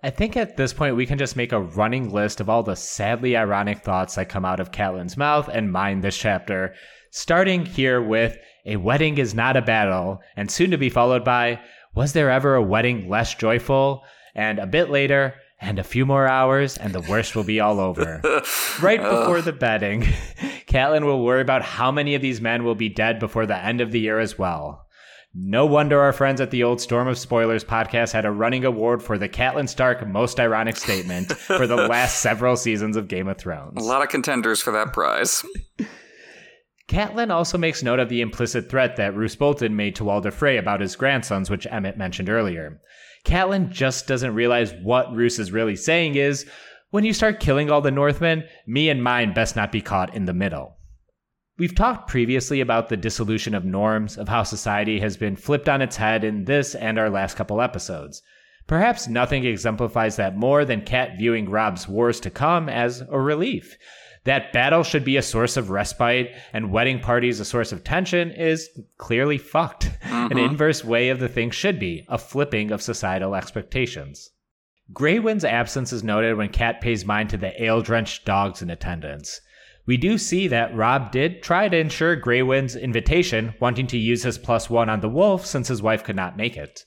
I 0.02 0.10
think 0.10 0.36
at 0.36 0.56
this 0.56 0.72
point 0.72 0.96
we 0.96 1.06
can 1.06 1.18
just 1.18 1.34
make 1.34 1.52
a 1.52 1.60
running 1.60 2.12
list 2.12 2.40
of 2.40 2.48
all 2.48 2.62
the 2.62 2.76
sadly 2.76 3.36
ironic 3.36 3.82
thoughts 3.82 4.14
that 4.14 4.28
come 4.28 4.44
out 4.44 4.60
of 4.60 4.70
Catelyn's 4.70 5.16
mouth 5.16 5.48
and 5.48 5.72
mine 5.72 6.02
this 6.02 6.16
chapter, 6.16 6.74
starting 7.10 7.66
here 7.66 8.00
with 8.00 8.36
a 8.64 8.76
wedding 8.76 9.18
is 9.18 9.34
not 9.34 9.56
a 9.56 9.62
battle, 9.62 10.20
and 10.36 10.50
soon 10.50 10.70
to 10.70 10.78
be 10.78 10.90
followed 10.90 11.24
by 11.24 11.58
was 11.94 12.12
there 12.12 12.30
ever 12.30 12.54
a 12.54 12.62
wedding 12.62 13.08
less 13.08 13.34
joyful? 13.34 14.04
And 14.34 14.58
a 14.58 14.66
bit 14.66 14.90
later, 14.90 15.34
and 15.60 15.78
a 15.78 15.84
few 15.84 16.06
more 16.06 16.26
hours, 16.26 16.76
and 16.76 16.94
the 16.94 17.00
worst 17.00 17.34
will 17.34 17.44
be 17.44 17.60
all 17.60 17.80
over. 17.80 18.20
right 18.80 19.00
before 19.00 19.40
the 19.40 19.52
bedding, 19.52 20.02
Catelyn 20.66 21.04
will 21.04 21.24
worry 21.24 21.40
about 21.40 21.62
how 21.62 21.90
many 21.90 22.14
of 22.14 22.22
these 22.22 22.40
men 22.40 22.64
will 22.64 22.76
be 22.76 22.88
dead 22.88 23.18
before 23.18 23.46
the 23.46 23.56
end 23.56 23.80
of 23.80 23.90
the 23.90 24.00
year 24.00 24.20
as 24.20 24.38
well. 24.38 24.86
No 25.34 25.66
wonder 25.66 26.00
our 26.00 26.12
friends 26.12 26.40
at 26.40 26.50
the 26.50 26.62
old 26.62 26.80
Storm 26.80 27.06
of 27.06 27.18
Spoilers 27.18 27.64
podcast 27.64 28.12
had 28.12 28.24
a 28.24 28.30
running 28.30 28.64
award 28.64 29.02
for 29.02 29.18
the 29.18 29.28
Catelyn 29.28 29.68
Stark 29.68 30.06
most 30.06 30.40
ironic 30.40 30.76
statement 30.76 31.32
for 31.32 31.66
the 31.66 31.76
last 31.88 32.20
several 32.20 32.56
seasons 32.56 32.96
of 32.96 33.08
Game 33.08 33.28
of 33.28 33.36
Thrones. 33.36 33.76
A 33.76 33.84
lot 33.84 34.02
of 34.02 34.08
contenders 34.08 34.62
for 34.62 34.72
that 34.72 34.92
prize. 34.92 35.44
Catelyn 36.88 37.30
also 37.30 37.58
makes 37.58 37.82
note 37.82 37.98
of 37.98 38.08
the 38.08 38.22
implicit 38.22 38.70
threat 38.70 38.96
that 38.96 39.14
Roose 39.14 39.36
Bolton 39.36 39.76
made 39.76 39.94
to 39.96 40.04
Walder 40.04 40.30
Frey 40.30 40.56
about 40.56 40.80
his 40.80 40.96
grandsons, 40.96 41.50
which 41.50 41.66
Emmett 41.70 41.98
mentioned 41.98 42.30
earlier. 42.30 42.80
Catelyn 43.24 43.70
just 43.70 44.06
doesn't 44.06 44.34
realize 44.34 44.72
what 44.82 45.14
Roose 45.14 45.38
is 45.38 45.52
really 45.52 45.76
saying 45.76 46.14
is, 46.14 46.46
when 46.90 47.04
you 47.04 47.12
start 47.12 47.40
killing 47.40 47.70
all 47.70 47.82
the 47.82 47.90
Northmen, 47.90 48.44
me 48.66 48.88
and 48.88 49.04
mine 49.04 49.34
best 49.34 49.54
not 49.54 49.70
be 49.70 49.82
caught 49.82 50.14
in 50.14 50.24
the 50.24 50.32
middle. 50.32 50.78
We've 51.58 51.74
talked 51.74 52.08
previously 52.08 52.62
about 52.62 52.88
the 52.88 52.96
dissolution 52.96 53.54
of 53.54 53.66
norms, 53.66 54.16
of 54.16 54.28
how 54.28 54.44
society 54.44 55.00
has 55.00 55.18
been 55.18 55.36
flipped 55.36 55.68
on 55.68 55.82
its 55.82 55.96
head 55.96 56.24
in 56.24 56.46
this 56.46 56.74
and 56.74 56.98
our 56.98 57.10
last 57.10 57.36
couple 57.36 57.60
episodes. 57.60 58.22
Perhaps 58.66 59.08
nothing 59.08 59.44
exemplifies 59.44 60.16
that 60.16 60.36
more 60.36 60.64
than 60.64 60.82
Cat 60.82 61.18
viewing 61.18 61.50
Robb's 61.50 61.86
wars 61.86 62.20
to 62.20 62.30
come 62.30 62.70
as 62.70 63.02
a 63.10 63.20
relief. 63.20 63.76
That 64.28 64.52
battle 64.52 64.82
should 64.82 65.06
be 65.06 65.16
a 65.16 65.22
source 65.22 65.56
of 65.56 65.70
respite 65.70 66.34
and 66.52 66.70
wedding 66.70 67.00
parties 67.00 67.40
a 67.40 67.46
source 67.46 67.72
of 67.72 67.82
tension 67.82 68.30
is 68.30 68.68
clearly 68.98 69.38
fucked. 69.38 69.86
Mm-hmm. 70.02 70.32
An 70.32 70.36
inverse 70.36 70.84
way 70.84 71.08
of 71.08 71.18
the 71.18 71.30
thing 71.30 71.50
should 71.50 71.78
be 71.78 72.04
a 72.08 72.18
flipping 72.18 72.70
of 72.70 72.82
societal 72.82 73.34
expectations. 73.34 74.28
Grey 74.92 75.18
Wind's 75.18 75.46
absence 75.46 75.94
is 75.94 76.04
noted 76.04 76.36
when 76.36 76.50
Cat 76.50 76.82
pays 76.82 77.06
mind 77.06 77.30
to 77.30 77.38
the 77.38 77.62
ale 77.62 77.80
drenched 77.80 78.26
dogs 78.26 78.60
in 78.60 78.68
attendance. 78.68 79.40
We 79.86 79.96
do 79.96 80.18
see 80.18 80.46
that 80.48 80.76
Robb 80.76 81.10
did 81.10 81.42
try 81.42 81.70
to 81.70 81.78
ensure 81.78 82.14
Grey 82.14 82.42
Wind's 82.42 82.76
invitation, 82.76 83.54
wanting 83.60 83.86
to 83.86 83.96
use 83.96 84.24
his 84.24 84.36
plus 84.36 84.68
one 84.68 84.90
on 84.90 85.00
the 85.00 85.08
wolf 85.08 85.46
since 85.46 85.68
his 85.68 85.80
wife 85.80 86.04
could 86.04 86.16
not 86.16 86.36
make 86.36 86.58
it. 86.58 86.84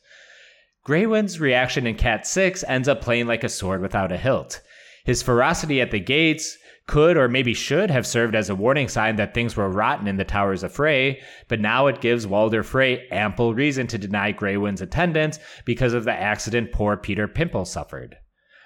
Grey 0.83 1.07
Wind's 1.07 1.39
reaction 1.39 1.87
in 1.87 1.95
Cat 1.95 2.27
6 2.27 2.63
ends 2.67 2.87
up 2.87 3.01
playing 3.01 3.25
like 3.25 3.43
a 3.43 3.49
sword 3.49 3.81
without 3.81 4.11
a 4.11 4.17
hilt. 4.17 4.61
His 5.05 5.23
ferocity 5.23 5.81
at 5.81 5.89
the 5.89 5.99
gates 5.99 6.59
could 6.91 7.15
or 7.15 7.29
maybe 7.29 7.53
should 7.53 7.89
have 7.89 8.05
served 8.05 8.35
as 8.35 8.49
a 8.49 8.55
warning 8.55 8.89
sign 8.89 9.15
that 9.15 9.33
things 9.33 9.55
were 9.55 9.69
rotten 9.69 10.09
in 10.09 10.17
the 10.17 10.25
Towers 10.25 10.61
of 10.61 10.73
Frey, 10.73 11.21
but 11.47 11.61
now 11.61 11.87
it 11.87 12.01
gives 12.01 12.27
Walder 12.27 12.63
Frey 12.63 13.07
ample 13.07 13.53
reason 13.53 13.87
to 13.87 13.97
deny 13.97 14.33
Grey 14.33 14.57
Wind's 14.57 14.81
attendance 14.81 15.39
because 15.63 15.93
of 15.93 16.03
the 16.03 16.11
accident 16.11 16.73
poor 16.73 16.97
Petyr 16.97 17.33
Pimple 17.33 17.63
suffered. 17.63 18.17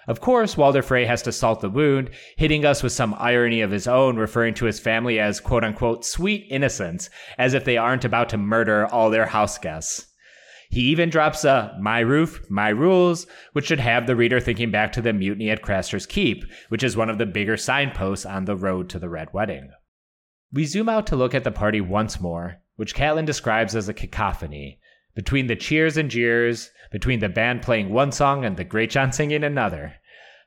Of 0.08 0.22
course, 0.22 0.58
Walder 0.58 0.82
Frey 0.82 1.06
has 1.06 1.22
to 1.22 1.32
salt 1.32 1.62
the 1.62 1.70
wound, 1.70 2.10
hitting 2.36 2.66
us 2.66 2.82
with 2.82 2.94
some 2.94 3.16
irony 3.20 3.62
of 3.62 3.70
his 3.70 3.88
own, 3.88 4.18
referring 4.18 4.56
to 4.56 4.66
his 4.66 4.80
family 4.80 5.20
as 5.20 5.40
quote 5.40 5.64
unquote 5.64 6.04
sweet 6.04 6.48
innocents, 6.50 7.12
as 7.38 7.54
if 7.54 7.64
they 7.64 7.78
aren't 7.78 8.06
about 8.06 8.30
to 8.30 8.40
murder 8.40 8.88
all 8.88 9.12
their 9.12 9.28
house 9.28 9.60
guests. 9.60 10.08
He 10.76 10.82
even 10.88 11.10
drops 11.10 11.46
a 11.46 11.74
my 11.80 12.02
roof, 12.02 12.46
my 12.50 12.68
rules, 12.68 13.28
which 13.54 13.68
should 13.68 13.80
have 13.80 14.08
the 14.08 14.16
reader 14.18 14.42
thinking 14.42 14.72
back 14.72 14.92
to 14.92 15.02
the 15.02 15.14
mutiny 15.14 15.50
at 15.50 15.62
Craster's 15.62 16.06
Keep, 16.06 16.44
which 16.68 16.84
is 16.84 16.98
one 16.98 17.10
of 17.10 17.18
the 17.18 17.26
bigger 17.26 17.56
signposts 17.56 18.26
on 18.26 18.44
the 18.44 18.58
road 18.58 18.90
to 18.90 19.00
the 19.00 19.08
Red 19.08 19.32
Wedding. 19.32 19.72
We 20.52 20.66
zoom 20.66 20.90
out 20.90 21.08
to 21.08 21.16
look 21.16 21.34
at 21.34 21.46
the 21.46 21.52
party 21.52 21.80
once 21.80 22.20
more, 22.20 22.58
which 22.76 22.94
Catelyn 22.94 23.26
describes 23.26 23.74
as 23.74 23.88
a 23.88 23.94
cacophony, 23.94 24.82
between 25.16 25.48
the 25.48 25.56
cheers 25.56 25.96
and 25.96 26.12
jeers, 26.12 26.72
between 26.92 27.20
the 27.20 27.30
band 27.30 27.62
playing 27.62 27.94
one 27.94 28.12
song 28.12 28.44
and 28.44 28.58
the 28.58 28.66
Greatjon 28.66 29.14
singing 29.14 29.46
another. 29.46 29.94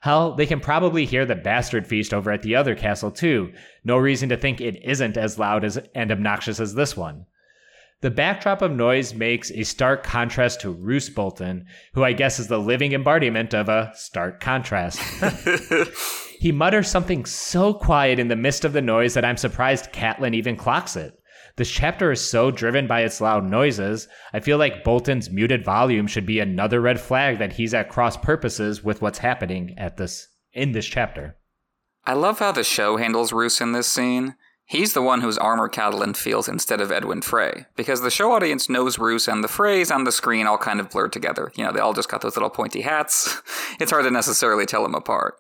Hell, 0.00 0.34
they 0.34 0.44
can 0.44 0.60
probably 0.60 1.06
hear 1.06 1.24
the 1.24 1.36
bastard 1.36 1.86
feast 1.86 2.12
over 2.12 2.30
at 2.30 2.42
the 2.42 2.54
other 2.54 2.74
castle 2.74 3.10
too. 3.10 3.50
No 3.82 3.96
reason 3.96 4.28
to 4.28 4.36
think 4.36 4.60
it 4.60 4.78
isn't 4.84 5.16
as 5.16 5.38
loud 5.38 5.64
as 5.64 5.78
and 5.94 6.12
obnoxious 6.12 6.60
as 6.60 6.74
this 6.74 6.98
one. 6.98 7.24
The 8.00 8.10
backdrop 8.12 8.62
of 8.62 8.70
noise 8.70 9.12
makes 9.12 9.50
a 9.50 9.64
stark 9.64 10.04
contrast 10.04 10.60
to 10.60 10.70
Roose 10.70 11.08
Bolton, 11.08 11.66
who 11.94 12.04
I 12.04 12.12
guess 12.12 12.38
is 12.38 12.46
the 12.46 12.60
living 12.60 12.92
embodiment 12.92 13.54
of 13.54 13.68
a 13.68 13.90
stark 13.96 14.38
contrast. 14.38 15.00
he 16.38 16.52
mutters 16.52 16.86
something 16.86 17.24
so 17.24 17.74
quiet 17.74 18.20
in 18.20 18.28
the 18.28 18.36
midst 18.36 18.64
of 18.64 18.72
the 18.72 18.80
noise 18.80 19.14
that 19.14 19.24
I'm 19.24 19.36
surprised 19.36 19.92
Catelyn 19.92 20.32
even 20.34 20.54
clocks 20.54 20.94
it. 20.94 21.18
This 21.56 21.68
chapter 21.68 22.12
is 22.12 22.20
so 22.20 22.52
driven 22.52 22.86
by 22.86 23.00
its 23.00 23.20
loud 23.20 23.42
noises, 23.42 24.06
I 24.32 24.38
feel 24.38 24.58
like 24.58 24.84
Bolton's 24.84 25.28
muted 25.28 25.64
volume 25.64 26.06
should 26.06 26.24
be 26.24 26.38
another 26.38 26.80
red 26.80 27.00
flag 27.00 27.38
that 27.38 27.54
he's 27.54 27.74
at 27.74 27.88
cross 27.88 28.16
purposes 28.16 28.84
with 28.84 29.02
what's 29.02 29.18
happening 29.18 29.74
at 29.76 29.96
this 29.96 30.28
in 30.52 30.70
this 30.70 30.86
chapter. 30.86 31.36
I 32.06 32.12
love 32.12 32.38
how 32.38 32.52
the 32.52 32.62
show 32.62 32.96
handles 32.96 33.32
Roose 33.32 33.60
in 33.60 33.72
this 33.72 33.88
scene. 33.88 34.36
He's 34.68 34.92
the 34.92 35.00
one 35.00 35.22
whose 35.22 35.38
armor 35.38 35.70
Catelyn 35.70 36.14
feels 36.14 36.46
instead 36.46 36.82
of 36.82 36.92
Edwin 36.92 37.22
Frey, 37.22 37.64
because 37.74 38.02
the 38.02 38.10
show 38.10 38.32
audience 38.32 38.68
knows 38.68 38.98
Roose 38.98 39.26
and 39.26 39.42
the 39.42 39.48
Freys 39.48 39.90
on 39.90 40.04
the 40.04 40.12
screen 40.12 40.46
all 40.46 40.58
kind 40.58 40.78
of 40.78 40.90
blurred 40.90 41.10
together. 41.10 41.50
You 41.56 41.64
know, 41.64 41.72
they 41.72 41.80
all 41.80 41.94
just 41.94 42.10
got 42.10 42.20
those 42.20 42.36
little 42.36 42.50
pointy 42.50 42.82
hats. 42.82 43.40
it's 43.80 43.90
hard 43.90 44.04
to 44.04 44.10
necessarily 44.10 44.66
tell 44.66 44.82
them 44.82 44.94
apart. 44.94 45.36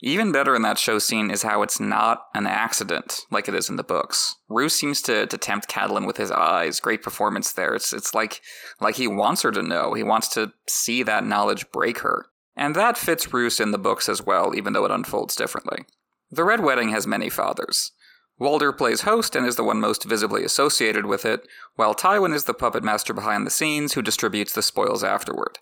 Even 0.00 0.32
better 0.32 0.56
in 0.56 0.62
that 0.62 0.76
show 0.76 0.98
scene 0.98 1.30
is 1.30 1.44
how 1.44 1.62
it's 1.62 1.78
not 1.78 2.26
an 2.34 2.48
accident, 2.48 3.20
like 3.30 3.46
it 3.46 3.54
is 3.54 3.70
in 3.70 3.76
the 3.76 3.84
books. 3.84 4.34
Roose 4.48 4.74
seems 4.74 5.00
to, 5.02 5.28
to 5.28 5.38
tempt 5.38 5.68
Catelyn 5.68 6.04
with 6.04 6.16
his 6.16 6.32
eyes. 6.32 6.80
Great 6.80 7.00
performance 7.00 7.52
there. 7.52 7.76
It's 7.76 7.92
it's 7.92 8.12
like 8.12 8.40
like 8.80 8.96
he 8.96 9.06
wants 9.06 9.42
her 9.42 9.52
to 9.52 9.62
know. 9.62 9.94
He 9.94 10.02
wants 10.02 10.26
to 10.30 10.52
see 10.66 11.04
that 11.04 11.24
knowledge 11.24 11.70
break 11.70 11.98
her. 12.00 12.26
And 12.56 12.74
that 12.74 12.98
fits 12.98 13.32
Roose 13.32 13.60
in 13.60 13.70
the 13.70 13.78
books 13.78 14.08
as 14.08 14.20
well, 14.20 14.52
even 14.56 14.72
though 14.72 14.84
it 14.84 14.90
unfolds 14.90 15.36
differently. 15.36 15.84
The 16.32 16.44
Red 16.44 16.64
Wedding 16.64 16.88
has 16.88 17.06
many 17.06 17.30
fathers. 17.30 17.92
Walder 18.38 18.72
plays 18.72 19.02
host 19.02 19.36
and 19.36 19.46
is 19.46 19.56
the 19.56 19.64
one 19.64 19.80
most 19.80 20.04
visibly 20.04 20.44
associated 20.44 21.06
with 21.06 21.24
it, 21.24 21.46
while 21.76 21.94
Tywin 21.94 22.34
is 22.34 22.44
the 22.44 22.54
puppet 22.54 22.82
master 22.82 23.12
behind 23.12 23.46
the 23.46 23.50
scenes 23.50 23.92
who 23.92 24.02
distributes 24.02 24.52
the 24.52 24.62
spoils 24.62 25.04
afterward. 25.04 25.60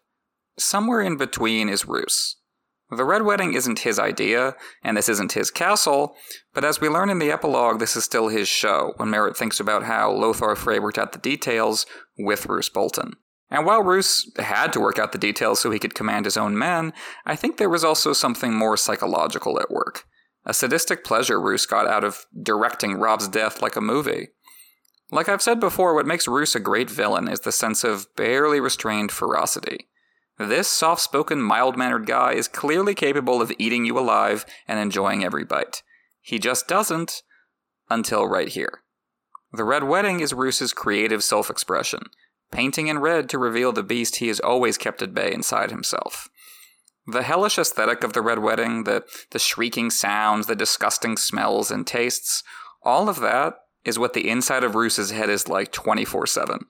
Somewhere 0.59 1.01
in 1.01 1.17
between 1.17 1.69
is 1.69 1.87
Roose. 1.87 2.37
The 2.91 3.05
Red 3.05 3.23
Wedding 3.23 3.55
isn't 3.55 3.81
his 3.81 3.99
idea, 3.99 4.55
and 4.83 4.97
this 4.97 5.09
isn't 5.09 5.33
his 5.33 5.51
castle, 5.51 6.15
but 6.53 6.65
as 6.65 6.81
we 6.81 6.91
learn 6.91 7.09
in 7.09 7.19
the 7.19 7.31
epilogue, 7.31 7.79
this 7.79 7.97
is 7.97 8.05
still 8.05 8.29
his 8.29 8.49
show 8.49 8.93
when 8.97 9.09
Merrett 9.09 9.37
thinks 9.37 9.61
about 9.61 9.85
how 9.85 10.11
Lothar 10.11 10.55
Frey 10.55 10.79
worked 10.79 10.99
out 10.99 11.13
the 11.13 11.19
details 11.19 11.87
with 12.19 12.45
Roose 12.47 12.69
Bolton. 12.69 13.15
And 13.51 13.65
while 13.65 13.83
Roose 13.83 14.31
had 14.39 14.73
to 14.75 14.81
work 14.81 14.99
out 14.99 15.13
the 15.13 15.19
details 15.19 15.61
so 15.61 15.71
he 15.71 15.79
could 15.79 15.95
command 15.95 16.27
his 16.27 16.37
own 16.37 16.59
men, 16.59 16.93
I 17.25 17.35
think 17.37 17.57
there 17.57 17.71
was 17.71 17.85
also 17.85 18.13
something 18.13 18.55
more 18.55 18.77
psychological 18.77 19.59
at 19.59 19.71
work. 19.71 20.05
A 20.45 20.55
sadistic 20.55 21.05
pleasure 21.05 21.41
Roose 21.41 21.67
got 21.67 21.87
out 21.87 22.05
of 22.05 22.27
directing 22.41 22.95
Robb's 22.95 23.29
death 23.29 23.63
like 23.63 23.77
a 23.77 23.81
movie. 23.81 24.29
Like 25.11 25.29
I've 25.29 25.43
said 25.43 25.61
before, 25.61 25.95
what 25.95 26.07
makes 26.07 26.27
Roose 26.27 26.55
a 26.55 26.61
great 26.61 26.91
villain 26.91 27.29
is 27.29 27.41
the 27.41 27.53
sense 27.53 27.85
of 27.85 28.07
barely 28.17 28.61
restrained 28.61 29.13
ferocity. 29.13 29.89
This 30.39 30.69
soft 30.69 31.03
spoken, 31.03 31.43
mild 31.43 31.77
mannered 31.77 32.07
guy 32.07 32.33
is 32.33 32.49
clearly 32.49 32.95
capable 32.95 33.41
of 33.41 33.53
eating 33.59 33.85
you 33.85 33.99
alive 33.99 34.45
and 34.67 34.81
enjoying 34.81 35.23
every 35.23 35.45
bite. 35.45 35.83
He 36.21 36.39
just 36.39 36.67
doesn't 36.67 37.23
until 37.91 38.27
right 38.27 38.49
here. 38.49 38.83
The 39.53 39.65
Red 39.65 39.85
Wedding 39.85 40.21
is 40.21 40.33
Roose's 40.33 40.73
creative 40.73 41.23
self 41.23 41.51
expression, 41.51 42.05
painting 42.51 42.89
in 42.89 43.01
red 43.01 43.29
to 43.29 43.39
reveal 43.39 43.73
the 43.73 43.83
beast 43.83 44.17
he 44.17 44.29
has 44.29 44.41
always 44.41 44.79
kept 44.79 45.03
at 45.03 45.15
bay 45.15 45.31
inside 45.33 45.71
himself. 45.71 46.29
The 47.07 47.23
hellish 47.23 47.59
aesthetic 47.59 48.05
of 48.05 48.13
the 48.13 48.23
Red 48.23 48.39
Wedding, 48.39 48.85
the, 48.85 49.05
the 49.31 49.39
shrieking 49.39 49.91
sounds, 49.91 50.47
the 50.47 50.55
disgusting 50.55 51.17
smells 51.17 51.71
and 51.71 51.87
tastes, 51.87 52.45
all 52.83 53.09
of 53.09 53.21
that 53.21 53.55
is 53.85 53.99
what 53.99 54.13
the 54.13 54.29
inside 54.29 54.63
of 54.63 54.75
Roose's 54.75 55.11
head 55.11 55.29
is 55.29 55.49
like 55.49 55.73
24 55.73 56.27
7. 56.27 56.61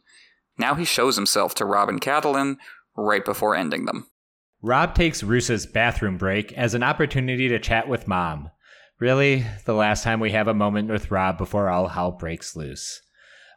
Now 0.59 0.75
he 0.75 0.85
shows 0.85 1.17
himself 1.17 1.55
to 1.57 1.65
Robb 1.65 1.89
and 1.89 2.59
right 2.97 3.25
before 3.25 3.55
ending 3.55 3.85
them. 3.85 4.07
Robb 4.63 4.95
takes 4.95 5.23
Roose's 5.23 5.67
bathroom 5.67 6.17
break 6.17 6.53
as 6.53 6.75
an 6.75 6.83
opportunity 6.83 7.49
to 7.49 7.59
chat 7.59 7.89
with 7.89 8.07
Mom. 8.07 8.51
Really, 9.01 9.45
the 9.65 9.75
last 9.75 10.05
time 10.05 10.21
we 10.21 10.31
have 10.31 10.47
a 10.47 10.55
moment 10.55 10.89
with 10.89 11.11
Robb 11.11 11.37
before 11.37 11.69
all 11.69 11.89
hell 11.89 12.13
breaks 12.13 12.55
loose. 12.55 13.02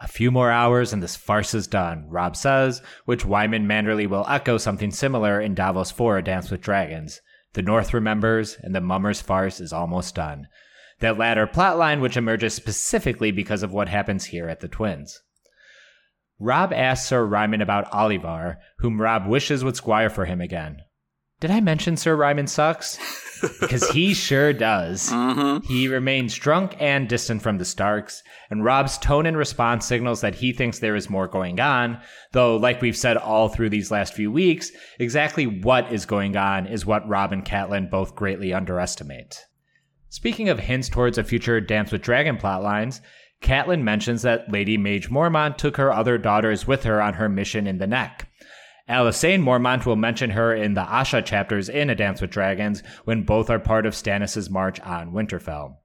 A 0.06 0.08
few 0.08 0.30
more 0.30 0.52
hours 0.52 0.94
and 0.94 1.02
this 1.02 1.16
farce 1.16 1.56
is 1.56 1.66
done, 1.66 2.06
Robb 2.08 2.36
says, 2.36 2.84
which 3.06 3.26
Wyman 3.26 3.66
Manderly 3.66 4.06
will 4.06 4.24
echo 4.30 4.60
something 4.60 4.92
similar 4.92 5.42
in 5.42 5.56
Davos 5.56 5.90
4 5.90 6.20
A 6.20 6.24
Dance 6.24 6.52
with 6.52 6.62
Dragons. 6.62 7.22
The 7.54 7.64
North 7.64 7.92
remembers, 7.92 8.56
and 8.62 8.76
the 8.76 8.82
Mummer's 8.82 9.20
farce 9.20 9.60
is 9.60 9.74
almost 9.74 10.14
done. 10.14 10.48
That 11.00 11.18
latter 11.18 11.48
plotline 11.48 12.02
which 12.02 12.18
emerges 12.18 12.54
specifically 12.54 13.32
because 13.32 13.64
of 13.64 13.74
what 13.74 13.90
happens 13.90 14.26
here 14.26 14.48
at 14.48 14.60
the 14.60 14.68
Twins. 14.68 15.24
Robb 16.38 16.72
asks 16.72 17.08
Sir 17.08 17.26
Ryman 17.26 17.64
about 17.64 17.92
Olyvar, 17.92 18.58
whom 18.78 19.02
Robb 19.02 19.26
wishes 19.26 19.64
would 19.64 19.76
squire 19.76 20.12
for 20.12 20.26
him 20.26 20.40
again. 20.40 20.84
Did 21.40 21.52
I 21.52 21.60
mention 21.60 21.98
Sir 21.98 22.16
Ryman 22.16 22.48
sucks? 22.48 22.98
because 23.60 23.90
he 23.90 24.14
sure 24.14 24.54
does. 24.54 25.10
Mm-hmm. 25.10 25.66
He 25.68 25.88
remains 25.88 26.36
drunk 26.36 26.76
and 26.80 27.08
distant 27.08 27.42
from 27.42 27.58
the 27.58 27.66
Starks, 27.66 28.24
and 28.50 28.64
Robb's 28.64 28.98
tone 28.98 29.26
and 29.26 29.38
response 29.38 29.86
signals 29.86 30.22
that 30.22 30.36
he 30.36 30.54
thinks 30.54 30.80
there 30.80 30.96
is 30.96 31.10
more 31.10 31.28
going 31.28 31.60
on, 31.60 32.00
though, 32.32 32.56
like 32.58 32.82
we've 32.82 32.98
said 32.98 33.18
all 33.18 33.50
through 33.50 33.70
these 33.70 33.92
last 33.92 34.14
few 34.14 34.32
weeks, 34.32 34.72
exactly 35.00 35.46
what 35.46 35.92
is 35.92 36.06
going 36.06 36.36
on 36.38 36.68
is 36.68 36.86
what 36.86 37.08
Robb 37.08 37.32
and 37.32 37.46
Catelyn 37.46 37.90
both 37.90 38.16
greatly 38.16 38.54
underestimate. 38.54 39.46
Speaking 40.10 40.50
of 40.50 40.60
hints 40.60 40.90
towards 40.90 41.18
a 41.18 41.24
future 41.24 41.60
Dance 41.60 41.92
with 41.92 42.02
Dragon 42.02 42.38
plotlines, 42.38 43.02
Catelyn 43.42 43.84
mentions 43.84 44.22
that 44.22 44.52
Lady 44.52 44.78
Maege 44.78 45.10
Mormont 45.10 45.58
took 45.58 45.78
her 45.78 45.92
other 45.92 46.18
daughters 46.18 46.66
with 46.66 46.84
her 46.84 47.02
on 47.02 47.16
her 47.16 47.28
mission 47.28 47.68
in 47.68 47.78
the 47.78 47.88
Neck. 47.88 48.25
Alysanne 48.88 49.42
Mormont 49.42 49.86
will 49.86 49.96
mention 49.96 50.30
her 50.30 50.54
in 50.54 50.76
the 50.76 50.84
Asha 50.84 51.26
chapters 51.26 51.70
in 51.70 51.90
A 51.90 51.96
Dance 51.96 52.22
with 52.22 52.30
Dragons 52.30 52.84
when 53.04 53.24
both 53.24 53.50
are 53.50 53.60
part 53.60 53.86
of 53.86 53.94
Stannis' 53.94 54.50
march 54.50 54.80
on 54.82 55.12
Winterfell. 55.12 55.78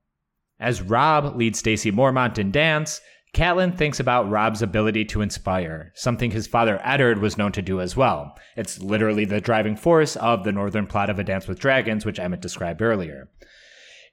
As 0.59 0.83
Robb 0.83 1.37
leads 1.37 1.63
Dacey 1.63 1.91
Mormont 1.91 2.39
in 2.39 2.51
dance, 2.51 3.01
Catelyn 3.33 3.75
thinks 3.75 4.01
about 4.01 4.29
Rob's 4.29 4.61
ability 4.61 5.07
to 5.07 5.23
inspire, 5.23 5.93
something 5.95 6.31
his 6.31 6.47
father 6.47 6.79
Eddard 6.85 7.21
was 7.21 7.39
known 7.39 7.53
to 7.53 7.63
do 7.63 7.81
as 7.81 7.97
well. 7.97 8.37
It's 8.57 8.83
literally 8.83 9.25
the 9.25 9.41
driving 9.41 9.77
force 9.77 10.17
of 10.17 10.45
the 10.45 10.53
northern 10.53 10.87
plot 10.87 11.09
of 11.09 11.19
A 11.19 11.25
Dance 11.25 11.49
with 11.49 11.61
Dragons, 11.61 12.05
which 12.05 12.19
Emmett 12.19 12.43
described 12.43 12.83
earlier. 12.83 13.31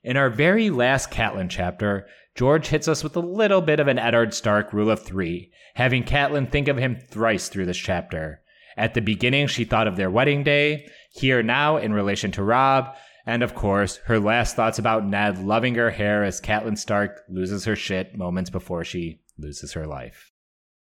In 0.04 0.16
our 0.16 0.30
very 0.30 0.70
last 0.70 1.12
Catelyn 1.12 1.50
chapter, 1.50 2.08
George 2.36 2.68
hits 2.68 2.88
us 2.88 3.04
with 3.04 3.18
a 3.18 3.20
little 3.20 3.62
bit 3.62 3.82
of 3.82 3.88
an 3.88 4.00
Eddard 4.00 4.34
Stark 4.34 4.72
rule 4.72 4.92
of 4.92 5.04
three, 5.04 5.52
having 5.76 6.04
Catelyn 6.04 6.50
think 6.50 6.70
of 6.70 6.78
him 6.78 6.96
thrice 6.96 7.50
through 7.50 7.66
this 7.66 7.78
chapter. 7.78 8.42
At 8.78 8.94
the 8.94 9.02
beginning, 9.02 9.48
she 9.48 9.66
thought 9.66 9.88
of 9.88 9.96
their 9.96 10.12
wedding 10.12 10.44
day, 10.44 10.88
here 11.12 11.42
now 11.42 11.78
in 11.78 11.94
relation 11.94 12.32
to 12.34 12.44
Robb, 12.44 12.96
and 13.26 13.42
of 13.42 13.56
course, 13.56 13.98
her 14.06 14.20
last 14.20 14.56
thoughts 14.56 14.78
about 14.78 15.06
Ned 15.06 15.44
loving 15.44 15.76
her 15.76 15.90
hair 15.90 16.24
as 16.24 16.40
Catelyn 16.40 16.78
Stark 16.78 17.24
loses 17.28 17.66
her 17.66 17.76
shit 17.76 18.16
moments 18.16 18.52
before 18.52 18.84
she 18.84 19.22
loses 19.38 19.74
her 19.74 19.88
life. 19.88 20.32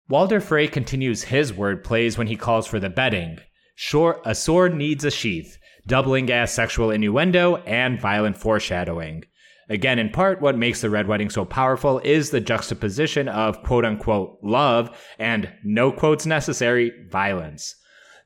Walder 0.10 0.42
Frey 0.42 0.68
continues 0.68 1.24
his 1.24 1.54
word 1.54 1.84
plays 1.84 2.18
when 2.18 2.28
he 2.28 2.36
calls 2.36 2.68
for 2.68 2.80
the 2.80 2.90
bedding. 2.90 3.38
Sure, 3.76 4.20
a 4.26 4.36
sword 4.36 4.76
needs 4.76 5.06
a 5.06 5.12
sheath, 5.12 5.58
doubling 5.88 6.32
as 6.32 6.52
sexual 6.52 6.92
innuendo 6.92 7.58
and 7.66 8.02
violent 8.02 8.38
foreshadowing. 8.38 9.24
Again, 9.70 10.00
in 10.00 10.10
part, 10.10 10.42
what 10.42 10.58
makes 10.58 10.82
the 10.82 10.90
Red 10.90 11.08
Wedding 11.08 11.30
so 11.30 11.46
powerful 11.46 12.00
is 12.00 12.32
the 12.32 12.42
juxtaposition 12.42 13.30
of 13.30 13.64
quote 13.64 13.86
unquote 13.86 14.40
love 14.44 14.90
and 15.18 15.54
no 15.64 15.92
quotes 15.92 16.26
necessary 16.26 16.92
violence. 17.10 17.76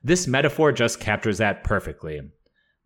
This 0.02 0.26
metaphor 0.26 0.72
just 0.72 1.00
captures 1.00 1.38
that 1.38 1.64
perfectly. 1.64 2.20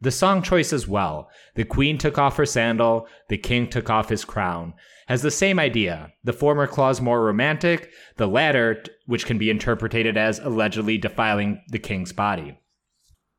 The 0.00 0.10
song 0.10 0.42
choice 0.42 0.72
as 0.72 0.88
well, 0.88 1.30
the 1.54 1.64
queen 1.64 1.96
took 1.96 2.18
off 2.18 2.36
her 2.36 2.46
sandal, 2.46 3.06
the 3.28 3.38
king 3.38 3.68
took 3.68 3.88
off 3.88 4.08
his 4.08 4.24
crown, 4.24 4.74
has 5.06 5.22
the 5.22 5.30
same 5.30 5.60
idea. 5.60 6.12
The 6.24 6.32
former 6.32 6.66
clause 6.66 7.00
more 7.00 7.22
romantic, 7.22 7.90
the 8.16 8.26
latter, 8.26 8.82
which 9.06 9.26
can 9.26 9.38
be 9.38 9.48
interpreted 9.48 10.16
as 10.16 10.40
allegedly 10.40 10.98
defiling 10.98 11.62
the 11.68 11.78
king's 11.78 12.12
body. 12.12 12.58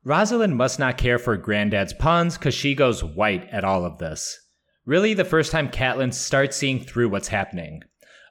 Rosalind 0.04 0.56
must 0.56 0.78
not 0.78 0.96
care 0.96 1.18
for 1.18 1.36
Granddad's 1.36 1.92
puns 1.92 2.38
because 2.38 2.54
she 2.54 2.74
goes 2.74 3.04
white 3.04 3.48
at 3.50 3.64
all 3.64 3.84
of 3.84 3.98
this. 3.98 4.38
Really, 4.86 5.14
the 5.14 5.24
first 5.24 5.50
time 5.50 5.70
Catelyn 5.70 6.12
starts 6.12 6.56
seeing 6.56 6.80
through 6.80 7.08
what's 7.08 7.28
happening. 7.28 7.82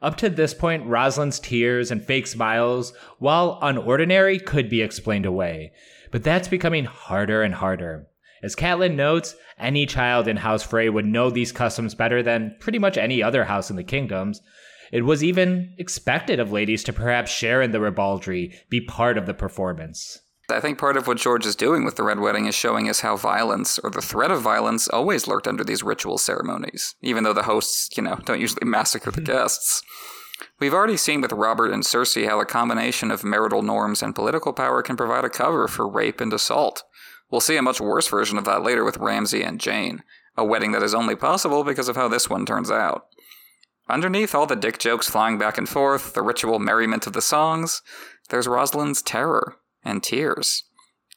Up 0.03 0.17
to 0.17 0.29
this 0.29 0.53
point, 0.53 0.85
Rosalind's 0.85 1.39
tears 1.39 1.89
and 1.89 2.03
fake 2.03 2.27
smiles, 2.27 2.91
while 3.19 3.57
unordinary, 3.61 4.43
could 4.45 4.69
be 4.69 4.81
explained 4.81 5.25
away. 5.25 5.71
But 6.11 6.23
that's 6.23 6.49
becoming 6.49 6.83
harder 6.83 7.41
and 7.41 7.55
harder. 7.55 8.07
As 8.43 8.53
Catelyn 8.53 8.95
notes, 8.95 9.33
any 9.57 9.85
child 9.85 10.27
in 10.27 10.35
House 10.35 10.61
Frey 10.61 10.89
would 10.89 11.05
know 11.05 11.29
these 11.29 11.53
customs 11.53 11.95
better 11.95 12.21
than 12.21 12.57
pretty 12.59 12.79
much 12.79 12.97
any 12.97 13.23
other 13.23 13.45
house 13.45 13.69
in 13.69 13.77
the 13.77 13.83
kingdoms. 13.83 14.41
It 14.91 15.05
was 15.05 15.23
even 15.23 15.73
expected 15.77 16.37
of 16.37 16.51
ladies 16.51 16.83
to 16.83 16.93
perhaps 16.93 17.31
share 17.31 17.61
in 17.61 17.71
the 17.71 17.79
ribaldry, 17.79 18.53
be 18.69 18.81
part 18.81 19.17
of 19.17 19.25
the 19.25 19.33
performance. 19.33 20.19
I 20.49 20.59
think 20.59 20.77
part 20.77 20.97
of 20.97 21.07
what 21.07 21.17
George 21.17 21.45
is 21.45 21.55
doing 21.55 21.85
with 21.85 21.95
the 21.95 22.03
Red 22.03 22.19
Wedding 22.19 22.47
is 22.47 22.55
showing 22.55 22.89
us 22.89 22.99
how 22.99 23.15
violence, 23.15 23.79
or 23.79 23.89
the 23.89 24.01
threat 24.01 24.29
of 24.29 24.41
violence, 24.41 24.89
always 24.89 25.25
lurked 25.25 25.47
under 25.47 25.63
these 25.63 25.83
ritual 25.83 26.17
ceremonies, 26.17 26.95
even 27.01 27.23
though 27.23 27.33
the 27.33 27.43
hosts, 27.43 27.95
you 27.95 28.03
know, 28.03 28.15
don't 28.25 28.41
usually 28.41 28.67
massacre 28.67 29.11
the 29.11 29.21
guests. 29.33 29.81
We've 30.59 30.73
already 30.73 30.97
seen 30.97 31.21
with 31.21 31.31
Robert 31.31 31.71
and 31.71 31.83
Cersei 31.83 32.27
how 32.27 32.41
a 32.41 32.45
combination 32.45 33.09
of 33.09 33.23
marital 33.23 33.61
norms 33.61 34.03
and 34.03 34.13
political 34.13 34.51
power 34.51 34.81
can 34.81 34.97
provide 34.97 35.23
a 35.23 35.29
cover 35.29 35.67
for 35.69 35.87
rape 35.87 36.19
and 36.19 36.33
assault. 36.33 36.83
We'll 37.31 37.41
see 37.41 37.55
a 37.55 37.61
much 37.61 37.79
worse 37.79 38.09
version 38.09 38.37
of 38.37 38.45
that 38.45 38.63
later 38.63 38.83
with 38.83 38.97
Ramsay 38.97 39.41
and 39.43 39.61
Jeyne, 39.61 40.03
a 40.35 40.43
wedding 40.43 40.73
that 40.73 40.83
is 40.83 40.93
only 40.93 41.15
possible 41.15 41.63
because 41.63 41.87
of 41.87 41.95
how 41.95 42.09
this 42.09 42.29
one 42.29 42.45
turns 42.45 42.69
out. 42.69 43.05
Underneath 43.89 44.35
all 44.35 44.45
the 44.45 44.55
dick 44.55 44.77
jokes 44.77 45.09
flying 45.09 45.37
back 45.37 45.57
and 45.57 45.69
forth, 45.69 46.13
the 46.13 46.21
ritual 46.21 46.59
merriment 46.59 47.07
of 47.07 47.13
the 47.13 47.21
songs, 47.21 47.81
there's 48.29 48.47
Rosalind's 48.47 49.01
terror 49.01 49.57
and 49.83 50.03
tears. 50.03 50.63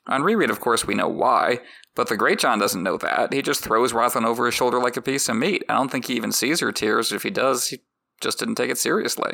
On 0.06 0.22
reread, 0.22 0.50
of 0.50 0.60
course, 0.60 0.86
we 0.86 0.94
know 0.94 1.08
why, 1.08 1.60
but 1.94 2.08
the 2.08 2.16
Greatjon 2.16 2.60
doesn't 2.60 2.82
know 2.82 2.96
that. 2.98 3.32
He 3.32 3.42
just 3.42 3.62
throws 3.62 3.92
Rosalind 3.92 4.26
over 4.26 4.46
his 4.46 4.54
shoulder 4.54 4.78
like 4.78 4.96
a 4.96 5.02
piece 5.02 5.28
of 5.28 5.36
meat. 5.36 5.64
I 5.68 5.74
don't 5.74 5.90
think 5.90 6.06
he 6.06 6.14
even 6.14 6.30
sees 6.30 6.60
her 6.60 6.70
tears. 6.70 7.10
If 7.10 7.24
he 7.24 7.30
does, 7.30 7.68
he 7.68 7.80
just 8.20 8.38
didn't 8.38 8.54
take 8.54 8.70
it 8.70 8.78
seriously. 8.78 9.32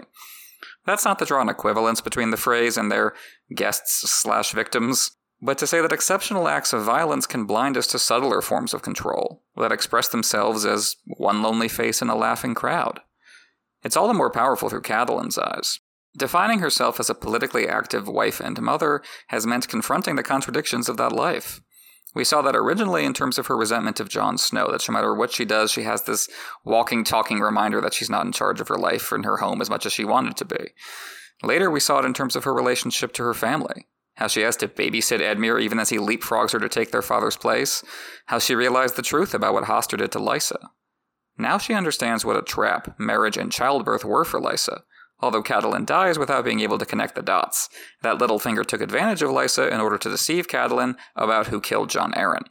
That's 0.87 1.05
not 1.05 1.19
to 1.19 1.25
draw 1.25 1.43
an 1.43 1.49
equivalence 1.49 2.01
between 2.01 2.31
the 2.31 2.37
Freys 2.37 2.79
and 2.79 2.91
their 2.91 3.15
guests 3.55 4.09
slash 4.11 4.53
victims, 4.53 5.13
but 5.41 5.59
to 5.59 5.67
say 5.67 5.81
that 5.81 5.93
exceptional 5.93 6.49
acts 6.49 6.73
of 6.73 6.83
violence 6.83 7.27
can 7.27 7.45
blind 7.45 7.77
us 7.77 7.87
to 7.89 7.99
subtler 7.99 8.41
forms 8.41 8.73
of 8.73 8.83
control 8.83 9.43
that 9.57 9.73
express 9.73 10.09
themselves 10.09 10.65
as 10.65 10.97
one 11.07 11.43
lonely 11.43 11.69
face 11.69 12.01
in 12.01 12.09
a 12.09 12.17
laughing 12.17 12.55
crowd. 12.55 13.01
It's 13.85 13.97
all 13.97 14.09
the 14.09 14.15
more 14.15 14.31
powerful 14.31 14.69
through 14.69 14.83
Catelyn's 14.83 15.39
eyes. 15.39 15.81
Defining 16.17 16.59
herself 16.59 17.01
as 17.01 17.09
a 17.09 17.15
politically 17.15 17.67
active 17.67 18.07
wife 18.07 18.39
and 18.41 18.61
mother 18.61 19.03
has 19.29 19.47
meant 19.47 19.69
confronting 19.69 20.17
the 20.17 20.23
contradictions 20.23 20.89
of 20.89 20.99
that 20.99 21.13
life. 21.13 21.61
We 22.15 22.25
saw 22.25 22.43
that 22.43 22.57
originally 22.57 23.07
in 23.07 23.15
terms 23.15 23.39
of 23.39 23.47
her 23.47 23.57
resentment 23.57 23.99
of 23.99 24.11
Jon 24.11 24.37
Snow, 24.37 24.71
that 24.71 24.87
no 24.87 24.93
matter 24.93 25.15
what 25.15 25.33
she 25.33 25.47
does, 25.47 25.71
she 25.71 25.85
has 25.85 26.03
this 26.03 26.29
walking, 26.65 27.05
talking 27.05 27.41
reminder 27.41 27.81
that 27.81 27.95
she's 27.95 28.11
not 28.11 28.27
in 28.27 28.33
charge 28.33 28.61
of 28.61 28.69
her 28.69 28.77
life 28.77 29.11
and 29.13 29.25
her 29.25 29.39
home 29.39 29.63
as 29.63 29.71
much 29.71 29.87
as 29.87 29.95
she 29.95 30.05
wanted 30.05 30.37
to 30.37 30.45
be. 30.45 30.73
Later, 31.43 31.71
we 31.71 31.81
saw 31.81 32.01
it 32.01 32.05
in 32.05 32.13
terms 32.13 32.37
of 32.37 32.45
her 32.45 32.53
relationship 32.53 33.15
to 33.15 33.23
her 33.23 33.35
family. 33.35 33.87
How 34.17 34.27
she 34.27 34.43
has 34.43 34.57
to 34.59 34.69
babysit 34.69 35.21
Edmure 35.21 35.61
even 35.61 35.79
as 35.79 35.89
he 35.89 35.97
leapfrogs 35.97 36.53
her 36.53 36.61
to 36.61 36.69
take 36.69 36.91
their 36.91 37.01
father's 37.01 37.37
place. 37.37 37.83
How 38.27 38.39
she 38.39 38.55
realized 38.55 38.97
the 38.97 39.03
truth 39.03 39.33
about 39.33 39.55
what 39.55 39.65
Hoster 39.65 39.97
did 39.97 40.13
to 40.13 40.19
Lysa. 40.19 40.69
Now 41.39 41.57
she 41.57 41.73
understands 41.73 42.25
what 42.25 42.37
a 42.37 42.43
trap 42.43 42.99
marriage 43.01 43.39
and 43.39 43.51
childbirth 43.51 44.05
were 44.05 44.25
for 44.25 44.39
Lysa, 44.39 44.83
although 45.23 45.43
Catelyn 45.43 45.87
dies 45.87 46.19
without 46.19 46.45
being 46.45 46.61
able 46.61 46.79
to 46.79 46.85
connect 46.85 47.15
the 47.15 47.23
dots. 47.23 47.69
That 48.03 48.19
Littlefinger 48.19 48.67
took 48.67 48.81
advantage 48.81 49.23
of 49.23 49.31
Lysa 49.31 49.71
in 49.71 49.81
order 49.81 49.97
to 49.97 50.11
deceive 50.11 50.49
Catelyn 50.49 50.97
about 51.15 51.47
who 51.47 51.61
killed 51.61 51.89
Jon 51.89 52.13
Arryn, 52.13 52.45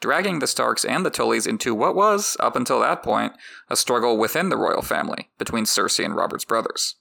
dragging 0.00 0.38
the 0.38 0.46
Starks 0.46 0.84
and 0.84 1.04
the 1.04 1.10
Tullys 1.10 1.46
into 1.46 1.74
what 1.74 1.96
was, 1.96 2.36
up 2.40 2.56
until 2.56 2.80
that 2.80 3.02
point, 3.02 3.32
a 3.68 3.76
struggle 3.76 4.16
within 4.16 4.48
the 4.48 4.56
royal 4.56 4.82
family 4.82 5.30
between 5.38 5.64
Cersei 5.64 6.04
and 6.04 6.14
Robert's 6.14 6.44
brothers. 6.44 6.96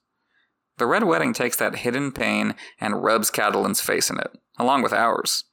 The 0.78 0.88
Red 0.88 1.04
Wedding 1.04 1.34
takes 1.34 1.58
that 1.58 1.78
hidden 1.78 2.12
pain 2.12 2.56
and 2.80 3.04
rubs 3.04 3.30
Catelyn's 3.30 3.82
face 3.82 4.10
in 4.10 4.20
it, 4.20 4.32
along 4.58 4.82
with 4.82 4.94
ours. 4.94 5.44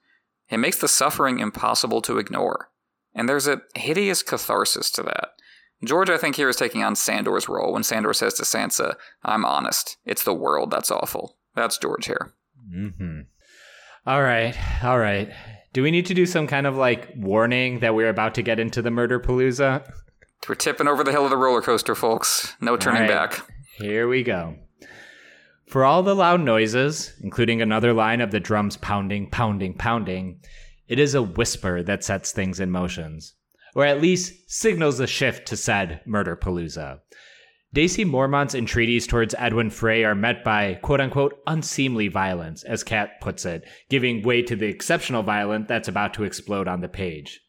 It 0.49 0.57
makes 0.57 0.79
the 0.79 0.89
suffering 0.89 1.39
impossible 1.39 2.01
to 2.03 2.19
ignore, 2.19 2.71
and 3.15 3.29
there's 3.29 3.47
a 3.47 3.63
hideous 3.75 4.23
catharsis 4.23 4.91
to 4.93 5.03
that. 5.03 5.31
George, 5.85 6.11
I 6.11 6.19
think, 6.19 6.37
here 6.37 6.49
is 6.49 6.57
taking 6.57 6.83
on 6.83 6.97
Sandor's 6.97 7.49
role 7.49 7.73
when 7.73 7.85
Sandor 7.85 8.13
says 8.13 8.35
to 8.35 8.43
Sansa, 8.43 8.97
I'm 9.23 9.45
honest. 9.45 9.97
It's 10.05 10.25
the 10.25 10.35
world 10.35 10.71
that's 10.71 10.91
awful. 10.91 11.37
That's 11.55 11.79
George 11.79 12.07
here. 12.07 12.35
Mm-hmm. 12.75 13.21
All 14.07 14.23
right. 14.23 14.57
All 14.83 14.99
right. 14.99 15.31
Do 15.73 15.83
we 15.83 15.91
need 15.91 16.07
to 16.07 16.15
do 16.15 16.27
some 16.27 16.47
kind 16.47 16.67
of 16.67 16.77
like 16.77 17.13
warning 17.15 17.81
that 17.81 17.95
we're 17.95 18.09
about 18.09 18.35
to 18.35 18.43
get 18.43 18.59
into 18.59 18.83
the 18.83 18.91
murder 18.91 19.21
palooza? 19.21 19.89
We're 20.49 20.55
tipping 20.55 20.89
over 20.89 21.05
the 21.05 21.13
hill 21.13 21.25
of 21.25 21.31
the 21.31 21.37
roller 21.37 21.63
coaster, 21.63 21.95
folks. 21.95 22.55
No 22.61 22.77
turning 22.77 23.03
right. 23.03 23.09
back. 23.09 23.45
Here 23.77 24.09
we 24.09 24.23
go. 24.23 24.57
For 25.69 25.85
all 25.85 26.03
the 26.03 26.15
loud 26.15 26.41
noises, 26.41 27.13
including 27.23 27.61
another 27.61 27.93
line 27.93 28.21
of 28.21 28.31
the 28.31 28.41
drums 28.41 28.77
pounding, 28.79 29.29
pounding, 29.31 29.75
pounding, 29.75 30.41
it 30.89 30.99
is 30.99 31.15
a 31.15 31.23
whisper 31.23 31.83
that 31.83 32.03
sets 32.03 32.33
things 32.33 32.59
in 32.59 32.71
motions 32.71 33.35
or 33.75 33.85
at 33.85 34.01
least 34.01 34.51
signals 34.51 35.01
a 35.01 35.07
shift 35.07 35.47
to 35.49 35.57
said 35.57 36.01
murder 36.07 36.37
palooza. 36.37 37.01
Dacey 37.73 38.05
Mormont's 38.05 38.55
entreaties 38.55 39.07
towards 39.07 39.35
Edwin 39.37 39.69
Frey 39.69 40.03
are 40.03 40.15
met 40.15 40.43
by 40.43 40.75
quote 40.75 41.01
unquote 41.01 41.39
unseemly 41.47 42.09
violence, 42.09 42.65
as 42.65 42.83
Cat 42.83 43.21
puts 43.21 43.45
it, 43.45 43.63
giving 43.91 44.23
way 44.23 44.41
to 44.43 44.57
the 44.57 44.67
exceptional 44.69 45.23
violence 45.23 45.67
that's 45.69 45.89
about 45.89 46.15
to 46.15 46.25
explode 46.25 46.67
on 46.67 46.81
the 46.81 46.89
page. 46.89 47.41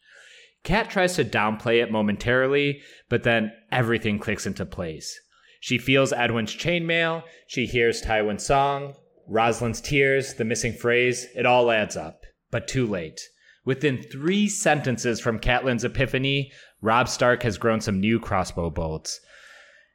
Cat 0.63 0.89
tries 0.89 1.15
to 1.15 1.23
downplay 1.23 1.81
it 1.81 1.91
momentarily, 1.91 2.81
but 3.07 3.23
then 3.23 3.53
everything 3.71 4.19
clicks 4.19 4.45
into 4.45 4.65
place. 4.65 5.17
She 5.61 5.77
feels 5.77 6.11
Edwin's 6.11 6.53
chainmail, 6.53 7.23
she 7.47 7.65
hears 7.65 8.01
Tywin's 8.01 8.45
song, 8.45 8.95
Rosalind's 9.27 9.79
tears, 9.79 10.33
the 10.33 10.43
missing 10.43 10.73
Freys, 10.73 11.25
it 11.35 11.45
all 11.45 11.71
adds 11.71 11.95
up. 11.95 12.23
But 12.51 12.67
too 12.67 12.85
late. 12.85 13.21
Within 13.69 14.01
three 14.01 14.49
sentences 14.49 15.19
from 15.19 15.37
Catelyn's 15.37 15.83
epiphany, 15.83 16.51
Robb 16.81 17.07
Stark 17.07 17.43
has 17.43 17.59
grown 17.59 17.81
some 17.81 17.99
new 17.99 18.19
crossbow 18.19 18.71
bolts. 18.71 19.19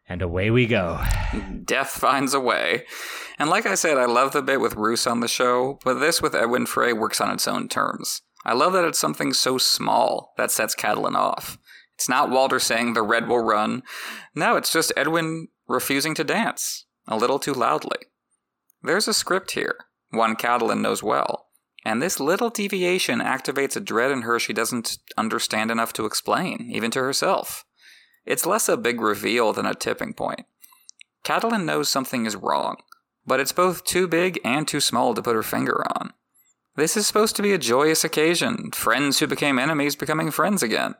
And 0.08 0.22
away 0.22 0.48
we 0.50 0.68
go. 0.68 1.02
Death 1.64 1.88
finds 1.90 2.34
a 2.34 2.38
way. 2.38 2.84
And 3.36 3.50
like 3.50 3.66
I 3.66 3.74
said, 3.74 3.98
I 3.98 4.04
love 4.04 4.30
the 4.30 4.42
bit 4.42 4.60
with 4.60 4.76
Roose 4.76 5.08
on 5.08 5.18
the 5.18 5.26
show, 5.26 5.80
but 5.82 5.94
this 5.94 6.22
with 6.22 6.36
Edwin 6.36 6.66
Frey 6.66 6.92
works 6.92 7.20
on 7.20 7.32
its 7.32 7.48
own 7.48 7.68
terms. 7.68 8.22
I 8.44 8.52
love 8.52 8.74
that 8.74 8.84
it's 8.84 9.00
something 9.00 9.32
so 9.32 9.58
small 9.58 10.34
that 10.36 10.52
sets 10.52 10.76
Catelyn 10.76 11.16
off. 11.16 11.58
It's 11.96 12.08
not 12.08 12.30
Walder 12.30 12.60
saying 12.60 12.92
the 12.92 13.02
red 13.02 13.26
will 13.26 13.42
run. 13.42 13.82
No, 14.36 14.54
it's 14.54 14.72
just 14.72 14.92
Edwin 14.96 15.48
refusing 15.66 16.14
to 16.14 16.22
dance, 16.22 16.86
a 17.08 17.16
little 17.16 17.40
too 17.40 17.54
loudly. 17.54 17.98
There's 18.84 19.08
a 19.08 19.12
script 19.12 19.50
here, 19.50 19.78
one 20.10 20.36
Catelyn 20.36 20.80
knows 20.80 21.02
well, 21.02 21.43
and 21.84 22.00
this 22.00 22.18
little 22.18 22.50
deviation 22.50 23.20
activates 23.20 23.76
a 23.76 23.80
dread 23.80 24.10
in 24.10 24.22
her 24.22 24.38
she 24.38 24.52
doesn't 24.52 24.98
understand 25.18 25.70
enough 25.70 25.92
to 25.92 26.06
explain, 26.06 26.70
even 26.72 26.90
to 26.92 27.00
herself. 27.00 27.64
It's 28.24 28.46
less 28.46 28.68
a 28.68 28.76
big 28.76 29.00
reveal 29.00 29.52
than 29.52 29.66
a 29.66 29.74
tipping 29.74 30.14
point. 30.14 30.46
Catelyn 31.24 31.64
knows 31.64 31.88
something 31.88 32.26
is 32.26 32.36
wrong, 32.36 32.76
but 33.26 33.40
it's 33.40 33.52
both 33.52 33.84
too 33.84 34.08
big 34.08 34.40
and 34.44 34.66
too 34.66 34.80
small 34.80 35.14
to 35.14 35.22
put 35.22 35.36
her 35.36 35.42
finger 35.42 35.84
on. 35.98 36.12
This 36.76 36.96
is 36.96 37.06
supposed 37.06 37.36
to 37.36 37.42
be 37.42 37.52
a 37.52 37.58
joyous 37.58 38.02
occasion, 38.02 38.70
friends 38.72 39.18
who 39.18 39.26
became 39.26 39.58
enemies 39.58 39.94
becoming 39.94 40.30
friends 40.30 40.62
again. 40.62 40.94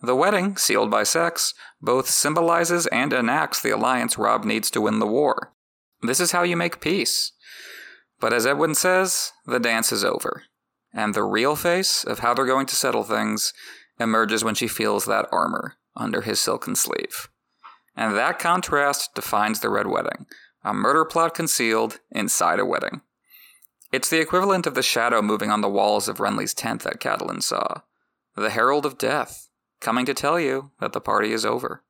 The 0.00 0.16
wedding, 0.16 0.56
sealed 0.56 0.90
by 0.90 1.04
sex, 1.04 1.54
both 1.80 2.08
symbolizes 2.08 2.86
and 2.88 3.12
enacts 3.12 3.62
the 3.62 3.70
alliance 3.70 4.18
Robb 4.18 4.44
needs 4.44 4.70
to 4.72 4.80
win 4.80 4.98
the 4.98 5.06
war. 5.06 5.52
This 6.02 6.20
is 6.20 6.32
how 6.32 6.42
you 6.42 6.56
make 6.56 6.80
peace. 6.80 7.32
But 8.24 8.32
as 8.32 8.46
Edwin 8.46 8.74
says, 8.74 9.32
the 9.44 9.60
dance 9.60 9.92
is 9.92 10.02
over. 10.02 10.44
And 10.94 11.12
the 11.12 11.22
real 11.22 11.56
face 11.56 12.04
of 12.04 12.20
how 12.20 12.32
they're 12.32 12.46
going 12.46 12.64
to 12.64 12.74
settle 12.74 13.04
things 13.04 13.52
emerges 14.00 14.42
when 14.42 14.54
she 14.54 14.66
feels 14.66 15.04
that 15.04 15.28
armor 15.30 15.74
under 15.94 16.22
his 16.22 16.40
silken 16.40 16.74
sleeve. 16.74 17.28
And 17.94 18.16
that 18.16 18.38
contrast 18.38 19.14
defines 19.14 19.60
the 19.60 19.68
Red 19.68 19.88
Wedding 19.88 20.24
a 20.64 20.72
murder 20.72 21.04
plot 21.04 21.34
concealed 21.34 22.00
inside 22.10 22.58
a 22.58 22.64
wedding. 22.64 23.02
It's 23.92 24.08
the 24.08 24.22
equivalent 24.22 24.66
of 24.66 24.74
the 24.74 24.82
shadow 24.82 25.20
moving 25.20 25.50
on 25.50 25.60
the 25.60 25.68
walls 25.68 26.08
of 26.08 26.16
Renly's 26.16 26.54
tent 26.54 26.80
that 26.84 27.00
Catelyn 27.00 27.42
saw. 27.42 27.82
The 28.36 28.48
herald 28.48 28.86
of 28.86 28.96
death, 28.96 29.50
coming 29.80 30.06
to 30.06 30.14
tell 30.14 30.40
you 30.40 30.70
that 30.80 30.94
the 30.94 31.00
party 31.02 31.32
is 31.32 31.44
over. 31.44 31.83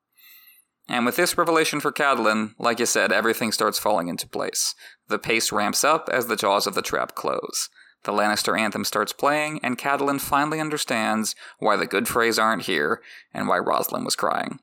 And 0.88 1.06
with 1.06 1.16
this 1.16 1.38
revelation 1.38 1.80
for 1.80 1.92
Catelyn, 1.92 2.54
like 2.58 2.78
you 2.78 2.86
said, 2.86 3.10
everything 3.10 3.52
starts 3.52 3.78
falling 3.78 4.08
into 4.08 4.28
place. 4.28 4.74
The 5.08 5.18
pace 5.18 5.50
ramps 5.50 5.82
up 5.82 6.08
as 6.12 6.26
the 6.26 6.36
jaws 6.36 6.66
of 6.66 6.74
the 6.74 6.82
trap 6.82 7.14
close. 7.14 7.70
The 8.04 8.12
Lannister 8.12 8.58
anthem 8.58 8.84
starts 8.84 9.14
playing, 9.14 9.60
and 9.62 9.78
Catelyn 9.78 10.20
finally 10.20 10.60
understands 10.60 11.34
why 11.58 11.76
the 11.76 11.86
good 11.86 12.04
Freys 12.04 12.42
aren't 12.42 12.64
here 12.64 13.00
and 13.32 13.48
why 13.48 13.58
Rosalind 13.58 14.04
was 14.04 14.14
crying. 14.14 14.58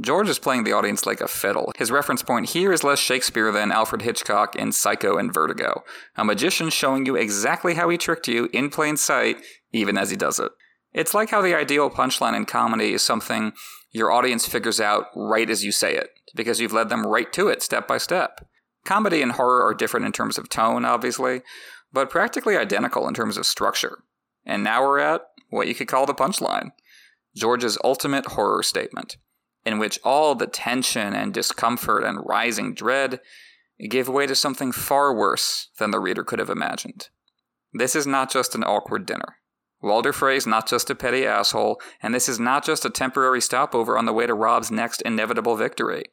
George 0.00 0.28
is 0.28 0.38
playing 0.38 0.64
the 0.64 0.72
audience 0.72 1.06
like 1.06 1.22
a 1.22 1.28
fiddle. 1.28 1.72
His 1.78 1.90
reference 1.90 2.22
point 2.22 2.50
here 2.50 2.72
is 2.72 2.84
less 2.84 2.98
Shakespeare 2.98 3.50
than 3.50 3.72
Alfred 3.72 4.02
Hitchcock 4.02 4.54
in 4.54 4.72
Psycho 4.72 5.16
and 5.16 5.32
Vertigo, 5.32 5.84
a 6.16 6.24
magician 6.24 6.68
showing 6.68 7.06
you 7.06 7.16
exactly 7.16 7.74
how 7.74 7.88
he 7.88 7.96
tricked 7.96 8.28
you 8.28 8.50
in 8.52 8.68
plain 8.68 8.98
sight, 8.98 9.38
even 9.72 9.96
as 9.96 10.10
he 10.10 10.16
does 10.16 10.38
it. 10.38 10.52
It's 10.92 11.14
like 11.14 11.30
how 11.30 11.40
the 11.40 11.54
ideal 11.54 11.88
punchline 11.88 12.36
in 12.36 12.44
comedy 12.44 12.92
is 12.92 13.02
something 13.02 13.52
your 13.90 14.10
audience 14.10 14.46
figures 14.46 14.80
out 14.80 15.06
right 15.14 15.48
as 15.48 15.64
you 15.64 15.72
say 15.72 15.96
it, 15.96 16.10
because 16.34 16.60
you've 16.60 16.72
led 16.72 16.88
them 16.88 17.06
right 17.06 17.32
to 17.32 17.48
it 17.48 17.62
step 17.62 17.88
by 17.88 17.98
step. 17.98 18.46
Comedy 18.84 19.22
and 19.22 19.32
horror 19.32 19.62
are 19.64 19.74
different 19.74 20.06
in 20.06 20.12
terms 20.12 20.38
of 20.38 20.48
tone, 20.48 20.84
obviously, 20.84 21.42
but 21.92 22.10
practically 22.10 22.56
identical 22.56 23.08
in 23.08 23.14
terms 23.14 23.36
of 23.36 23.46
structure. 23.46 23.98
And 24.44 24.62
now 24.62 24.82
we're 24.82 24.98
at 24.98 25.22
what 25.50 25.68
you 25.68 25.74
could 25.74 25.88
call 25.88 26.06
the 26.06 26.14
punchline 26.14 26.70
George's 27.34 27.78
ultimate 27.84 28.26
horror 28.26 28.62
statement 28.62 29.16
in 29.64 29.78
which 29.78 29.98
all 30.04 30.34
the 30.34 30.46
tension 30.46 31.12
and 31.12 31.34
discomfort 31.34 32.04
and 32.04 32.24
rising 32.24 32.72
dread 32.72 33.20
give 33.90 34.08
way 34.08 34.26
to 34.26 34.34
something 34.34 34.72
far 34.72 35.14
worse 35.14 35.68
than 35.78 35.90
the 35.90 35.98
reader 35.98 36.22
could 36.22 36.38
have 36.38 36.48
imagined. 36.48 37.08
This 37.72 37.96
is 37.96 38.06
not 38.06 38.30
just 38.30 38.54
an 38.54 38.62
awkward 38.62 39.04
dinner. 39.04 39.36
Walder 39.82 40.12
Frey's 40.12 40.46
not 40.46 40.68
just 40.68 40.90
a 40.90 40.94
petty 40.94 41.26
asshole, 41.26 41.80
and 42.02 42.14
this 42.14 42.28
is 42.28 42.40
not 42.40 42.64
just 42.64 42.84
a 42.84 42.90
temporary 42.90 43.40
stopover 43.40 43.98
on 43.98 44.06
the 44.06 44.12
way 44.12 44.26
to 44.26 44.34
Robb's 44.34 44.70
next 44.70 45.02
inevitable 45.02 45.56
victory. 45.56 46.04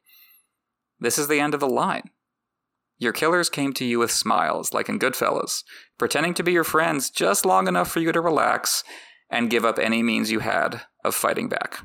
This 0.99 1.17
is 1.17 1.27
the 1.27 1.39
end 1.39 1.53
of 1.53 1.59
the 1.59 1.67
line. 1.67 2.09
Your 2.97 3.13
killers 3.13 3.49
came 3.49 3.73
to 3.73 3.85
you 3.85 3.99
with 3.99 4.11
smiles, 4.11 4.73
like 4.73 4.89
in 4.89 4.99
Goodfellas, 4.99 5.63
pretending 5.97 6.33
to 6.35 6.43
be 6.43 6.51
your 6.51 6.63
friends 6.63 7.09
just 7.09 7.45
long 7.45 7.67
enough 7.67 7.89
for 7.89 7.99
you 7.99 8.11
to 8.11 8.21
relax 8.21 8.83
and 9.29 9.49
give 9.49 9.65
up 9.65 9.79
any 9.79 10.03
means 10.03 10.31
you 10.31 10.39
had 10.39 10.81
of 11.03 11.15
fighting 11.15 11.49
back. 11.49 11.79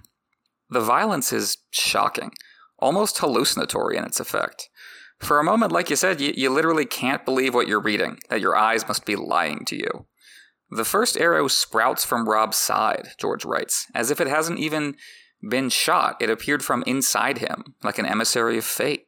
The 0.69 0.81
violence 0.81 1.33
is 1.33 1.57
shocking, 1.71 2.33
almost 2.79 3.19
hallucinatory 3.19 3.97
in 3.97 4.05
its 4.05 4.21
effect. 4.21 4.69
For 5.19 5.41
a 5.41 5.45
moment, 5.45 5.73
like 5.73 5.91
you 5.91 5.97
said, 5.97 6.21
you, 6.21 6.33
you 6.37 6.51
literally 6.51 6.85
can't 6.85 7.25
believe 7.25 7.55
what 7.55 7.67
you're 7.67 7.81
reading, 7.81 8.19
that 8.29 8.41
your 8.41 8.57
eyes 8.57 8.87
must 8.87 9.05
be 9.05 9.17
lying 9.17 9.65
to 9.67 9.77
you. 9.77 10.07
The 10.71 10.85
first 10.85 11.17
arrow 11.17 11.49
sprouts 11.49 12.05
from 12.05 12.29
Robb's 12.29 12.59
side, 12.59 13.11
George 13.19 13.45
writes, 13.45 13.87
as 13.95 14.11
if 14.11 14.21
it 14.21 14.27
hasn't 14.27 14.59
even 14.59 14.97
been 15.49 15.71
shot. 15.71 16.17
It 16.21 16.31
appeared 16.31 16.65
from 16.65 16.83
inside 16.87 17.39
him, 17.39 17.75
like 17.83 17.99
an 17.99 18.07
emissary 18.07 18.59
of 18.59 18.65
fate. 18.65 19.07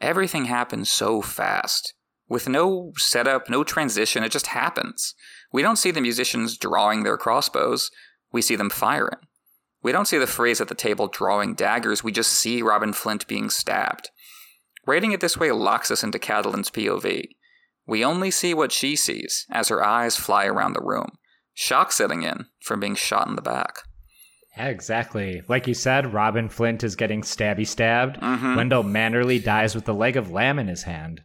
Everything 0.00 0.44
happens 0.44 0.88
so 0.88 1.20
fast. 1.20 1.94
With 2.28 2.48
no 2.48 2.92
setup, 2.96 3.48
no 3.48 3.64
transition, 3.64 4.22
it 4.22 4.30
just 4.30 4.48
happens. 4.48 5.14
We 5.52 5.62
don't 5.62 5.76
see 5.76 5.90
the 5.90 6.00
musicians 6.00 6.58
drawing 6.58 7.02
their 7.02 7.16
crossbows, 7.16 7.90
we 8.30 8.42
see 8.42 8.54
them 8.54 8.70
firing. 8.70 9.18
We 9.82 9.92
don't 9.92 10.06
see 10.06 10.18
the 10.18 10.26
Freys 10.26 10.60
at 10.60 10.68
the 10.68 10.74
table 10.74 11.08
drawing 11.08 11.54
daggers, 11.54 12.04
we 12.04 12.12
just 12.12 12.32
see 12.32 12.62
Robin 12.62 12.92
Flint 12.92 13.26
being 13.26 13.48
stabbed. 13.48 14.10
Writing 14.86 15.12
it 15.12 15.20
this 15.20 15.36
way 15.36 15.50
locks 15.50 15.90
us 15.90 16.04
into 16.04 16.18
Catelyn's 16.18 16.70
POV. 16.70 17.28
We 17.88 18.04
only 18.04 18.30
see 18.30 18.52
what 18.52 18.70
she 18.70 18.96
sees 18.96 19.46
as 19.50 19.68
her 19.68 19.82
eyes 19.82 20.14
fly 20.14 20.44
around 20.44 20.74
the 20.74 20.84
room, 20.84 21.12
shock 21.54 21.90
setting 21.90 22.22
in 22.22 22.44
from 22.60 22.80
being 22.80 22.94
shot 22.94 23.26
in 23.26 23.34
the 23.34 23.42
back. 23.42 23.78
Yeah, 24.58 24.66
exactly. 24.68 25.42
Like 25.48 25.66
you 25.66 25.72
said, 25.72 26.12
Robin 26.12 26.50
Flint 26.50 26.84
is 26.84 26.96
getting 26.96 27.22
stabby 27.22 27.66
stabbed. 27.66 28.20
Mm-hmm. 28.20 28.56
Wendel 28.56 28.82
Manderly 28.82 29.42
dies 29.42 29.74
with 29.74 29.86
the 29.86 29.94
leg 29.94 30.18
of 30.18 30.30
lamb 30.30 30.58
in 30.58 30.68
his 30.68 30.82
hand. 30.82 31.22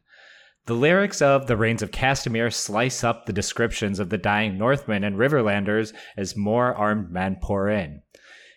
The 0.66 0.74
lyrics 0.74 1.22
of 1.22 1.48
The 1.48 1.58
Rains 1.58 1.82
of 1.82 1.92
Castamere 1.92 2.54
slice 2.54 3.04
up 3.04 3.26
the 3.26 3.34
descriptions 3.34 4.00
of 4.00 4.10
the 4.10 4.18
dying 4.18 4.58
Northmen 4.58 5.04
and 5.04 5.18
Riverlanders 5.18 5.92
as 6.16 6.38
more 6.38 6.74
armed 6.74 7.12
men 7.12 7.40
pour 7.42 7.68
in. 7.68 8.04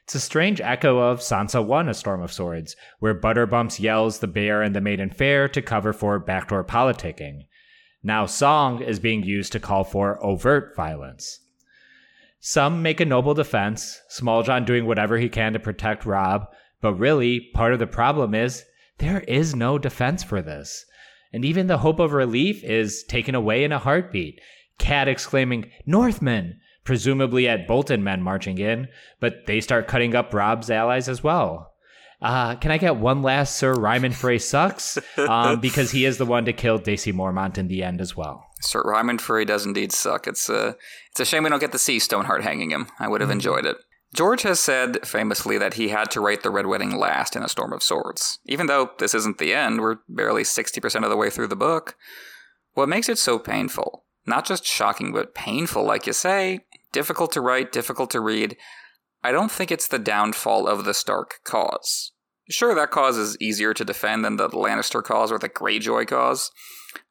It's 0.05 0.15
a 0.15 0.21
strange 0.21 0.61
echo 0.61 0.99
of 0.99 1.19
Sansa 1.19 1.65
1 1.65 1.89
A 1.89 1.95
Storm 1.95 2.23
of 2.23 2.33
Swords, 2.33 2.77
where 3.01 3.21
Butterbumps 3.21 3.81
yells 3.81 4.21
the 4.21 4.29
bear 4.29 4.63
and 4.63 4.77
the 4.77 4.81
maiden 4.81 5.11
fair 5.11 5.49
to 5.49 5.61
cover 5.61 5.93
for 5.93 6.21
backdoor 6.21 6.63
politicking. 6.63 7.47
Now, 8.07 8.25
song 8.25 8.83
is 8.83 9.01
being 9.01 9.25
used 9.25 9.51
to 9.51 9.59
call 9.59 9.83
for 9.83 10.25
overt 10.25 10.77
violence. 10.77 11.41
Some 12.39 12.81
make 12.81 13.01
a 13.01 13.05
noble 13.05 13.35
defense, 13.35 14.01
Smalljon 14.09 14.65
doing 14.65 14.87
whatever 14.87 15.19
he 15.19 15.29
can 15.29 15.55
to 15.55 15.59
protect 15.59 16.07
Robb, 16.07 16.47
but 16.81 16.95
really, 16.95 17.41
part 17.53 17.73
of 17.73 17.81
the 17.81 17.89
problem 17.89 18.33
is 18.33 18.65
there 18.99 19.23
is 19.23 19.57
no 19.57 19.77
defense 19.77 20.23
for 20.23 20.41
this. 20.41 20.87
And 21.33 21.45
even 21.45 21.67
the 21.67 21.79
hope 21.79 21.99
of 21.99 22.13
relief 22.13 22.63
is 22.63 23.03
taken 23.03 23.35
away 23.35 23.65
in 23.65 23.73
a 23.73 23.81
heartbeat. 23.81 24.41
Cat 24.79 25.09
exclaiming, 25.09 25.73
Northmen! 25.85 26.61
presumably 26.85 27.49
at 27.49 27.67
Bolton 27.67 28.05
men 28.05 28.23
marching 28.23 28.59
in, 28.59 28.87
but 29.19 29.47
they 29.47 29.61
start 29.61 29.89
cutting 29.89 30.15
up 30.15 30.33
Rob's 30.33 30.71
allies 30.71 31.09
as 31.09 31.25
well. 31.25 31.75
Uh, 32.21 32.55
can 32.57 32.71
I 32.71 32.79
get 32.79 32.97
one 32.97 33.23
last 33.23 33.57
Sir 33.57 33.75
Ryman 33.75 34.13
Frey 34.13 34.39
sucks? 34.39 34.99
Um, 35.19 35.61
because 35.61 35.91
he 35.91 36.05
is 36.05 36.19
the 36.19 36.27
one 36.27 36.45
to 36.45 36.53
kill 36.53 36.79
Dacey 36.79 37.13
Mormont 37.13 37.59
in 37.59 37.69
the 37.69 37.83
end 37.83 38.01
as 38.01 38.17
well. 38.17 38.47
Sir 38.61 38.81
Ryman 38.83 39.19
Frey 39.19 39.45
does 39.45 39.67
indeed 39.67 39.91
suck. 39.91 40.27
It's 40.27 40.49
a, 40.49 40.59
uh, 40.59 40.73
it's 41.11 41.21
a 41.21 41.25
shame 41.25 41.43
we 41.43 41.51
don't 41.51 41.59
get 41.59 41.73
to 41.73 41.79
see 41.79 41.99
Stoneheart 41.99 42.43
hanging 42.43 42.71
him. 42.71 42.87
I 43.01 43.09
would 43.09 43.21
have 43.21 43.29
mm-hmm. 43.29 43.39
enjoyed 43.39 43.67
it. 43.67 43.77
George 44.15 44.43
has 44.43 44.61
said 44.61 45.07
famously 45.07 45.59
that 45.59 45.75
he 45.75 45.89
had 45.89 46.11
to 46.13 46.21
write 46.21 46.43
the 46.43 46.51
Red 46.51 46.67
Wedding 46.67 46.97
last 46.97 47.35
in 47.35 47.43
A 47.43 47.49
Storm 47.49 47.73
of 47.73 47.83
Swords. 47.83 48.39
Even 48.47 48.67
though 48.67 48.91
this 48.99 49.15
isn't 49.15 49.39
the 49.39 49.53
end, 49.53 49.81
we're 49.81 49.99
barely 50.09 50.43
60% 50.43 51.03
of 51.03 51.11
the 51.11 51.17
way 51.17 51.29
through 51.29 51.49
the 51.49 51.57
book. 51.57 51.97
What 52.75 52.89
makes 52.89 53.09
it 53.09 53.19
so 53.19 53.39
painful, 53.39 54.05
not 54.27 54.47
just 54.47 54.65
shocking, 54.65 55.13
but 55.13 55.35
painful, 55.35 55.85
like 55.85 56.07
you 56.07 56.13
say, 56.13 56.61
difficult 56.93 57.33
to 57.33 57.41
write, 57.41 57.73
difficult 57.73 58.11
to 58.11 58.21
read. 58.21 58.57
I 59.27 59.33
don't 59.33 59.51
think 59.51 59.73
it's 59.73 59.89
the 59.89 59.99
downfall 59.99 60.69
of 60.69 60.85
the 60.85 60.95
Stark 60.95 61.41
cause. 61.43 62.13
Sure, 62.49 62.77
that 62.77 62.93
cause 62.93 63.19
is 63.19 63.37
easier 63.41 63.75
to 63.75 63.85
defend 63.85 64.25
than 64.25 64.37
the 64.37 64.49
Lannister 64.49 65.03
cause 65.03 65.33
or 65.33 65.39
the 65.41 65.49
Greyjoy 65.49 66.07
cause, 66.07 66.53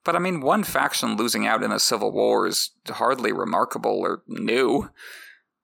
but 0.06 0.16
I 0.16 0.20
mean, 0.20 0.40
one 0.40 0.64
faction 0.64 1.18
losing 1.18 1.46
out 1.46 1.62
in 1.62 1.74
a 1.74 1.78
civil 1.78 2.14
war 2.14 2.48
is 2.48 2.72
hardly 2.88 3.34
remarkable 3.34 4.00
or 4.00 4.24
new. 4.30 4.92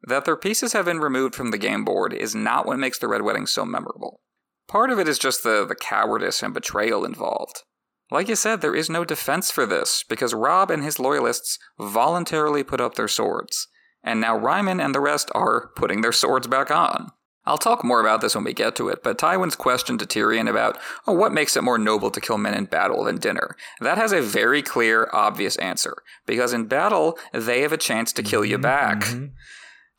That 0.04 0.26
their 0.26 0.36
pieces 0.36 0.74
have 0.74 0.84
been 0.84 1.00
removed 1.00 1.36
from 1.36 1.52
the 1.52 1.58
game 1.58 1.86
board 1.86 2.12
is 2.12 2.36
not 2.36 2.66
what 2.66 2.80
makes 2.80 3.00
the 3.00 3.08
Red 3.08 3.22
Wedding 3.22 3.48
so 3.48 3.64
memorable. 3.64 4.20
Part 4.68 4.90
of 4.90 5.00
it 5.00 5.08
is 5.08 5.18
just 5.18 5.44
the, 5.44 5.66
the 5.66 5.74
cowardice 5.74 6.44
and 6.44 6.54
betrayal 6.54 7.06
involved. 7.06 7.64
Like 8.12 8.28
you 8.28 8.36
said, 8.36 8.60
there 8.60 8.76
is 8.76 8.90
no 8.90 9.06
defense 9.06 9.52
for 9.52 9.66
this 9.66 10.04
because 10.10 10.34
Robb 10.34 10.70
and 10.70 10.84
his 10.84 11.00
loyalists 11.00 11.58
voluntarily 11.80 12.62
put 12.62 12.82
up 12.82 12.96
their 12.96 13.08
swords, 13.08 13.70
and 14.04 14.20
now 14.22 14.38
Ryman 14.38 14.80
and 14.80 14.94
the 14.96 15.00
rest 15.00 15.30
are 15.34 15.70
putting 15.76 16.02
their 16.02 16.12
swords 16.12 16.48
back 16.48 16.72
on. 16.72 17.12
I'll 17.44 17.58
talk 17.58 17.84
more 17.84 18.00
about 18.00 18.22
this 18.22 18.36
when 18.36 18.44
we 18.44 18.54
get 18.54 18.76
to 18.76 18.90
it, 18.90 19.02
but 19.04 19.18
Tywin's 19.18 19.56
question 19.56 19.98
to 19.98 20.06
Tyrion 20.06 20.48
about 20.48 20.78
oh, 21.08 21.14
what 21.14 21.34
makes 21.34 21.58
it 21.58 21.64
more 21.64 21.80
noble 21.80 22.12
to 22.12 22.22
kill 22.22 22.38
men 22.38 22.54
in 22.54 22.66
battle 22.66 23.04
than 23.04 23.18
dinner, 23.18 23.56
that 23.80 23.98
has 23.98 24.12
a 24.12 24.22
very 24.22 24.62
clear, 24.62 25.10
obvious 25.12 25.56
answer. 25.56 25.96
Because 26.28 26.54
in 26.54 26.66
battle, 26.68 27.18
they 27.34 27.62
have 27.62 27.72
a 27.72 27.78
chance 27.78 28.14
to 28.14 28.22
kill 28.24 28.46
you 28.46 28.58
Mm-hmm, 28.58 28.62
back. 28.62 29.00
mhm. 29.00 29.32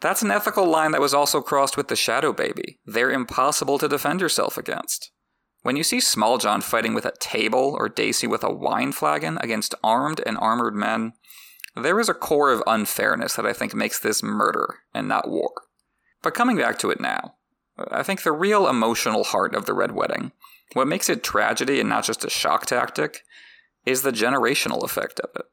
That's 0.01 0.23
an 0.23 0.31
ethical 0.31 0.67
line 0.67 0.93
that 0.93 1.01
was 1.01 1.15
also 1.15 1.41
crossed 1.41 1.77
with 1.77 1.89
the 1.89 1.97
Shadow 1.97 2.33
Baby. 2.33 2.79
They're 2.85 3.11
impossible 3.11 3.79
to 3.79 3.89
defend 3.89 4.21
yourself 4.21 4.57
against. 4.57 5.11
When 5.63 5.77
you 5.77 5.85
see 5.85 5.99
Smalljon 5.99 6.63
fighting 6.65 6.93
with 6.95 7.07
a 7.07 7.13
table 7.21 7.77
or 7.79 7.89
Dacey 7.89 8.27
with 8.27 8.43
a 8.43 8.53
wine 8.53 8.91
flagon 8.91 9.39
against 9.41 9.77
armed 9.85 10.21
and 10.27 10.37
armored 10.39 10.75
men, 10.75 11.13
there 11.75 11.99
is 12.01 12.09
a 12.09 12.15
core 12.15 12.53
of 12.53 12.63
unfairness 12.67 13.35
that 13.37 13.47
I 13.47 13.53
think 13.53 13.75
makes 13.75 13.99
this 13.99 14.23
murder 14.23 14.81
and 14.93 15.09
not 15.09 15.31
war. 15.31 15.53
But 16.23 16.35
coming 16.35 16.57
back 16.57 16.79
to 16.81 16.91
it 16.91 17.01
now, 17.01 17.35
I 17.91 18.03
think 18.03 18.23
the 18.23 18.33
real 18.33 18.69
emotional 18.69 19.25
heart 19.25 19.55
of 19.55 19.67
the 19.67 19.75
Red 19.75 19.93
Wedding, 19.93 20.33
what 20.75 20.87
makes 20.87 21.09
it 21.09 21.23
tragedy 21.23 21.81
and 21.81 21.89
not 21.89 22.05
just 22.05 22.25
a 22.25 22.31
shock 22.31 22.67
tactic, 22.67 23.23
is 23.87 24.03
the 24.03 24.13
generational 24.13 24.85
effect 24.85 25.21
of 25.21 25.31
it. 25.37 25.47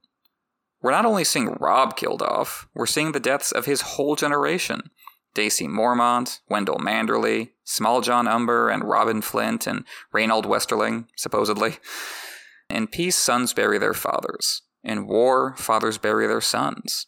We're 0.81 0.91
not 0.91 1.05
only 1.05 1.23
seeing 1.23 1.57
Robb 1.59 1.95
killed 1.97 2.21
off, 2.21 2.67
we're 2.73 2.85
seeing 2.85 3.11
the 3.11 3.19
deaths 3.19 3.51
of 3.51 3.65
his 3.65 3.81
whole 3.81 4.15
generation. 4.15 4.91
Dacey 5.33 5.67
Mormont, 5.67 6.39
Wendel 6.49 6.79
Manderly, 6.79 7.51
Small 7.63 8.01
John 8.01 8.27
Umber, 8.27 8.69
and 8.69 8.83
Robin 8.83 9.21
Flint, 9.21 9.67
and 9.67 9.85
Raynald 10.13 10.45
Westerling, 10.45 11.05
supposedly. 11.15 11.77
In 12.69 12.87
peace, 12.87 13.15
sons 13.15 13.53
bury 13.53 13.77
their 13.77 13.93
fathers. 13.93 14.63
In 14.83 15.07
war, 15.07 15.55
fathers 15.57 15.97
bury 15.97 16.27
their 16.27 16.41
sons. 16.41 17.07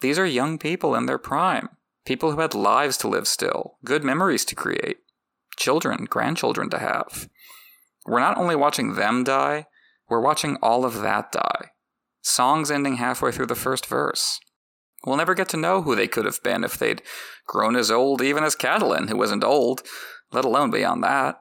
These 0.00 0.18
are 0.18 0.26
young 0.26 0.58
people 0.58 0.94
in 0.94 1.06
their 1.06 1.18
prime, 1.18 1.70
people 2.04 2.32
who 2.32 2.40
had 2.40 2.54
lives 2.54 2.96
to 2.98 3.08
live 3.08 3.26
still, 3.26 3.78
good 3.84 4.04
memories 4.04 4.44
to 4.46 4.54
create, 4.54 4.98
children, 5.56 6.04
grandchildren 6.04 6.68
to 6.70 6.78
have. 6.78 7.28
We're 8.04 8.20
not 8.20 8.38
only 8.38 8.54
watching 8.54 8.94
them 8.94 9.24
die, 9.24 9.66
we're 10.08 10.20
watching 10.20 10.56
all 10.62 10.84
of 10.84 11.00
that 11.00 11.32
die. 11.32 11.70
Songs 12.22 12.70
ending 12.70 12.96
halfway 12.96 13.32
through 13.32 13.46
the 13.46 13.54
first 13.54 13.86
verse. 13.86 14.38
We'll 15.04 15.16
never 15.16 15.34
get 15.34 15.48
to 15.50 15.56
know 15.56 15.82
who 15.82 15.94
they 15.94 16.08
could 16.08 16.24
have 16.24 16.42
been 16.42 16.64
if 16.64 16.78
they'd 16.78 17.02
grown 17.46 17.76
as 17.76 17.90
old 17.90 18.22
even 18.22 18.44
as 18.44 18.56
Catelyn, 18.56 19.08
who 19.08 19.16
wasn't 19.16 19.44
old, 19.44 19.82
let 20.32 20.44
alone 20.44 20.70
beyond 20.70 21.02
that. 21.04 21.38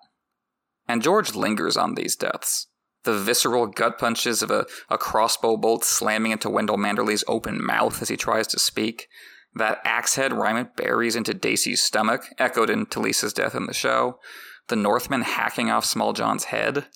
And 0.88 1.02
George 1.02 1.34
lingers 1.34 1.76
on 1.76 1.96
these 1.96 2.16
deaths. 2.16 2.68
The 3.06 3.18
visceral 3.18 3.68
gut 3.68 3.98
punches 3.98 4.42
of 4.42 4.52
a, 4.52 4.66
a 4.90 4.98
crossbow 4.98 5.58
bolt 5.58 5.84
slamming 5.84 6.32
into 6.32 6.50
Wendel 6.50 6.78
Manderly's 6.78 7.24
open 7.28 7.64
mouth 7.64 8.02
as 8.02 8.10
he 8.10 8.18
tries 8.18 8.48
to 8.48 8.60
speak. 8.60 9.08
That 9.54 9.80
axe 9.86 10.16
head 10.16 10.34
Ryman 10.34 10.72
buries 10.76 11.16
into 11.16 11.34
Dacey's 11.34 11.82
stomach, 11.82 12.26
echoed 12.38 12.70
in 12.70 12.88
Talisa's 12.88 13.32
death 13.32 13.56
in 13.56 13.68
the 13.68 13.74
show. 13.74 14.20
The 14.68 14.76
Northmen 14.76 15.22
hacking 15.22 15.70
off 15.70 15.86
Smalljon's 15.86 16.46
head. 16.46 16.88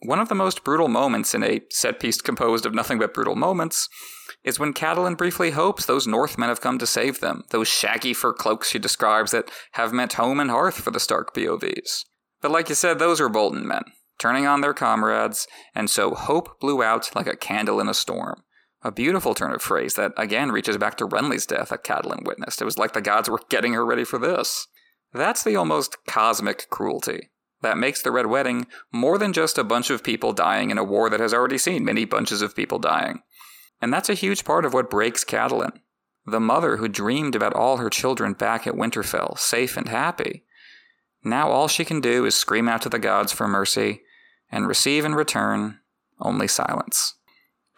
One 0.00 0.20
of 0.20 0.28
the 0.28 0.34
most 0.34 0.62
brutal 0.62 0.88
moments 0.88 1.34
in 1.34 1.42
a 1.42 1.60
set 1.70 2.00
piece 2.00 2.20
composed 2.20 2.64
of 2.64 2.74
nothing 2.74 2.98
but 2.98 3.14
brutal 3.14 3.34
moments 3.34 3.88
is 4.44 4.58
when 4.58 4.72
Catelyn 4.72 5.16
briefly 5.16 5.50
hopes 5.50 5.84
those 5.84 6.06
Northmen 6.06 6.48
have 6.48 6.60
come 6.60 6.78
to 6.78 6.86
save 6.86 7.20
them, 7.20 7.42
those 7.50 7.66
shaggy 7.66 8.14
fur 8.14 8.32
cloaks 8.32 8.70
she 8.70 8.78
describes 8.78 9.32
that 9.32 9.50
have 9.72 9.92
meant 9.92 10.14
home 10.14 10.38
and 10.38 10.50
hearth 10.50 10.76
for 10.76 10.90
the 10.90 11.00
Stark 11.00 11.34
POVs. 11.34 12.04
But 12.40 12.52
like 12.52 12.68
you 12.68 12.74
said, 12.74 12.98
those 12.98 13.20
are 13.20 13.28
Bolton 13.28 13.66
men, 13.66 13.82
turning 14.18 14.46
on 14.46 14.60
their 14.60 14.74
comrades, 14.74 15.46
and 15.74 15.90
so 15.90 16.14
hope 16.14 16.60
blew 16.60 16.82
out 16.82 17.14
like 17.14 17.26
a 17.26 17.36
candle 17.36 17.80
in 17.80 17.88
a 17.88 17.94
storm. 17.94 18.42
A 18.82 18.92
beautiful 18.92 19.34
turn 19.34 19.52
of 19.52 19.62
phrase 19.62 19.94
that 19.94 20.12
again 20.16 20.52
reaches 20.52 20.76
back 20.76 20.96
to 20.98 21.06
Renly's 21.06 21.46
death 21.46 21.70
that 21.70 21.84
Catelyn 21.84 22.24
witnessed. 22.24 22.62
It 22.62 22.66
was 22.66 22.78
like 22.78 22.92
the 22.92 23.00
gods 23.00 23.28
were 23.28 23.40
getting 23.48 23.72
her 23.72 23.84
ready 23.84 24.04
for 24.04 24.18
this. 24.18 24.66
That's 25.12 25.42
the 25.42 25.56
almost 25.56 25.96
cosmic 26.06 26.68
cruelty 26.70 27.30
that 27.62 27.78
makes 27.78 28.02
the 28.02 28.10
Red 28.10 28.26
Wedding 28.26 28.66
more 28.92 29.18
than 29.18 29.32
just 29.32 29.58
a 29.58 29.64
bunch 29.64 29.90
of 29.90 30.04
people 30.04 30.32
dying 30.32 30.70
in 30.70 30.78
a 30.78 30.84
war 30.84 31.08
that 31.10 31.20
has 31.20 31.32
already 31.32 31.58
seen 31.58 31.84
many 31.84 32.04
bunches 32.04 32.42
of 32.42 32.54
people 32.54 32.78
dying. 32.78 33.22
And 33.80 33.92
that's 33.92 34.08
a 34.08 34.14
huge 34.14 34.44
part 34.44 34.64
of 34.64 34.74
what 34.74 34.90
breaks 34.90 35.24
Catelyn. 35.24 35.72
The 36.26 36.40
mother 36.40 36.76
who 36.76 36.88
dreamed 36.88 37.34
about 37.34 37.54
all 37.54 37.78
her 37.78 37.90
children 37.90 38.32
back 38.32 38.66
at 38.66 38.74
Winterfell, 38.74 39.38
safe 39.38 39.76
and 39.76 39.88
happy. 39.88 40.44
Now 41.24 41.50
all 41.50 41.68
she 41.68 41.84
can 41.84 42.00
do 42.00 42.24
is 42.24 42.34
scream 42.34 42.68
out 42.68 42.82
to 42.82 42.88
the 42.88 42.98
gods 42.98 43.32
for 43.32 43.48
mercy 43.48 44.02
and 44.50 44.68
receive 44.68 45.04
in 45.04 45.14
return 45.14 45.80
only 46.20 46.48
silence. 46.48 47.14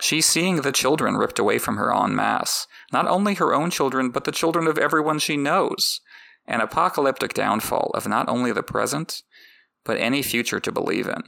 She's 0.01 0.27
seeing 0.27 0.57
the 0.57 0.73
children 0.73 1.16
ripped 1.16 1.39
away 1.39 1.59
from 1.59 1.77
her 1.77 1.93
en 1.93 2.15
masse, 2.15 2.66
not 2.93 3.09
only 3.09 3.35
her 3.35 3.53
own 3.55 3.70
children, 3.70 4.11
but 4.11 4.24
the 4.24 4.32
children 4.32 4.66
of 4.66 4.78
everyone 4.78 5.19
she 5.19 5.36
knows. 5.36 6.01
An 6.47 6.61
apocalyptic 6.61 7.35
downfall 7.35 7.90
of 7.95 8.07
not 8.07 8.28
only 8.28 8.53
the 8.53 8.62
present, 8.62 9.23
but 9.85 9.99
any 9.99 10.23
future 10.23 10.61
to 10.61 10.73
believe 10.73 11.09
in. 11.09 11.24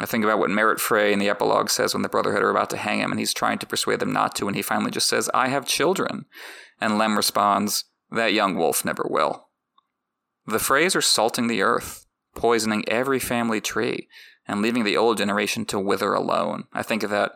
I 0.00 0.06
think 0.06 0.24
about 0.24 0.38
what 0.38 0.50
Merrett 0.50 0.80
Frey 0.80 1.12
in 1.12 1.20
the 1.20 1.28
epilogue 1.28 1.70
says 1.70 1.94
when 1.94 2.02
the 2.02 2.08
Brotherhood 2.08 2.42
are 2.42 2.50
about 2.50 2.70
to 2.70 2.76
hang 2.76 2.98
him 2.98 3.12
and 3.12 3.20
he's 3.20 3.34
trying 3.34 3.58
to 3.58 3.66
persuade 3.66 4.00
them 4.00 4.12
not 4.12 4.34
to, 4.36 4.48
and 4.48 4.56
he 4.56 4.62
finally 4.62 4.90
just 4.90 5.08
says, 5.08 5.30
I 5.32 5.48
have 5.48 5.66
children. 5.66 6.24
And 6.80 6.98
Lem 6.98 7.16
responds, 7.16 7.84
That 8.10 8.32
young 8.32 8.56
wolf 8.56 8.84
never 8.84 9.06
will. 9.08 9.48
The 10.46 10.58
Freys 10.58 10.96
are 10.96 11.02
salting 11.02 11.46
the 11.46 11.62
earth, 11.62 12.06
poisoning 12.34 12.84
every 12.88 13.20
family 13.20 13.60
tree, 13.60 14.08
and 14.52 14.62
leaving 14.62 14.84
the 14.84 14.96
old 14.96 15.18
generation 15.18 15.64
to 15.66 15.78
wither 15.78 16.12
alone. 16.12 16.64
I 16.72 16.82
think 16.82 17.02
of 17.02 17.10
that 17.10 17.32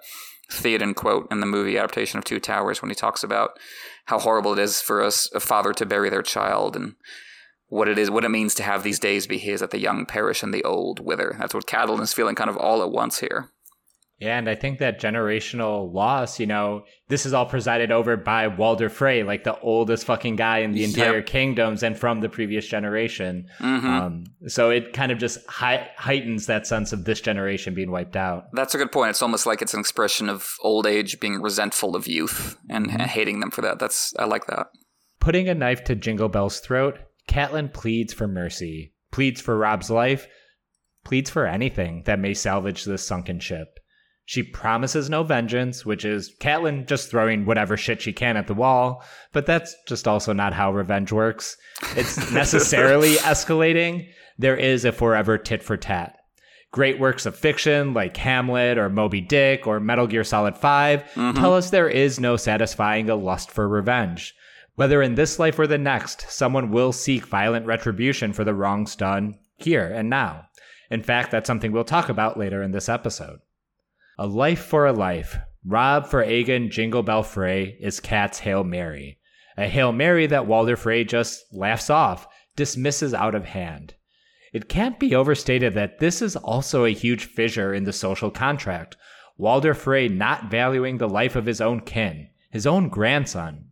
Theoden 0.51 0.95
quote 0.95 1.27
in 1.33 1.41
the 1.41 1.47
movie 1.47 1.77
adaptation 1.77 2.19
of 2.19 2.25
Two 2.25 2.39
Towers 2.39 2.81
when 2.81 2.91
he 2.91 2.95
talks 2.95 3.25
about 3.25 3.59
how 4.05 4.21
horrible 4.21 4.53
it 4.53 4.59
is 4.61 4.81
for 4.81 5.03
us, 5.03 5.29
a 5.35 5.41
father 5.41 5.73
to 5.73 5.87
bury 5.87 6.09
their 6.09 6.23
child 6.23 6.77
and 6.77 6.95
what 7.69 7.89
it 7.89 7.99
is, 7.99 8.11
what 8.11 8.25
it 8.25 8.29
means 8.29 8.55
to 8.55 8.63
have 8.63 8.83
these 8.85 9.01
days 9.01 9.27
be 9.27 9.39
his 9.39 9.59
that 9.61 9.73
the 9.73 9.81
young 9.81 10.07
perish 10.07 10.43
and 10.43 10.55
the 10.55 10.63
old 10.63 11.01
wither. 11.01 11.35
That's 11.41 11.55
what 11.55 11.67
Catelyn 11.67 12.01
is 12.01 12.13
feeling 12.13 12.37
kind 12.37 12.51
of 12.51 12.57
all 12.57 12.83
at 12.83 12.93
once 12.93 13.19
here. 13.19 13.51
Yeah, 14.19 14.39
and 14.39 14.49
I 14.49 14.55
think 14.55 14.79
that 14.79 14.99
generational 14.99 15.93
loss, 15.93 16.41
you 16.41 16.47
know, 16.47 16.85
this 17.09 17.27
is 17.27 17.35
all 17.35 17.45
presided 17.45 17.93
over 17.93 18.17
by 18.17 18.49
Walder 18.49 18.89
Frey, 18.89 19.23
like 19.23 19.45
the 19.45 19.61
oldest 19.61 20.07
fucking 20.07 20.37
guy 20.37 20.61
in 20.61 20.73
the 20.73 20.81
Yep. 20.81 20.89
entire 20.89 21.21
kingdoms 21.23 21.83
and 21.83 21.99
from 21.99 22.21
the 22.23 22.31
previous 22.31 22.67
generation. 22.67 23.47
hmm 23.59 23.87
Um, 23.87 24.25
so 24.47 24.71
it 24.71 24.95
kind 24.95 25.13
of 25.13 25.19
just 25.19 25.39
hei- 25.51 25.91
heightens 25.99 26.47
that 26.47 26.67
sense 26.67 26.95
of 26.95 27.05
this 27.05 27.21
generation 27.21 27.75
being 27.75 27.91
wiped 27.91 28.17
out. 28.17 28.45
That's 28.55 28.75
a 28.75 28.79
good 28.79 28.91
point. 28.91 29.11
It's 29.11 29.21
almost 29.21 29.45
like 29.45 29.61
it's 29.61 29.75
an 29.75 29.81
expression 29.81 30.31
of 30.31 30.51
old 30.63 30.87
age 30.87 31.21
being 31.21 31.43
resentful 31.43 31.95
of 31.95 32.07
youth 32.09 32.57
and, 32.71 32.91
and 32.91 33.03
hating 33.03 33.41
them 33.41 33.51
for 33.51 33.61
that. 33.61 33.79
That's 33.79 34.15
I 34.19 34.25
like 34.25 34.47
that. 34.47 34.69
Putting 35.21 35.47
a 35.49 35.55
knife 35.55 35.85
to 35.85 35.95
Jingle 35.95 36.31
Bell's 36.31 36.61
throat, 36.61 36.99
Catelyn 37.29 37.71
pleads 37.75 38.15
for 38.15 38.27
mercy, 38.27 38.95
pleads 39.11 39.43
for 39.43 39.59
Robb's 39.59 39.91
life, 39.91 40.27
pleads 41.05 41.29
for 41.29 41.47
anything 41.47 42.03
that 42.07 42.19
may 42.19 42.33
salvage 42.33 42.85
this 42.85 43.07
sunken 43.07 43.41
ship. 43.41 43.79
She 44.27 44.43
promises 44.43 45.09
no 45.09 45.23
vengeance, 45.23 45.87
which 45.87 46.05
is 46.05 46.35
Catelyn 46.41 46.89
just 46.89 47.09
throwing 47.09 47.47
whatever 47.47 47.77
shit 47.77 48.03
she 48.03 48.13
can 48.13 48.37
at 48.37 48.49
the 48.49 48.55
wall, 48.55 49.05
but 49.33 49.47
that's 49.47 49.77
just 49.87 50.09
also 50.09 50.33
not 50.33 50.53
how 50.53 50.73
revenge 50.73 51.13
works. 51.13 51.57
It's 51.95 52.31
necessarily 52.33 53.15
escalating. 53.15 54.09
There 54.37 54.57
is 54.57 54.85
a 54.85 54.91
forever 54.91 55.39
tit 55.39 55.63
for 55.63 55.77
tat. 55.77 56.19
Great 56.73 56.99
works 56.99 57.25
of 57.25 57.37
fiction 57.37 57.95
like 57.95 58.17
Hamlet 58.17 58.79
or 58.79 58.91
Moby 58.91 59.21
Dick 59.21 59.65
or 59.65 59.79
Metal 59.79 60.09
Gear 60.09 60.25
Solid 60.25 60.59
5 60.59 61.03
mm-hmm. 61.03 61.39
tell 61.39 61.55
us 61.55 61.71
there 61.71 61.89
is 61.89 62.19
no 62.19 62.37
satisfying 62.37 63.09
a 63.09 63.15
lust 63.15 63.53
for 63.53 63.69
revenge. 63.69 64.35
Whether 64.75 65.03
in 65.03 65.15
this 65.15 65.39
life 65.39 65.57
or 65.57 65.69
the 65.69 65.79
next, 65.79 66.29
someone 66.29 66.73
will 66.73 66.93
seek 66.93 67.27
violent 67.27 67.65
retribution 67.65 68.33
for 68.33 68.43
the 68.43 68.55
wrongs 68.55 68.97
done 68.97 69.39
here 69.57 69.87
and 69.87 70.11
now. 70.11 70.49
In 70.91 71.03
fact, 71.03 71.31
that's 71.31 71.47
something 71.47 71.71
we'll 71.71 71.85
talk 71.85 72.09
about 72.09 72.37
later 72.37 72.61
in 72.61 72.73
this 72.73 72.89
episode. 72.89 73.39
A 74.19 74.27
life 74.27 74.65
for 74.65 74.87
a 74.87 74.95
life. 74.95 75.37
Robb 75.63 76.07
for 76.07 76.25
Aegon 76.25 76.71
Jingle 76.71 77.03
Bell 77.03 77.23
Frey 77.23 77.77
is 77.81 78.01
Cat's 78.01 78.39
Hail 78.39 78.65
Mary. 78.65 79.19
A 79.59 79.69
Hail 79.69 79.93
Mary 79.93 80.27
that 80.27 80.47
Walder 80.47 80.75
Frey 80.75 81.05
just 81.05 81.45
laughs 81.53 81.91
off, 81.91 82.27
dismisses 82.57 83.13
out 83.13 83.35
of 83.35 83.45
hand. 83.45 83.95
It 84.55 84.71
can't 84.71 84.99
be 84.99 85.15
overstated 85.15 85.75
that 85.75 85.99
this 85.99 86.23
is 86.23 86.35
also 86.35 86.87
a 86.87 86.95
huge 86.95 87.27
fissure 87.27 87.75
in 87.75 87.85
the 87.85 87.93
social 87.93 88.31
contract. 88.31 88.97
Walder 89.37 89.75
Frey 89.75 90.09
not 90.09 90.51
valuing 90.51 90.97
the 90.97 91.11
life 91.11 91.37
of 91.37 91.45
his 91.45 91.61
own 91.61 91.81
kin, 91.81 92.31
his 92.51 92.67
own 92.67 92.89
grandson. 92.89 93.67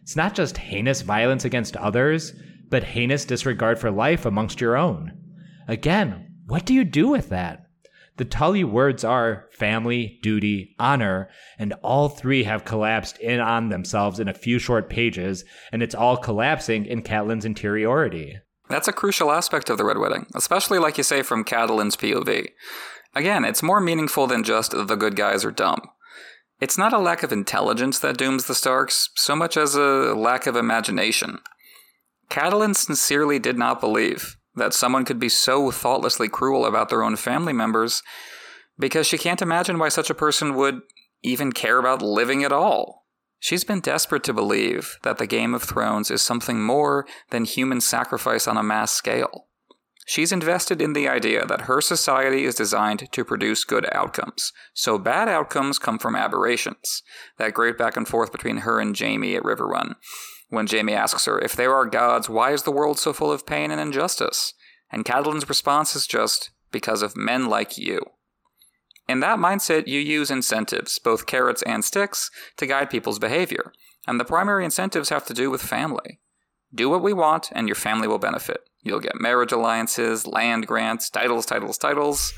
It's 0.00 0.16
not 0.16 0.34
just 0.34 0.56
heinous 0.56 1.02
violence 1.02 1.44
against 1.44 1.76
others, 1.76 2.32
but 2.70 2.84
heinous 2.84 3.26
disregard 3.26 3.78
for 3.78 3.90
life 3.90 4.24
amongst 4.24 4.62
your 4.62 4.78
own. 4.78 5.12
Again, 5.68 6.36
what 6.46 6.64
do 6.64 6.72
you 6.72 6.84
do 6.84 7.08
with 7.08 7.28
that? 7.28 7.66
The 8.20 8.26
Tully 8.26 8.64
words 8.64 9.02
are 9.02 9.46
family, 9.50 10.18
duty, 10.22 10.76
honor, 10.78 11.30
and 11.58 11.72
all 11.82 12.10
three 12.10 12.44
have 12.44 12.66
collapsed 12.66 13.16
in 13.16 13.40
on 13.40 13.70
themselves 13.70 14.20
in 14.20 14.28
a 14.28 14.34
few 14.34 14.58
short 14.58 14.90
pages, 14.90 15.42
and 15.72 15.82
it's 15.82 15.94
all 15.94 16.18
collapsing 16.18 16.84
in 16.84 17.02
Catelyn's 17.02 17.46
interiority. 17.46 18.36
That's 18.68 18.88
a 18.88 18.92
crucial 18.92 19.32
aspect 19.32 19.70
of 19.70 19.78
the 19.78 19.86
Red 19.86 19.96
Wedding, 19.96 20.26
especially 20.34 20.78
like 20.78 20.98
you 20.98 21.02
say 21.02 21.22
from 21.22 21.46
Catelyn's 21.46 21.96
POV. 21.96 22.48
Again, 23.14 23.46
it's 23.46 23.62
more 23.62 23.80
meaningful 23.80 24.26
than 24.26 24.44
just 24.44 24.72
the 24.72 24.96
good 24.96 25.16
guys 25.16 25.42
are 25.42 25.50
dumb. 25.50 25.80
It's 26.60 26.76
not 26.76 26.92
a 26.92 26.98
lack 26.98 27.22
of 27.22 27.32
intelligence 27.32 27.98
that 28.00 28.18
dooms 28.18 28.44
the 28.44 28.54
Starks, 28.54 29.08
so 29.14 29.34
much 29.34 29.56
as 29.56 29.76
a 29.76 30.12
lack 30.14 30.46
of 30.46 30.56
imagination. 30.56 31.38
Catelyn 32.28 32.76
sincerely 32.76 33.38
did 33.38 33.56
not 33.56 33.80
believe 33.80 34.36
that 34.54 34.74
someone 34.74 35.04
could 35.04 35.18
be 35.18 35.28
so 35.28 35.70
thoughtlessly 35.70 36.28
cruel 36.28 36.66
about 36.66 36.88
their 36.88 37.02
own 37.02 37.16
family 37.16 37.52
members 37.52 38.02
because 38.78 39.06
she 39.06 39.18
can't 39.18 39.42
imagine 39.42 39.78
why 39.78 39.88
such 39.88 40.10
a 40.10 40.14
person 40.14 40.54
would 40.54 40.80
even 41.22 41.52
care 41.52 41.78
about 41.78 42.02
living 42.02 42.42
at 42.44 42.52
all. 42.52 43.06
She's 43.38 43.64
been 43.64 43.80
desperate 43.80 44.24
to 44.24 44.34
believe 44.34 44.98
that 45.02 45.18
the 45.18 45.26
Game 45.26 45.54
of 45.54 45.62
Thrones 45.62 46.10
is 46.10 46.20
something 46.20 46.62
more 46.62 47.06
than 47.30 47.44
human 47.44 47.80
sacrifice 47.80 48.46
on 48.46 48.56
a 48.56 48.62
mass 48.62 48.92
scale. 48.92 49.46
She's 50.06 50.32
invested 50.32 50.82
in 50.82 50.92
the 50.92 51.08
idea 51.08 51.46
that 51.46 51.62
her 51.62 51.80
society 51.80 52.44
is 52.44 52.54
designed 52.54 53.10
to 53.12 53.24
produce 53.24 53.64
good 53.64 53.86
outcomes, 53.92 54.52
so 54.74 54.98
bad 54.98 55.28
outcomes 55.28 55.78
come 55.78 55.98
from 55.98 56.16
aberrations. 56.16 57.02
That 57.38 57.54
great 57.54 57.78
back 57.78 57.96
and 57.96 58.08
forth 58.08 58.32
between 58.32 58.58
her 58.58 58.80
and 58.80 58.98
Jaime 58.98 59.36
at 59.36 59.42
Riverrun, 59.42 59.94
when 60.50 60.66
Jaime 60.66 60.92
asks 60.92 61.24
her, 61.24 61.38
If 61.38 61.56
there 61.56 61.74
are 61.74 61.86
gods, 61.86 62.28
why 62.28 62.52
is 62.52 62.64
the 62.64 62.72
world 62.72 62.98
so 62.98 63.12
full 63.12 63.32
of 63.32 63.46
pain 63.46 63.70
and 63.70 63.80
injustice? 63.80 64.52
And 64.92 65.04
Catelyn's 65.04 65.48
response 65.48 65.96
is 65.96 66.06
just, 66.06 66.50
Because 66.70 67.02
of 67.02 67.16
men 67.16 67.48
like 67.48 67.78
you. 67.78 68.00
In 69.08 69.20
that 69.20 69.38
mindset, 69.38 69.86
you 69.86 69.98
use 69.98 70.30
incentives, 70.30 70.98
both 70.98 71.26
carrots 71.26 71.62
and 71.62 71.84
sticks, 71.84 72.30
to 72.58 72.66
guide 72.66 72.90
people's 72.90 73.18
behavior. 73.18 73.72
And 74.06 74.20
the 74.20 74.24
primary 74.24 74.64
incentives 74.64 75.08
have 75.08 75.26
to 75.26 75.34
do 75.34 75.50
with 75.50 75.62
family. 75.62 76.20
Do 76.72 76.88
what 76.88 77.02
we 77.02 77.12
want, 77.12 77.50
and 77.52 77.66
your 77.66 77.74
family 77.74 78.06
will 78.06 78.18
benefit. 78.18 78.60
You'll 78.82 79.00
get 79.00 79.20
marriage 79.20 79.52
alliances, 79.52 80.26
land 80.26 80.66
grants, 80.66 81.10
titles, 81.10 81.46
titles, 81.46 81.76
titles. 81.76 82.32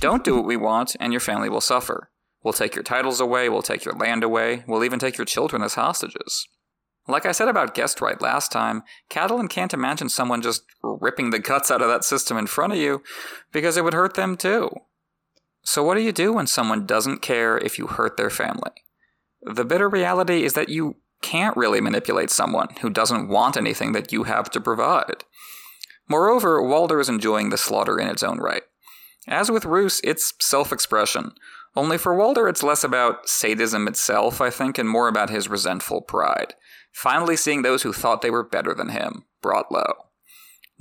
Don't 0.00 0.24
do 0.24 0.36
what 0.36 0.44
we 0.44 0.56
want, 0.56 0.96
and 1.00 1.12
your 1.12 1.20
family 1.20 1.48
will 1.48 1.60
suffer. 1.60 2.10
We'll 2.42 2.52
take 2.52 2.74
your 2.74 2.84
titles 2.84 3.20
away, 3.20 3.48
we'll 3.48 3.62
take 3.62 3.86
your 3.86 3.94
land 3.94 4.22
away, 4.22 4.64
we'll 4.66 4.84
even 4.84 4.98
take 4.98 5.16
your 5.16 5.24
children 5.24 5.62
as 5.62 5.74
hostages. 5.74 6.46
Like 7.06 7.26
I 7.26 7.32
said 7.32 7.48
about 7.48 7.74
guest 7.74 8.00
right 8.00 8.20
last 8.20 8.50
time, 8.50 8.82
Catelyn 9.10 9.50
can't 9.50 9.74
imagine 9.74 10.08
someone 10.08 10.40
just 10.40 10.62
ripping 10.82 11.30
the 11.30 11.38
guts 11.38 11.70
out 11.70 11.82
of 11.82 11.88
that 11.88 12.04
system 12.04 12.38
in 12.38 12.46
front 12.46 12.72
of 12.72 12.78
you 12.78 13.02
because 13.52 13.76
it 13.76 13.84
would 13.84 13.94
hurt 13.94 14.14
them 14.14 14.36
too. 14.36 14.70
So, 15.62 15.82
what 15.82 15.94
do 15.94 16.00
you 16.00 16.12
do 16.12 16.32
when 16.32 16.46
someone 16.46 16.86
doesn't 16.86 17.22
care 17.22 17.58
if 17.58 17.78
you 17.78 17.86
hurt 17.86 18.16
their 18.16 18.30
family? 18.30 18.70
The 19.42 19.64
bitter 19.64 19.88
reality 19.88 20.44
is 20.44 20.54
that 20.54 20.70
you 20.70 20.96
can't 21.20 21.56
really 21.56 21.80
manipulate 21.80 22.30
someone 22.30 22.68
who 22.80 22.90
doesn't 22.90 23.28
want 23.28 23.56
anything 23.56 23.92
that 23.92 24.12
you 24.12 24.24
have 24.24 24.50
to 24.50 24.60
provide. 24.60 25.24
Moreover, 26.08 26.62
Walder 26.62 27.00
is 27.00 27.08
enjoying 27.08 27.50
the 27.50 27.58
slaughter 27.58 27.98
in 27.98 28.08
its 28.08 28.22
own 28.22 28.38
right. 28.38 28.62
As 29.26 29.50
with 29.50 29.64
Roose, 29.64 30.00
it's 30.04 30.32
self 30.40 30.72
expression. 30.72 31.32
Only 31.76 31.98
for 31.98 32.14
Walder, 32.14 32.48
it's 32.48 32.62
less 32.62 32.84
about 32.84 33.28
sadism 33.28 33.88
itself, 33.88 34.40
I 34.40 34.48
think, 34.48 34.78
and 34.78 34.88
more 34.88 35.08
about 35.08 35.30
his 35.30 35.48
resentful 35.48 36.02
pride 36.02 36.54
finally 36.94 37.36
seeing 37.36 37.62
those 37.62 37.82
who 37.82 37.92
thought 37.92 38.22
they 38.22 38.30
were 38.30 38.42
better 38.42 38.72
than 38.72 38.88
him 38.88 39.24
brought 39.42 39.70
low. 39.70 39.92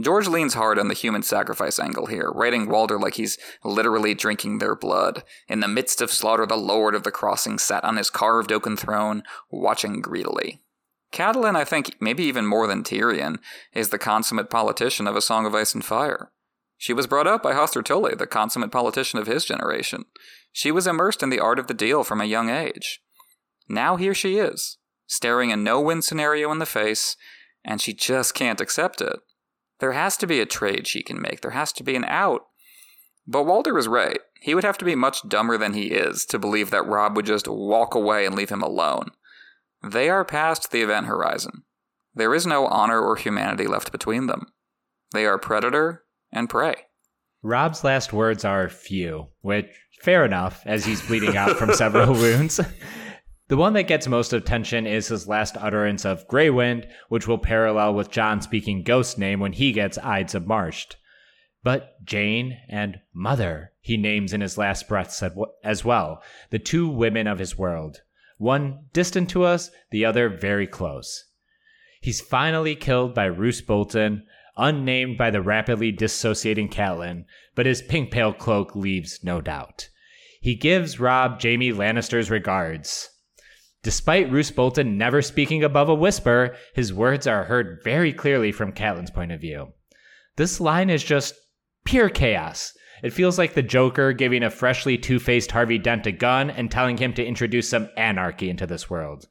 George 0.01 0.27
leans 0.27 0.55
hard 0.55 0.79
on 0.79 0.87
the 0.87 0.93
human 0.93 1.21
sacrifice 1.21 1.79
angle 1.79 2.07
here, 2.07 2.31
writing 2.33 2.67
Walder 2.67 2.97
like 2.97 3.15
he's 3.15 3.37
literally 3.63 4.15
drinking 4.15 4.57
their 4.57 4.75
blood. 4.75 5.23
In 5.47 5.59
the 5.59 5.67
midst 5.67 6.01
of 6.01 6.11
slaughter, 6.11 6.47
the 6.47 6.55
Lord 6.55 6.95
of 6.95 7.03
the 7.03 7.11
Crossing 7.11 7.59
sat 7.59 7.83
on 7.83 7.97
his 7.97 8.09
carved 8.09 8.51
oaken 8.51 8.75
throne, 8.75 9.23
watching 9.51 10.01
greedily. 10.01 10.61
Catelyn, 11.11 11.55
I 11.55 11.63
think, 11.63 11.95
maybe 11.99 12.23
even 12.23 12.47
more 12.47 12.65
than 12.65 12.83
Tyrion, 12.83 13.37
is 13.71 13.89
the 13.89 13.99
consummate 13.99 14.49
politician 14.49 15.07
of 15.07 15.15
A 15.15 15.21
Song 15.21 15.45
of 15.45 15.53
Ice 15.53 15.75
and 15.75 15.85
Fire. 15.85 16.31
She 16.77 16.91
was 16.91 17.05
brought 17.05 17.27
up 17.27 17.43
by 17.43 17.53
Hoster 17.53 17.85
Tully, 17.85 18.15
the 18.15 18.25
consummate 18.25 18.71
politician 18.71 19.19
of 19.19 19.27
his 19.27 19.45
generation. 19.45 20.05
She 20.51 20.71
was 20.71 20.87
immersed 20.87 21.21
in 21.21 21.29
the 21.29 21.39
art 21.39 21.59
of 21.59 21.67
the 21.67 21.73
deal 21.75 22.03
from 22.03 22.19
a 22.19 22.25
young 22.25 22.49
age. 22.49 22.99
Now 23.69 23.95
here 23.95 24.15
she 24.15 24.37
is, 24.37 24.77
staring 25.07 25.51
a 25.51 25.55
no 25.55 25.79
win 25.79 26.01
scenario 26.01 26.51
in 26.51 26.59
the 26.59 26.65
face, 26.65 27.15
and 27.63 27.81
she 27.81 27.93
just 27.93 28.33
can't 28.33 28.61
accept 28.61 29.01
it. 29.01 29.19
There 29.79 29.93
has 29.93 30.17
to 30.17 30.27
be 30.27 30.39
a 30.39 30.45
trade 30.45 30.87
she 30.87 31.03
can 31.03 31.21
make, 31.21 31.41
there 31.41 31.51
has 31.51 31.71
to 31.73 31.83
be 31.83 31.95
an 31.95 32.05
out. 32.05 32.41
But 33.25 33.43
Walder 33.43 33.77
is 33.77 33.87
right. 33.87 34.19
He 34.41 34.53
would 34.53 34.65
have 34.65 34.77
to 34.79 34.85
be 34.85 34.95
much 34.95 35.27
dumber 35.27 35.57
than 35.57 35.73
he 35.73 35.87
is 35.87 36.25
to 36.25 36.39
believe 36.39 36.69
that 36.71 36.85
Robb 36.85 37.15
would 37.15 37.25
just 37.25 37.47
walk 37.47 37.95
away 37.95 38.25
and 38.25 38.35
leave 38.35 38.49
him 38.49 38.61
alone. 38.61 39.11
They 39.81 40.09
are 40.09 40.25
past 40.25 40.71
the 40.71 40.81
event 40.81 41.07
horizon. 41.07 41.63
There 42.13 42.33
is 42.33 42.45
no 42.45 42.67
honor 42.67 42.99
or 43.01 43.15
humanity 43.15 43.67
left 43.67 43.91
between 43.91 44.27
them. 44.27 44.47
They 45.13 45.25
are 45.25 45.37
predator 45.37 46.03
and 46.31 46.49
prey. 46.49 46.75
Rob's 47.41 47.83
last 47.83 48.13
words 48.13 48.45
are 48.45 48.69
few, 48.69 49.27
which 49.41 49.67
fair 50.01 50.25
enough, 50.25 50.61
as 50.65 50.85
he's 50.85 51.01
bleeding 51.01 51.35
out 51.35 51.57
from 51.57 51.73
several 51.73 52.13
wounds. 52.13 52.59
The 53.53 53.57
one 53.57 53.73
that 53.73 53.83
gets 53.83 54.07
most 54.07 54.33
attention 54.33 54.87
is 54.87 55.09
his 55.09 55.27
last 55.27 55.57
utterance 55.57 56.05
of 56.05 56.27
Grey 56.27 56.49
Wind, 56.49 56.87
which 57.09 57.27
will 57.27 57.37
parallel 57.37 57.93
with 57.93 58.09
Jon 58.09 58.41
speaking 58.41 58.81
Ghost 58.81 59.19
name 59.19 59.39
when 59.39 59.53
he 59.53 59.71
gets 59.71 59.99
Ides 59.99 60.33
of 60.33 60.47
March. 60.47 60.87
But 61.61 62.03
Jeyne 62.03 62.57
and 62.67 62.99
Mother 63.13 63.71
he 63.79 63.95
names 63.95 64.33
in 64.33 64.41
his 64.41 64.57
last 64.57 64.87
breaths 64.87 65.21
as 65.63 65.85
well, 65.85 66.23
the 66.49 66.57
two 66.57 66.87
women 66.87 67.27
of 67.27 67.37
his 67.37 67.55
world. 67.55 68.01
One 68.39 68.87
distant 68.91 69.29
to 69.29 69.43
us, 69.43 69.69
the 69.91 70.03
other 70.03 70.29
very 70.29 70.65
close. 70.65 71.25
He's 72.01 72.21
finally 72.21 72.75
killed 72.75 73.13
by 73.13 73.25
Roose 73.25 73.61
Bolton, 73.61 74.25
unnamed 74.57 75.19
by 75.19 75.29
the 75.29 75.43
rapidly 75.43 75.91
dissociating 75.91 76.69
Catelyn, 76.69 77.25
but 77.53 77.67
his 77.67 77.83
pink 77.83 78.09
pale 78.09 78.33
cloak 78.33 78.75
leaves 78.75 79.19
no 79.23 79.41
doubt. 79.41 79.89
He 80.41 80.55
gives 80.55 80.99
Robb 80.99 81.39
Jaime 81.39 81.71
Lannister's 81.71 82.31
regards. 82.31 83.11
Despite 83.83 84.31
Roose 84.31 84.49
Bolton 84.49 84.97
never 84.97 85.21
speaking 85.21 85.63
above 85.63 85.89
a 85.89 85.93
whisper, 85.93 86.55
his 86.73 86.93
words 86.93 87.27
are 87.27 87.43
heard 87.43 87.81
very 87.83 88.13
clearly 88.13 88.51
from 88.51 88.71
Catelyn's 88.71 89.11
point 89.11 89.31
of 89.33 89.41
view. 89.41 89.73
This 90.37 90.61
line 90.61 90.89
is 90.89 91.03
just 91.03 91.35
pure 91.83 92.09
chaos. 92.09 92.73
It 93.03 93.11
feels 93.11 93.37
like 93.37 93.53
the 93.53 93.61
Joker 93.61 94.13
giving 94.13 94.41
a 94.43 94.49
freshly 94.49 94.97
two 94.97 95.19
faced 95.19 95.51
Harvey 95.51 95.77
Dent 95.77 96.07
a 96.07 96.13
gun 96.13 96.49
and 96.49 96.71
telling 96.71 96.97
him 96.97 97.13
to 97.15 97.25
introduce 97.25 97.69
some 97.69 97.89
anarchy 97.97 98.49
into 98.49 98.65
this 98.65 98.89
world. 98.89 99.27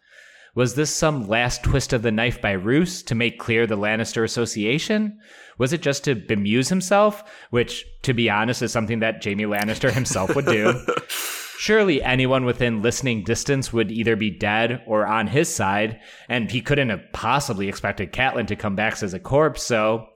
Was 0.55 0.75
this 0.75 0.95
some 0.95 1.29
last 1.29 1.63
twist 1.63 1.95
of 1.95 2.03
the 2.03 2.13
knife 2.13 2.41
by 2.43 2.53
Roose 2.53 3.03
to 3.05 3.15
make 3.15 3.39
clear 3.39 3.67
the 3.67 3.77
Lannister 3.77 4.23
association? 4.23 5.19
Was 5.57 5.73
it 5.73 5.81
just 5.81 6.05
to 6.05 6.15
bemuse 6.15 6.69
himself? 6.69 7.25
Which, 7.51 7.87
to 8.03 8.13
be 8.13 8.29
honest, 8.29 8.61
is 8.61 8.71
something 8.71 9.01
that 9.01 9.25
Jaime 9.25 9.45
Lannister 9.45 9.91
himself 9.91 10.37
would 10.37 10.47
do. 10.47 10.75
surely 11.63 12.03
anyone 12.03 12.45
within 12.45 12.83
listening 12.83 13.23
distance 13.23 13.73
would 13.73 13.93
either 13.93 14.17
be 14.17 14.31
dead 14.31 14.83
or 14.85 15.07
on 15.07 15.29
his 15.29 15.49
side, 15.49 16.01
and 16.29 16.51
he 16.51 16.61
couldn't 16.61 16.89
have 16.89 17.13
possibly 17.13 17.69
expected 17.69 18.13
Catelyn 18.13 18.49
to 18.49 18.57
come 18.57 18.75
back 18.75 19.01
as 19.01 19.15
a 19.15 19.21
corpse, 19.21 19.63
so 19.63 20.09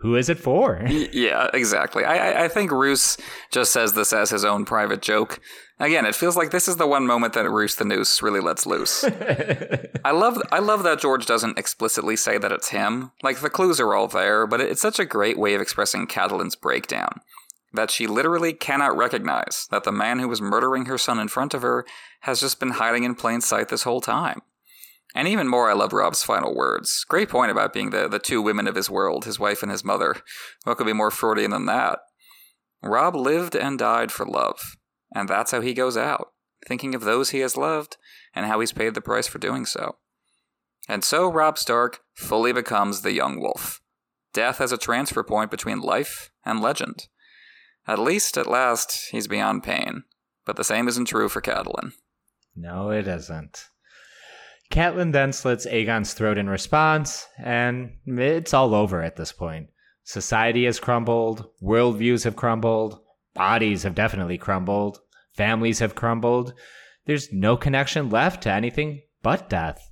who 0.00 0.14
is 0.14 0.28
it 0.28 0.38
for? 0.38 0.80
yeah, 1.12 1.48
exactly. 1.52 2.04
I, 2.04 2.44
I 2.44 2.48
think 2.48 2.70
Roose 2.70 3.16
just 3.50 3.72
says 3.72 3.94
this 3.94 4.12
as 4.12 4.30
his 4.30 4.44
own 4.44 4.64
private 4.64 5.02
joke. 5.02 5.40
Again, 5.80 6.06
it 6.06 6.14
feels 6.14 6.36
like 6.36 6.50
this 6.50 6.68
is 6.68 6.76
the 6.76 6.86
one 6.86 7.06
moment 7.06 7.34
that 7.34 7.50
Roose 7.50 7.74
the 7.74 7.84
Noose 7.84 8.22
really 8.22 8.40
lets 8.40 8.66
loose. 8.66 9.04
I 10.04 10.10
love 10.10 10.40
I 10.50 10.58
love 10.58 10.82
that 10.84 11.00
George 11.00 11.26
doesn't 11.26 11.58
explicitly 11.58 12.16
say 12.16 12.38
that 12.38 12.52
it's 12.52 12.70
him. 12.70 13.12
Like 13.22 13.40
the 13.40 13.50
clues 13.50 13.80
are 13.80 13.94
all 13.94 14.08
there, 14.08 14.46
but 14.46 14.60
it's 14.60 14.80
such 14.80 14.98
a 14.98 15.04
great 15.04 15.38
way 15.38 15.54
of 15.54 15.60
expressing 15.60 16.06
Catelyn's 16.06 16.56
breakdown 16.56 17.20
that 17.72 17.90
she 17.90 18.06
literally 18.06 18.52
cannot 18.52 18.96
recognize 18.96 19.66
that 19.70 19.84
the 19.84 19.92
man 19.92 20.18
who 20.18 20.28
was 20.28 20.40
murdering 20.40 20.86
her 20.86 20.98
son 20.98 21.18
in 21.18 21.28
front 21.28 21.54
of 21.54 21.62
her 21.62 21.84
has 22.20 22.40
just 22.40 22.58
been 22.58 22.70
hiding 22.70 23.04
in 23.04 23.14
plain 23.14 23.40
sight 23.40 23.68
this 23.68 23.82
whole 23.82 24.00
time. 24.00 24.40
And 25.14 25.26
even 25.26 25.48
more, 25.48 25.70
I 25.70 25.74
love 25.74 25.92
Robb's 25.92 26.22
final 26.22 26.54
words. 26.54 27.04
Great 27.08 27.28
point 27.28 27.50
about 27.50 27.72
being 27.72 27.90
the, 27.90 28.08
the 28.08 28.18
two 28.18 28.42
women 28.42 28.68
of 28.68 28.74
his 28.74 28.90
world, 28.90 29.24
his 29.24 29.40
wife 29.40 29.62
and 29.62 29.72
his 29.72 29.84
mother. 29.84 30.16
What 30.64 30.76
could 30.76 30.86
be 30.86 30.92
more 30.92 31.10
Freudian 31.10 31.50
than 31.50 31.66
that? 31.66 32.00
Robb 32.82 33.16
lived 33.16 33.56
and 33.56 33.78
died 33.78 34.12
for 34.12 34.26
love, 34.26 34.76
and 35.14 35.28
that's 35.28 35.50
how 35.50 35.60
he 35.60 35.74
goes 35.74 35.96
out, 35.96 36.28
thinking 36.66 36.94
of 36.94 37.02
those 37.02 37.30
he 37.30 37.40
has 37.40 37.56
loved 37.56 37.96
and 38.34 38.46
how 38.46 38.60
he's 38.60 38.72
paid 38.72 38.94
the 38.94 39.00
price 39.00 39.26
for 39.26 39.38
doing 39.38 39.64
so. 39.66 39.96
And 40.88 41.04
so 41.04 41.30
Robb 41.30 41.58
Stark 41.58 42.00
fully 42.14 42.52
becomes 42.52 43.00
the 43.00 43.12
young 43.12 43.40
wolf. 43.40 43.80
Death 44.32 44.60
as 44.60 44.72
a 44.72 44.78
transfer 44.78 45.24
point 45.24 45.50
between 45.50 45.80
life 45.80 46.30
and 46.44 46.60
legend. 46.60 47.08
At 47.86 47.98
least, 47.98 48.36
at 48.36 48.46
last, 48.46 49.08
he's 49.10 49.26
beyond 49.26 49.64
pain. 49.64 50.04
But 50.44 50.56
the 50.56 50.64
same 50.64 50.88
isn't 50.88 51.06
true 51.06 51.28
for 51.28 51.42
Catelyn. 51.42 51.92
No, 52.54 52.90
it 52.90 53.08
isn't. 53.08 53.64
Catelyn 54.70 55.12
then 55.12 55.32
slits 55.32 55.66
Aegon's 55.66 56.12
throat 56.12 56.36
in 56.38 56.48
response, 56.48 57.26
and 57.38 57.92
it's 58.06 58.52
all 58.52 58.74
over 58.74 59.02
at 59.02 59.16
this 59.16 59.32
point. 59.32 59.68
Society 60.04 60.64
has 60.66 60.78
crumbled, 60.78 61.48
worldviews 61.62 62.24
have 62.24 62.36
crumbled, 62.36 63.00
bodies 63.34 63.82
have 63.82 63.94
definitely 63.94 64.38
crumbled, 64.38 64.98
families 65.34 65.78
have 65.78 65.94
crumbled. 65.94 66.52
There's 67.06 67.32
no 67.32 67.56
connection 67.56 68.10
left 68.10 68.42
to 68.42 68.52
anything 68.52 69.02
but 69.22 69.48
death. 69.48 69.90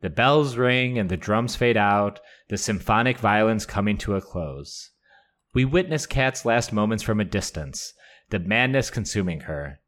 The 0.00 0.10
bells 0.10 0.56
ring 0.56 0.98
and 0.98 1.08
the 1.08 1.16
drums 1.16 1.56
fade 1.56 1.76
out, 1.76 2.20
the 2.48 2.58
symphonic 2.58 3.18
violins 3.18 3.66
coming 3.66 3.98
to 3.98 4.16
a 4.16 4.20
close. 4.20 4.90
We 5.54 5.64
witness 5.64 6.06
Kat's 6.06 6.44
last 6.44 6.72
moments 6.72 7.02
from 7.02 7.20
a 7.20 7.24
distance. 7.24 7.92
the 8.30 8.38
madness 8.38 8.90
consuming 8.90 9.40
her. 9.40 9.80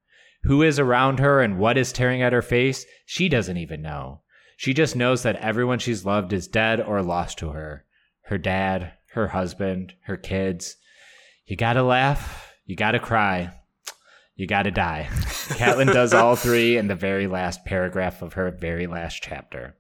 Who 0.45 0.63
is 0.63 0.79
around 0.79 1.21
her 1.21 1.41
and 1.41 1.59
what 1.59 1.79
is 1.79 1.93
tearing 1.93 2.23
at 2.23 2.33
her 2.33 2.43
face, 2.43 2.85
she 3.07 3.29
doesn't 3.29 3.57
even 3.57 3.83
know. 3.83 4.23
She 4.57 4.75
just 4.75 4.97
knows 4.97 5.23
that 5.23 5.37
everyone 5.37 5.79
she's 5.79 6.05
loved 6.05 6.33
is 6.33 6.49
dead 6.49 6.81
or 6.81 7.03
lost 7.03 7.39
to 7.39 7.51
her 7.51 7.85
her 8.27 8.39
dad, 8.39 8.93
her 9.13 9.29
husband, 9.29 9.93
her 10.05 10.17
kids. 10.17 10.77
You 11.45 11.57
gotta 11.57 11.83
laugh, 11.83 12.55
you 12.65 12.77
gotta 12.77 12.99
cry, 12.99 13.53
you 14.37 14.47
gotta 14.47 14.71
die. 14.71 15.09
Catelyn 15.11 15.93
does 15.93 16.15
all 16.15 16.37
three 16.37 16.77
in 16.77 16.87
the 16.87 16.95
very 16.95 17.27
last 17.27 17.65
paragraph 17.65 18.23
of 18.23 18.35
her 18.35 18.51
very 18.51 18.87
last 18.87 19.23
chapter. 19.23 19.77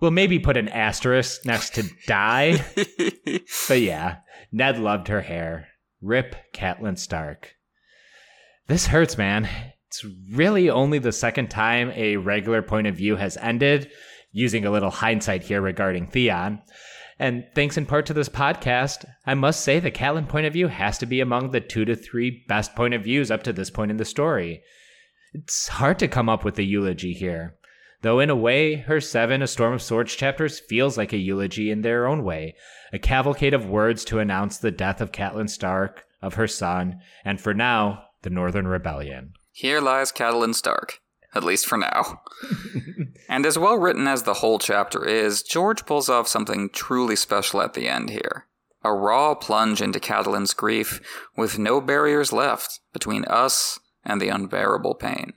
We'll 0.00 0.12
maybe 0.12 0.38
put 0.38 0.56
an 0.56 0.68
asterisk 0.68 1.44
next 1.44 1.74
to 1.74 1.84
die. 2.06 2.64
but 3.68 3.80
yeah, 3.80 4.18
Ned 4.52 4.78
loved 4.78 5.08
her 5.08 5.22
hair. 5.22 5.68
Rip 6.00 6.36
Catelyn 6.54 6.98
Stark. 6.98 7.56
This 8.68 8.86
hurts, 8.86 9.16
man. 9.16 9.48
It's 9.86 10.04
really 10.30 10.68
only 10.68 10.98
the 10.98 11.10
second 11.10 11.48
time 11.48 11.90
a 11.94 12.18
regular 12.18 12.60
point 12.60 12.86
of 12.86 12.96
view 12.96 13.16
has 13.16 13.38
ended, 13.38 13.90
using 14.30 14.66
a 14.66 14.70
little 14.70 14.90
hindsight 14.90 15.42
here 15.42 15.62
regarding 15.62 16.06
Theon. 16.06 16.60
And 17.18 17.46
thanks 17.54 17.78
in 17.78 17.86
part 17.86 18.04
to 18.06 18.12
this 18.12 18.28
podcast, 18.28 19.06
I 19.24 19.32
must 19.32 19.64
say 19.64 19.80
the 19.80 19.90
Catelyn 19.90 20.28
point 20.28 20.44
of 20.44 20.52
view 20.52 20.68
has 20.68 20.98
to 20.98 21.06
be 21.06 21.22
among 21.22 21.50
the 21.50 21.62
two 21.62 21.86
to 21.86 21.96
three 21.96 22.44
best 22.46 22.76
point 22.76 22.92
of 22.92 23.04
views 23.04 23.30
up 23.30 23.42
to 23.44 23.54
this 23.54 23.70
point 23.70 23.90
in 23.90 23.96
the 23.96 24.04
story. 24.04 24.62
It's 25.32 25.68
hard 25.68 25.98
to 26.00 26.06
come 26.06 26.28
up 26.28 26.44
with 26.44 26.58
a 26.58 26.62
eulogy 26.62 27.14
here. 27.14 27.56
Though 28.02 28.20
in 28.20 28.28
a 28.28 28.36
way, 28.36 28.74
her 28.74 29.00
seven 29.00 29.40
A 29.40 29.46
Storm 29.46 29.72
of 29.72 29.82
Swords 29.82 30.14
chapters 30.14 30.60
feels 30.60 30.98
like 30.98 31.14
a 31.14 31.16
eulogy 31.16 31.70
in 31.70 31.80
their 31.80 32.06
own 32.06 32.22
way, 32.22 32.54
a 32.92 32.98
cavalcade 32.98 33.54
of 33.54 33.64
words 33.64 34.04
to 34.04 34.18
announce 34.18 34.58
the 34.58 34.70
death 34.70 35.00
of 35.00 35.10
Catelyn 35.10 35.48
Stark, 35.48 36.04
of 36.20 36.34
her 36.34 36.46
son, 36.46 37.00
and 37.24 37.40
for 37.40 37.54
now, 37.54 38.04
the 38.22 38.30
Northern 38.30 38.66
Rebellion. 38.66 39.34
Here 39.52 39.80
lies 39.80 40.12
Catelyn 40.12 40.54
Stark, 40.54 41.00
at 41.34 41.44
least 41.44 41.66
for 41.66 41.78
now. 41.78 42.22
and 43.28 43.44
as 43.44 43.58
well 43.58 43.76
written 43.76 44.06
as 44.06 44.22
the 44.22 44.34
whole 44.34 44.58
chapter 44.58 45.04
is, 45.04 45.42
George 45.42 45.86
pulls 45.86 46.08
off 46.08 46.28
something 46.28 46.70
truly 46.70 47.16
special 47.16 47.60
at 47.60 47.74
the 47.74 47.88
end 47.88 48.10
here. 48.10 48.46
A 48.84 48.92
raw 48.92 49.34
plunge 49.34 49.82
into 49.82 49.98
Catelyn's 49.98 50.54
grief 50.54 51.00
with 51.36 51.58
no 51.58 51.80
barriers 51.80 52.32
left 52.32 52.80
between 52.92 53.24
us 53.24 53.78
and 54.04 54.20
the 54.20 54.28
unbearable 54.28 54.94
pain. 54.94 55.32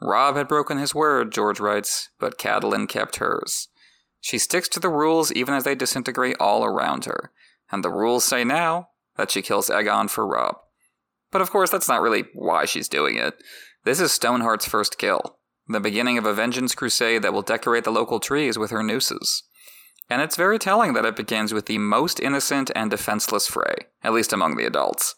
Robb 0.00 0.36
had 0.36 0.48
broken 0.48 0.78
his 0.78 0.94
word, 0.94 1.32
George 1.32 1.60
writes, 1.60 2.10
but 2.18 2.38
Catelyn 2.38 2.88
kept 2.88 3.16
hers. 3.16 3.68
She 4.20 4.38
sticks 4.38 4.68
to 4.70 4.80
the 4.80 4.88
rules 4.88 5.32
even 5.32 5.54
as 5.54 5.64
they 5.64 5.74
disintegrate 5.74 6.36
all 6.40 6.64
around 6.64 7.04
her, 7.04 7.30
and 7.70 7.82
the 7.82 7.90
rules 7.90 8.24
say 8.24 8.44
now 8.44 8.88
that 9.16 9.30
she 9.30 9.40
kills 9.40 9.70
Aegon 9.70 10.10
for 10.10 10.26
Robb. 10.26 10.56
But 11.30 11.42
of 11.42 11.50
course, 11.50 11.70
that's 11.70 11.88
not 11.88 12.00
really 12.00 12.24
why 12.34 12.64
she's 12.64 12.88
doing 12.88 13.16
it. 13.16 13.34
This 13.84 14.00
is 14.00 14.10
Stoneheart's 14.10 14.66
first 14.66 14.98
kill, 14.98 15.38
the 15.68 15.80
beginning 15.80 16.18
of 16.18 16.26
a 16.26 16.34
vengeance 16.34 16.74
crusade 16.74 17.22
that 17.22 17.32
will 17.32 17.42
decorate 17.42 17.84
the 17.84 17.90
local 17.90 18.20
trees 18.20 18.58
with 18.58 18.70
her 18.70 18.82
nooses. 18.82 19.44
And 20.08 20.22
it's 20.22 20.36
very 20.36 20.58
telling 20.58 20.92
that 20.92 21.04
it 21.04 21.16
begins 21.16 21.52
with 21.52 21.66
the 21.66 21.78
most 21.78 22.20
innocent 22.20 22.70
and 22.76 22.90
defenseless 22.90 23.48
Frey, 23.48 23.86
at 24.04 24.12
least 24.12 24.32
among 24.32 24.56
the 24.56 24.66
adults. 24.66 25.14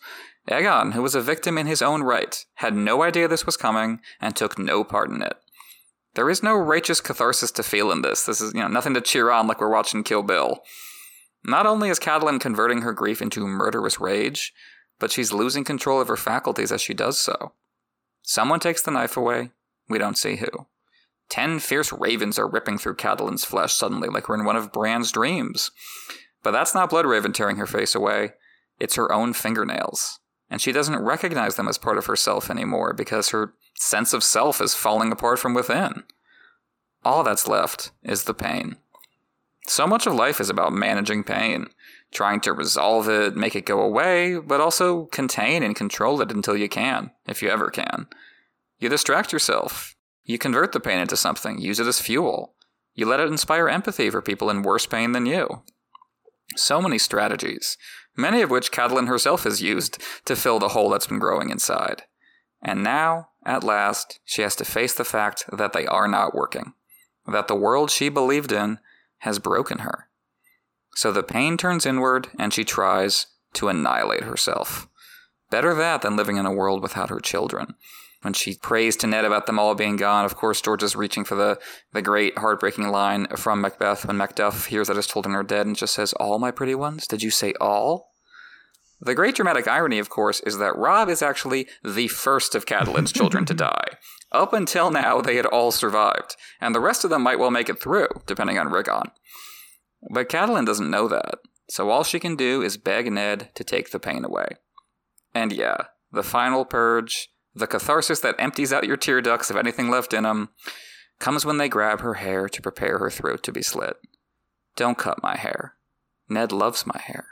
Aegon, 0.51 0.95
who 0.95 1.03
was 1.03 1.15
a 1.15 1.21
victim 1.21 1.59
in 1.59 1.67
his 1.67 1.83
own 1.83 2.03
right, 2.03 2.45
had 2.55 2.75
no 2.75 3.03
idea 3.03 3.29
this 3.29 3.45
was 3.45 3.59
coming 3.59 4.01
and 4.21 4.35
took 4.35 4.59
no 4.59 4.83
part 4.83 5.11
in 5.11 5.23
it. 5.23 5.37
There 6.15 6.31
is 6.31 6.43
no 6.43 6.55
righteous 6.55 7.03
catharsis 7.03 7.51
to 7.53 7.63
feel 7.63 7.93
in 7.93 8.03
this. 8.03 8.25
This 8.25 8.41
is, 8.41 8.55
you 8.55 8.61
know, 8.61 8.69
nothing 8.69 8.95
to 8.95 9.01
cheer 9.01 9.31
on 9.31 9.47
like 9.47 9.61
we're 9.61 9.71
watching 9.71 10.03
Kill 10.03 10.23
Bill. 10.23 10.61
Not 11.45 11.67
only 11.67 11.91
is 11.91 12.01
Catelyn 12.01 12.41
converting 12.41 12.81
her 12.81 12.93
grief 12.93 13.23
into 13.23 13.47
murderous 13.47 14.01
rage, 14.01 14.53
but 14.99 15.11
she's 15.13 15.33
losing 15.33 15.65
control 15.65 16.01
of 16.01 16.09
her 16.09 16.17
faculties 16.17 16.73
as 16.73 16.81
she 16.81 16.95
does 16.95 17.19
so. 17.21 17.53
Someone 18.23 18.61
takes 18.61 18.83
the 18.83 18.91
knife 18.91 19.17
away, 19.17 19.51
we 19.89 19.99
don't 19.99 20.19
see 20.19 20.37
who. 20.37 20.67
Ten 21.29 21.59
fierce 21.59 21.93
ravens 21.93 22.39
are 22.39 22.49
ripping 22.49 22.79
through 22.79 22.97
Catelyn's 22.97 23.45
flesh 23.45 23.75
suddenly, 23.75 24.09
like 24.09 24.29
we're 24.29 24.39
in 24.39 24.45
one 24.45 24.57
of 24.57 24.73
Bran's 24.73 25.13
dreams. 25.13 25.71
But 26.43 26.53
that's 26.53 26.75
not 26.75 26.91
Bloodraven 26.91 27.35
tearing 27.35 27.57
her 27.57 27.67
face 27.67 27.95
away, 27.95 28.33
it's 28.79 28.95
her 28.95 29.13
own 29.13 29.33
fingernails 29.33 30.21
and 30.51 30.61
she 30.61 30.73
doesn't 30.73 30.99
recognize 31.05 31.57
them 31.57 31.69
as 31.69 31.79
part 31.79 31.99
of 31.99 32.07
herself 32.07 32.51
anymore 32.51 32.93
because 32.93 33.31
her 33.31 33.55
sense 33.75 34.13
of 34.13 34.25
self 34.25 34.61
is 34.61 34.75
falling 34.75 35.13
apart 35.13 35.39
from 35.39 35.55
within. 35.55 36.05
All 37.05 37.23
that's 37.23 37.49
left 37.49 37.91
is 38.03 38.25
the 38.25 38.35
pain. 38.35 38.77
So 39.67 39.87
much 39.87 40.07
of 40.07 40.15
life 40.15 40.41
is 40.41 40.49
about 40.49 40.73
managing 40.73 41.25
pain, 41.25 41.67
trying 42.13 42.41
to 42.41 42.53
resolve 42.53 43.09
it, 43.09 43.37
make 43.37 43.55
it 43.55 43.67
go 43.67 43.81
away, 43.81 44.39
but 44.39 44.61
also 44.61 45.07
contain 45.07 45.63
and 45.63 45.77
control 45.77 46.21
it 46.21 46.33
until 46.33 46.57
you 46.57 46.69
can, 46.69 47.11
if 47.27 47.43
you 47.43 47.51
ever 47.51 47.71
can. 47.71 48.07
You 48.79 48.89
distract 48.89 49.33
yourself. 49.33 49.95
You 50.25 50.39
convert 50.39 50.73
the 50.73 50.81
pain 50.81 51.01
into 51.01 51.17
something, 51.17 51.59
use 51.59 51.81
it 51.81 51.87
as 51.87 52.01
fuel. 52.01 52.55
You 52.95 53.07
let 53.07 53.21
it 53.21 53.29
inspire 53.29 53.69
empathy 53.69 54.11
for 54.11 54.21
people 54.21 54.51
in 54.51 54.63
worse 54.63 54.87
pain 54.87 55.13
than 55.13 55.27
you. 55.27 55.63
So 56.57 56.81
many 56.81 56.99
strategies, 56.99 57.77
many 58.17 58.43
of 58.43 58.51
which 58.51 58.73
Catelyn 58.73 59.09
herself 59.09 59.45
has 59.45 59.63
used 59.63 60.03
to 60.25 60.37
fill 60.37 60.59
the 60.59 60.69
hole 60.69 60.91
that's 60.91 61.07
been 61.07 61.19
growing 61.19 61.51
inside. 61.51 62.03
And 62.61 62.83
now, 62.83 63.29
at 63.45 63.65
last, 63.65 64.21
she 64.25 64.43
has 64.43 64.57
to 64.57 64.65
face 64.65 64.95
the 64.95 65.05
fact 65.05 65.45
that 65.53 65.73
they 65.73 65.87
are 65.87 66.09
not 66.09 66.35
working, 66.35 66.75
that 67.27 67.49
the 67.49 67.55
world 67.55 67.91
she 67.91 68.09
believed 68.09 68.53
in 68.53 68.79
has 69.19 69.39
broken 69.39 69.79
her. 69.79 70.08
So 70.95 71.13
the 71.13 71.23
pain 71.23 71.57
turns 71.57 71.87
inward 71.87 72.29
and 72.39 72.53
she 72.53 72.65
tries 72.65 73.27
to 73.55 73.69
annihilate 73.69 74.25
herself. 74.25 74.89
Better 75.51 75.75
that 75.75 76.03
than 76.03 76.17
living 76.17 76.37
in 76.37 76.47
a 76.47 76.53
world 76.53 76.83
without 76.83 77.11
her 77.11 77.21
children. 77.21 77.75
When 78.23 78.35
she 78.35 78.57
prays 78.57 78.97
to 78.97 79.07
Ned 79.07 79.25
about 79.25 79.47
them 79.47 79.61
all 79.61 79.77
being 79.77 79.97
gone, 79.97 80.25
of 80.25 80.35
course, 80.35 80.61
George 80.61 80.83
is 80.83 80.97
reaching 80.97 81.25
for 81.25 81.37
the, 81.37 81.59
the 81.93 82.03
great 82.03 82.37
heartbreaking 82.37 82.89
line 82.89 83.29
from 83.37 83.61
Macbeth 83.61 84.05
when 84.05 84.17
Macduff 84.17 84.67
hears 84.67 84.89
that 84.89 84.97
his 84.97 85.07
children 85.07 85.37
are 85.37 85.45
dead 85.45 85.67
and 85.67 85.77
just 85.77 85.95
says, 85.95 86.13
All 86.15 86.41
my 86.41 86.51
pretty 86.51 86.75
ones? 86.75 87.07
Did 87.07 87.23
you 87.23 87.31
say 87.31 87.55
all? 87.61 88.13
The 89.01 89.15
great 89.15 89.37
dramatic 89.37 89.69
irony, 89.69 90.01
of 90.01 90.11
course, 90.11 90.41
is 90.41 90.59
that 90.59 90.77
Robb 90.77 91.09
is 91.09 91.23
actually 91.23 91.69
the 91.85 92.09
first 92.09 92.57
of 92.57 92.67
Catelyn's 92.67 93.13
children 93.13 93.45
to 93.45 93.55
die. 93.55 93.87
Up 94.33 94.53
until 94.53 94.91
now, 94.91 95.21
they 95.21 95.37
had 95.37 95.47
all 95.47 95.71
survived, 95.71 96.35
and 96.61 96.75
the 96.75 96.81
rest 96.81 97.05
of 97.05 97.11
them 97.11 97.23
might 97.23 97.39
well 97.39 97.53
make 97.53 97.69
it 97.69 97.81
through, 97.81 98.09
depending 98.27 98.59
on 98.59 98.69
Rickon. 98.69 99.13
But 100.11 100.29
Catelyn 100.29 100.67
doesn't 100.67 100.91
know 100.91 101.09
that, 101.09 101.39
so 101.69 101.91
all 101.91 102.05
she 102.05 102.21
can 102.21 102.37
do 102.37 102.63
is 102.63 102.77
beg 102.77 103.11
Ned 103.11 103.51
to 103.55 103.65
take 103.65 103.91
the 103.91 103.99
pain 103.99 104.25
away. 104.25 104.49
And 105.35 105.53
yeah, 105.53 105.85
the 106.13 106.23
final 106.23 106.65
purge, 106.65 107.31
the 107.55 107.67
catharsis 107.67 108.21
that 108.21 108.37
empties 108.39 108.73
out 108.73 108.85
your 108.85 108.97
tear 108.97 109.21
ducts 109.21 109.51
of 109.51 109.57
anything 109.57 109.91
left 109.91 110.13
in 110.13 110.25
them, 110.25 110.51
comes 111.19 111.45
when 111.45 111.59
they 111.59 111.69
grab 111.69 112.01
her 112.01 112.15
hair 112.15 112.49
to 112.49 112.63
prepare 112.63 112.99
her 112.99 113.11
throat 113.11 113.43
to 113.43 113.53
be 113.53 113.63
slit. 113.63 113.97
Don't 114.77 114.99
cut 114.99 115.23
my 115.23 115.37
hair. 115.37 115.75
Ned 116.29 116.53
loves 116.53 116.87
my 116.87 117.01
hair. 117.01 117.27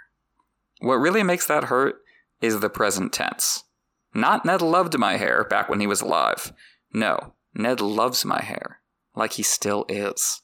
What 0.81 0.97
really 0.97 1.23
makes 1.23 1.47
that 1.47 1.65
hurt 1.65 1.97
is 2.41 2.61
the 2.61 2.69
present 2.69 3.13
tense. 3.13 3.65
Not 4.13 4.45
Ned 4.45 4.63
loved 4.63 4.99
my 4.99 5.17
hair 5.17 5.45
back 5.45 5.69
when 5.69 5.81
he 5.81 5.87
was 5.87 6.01
alive. 6.01 6.53
No, 6.93 7.35
Ned 7.55 7.81
loves 7.81 8.25
my 8.25 8.43
hair, 8.43 8.81
like 9.15 9.35
he 9.35 9.43
still 9.43 9.85
is. 9.89 10.43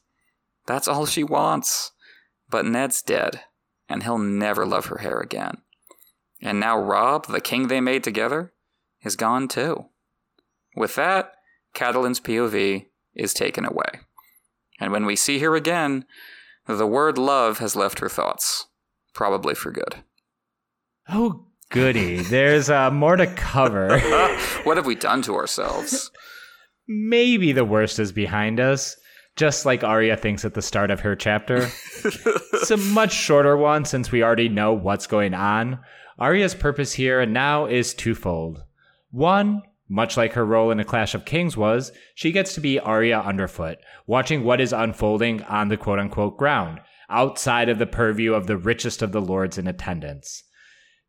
That's 0.65 0.87
all 0.87 1.05
she 1.05 1.23
wants. 1.23 1.91
But 2.53 2.67
Ned's 2.67 3.01
dead, 3.01 3.41
and 3.89 4.03
he'll 4.03 4.19
never 4.19 4.63
love 4.63 4.85
her 4.85 4.99
hair 4.99 5.19
again. 5.19 5.63
And 6.39 6.59
now 6.59 6.77
Robb, 6.77 7.25
the 7.25 7.41
king 7.41 7.67
they 7.67 7.81
made 7.81 8.03
together, 8.03 8.53
is 9.03 9.15
gone 9.15 9.47
too. 9.47 9.85
With 10.75 10.93
that, 10.93 11.33
Catelyn's 11.73 12.19
POV 12.19 12.85
is 13.15 13.33
taken 13.33 13.65
away. 13.65 14.01
And 14.79 14.91
when 14.91 15.07
we 15.07 15.15
see 15.15 15.39
her 15.39 15.55
again, 15.55 16.05
the 16.67 16.85
word 16.85 17.17
love 17.17 17.57
has 17.57 17.75
left 17.75 17.97
her 18.01 18.07
thoughts, 18.07 18.67
probably 19.15 19.55
for 19.55 19.71
good. 19.71 20.03
Oh, 21.09 21.47
goody. 21.71 22.17
There's 22.17 22.69
uh, 22.69 22.91
more 22.91 23.15
to 23.15 23.25
cover. 23.25 23.97
what 24.63 24.77
have 24.77 24.85
we 24.85 24.93
done 24.93 25.23
to 25.23 25.33
ourselves? 25.33 26.11
Maybe 26.87 27.51
the 27.51 27.65
worst 27.65 27.97
is 27.97 28.11
behind 28.11 28.59
us, 28.59 28.95
just 29.35 29.65
like 29.65 29.83
Arya 29.83 30.17
thinks 30.17 30.45
at 30.45 30.53
the 30.53 30.61
start 30.61 30.91
of 30.91 31.01
her 31.01 31.15
chapter. 31.15 31.69
it's 32.05 32.71
a 32.71 32.77
much 32.77 33.13
shorter 33.13 33.57
one 33.57 33.85
since 33.85 34.11
we 34.11 34.23
already 34.23 34.49
know 34.49 34.73
what's 34.73 35.07
going 35.07 35.33
on. 35.33 35.79
Arya's 36.19 36.53
purpose 36.53 36.93
here 36.93 37.19
and 37.19 37.33
now 37.33 37.65
is 37.65 37.93
twofold. 37.93 38.63
One, 39.11 39.63
much 39.89 40.17
like 40.17 40.33
her 40.33 40.45
role 40.45 40.71
in 40.71 40.79
A 40.79 40.85
Clash 40.85 41.15
of 41.15 41.25
Kings 41.25 41.57
was, 41.57 41.91
she 42.15 42.31
gets 42.31 42.53
to 42.53 42.61
be 42.61 42.79
Arya 42.79 43.19
Underfoot, 43.19 43.79
watching 44.07 44.43
what 44.43 44.61
is 44.61 44.73
unfolding 44.73 45.43
on 45.43 45.69
the 45.69 45.77
quote 45.77 45.99
unquote 45.99 46.37
ground, 46.37 46.79
outside 47.09 47.69
of 47.69 47.79
the 47.79 47.85
purview 47.85 48.33
of 48.33 48.47
the 48.47 48.57
richest 48.57 49.01
of 49.01 49.11
the 49.11 49.21
lords 49.21 49.57
in 49.57 49.67
attendance. 49.67 50.43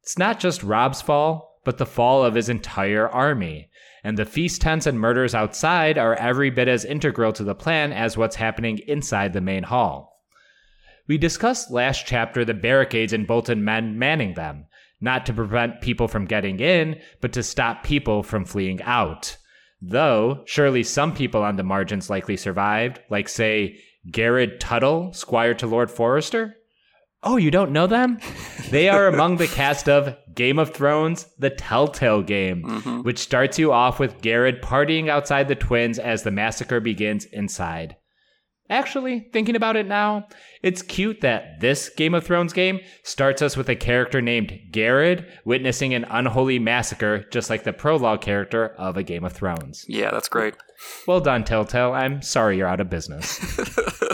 It's 0.03 0.19
not 0.19 0.41
just 0.41 0.63
Robb's 0.63 1.01
fall, 1.01 1.61
but 1.65 1.79
the 1.79 1.87
fall 1.87 2.25
of 2.25 2.35
his 2.35 2.49
entire 2.49 3.09
army. 3.09 3.71
And 4.07 4.19
the 4.19 4.27
feast 4.27 4.61
tents 4.61 4.87
and 4.87 5.01
murders 5.01 5.35
outside 5.35 5.97
are 5.97 6.15
every 6.15 6.51
bit 6.51 6.69
as 6.69 6.85
integral 6.85 7.33
to 7.33 7.43
the 7.43 7.55
plan 7.55 7.91
as 7.91 8.17
what's 8.17 8.37
happening 8.37 8.79
inside 8.87 9.33
the 9.33 9.41
main 9.41 9.63
hall. 9.63 10.21
We 11.09 11.17
discussed 11.17 11.71
last 11.71 12.07
chapter 12.07 12.45
the 12.45 12.53
barricades 12.53 13.15
and 13.15 13.27
Bolton 13.27 13.65
men 13.65 13.99
manning 13.99 14.35
them. 14.35 14.67
not 15.05 15.27
to 15.27 15.33
prevent 15.35 15.83
people 15.83 16.09
from 16.09 16.25
getting 16.25 16.59
in, 16.59 17.01
but 17.21 17.33
to 17.35 17.43
stop 17.43 17.85
people 17.85 18.23
from 18.23 18.45
fleeing 18.45 18.83
out. 18.83 19.37
Though, 19.81 20.43
surely 20.47 20.83
some 20.83 21.15
people 21.15 21.43
on 21.43 21.57
the 21.57 21.63
margins 21.63 22.09
likely 22.09 22.39
survived, 22.39 23.01
like, 23.11 23.29
say, 23.29 23.79
Gared 24.11 24.61
Tuttle, 24.61 25.13
squire 25.13 25.55
to 25.55 25.67
Lord 25.67 25.91
Forrester? 25.91 26.57
Oh, 27.25 27.37
you 27.37 27.51
don't 27.51 27.73
know 27.73 27.87
them? 27.87 28.19
they 28.71 28.89
are 28.89 29.07
among 29.07 29.39
the 29.39 29.47
cast 29.47 29.89
of 29.89 30.17
Game 30.35 30.59
of 30.59 30.75
Thrones, 30.75 31.27
The 31.39 31.51
Telltale 31.51 32.23
Game, 32.23 32.63
mm-hmm. 32.63 33.01
which 33.03 33.19
starts 33.19 33.59
you 33.59 33.73
off 33.73 33.99
with 33.99 34.21
Gared 34.21 34.61
partying 34.63 35.09
outside 35.09 35.49
the 35.49 35.55
twins 35.55 35.99
as 35.99 36.23
the 36.23 36.31
massacre 36.31 36.81
begins 36.81 37.25
inside. 37.27 37.97
Actually, 38.71 39.29
thinking 39.33 39.57
about 39.57 39.77
it 39.77 39.87
now, 39.87 40.27
it's 40.63 40.81
cute 40.81 41.21
that 41.21 41.61
this 41.61 41.91
Game 41.91 42.15
of 42.15 42.25
Thrones 42.25 42.55
game 42.55 42.81
starts 43.03 43.43
us 43.43 43.59
with 43.59 43.69
a 43.69 43.77
character 43.77 44.23
named 44.23 44.59
Gared 44.71 45.31
witnessing 45.45 45.93
an 45.93 46.05
unholy 46.05 46.59
massacre, 46.59 47.27
just 47.31 47.51
like 47.51 47.65
the 47.65 47.75
prologue 47.75 48.23
character 48.23 48.69
of 48.79 48.97
a 48.97 49.03
Game 49.03 49.25
of 49.25 49.35
Thrones. 49.35 49.85
Yeah, 49.87 50.11
that's 50.11 50.31
great. 50.31 50.55
Well 51.07 51.21
done, 51.21 51.45
Telltale. 51.45 51.93
I'm 51.93 52.23
sorry 52.23 52.57
you're 52.57 52.67
out 52.67 52.81
of 52.81 52.89
business. 52.89 53.39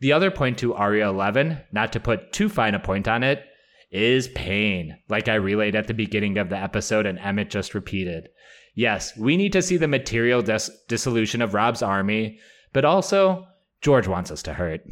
the 0.00 0.12
other 0.12 0.30
point 0.30 0.58
to 0.58 0.74
Arya 0.74 1.08
11, 1.08 1.60
not 1.72 1.92
to 1.92 2.00
put 2.00 2.32
too 2.32 2.48
fine 2.48 2.74
a 2.74 2.80
point 2.80 3.08
on 3.08 3.22
it, 3.22 3.44
is 3.90 4.28
pain, 4.28 4.96
like 5.08 5.28
I 5.28 5.34
relayed 5.34 5.76
at 5.76 5.86
the 5.86 5.94
beginning 5.94 6.38
of 6.38 6.48
the 6.48 6.58
episode 6.58 7.06
and 7.06 7.18
Emmett 7.18 7.50
just 7.50 7.74
repeated. 7.74 8.28
Yes, 8.74 9.16
we 9.16 9.36
need 9.36 9.52
to 9.52 9.62
see 9.62 9.76
the 9.76 9.88
material 9.88 10.42
dis- 10.42 10.70
dissolution 10.88 11.40
of 11.40 11.54
Robb's 11.54 11.82
army 11.82 12.38
but 12.76 12.84
also, 12.84 13.46
George 13.80 14.06
wants 14.06 14.30
us 14.30 14.42
to 14.42 14.52
hurt. 14.52 14.82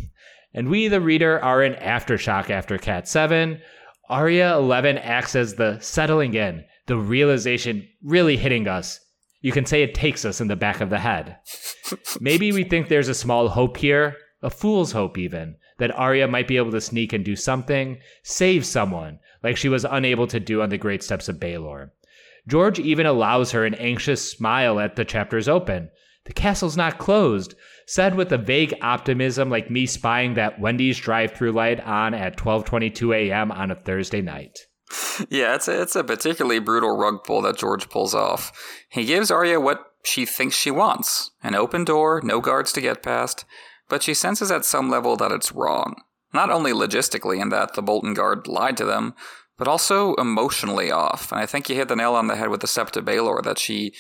And 0.54 0.70
we, 0.70 0.88
the 0.88 1.02
reader, 1.02 1.38
are 1.44 1.62
in 1.62 1.74
aftershock 1.74 2.48
after 2.48 2.78
Cat 2.78 3.06
7. 3.06 3.60
Arya 4.08 4.56
11 4.56 4.96
acts 4.96 5.36
as 5.36 5.56
the 5.56 5.78
settling 5.80 6.32
in, 6.32 6.64
the 6.86 6.96
realization 6.96 7.86
really 8.02 8.38
hitting 8.38 8.66
us. 8.66 9.00
You 9.42 9.52
can 9.52 9.66
say 9.66 9.82
it 9.82 9.94
takes 9.94 10.24
us 10.24 10.40
in 10.40 10.48
the 10.48 10.56
back 10.56 10.80
of 10.80 10.88
the 10.88 10.98
head. 10.98 11.36
Maybe 12.20 12.52
we 12.52 12.64
think 12.64 12.88
there's 12.88 13.10
a 13.10 13.14
small 13.14 13.50
hope 13.50 13.76
here, 13.76 14.16
a 14.44 14.50
fool's 14.50 14.92
hope 14.92 15.18
even, 15.18 15.56
that 15.78 15.94
Arya 15.98 16.28
might 16.28 16.46
be 16.46 16.56
able 16.56 16.70
to 16.72 16.80
sneak 16.80 17.12
and 17.12 17.24
do 17.24 17.34
something, 17.34 17.98
save 18.22 18.64
someone, 18.64 19.18
like 19.42 19.56
she 19.56 19.68
was 19.68 19.84
unable 19.84 20.26
to 20.28 20.38
do 20.38 20.62
on 20.62 20.68
the 20.68 20.78
great 20.78 21.02
steps 21.02 21.28
of 21.28 21.40
Baelor. 21.40 21.90
George 22.46 22.78
even 22.78 23.06
allows 23.06 23.52
her 23.52 23.64
an 23.64 23.74
anxious 23.74 24.30
smile 24.30 24.78
at 24.78 24.96
the 24.96 25.04
chapter's 25.04 25.48
open. 25.48 25.90
The 26.26 26.32
castle's 26.32 26.76
not 26.76 26.98
closed, 26.98 27.54
said 27.86 28.14
with 28.14 28.32
a 28.32 28.38
vague 28.38 28.74
optimism 28.82 29.50
like 29.50 29.70
me 29.70 29.86
spying 29.86 30.34
that 30.34 30.60
Wendy's 30.60 30.98
drive-through 30.98 31.52
light 31.52 31.80
on 31.80 32.14
at 32.14 32.36
12:22 32.36 33.14
a.m. 33.14 33.50
on 33.50 33.70
a 33.70 33.74
Thursday 33.74 34.22
night. 34.22 34.58
Yeah, 35.28 35.54
it's 35.54 35.68
a, 35.68 35.82
it's 35.82 35.96
a 35.96 36.04
particularly 36.04 36.60
brutal 36.60 36.96
rug 36.96 37.24
pull 37.24 37.42
that 37.42 37.56
George 37.56 37.88
pulls 37.88 38.14
off. 38.14 38.52
He 38.88 39.04
gives 39.04 39.30
Arya 39.30 39.60
what 39.60 39.80
she 40.04 40.26
thinks 40.26 40.56
she 40.56 40.70
wants, 40.70 41.30
an 41.42 41.54
open 41.54 41.84
door, 41.84 42.20
no 42.22 42.40
guards 42.40 42.72
to 42.72 42.80
get 42.80 43.02
past, 43.02 43.44
but 43.88 44.02
she 44.02 44.14
senses 44.14 44.50
at 44.50 44.64
some 44.64 44.90
level 44.90 45.16
that 45.16 45.32
it's 45.32 45.52
wrong. 45.52 45.94
Not 46.32 46.50
only 46.50 46.72
logistically 46.72 47.40
in 47.40 47.50
that 47.50 47.74
the 47.74 47.82
Bolton 47.82 48.14
guard 48.14 48.46
lied 48.46 48.76
to 48.78 48.84
them, 48.84 49.14
but 49.56 49.68
also 49.68 50.14
emotionally 50.14 50.90
off. 50.90 51.30
And 51.30 51.40
I 51.40 51.46
think 51.46 51.68
you 51.68 51.76
hit 51.76 51.88
the 51.88 51.96
nail 51.96 52.14
on 52.14 52.26
the 52.26 52.36
head 52.36 52.48
with 52.48 52.60
the 52.60 52.66
Septa 52.66 52.98
of 52.98 53.04
Baelor 53.04 53.42
that 53.44 53.58
she 53.58 53.92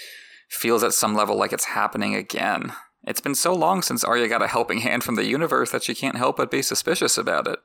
feels 0.50 0.82
at 0.82 0.94
some 0.94 1.14
level 1.14 1.36
like 1.36 1.52
it's 1.52 1.66
happening 1.66 2.14
again. 2.14 2.72
It's 3.06 3.20
been 3.20 3.34
so 3.34 3.54
long 3.54 3.82
since 3.82 4.02
Arya 4.02 4.28
got 4.28 4.42
a 4.42 4.48
helping 4.48 4.80
hand 4.80 5.04
from 5.04 5.14
the 5.14 5.26
universe 5.26 5.70
that 5.70 5.82
she 5.82 5.94
can't 5.94 6.16
help 6.16 6.38
but 6.38 6.50
be 6.50 6.62
suspicious 6.62 7.18
about 7.18 7.46
it. 7.46 7.58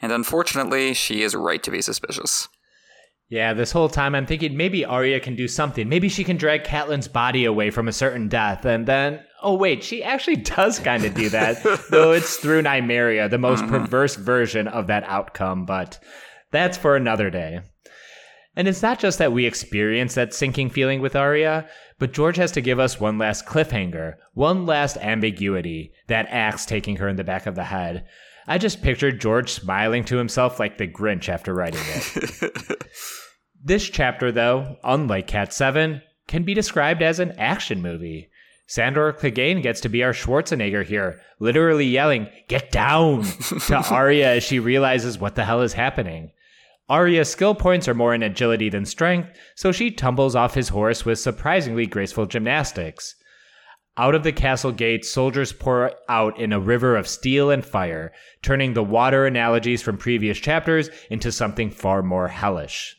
And 0.00 0.12
unfortunately, 0.12 0.92
she 0.94 1.22
is 1.22 1.34
right 1.34 1.62
to 1.62 1.70
be 1.70 1.80
suspicious. 1.80 2.48
Yeah, 3.28 3.54
this 3.54 3.72
whole 3.72 3.88
time 3.88 4.14
I'm 4.14 4.26
thinking 4.26 4.56
maybe 4.56 4.84
Arya 4.84 5.18
can 5.18 5.34
do 5.34 5.48
something. 5.48 5.88
Maybe 5.88 6.08
she 6.08 6.22
can 6.22 6.36
drag 6.36 6.62
Catelyn's 6.62 7.08
body 7.08 7.44
away 7.44 7.70
from 7.70 7.88
a 7.88 7.92
certain 7.92 8.28
death, 8.28 8.64
and 8.64 8.86
then 8.86 9.20
oh 9.42 9.54
wait, 9.54 9.84
she 9.84 10.02
actually 10.02 10.36
does 10.36 10.78
kind 10.78 11.04
of 11.04 11.14
do 11.14 11.28
that, 11.30 11.62
though 11.90 12.12
it's 12.12 12.36
through 12.36 12.62
Nymeria, 12.62 13.30
the 13.30 13.38
most 13.38 13.62
mm-hmm. 13.62 13.84
perverse 13.84 14.16
version 14.16 14.68
of 14.68 14.86
that 14.88 15.04
outcome. 15.04 15.64
But 15.64 15.98
that's 16.50 16.78
for 16.78 16.96
another 16.96 17.30
day. 17.30 17.60
And 18.56 18.66
it's 18.66 18.82
not 18.82 18.98
just 18.98 19.18
that 19.18 19.32
we 19.32 19.44
experience 19.44 20.14
that 20.14 20.32
sinking 20.32 20.70
feeling 20.70 21.02
with 21.02 21.14
Arya, 21.14 21.68
but 21.98 22.14
George 22.14 22.36
has 22.36 22.52
to 22.52 22.62
give 22.62 22.78
us 22.78 22.98
one 22.98 23.18
last 23.18 23.44
cliffhanger, 23.44 24.14
one 24.32 24.64
last 24.64 24.96
ambiguity, 24.96 25.92
that 26.06 26.26
axe 26.30 26.64
taking 26.64 26.96
her 26.96 27.08
in 27.08 27.16
the 27.16 27.24
back 27.24 27.46
of 27.46 27.54
the 27.54 27.64
head. 27.64 28.06
I 28.46 28.58
just 28.58 28.82
pictured 28.82 29.20
George 29.20 29.50
smiling 29.50 30.04
to 30.04 30.16
himself 30.16 30.58
like 30.58 30.78
the 30.78 30.86
Grinch 30.86 31.28
after 31.28 31.52
writing 31.52 31.80
it. 31.84 32.86
this 33.62 33.90
chapter, 33.90 34.32
though, 34.32 34.76
unlike 34.84 35.26
Cat 35.26 35.52
7, 35.52 36.00
can 36.28 36.44
be 36.44 36.54
described 36.54 37.02
as 37.02 37.18
an 37.18 37.32
action 37.32 37.82
movie. 37.82 38.30
Sandor 38.66 39.12
Clegane 39.12 39.62
gets 39.62 39.80
to 39.82 39.88
be 39.88 40.02
our 40.02 40.12
Schwarzenegger 40.12 40.84
here, 40.84 41.20
literally 41.38 41.86
yelling, 41.86 42.28
Get 42.48 42.72
down! 42.72 43.22
to 43.66 43.76
Arya 43.90 44.28
as 44.36 44.42
she 44.42 44.58
realizes 44.58 45.18
what 45.18 45.36
the 45.36 45.44
hell 45.44 45.62
is 45.62 45.74
happening. 45.74 46.32
Arya's 46.88 47.30
skill 47.30 47.54
points 47.54 47.88
are 47.88 47.94
more 47.94 48.14
in 48.14 48.22
agility 48.22 48.68
than 48.68 48.84
strength, 48.84 49.28
so 49.54 49.72
she 49.72 49.90
tumbles 49.90 50.36
off 50.36 50.54
his 50.54 50.68
horse 50.68 51.04
with 51.04 51.18
surprisingly 51.18 51.86
graceful 51.86 52.26
gymnastics. 52.26 53.14
Out 53.96 54.14
of 54.14 54.24
the 54.24 54.32
castle 54.32 54.72
gates, 54.72 55.08
soldiers 55.10 55.52
pour 55.52 55.92
out 56.08 56.38
in 56.38 56.52
a 56.52 56.60
river 56.60 56.96
of 56.96 57.08
steel 57.08 57.50
and 57.50 57.64
fire, 57.64 58.12
turning 58.42 58.74
the 58.74 58.82
water 58.82 59.26
analogies 59.26 59.80
from 59.80 59.96
previous 59.96 60.38
chapters 60.38 60.90
into 61.08 61.32
something 61.32 61.70
far 61.70 62.02
more 62.02 62.28
hellish. 62.28 62.96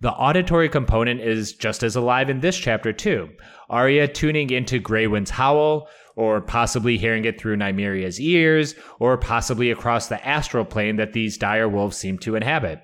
The 0.00 0.12
auditory 0.12 0.68
component 0.68 1.20
is 1.20 1.52
just 1.52 1.82
as 1.82 1.96
alive 1.96 2.28
in 2.28 2.40
this 2.40 2.58
chapter, 2.58 2.92
too. 2.92 3.30
Arya 3.70 4.08
tuning 4.08 4.50
into 4.50 4.78
Grey 4.78 5.06
Wind's 5.06 5.30
howl, 5.30 5.88
or 6.16 6.40
possibly 6.40 6.98
hearing 6.98 7.24
it 7.24 7.40
through 7.40 7.56
Nymeria's 7.56 8.20
ears, 8.20 8.74
or 9.00 9.16
possibly 9.16 9.70
across 9.70 10.08
the 10.08 10.24
astral 10.26 10.64
plane 10.64 10.96
that 10.96 11.12
these 11.12 11.38
dire 11.38 11.68
wolves 11.68 11.96
seem 11.96 12.18
to 12.18 12.36
inhabit. 12.36 12.80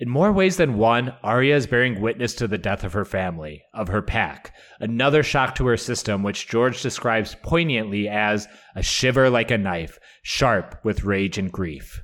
In 0.00 0.08
more 0.08 0.32
ways 0.32 0.56
than 0.56 0.76
one, 0.76 1.14
Arya 1.22 1.54
is 1.54 1.68
bearing 1.68 2.00
witness 2.00 2.34
to 2.34 2.48
the 2.48 2.58
death 2.58 2.82
of 2.82 2.94
her 2.94 3.04
family, 3.04 3.62
of 3.72 3.88
her 3.88 4.02
pack, 4.02 4.52
another 4.80 5.22
shock 5.22 5.54
to 5.56 5.66
her 5.66 5.76
system, 5.76 6.22
which 6.22 6.48
George 6.48 6.82
describes 6.82 7.36
poignantly 7.42 8.08
as 8.08 8.48
a 8.74 8.82
shiver 8.82 9.30
like 9.30 9.52
a 9.52 9.58
knife, 9.58 9.98
sharp 10.22 10.80
with 10.84 11.04
rage 11.04 11.38
and 11.38 11.52
grief. 11.52 12.02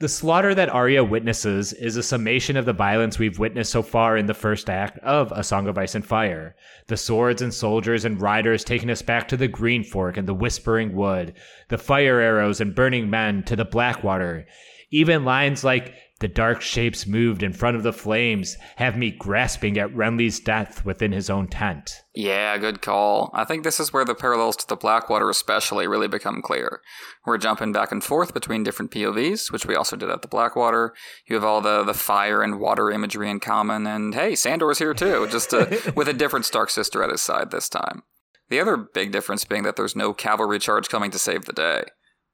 The 0.00 0.08
slaughter 0.08 0.54
that 0.54 0.68
Arya 0.68 1.02
witnesses 1.02 1.72
is 1.72 1.96
a 1.96 2.04
summation 2.04 2.56
of 2.56 2.64
the 2.64 2.72
violence 2.72 3.18
we've 3.18 3.40
witnessed 3.40 3.72
so 3.72 3.82
far 3.82 4.16
in 4.16 4.26
the 4.26 4.34
first 4.34 4.70
act 4.70 4.96
of 4.98 5.32
A 5.32 5.42
Song 5.42 5.66
of 5.66 5.76
Ice 5.76 5.96
and 5.96 6.06
Fire. 6.06 6.54
The 6.86 6.96
swords 6.96 7.42
and 7.42 7.52
soldiers 7.52 8.04
and 8.04 8.20
riders 8.20 8.62
taking 8.62 8.90
us 8.90 9.02
back 9.02 9.26
to 9.26 9.36
the 9.36 9.48
Green 9.48 9.82
Fork 9.82 10.16
and 10.16 10.28
the 10.28 10.34
Whispering 10.34 10.94
Wood, 10.94 11.34
the 11.66 11.78
fire 11.78 12.20
arrows 12.20 12.60
and 12.60 12.76
burning 12.76 13.10
men 13.10 13.42
to 13.44 13.56
the 13.56 13.64
Blackwater. 13.64 14.46
Even 14.92 15.24
lines 15.24 15.64
like 15.64 15.94
the 16.20 16.28
dark 16.28 16.60
shapes 16.60 17.06
moved 17.06 17.42
in 17.44 17.52
front 17.52 17.76
of 17.76 17.84
the 17.84 17.92
flames, 17.92 18.56
have 18.76 18.96
me 18.96 19.12
grasping 19.12 19.78
at 19.78 19.94
Renly's 19.94 20.40
death 20.40 20.84
within 20.84 21.12
his 21.12 21.30
own 21.30 21.46
tent. 21.46 22.02
Yeah, 22.12 22.58
good 22.58 22.82
call. 22.82 23.30
I 23.34 23.44
think 23.44 23.62
this 23.62 23.78
is 23.78 23.92
where 23.92 24.04
the 24.04 24.16
parallels 24.16 24.56
to 24.56 24.66
the 24.66 24.74
Blackwater 24.74 25.30
especially 25.30 25.86
really 25.86 26.08
become 26.08 26.42
clear. 26.42 26.80
We're 27.24 27.38
jumping 27.38 27.72
back 27.72 27.92
and 27.92 28.02
forth 28.02 28.34
between 28.34 28.64
different 28.64 28.90
POVs, 28.90 29.52
which 29.52 29.66
we 29.66 29.76
also 29.76 29.94
did 29.94 30.10
at 30.10 30.22
the 30.22 30.28
Blackwater. 30.28 30.92
You 31.28 31.36
have 31.36 31.44
all 31.44 31.60
the, 31.60 31.84
the 31.84 31.94
fire 31.94 32.42
and 32.42 32.58
water 32.58 32.90
imagery 32.90 33.30
in 33.30 33.38
common, 33.38 33.86
and 33.86 34.14
hey, 34.14 34.34
Sandor's 34.34 34.80
here 34.80 34.94
too, 34.94 35.28
just 35.30 35.50
to, 35.50 35.88
uh, 35.88 35.92
with 35.96 36.08
a 36.08 36.12
different 36.12 36.46
Stark 36.46 36.70
sister 36.70 37.02
at 37.04 37.10
his 37.10 37.22
side 37.22 37.52
this 37.52 37.68
time. 37.68 38.02
The 38.48 38.60
other 38.60 38.76
big 38.76 39.12
difference 39.12 39.44
being 39.44 39.62
that 39.64 39.76
there's 39.76 39.94
no 39.94 40.12
cavalry 40.12 40.58
charge 40.58 40.88
coming 40.88 41.10
to 41.10 41.18
save 41.18 41.44
the 41.44 41.52
day. 41.52 41.84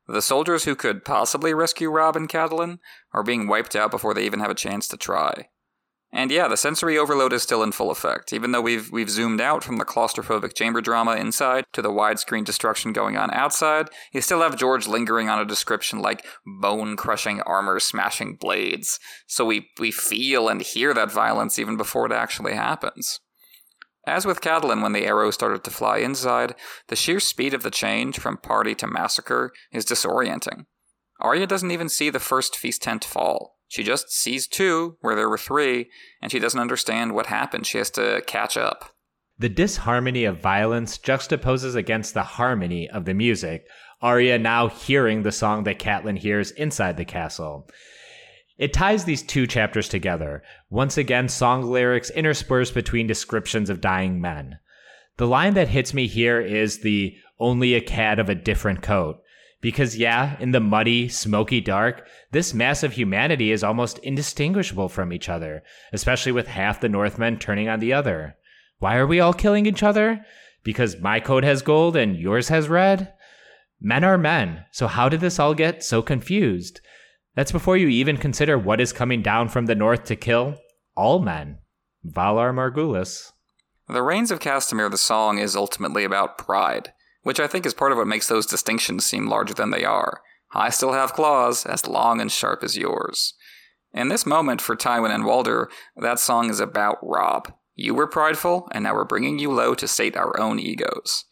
The 0.07 0.23
soldiers 0.23 0.65
who 0.65 0.75
could 0.75 1.05
possibly 1.05 1.55
rescue 1.55 1.91
Robb 1.91 2.17
and 2.17 2.29
Catelyn 2.29 2.79
are 3.13 3.23
being 3.23 3.49
wiped 3.49 3.75
out 3.75 3.91
before 3.91 4.13
they 4.13 4.27
even 4.27 4.41
have 4.41 4.51
a 4.51 4.55
chance 4.55 4.87
to 4.89 4.97
try. 4.97 5.49
And 6.13 6.31
yeah, 6.31 6.47
the 6.47 6.57
sensory 6.57 6.97
overload 6.97 7.33
is 7.33 7.43
still 7.43 7.65
in 7.65 7.73
full 7.73 7.91
effect. 7.91 8.33
Even 8.33 8.53
though 8.53 8.61
we've 8.61 8.89
we've 8.93 9.11
zoomed 9.11 9.41
out 9.41 9.65
from 9.65 9.79
the 9.79 9.85
claustrophobic 9.85 10.55
chamber 10.55 10.81
drama 10.81 11.17
inside 11.17 11.65
to 11.73 11.83
the 11.83 11.91
widescreen 11.91 12.45
destruction 12.45 12.93
going 12.93 13.17
on 13.17 13.33
outside, 13.33 13.89
you 14.13 14.21
still 14.21 14.41
have 14.41 14.57
George 14.57 14.87
lingering 14.87 15.29
on 15.29 15.41
a 15.41 15.45
description 15.45 15.99
like 15.99 16.25
bone-crushing 16.61 17.41
armor 17.41 17.81
smashing 17.81 18.37
blades. 18.37 19.01
So 19.27 19.45
we 19.45 19.71
we 19.81 19.91
feel 19.91 20.49
and 20.49 20.63
hear 20.63 20.95
that 20.95 21.11
violence 21.11 21.59
even 21.59 21.77
before 21.77 22.07
it 22.07 22.13
actually 22.13 22.55
happens. 22.55 23.19
As 24.07 24.27
with 24.27 24.41
Catelyn 24.41 24.83
when 24.83 24.93
the 24.93 25.07
arrows 25.07 25.35
started 25.35 25.65
to 25.65 25.71
fly 25.71 25.99
inside, 25.99 26.55
the 26.89 26.97
sheer 26.97 27.21
speed 27.21 27.55
of 27.55 27.63
the 27.63 27.71
change 27.71 28.19
from 28.19 28.37
party 28.37 28.75
to 28.77 28.87
massacre 28.87 29.53
is 29.73 29.87
disorienting. 29.87 30.67
Arya 31.21 31.47
doesn't 31.47 31.71
even 31.71 31.89
see 31.89 32.11
the 32.11 32.21
first 32.21 32.57
feast 32.57 32.83
tent 32.83 33.05
fall. 33.05 33.57
She 33.69 33.83
just 33.83 34.11
sees 34.11 34.47
two 34.47 34.99
where 35.01 35.17
there 35.17 35.29
were 35.29 35.39
three, 35.39 35.89
and 36.21 36.31
she 36.31 36.39
doesn't 36.39 36.61
understand 36.61 37.15
what 37.15 37.27
happened. 37.27 37.67
She 37.67 37.79
has 37.79 37.91
to 37.93 38.23
catch 38.27 38.57
up. 38.57 38.91
The 39.39 39.49
disharmony 39.49 40.25
of 40.25 40.41
violence 40.41 40.99
juxtaposes 40.99 41.75
against 41.75 42.15
the 42.15 42.23
harmony 42.23 42.89
of 42.89 43.05
the 43.05 43.15
music, 43.15 43.65
Arya 44.01 44.39
now 44.39 44.69
hearing 44.69 45.23
the 45.23 45.33
song 45.33 45.65
that 45.65 45.79
Catelyn 45.79 46.19
hears 46.19 46.51
inside 46.53 46.97
the 46.97 47.05
castle. 47.05 47.69
It 48.57 48.73
ties 48.73 49.05
these 49.05 49.23
two 49.23 49.47
chapters 49.47 49.89
together, 49.89 50.43
once 50.71 50.97
again, 50.97 51.29
song 51.29 51.63
lyrics 51.63 52.11
interspersed 52.11 52.73
between 52.73 53.07
descriptions 53.07 53.69
of 53.69 53.81
dying 53.81 54.21
men. 54.21 54.59
The 55.17 55.27
line 55.27 55.55
that 55.55 55.69
hits 55.69 55.93
me 55.93 56.07
here 56.07 56.41
is 56.41 56.81
the 56.81 57.17
only 57.41 57.75
a 57.75 57.81
cad 57.81 58.19
of 58.19 58.29
a 58.29 58.35
different 58.35 58.81
coat. 58.83 59.21
Because, 59.61 59.97
yeah, 59.97 60.37
in 60.41 60.51
the 60.51 60.61
muddy, 60.61 61.09
smoky 61.09 61.61
dark, 61.61 62.07
this 62.31 62.55
mass 62.55 62.83
of 62.83 62.93
humanity 62.93 63.51
is 63.51 63.65
almost 63.65 63.99
indistinguishable 64.01 64.89
from 64.89 65.13
each 65.13 65.29
other, 65.29 65.63
especially 65.93 66.33
with 66.33 66.49
half 66.49 66.81
the 66.81 66.89
Northmen 66.89 67.39
turning 67.39 67.69
on 67.69 67.81
the 67.81 67.93
other. 67.93 68.37
Why 68.79 68.97
are 68.97 69.07
we 69.07 69.21
all 69.21 69.33
killing 69.33 69.67
each 69.67 69.83
other? 69.83 70.25
Because 70.63 71.01
my 71.01 71.19
coat 71.19 71.45
has 71.45 71.63
gold 71.63 71.97
and 71.97 72.17
yours 72.17 72.49
has 72.49 72.69
red? 72.69 73.13
Men 73.81 74.05
are 74.05 74.19
men, 74.19 74.65
so 74.71 74.87
how 74.87 75.09
did 75.09 75.21
this 75.21 75.39
all 75.39 75.55
get 75.55 75.83
so 75.83 76.03
confused? 76.03 76.81
That's 77.35 77.53
before 77.53 77.77
you 77.77 77.89
even 77.89 78.17
consider 78.17 78.59
what 78.59 78.81
is 78.81 78.93
coming 78.93 79.23
down 79.23 79.49
from 79.49 79.67
the 79.67 79.75
north 79.75 80.05
to 80.05 80.17
kill 80.17 80.57
all 80.97 81.19
men. 81.19 81.59
Valar 82.07 82.53
Morghulis. 82.53 83.33
The 83.89 84.03
Rains 84.03 84.31
of 84.31 84.41
Castamere, 84.41 84.91
the 84.91 84.97
song, 84.97 85.39
is 85.39 85.57
ultimately 85.57 86.05
about 86.05 86.39
pride 86.39 86.93
which 87.25 87.41
I 87.41 87.49
think 87.49 87.67
is 87.67 87.75
part 87.75 87.91
of 87.91 87.99
what 87.99 88.07
makes 88.07 88.29
those 88.29 88.47
distinctions 88.47 89.05
seem 89.05 89.27
larger 89.27 89.55
than 89.55 89.71
they 89.71 89.85
are. 89.85 90.21
I 90.53 90.71
still 90.71 90.93
have 90.93 91.15
claws 91.15 91.67
as 91.67 91.89
long 91.89 92.21
and 92.21 92.31
sharp 92.31 92.63
as 92.63 92.77
yours. 92.77 93.35
In 93.93 94.09
this 94.09 94.27
moment 94.27 94.61
for 94.61 94.77
Tywin 94.77 95.13
and 95.13 95.25
Walder, 95.25 95.69
that 95.97 96.21
song 96.21 96.49
is 96.51 96.61
about 96.61 96.99
Robb. 97.03 97.53
You 97.75 97.95
were 97.95 98.07
prideful, 98.07 98.69
and 98.73 98.85
now 98.85 98.95
we're 98.95 99.05
bringing 99.05 99.39
you 99.39 99.51
low 99.51 99.75
to 99.75 99.89
sate 99.89 100.17
our 100.17 100.39
own 100.39 100.61
egos. 100.61 101.25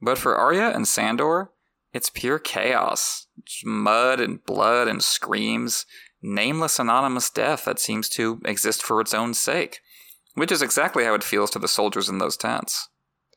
But 0.00 0.18
for 0.18 0.36
Arya 0.36 0.70
and 0.70 0.86
Sandor, 0.86 1.50
it's 1.92 2.10
pure 2.10 2.38
chaos. 2.38 3.26
It's 3.38 3.62
mud 3.64 4.20
and 4.20 4.44
blood 4.44 4.88
and 4.88 5.02
screams, 5.02 5.86
nameless 6.22 6.78
anonymous 6.78 7.30
death 7.30 7.64
that 7.64 7.78
seems 7.78 8.08
to 8.10 8.40
exist 8.44 8.82
for 8.82 9.00
its 9.00 9.14
own 9.14 9.34
sake, 9.34 9.80
which 10.34 10.52
is 10.52 10.62
exactly 10.62 11.04
how 11.04 11.14
it 11.14 11.24
feels 11.24 11.50
to 11.50 11.58
the 11.58 11.68
soldiers 11.68 12.08
in 12.08 12.18
those 12.18 12.36
tents. 12.36 12.88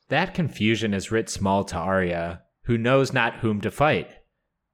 That 0.08 0.34
confusion 0.34 0.94
is 0.94 1.10
writ 1.10 1.28
small 1.28 1.64
to 1.64 1.76
Arya, 1.76 2.42
who 2.64 2.78
knows 2.78 3.12
not 3.12 3.36
whom 3.36 3.60
to 3.62 3.70
fight. 3.70 4.08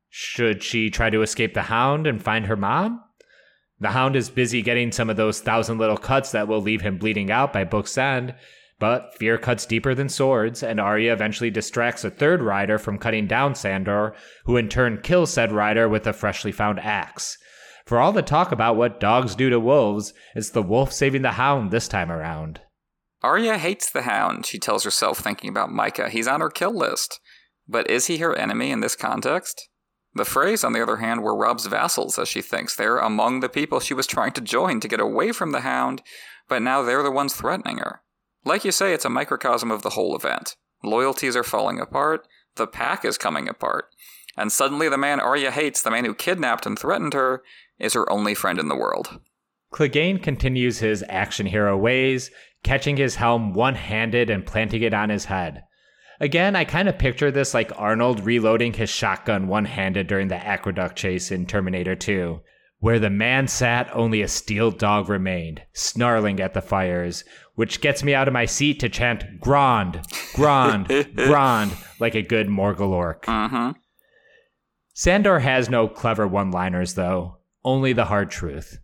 Should 0.09 0.63
she 0.63 0.91
try 0.91 1.09
to 1.11 1.23
escape 1.23 1.55
the 1.55 1.63
Hound 1.63 2.07
and 2.07 2.23
find 2.23 2.47
her 2.47 2.57
mom? 2.57 3.03
The 3.79 3.91
Hound 3.91 4.17
is 4.17 4.29
busy 4.29 4.61
getting 4.61 4.93
some 4.93 5.09
of 5.09 5.17
those 5.17 5.41
thousand 5.41 5.79
little 5.79 5.97
cuts 5.97 6.33
that 6.33 6.49
will 6.49 6.61
leave 6.61 6.83
him 6.83 6.99
bleeding 6.99 7.31
out 7.31 7.53
by 7.53 7.65
book's 7.65 7.97
end, 7.97 8.35
but 8.81 9.15
fear 9.17 9.39
cuts 9.39 9.67
deeper 9.67 9.95
than 9.95 10.09
swords, 10.09 10.65
and 10.65 10.81
Arya 10.81 11.13
eventually 11.13 11.51
distracts 11.51 12.03
a 12.03 12.11
third 12.11 12.43
rider 12.43 12.79
from 12.79 12.99
cutting 12.99 13.29
down 13.29 13.55
Sandor, 13.55 14.17
who 14.47 14.57
in 14.57 14.69
turn 14.69 15.01
kills 15.03 15.33
said 15.33 15.53
rider 15.53 15.89
with 15.89 16.07
a 16.09 16.13
freshly 16.13 16.51
found 16.51 16.81
axe. 16.81 17.39
For 17.87 17.99
all 17.99 18.11
the 18.13 18.23
talk 18.23 18.51
about 18.51 18.77
what 18.77 18.99
dogs 18.99 19.37
do 19.37 19.51
to 19.51 19.61
wolves, 19.61 20.13
it's 20.35 20.51
the 20.51 20.63
wolf 20.63 20.93
saving 20.93 21.23
the 21.23 21.33
hound 21.33 21.71
this 21.71 21.87
time 21.87 22.11
around. 22.11 22.61
Arya 23.23 23.59
hates 23.59 23.91
the 23.91 24.03
Hound, 24.03 24.47
she 24.47 24.59
tells 24.59 24.85
herself, 24.85 25.19
thinking 25.19 25.51
about 25.51 25.69
Mycah. 25.69 26.09
He's 26.09 26.27
on 26.27 26.41
her 26.41 26.49
kill 26.49 26.77
list. 26.77 27.21
But 27.69 27.91
is 27.91 28.07
he 28.07 28.19
her 28.19 28.35
enemy 28.35 28.71
in 28.71 28.81
this 28.81 28.97
context? 28.97 29.69
The 30.15 30.25
Freys, 30.25 30.65
on 30.65 30.73
the 30.73 30.83
other 30.83 30.97
hand, 30.97 31.23
were 31.23 31.37
Robb's 31.37 31.67
vassals, 31.67 32.19
as 32.19 32.29
she 32.29 32.41
thinks. 32.41 32.75
They're 32.75 32.99
among 32.99 33.41
the 33.41 33.49
people 33.49 33.79
she 33.79 33.95
was 33.95 34.07
trying 34.07 34.33
to 34.33 34.41
join 34.41 34.81
to 34.81 34.89
get 34.89 35.01
away 35.01 35.33
from 35.33 35.53
the 35.53 35.61
Hound, 35.61 36.03
but 36.49 36.63
now 36.63 36.83
they're 36.83 37.03
the 37.03 37.11
ones 37.11 37.35
threatening 37.35 37.79
her. 37.79 38.01
Like 38.45 38.65
you 38.65 38.73
say, 38.73 38.93
it's 38.93 39.05
a 39.05 39.11
microcosm 39.11 39.71
of 39.71 39.83
the 39.83 39.91
whole 39.91 40.17
event. 40.17 40.57
Loyalties 40.83 41.37
are 41.37 41.45
falling 41.45 41.79
apart, 41.79 42.27
the 42.57 42.67
pack 42.67 43.05
is 43.05 43.19
coming 43.19 43.49
apart, 43.49 43.87
and 44.37 44.51
suddenly 44.51 44.89
the 44.89 44.99
man 44.99 45.21
Arya 45.21 45.51
hates, 45.51 45.83
the 45.83 45.91
man 45.91 46.05
who 46.05 46.15
kidnapped 46.15 46.67
and 46.67 46.79
threatened 46.79 47.13
her, 47.13 47.43
is 47.79 47.95
her 47.95 48.11
only 48.11 48.35
friend 48.35 48.59
in 48.59 48.69
the 48.69 48.77
world. 48.77 49.21
Clegane 49.73 50.23
continues 50.23 50.79
his 50.79 51.05
action 51.09 51.47
hero 51.47 51.77
ways, 51.77 52.31
catching 52.63 52.97
his 52.97 53.17
helm 53.17 53.55
one 53.55 53.75
handed 53.75 54.31
and 54.31 54.47
planting 54.47 54.83
it 54.83 54.95
on 54.95 55.11
his 55.11 55.27
head. 55.27 55.63
Again, 56.19 56.55
I 56.55 56.65
kind 56.65 56.89
of 56.89 56.99
picture 56.99 57.31
this 57.31 57.55
like 57.55 57.73
Arnold 57.79 58.21
reloading 58.21 58.75
his 58.75 58.91
shotgun 58.91 59.49
one 59.49 59.65
handed 59.65 60.07
during 60.07 60.29
the 60.29 60.37
aqueduct 60.37 60.97
chase 60.97 61.31
in 61.31 61.47
Terminator 61.47 61.95
2. 61.95 62.41
Where 62.81 62.99
the 62.99 63.11
man 63.11 63.47
sat, 63.47 63.95
only 63.95 64.23
a 64.23 64.29
steel 64.29 64.71
dog 64.71 65.09
remained, 65.09 65.63
snarling 65.75 66.41
at 66.41 66.55
the 66.55 66.63
fires, 66.63 67.25
which 67.55 67.83
gets 67.83 68.03
me 68.03 68.15
out 68.15 68.27
of 68.27 68.33
my 68.33 68.47
seat 68.47 68.81
to 68.81 68.89
chant 68.89 69.39
Grond, 69.39 70.01
Grond, 70.35 70.89
Grond, 71.15 71.73
like 71.99 72.15
a 72.15 72.23
good 72.23 72.49
Morgul 72.49 72.89
orc. 72.89 73.29
Uh-huh. 73.29 73.75
Sandor 74.95 75.41
has 75.41 75.69
no 75.69 75.89
clever 75.89 76.27
one 76.27 76.51
liners, 76.51 76.95
though, 76.95 77.39
only 77.65 77.93
the 77.93 78.07
hard 78.07 78.31
truth. 78.31 78.79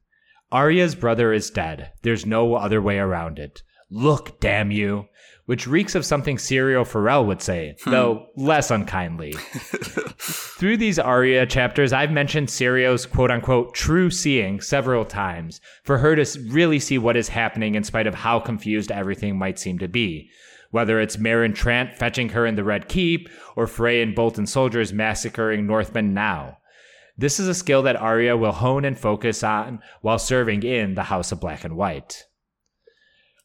Arya's 0.53 0.95
brother 0.95 1.33
is 1.33 1.51
dead. 1.51 1.93
There's 2.03 2.27
no 2.27 2.55
other 2.55 2.83
way 2.83 2.99
around 2.99 3.39
it. 3.39 3.63
Look, 3.91 4.41
damn 4.41 4.71
you. 4.71 5.07
Which 5.47 5.69
reeks 5.69 5.95
of 5.95 6.05
something 6.05 6.37
Syrio 6.37 6.85
Forel 6.85 7.25
would 7.27 7.41
say, 7.41 7.77
hmm. 7.83 7.91
though 7.91 8.27
less 8.37 8.71
unkindly. 8.71 9.33
Through 10.19 10.77
these 10.77 10.99
Arya 10.99 11.47
chapters, 11.47 11.93
I've 11.93 12.11
mentioned 12.11 12.49
Syrio's 12.49 13.07
quote 13.07 13.31
unquote 13.31 13.73
true 13.73 14.11
seeing 14.11 14.61
several 14.61 15.05
times 15.05 15.61
for 15.85 15.99
her 15.99 16.17
to 16.17 16.41
really 16.49 16.81
see 16.81 16.99
what 16.99 17.17
is 17.17 17.29
happening 17.29 17.77
in 17.77 17.85
spite 17.85 18.09
of 18.09 18.15
how 18.15 18.41
confused 18.41 18.91
everything 18.91 19.39
might 19.39 19.59
seem 19.59 19.79
to 19.79 19.89
be. 19.89 20.31
Whether 20.73 21.01
it's 21.01 21.17
Meryn 21.17 21.55
Trant 21.55 21.97
fetching 21.97 22.31
her 22.31 22.45
in 22.45 22.57
the 22.57 22.65
Red 22.65 22.89
Keep, 22.89 23.29
or 23.55 23.69
Frey 23.69 24.03
and 24.03 24.15
Bolton 24.15 24.47
soldiers 24.47 24.93
massacring 24.93 25.67
Northmen 25.67 26.13
now. 26.13 26.59
This 27.17 27.39
is 27.39 27.49
a 27.49 27.55
skill 27.55 27.83
that 27.83 27.97
Arya 27.97 28.37
will 28.37 28.53
hone 28.53 28.85
and 28.85 28.99
focus 28.99 29.43
on 29.45 29.81
while 30.03 30.19
serving 30.19 30.65
in 30.65 30.95
the 30.95 31.05
House 31.05 31.33
of 31.33 31.41
Black 31.41 31.65
and 31.65 31.77
White. 31.77 32.25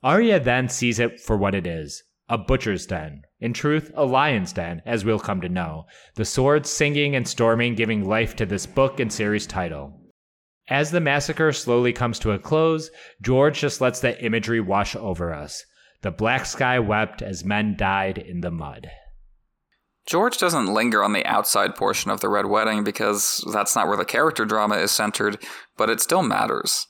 Arya 0.04 0.40
then 0.40 0.68
sees 0.68 1.00
it 1.00 1.20
for 1.20 1.38
what 1.38 1.56
it 1.56 1.68
is 1.68 2.04
a 2.32 2.38
butcher's 2.38 2.86
den. 2.86 3.24
In 3.42 3.52
truth, 3.52 3.92
a 3.94 4.06
lion's 4.06 4.54
den, 4.54 4.82
as 4.86 5.04
we'll 5.04 5.20
come 5.20 5.42
to 5.42 5.50
know. 5.50 5.86
The 6.16 6.24
swords 6.24 6.70
singing 6.70 7.14
and 7.14 7.28
storming, 7.28 7.76
giving 7.76 8.08
life 8.08 8.38
to 8.38 8.46
this 8.46 8.66
book 8.66 9.02
and 9.02 9.12
series 9.12 9.46
title. 9.46 10.00
As 10.70 10.92
the 10.92 11.02
massacre 11.02 11.52
slowly 11.52 11.92
comes 11.92 12.20
to 12.20 12.32
a 12.32 12.40
close, 12.40 12.90
George 13.22 13.60
just 13.60 13.82
lets 13.82 14.00
the 14.00 14.18
imagery 14.24 14.62
wash 14.62 14.96
over 14.96 15.34
us. 15.34 15.66
The 16.04 16.12
black 16.12 16.46
sky 16.46 16.80
wept 16.80 17.22
as 17.22 17.44
men 17.44 17.76
died 17.78 18.18
in 18.18 18.40
the 18.40 18.50
mud. 18.50 18.90
George 20.08 20.38
doesn't 20.38 20.74
linger 20.74 21.04
on 21.04 21.12
the 21.12 21.26
outside 21.26 21.76
portion 21.76 22.12
of 22.12 22.22
the 22.22 22.30
Red 22.30 22.46
Wedding 22.46 22.86
because 22.86 23.46
that's 23.52 23.76
not 23.76 23.90
where 23.90 23.98
the 23.98 24.06
character 24.06 24.46
drama 24.46 24.76
is 24.78 24.92
centered, 24.92 25.38
but 25.76 25.90
it 25.90 26.00
still 26.00 26.24
matters. 26.24 26.88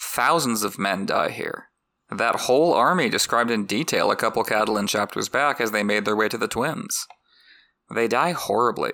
Thousands 0.00 0.62
of 0.62 0.78
men 0.78 1.06
die 1.06 1.30
here. 1.30 1.70
That 2.10 2.40
whole 2.42 2.72
army 2.72 3.08
described 3.08 3.50
in 3.50 3.66
detail 3.66 4.10
a 4.10 4.16
couple 4.16 4.44
Catelyn 4.44 4.88
chapters 4.88 5.28
back 5.28 5.60
as 5.60 5.72
they 5.72 5.82
made 5.82 6.04
their 6.04 6.16
way 6.16 6.28
to 6.28 6.38
the 6.38 6.48
Twins. 6.48 7.06
They 7.92 8.06
die 8.06 8.32
horribly, 8.32 8.92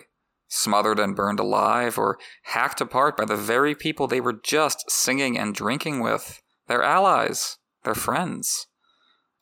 smothered 0.48 0.98
and 0.98 1.16
burned 1.16 1.40
alive, 1.40 1.98
or 1.98 2.18
hacked 2.44 2.80
apart 2.80 3.16
by 3.16 3.26
the 3.26 3.36
very 3.36 3.74
people 3.74 4.06
they 4.06 4.20
were 4.20 4.32
just 4.32 4.90
singing 4.90 5.39
and 5.39 5.55
drinking 5.55 6.01
with 6.01 6.40
their 6.68 6.82
allies, 6.82 7.59
their 7.84 7.94
friends. 7.94 8.66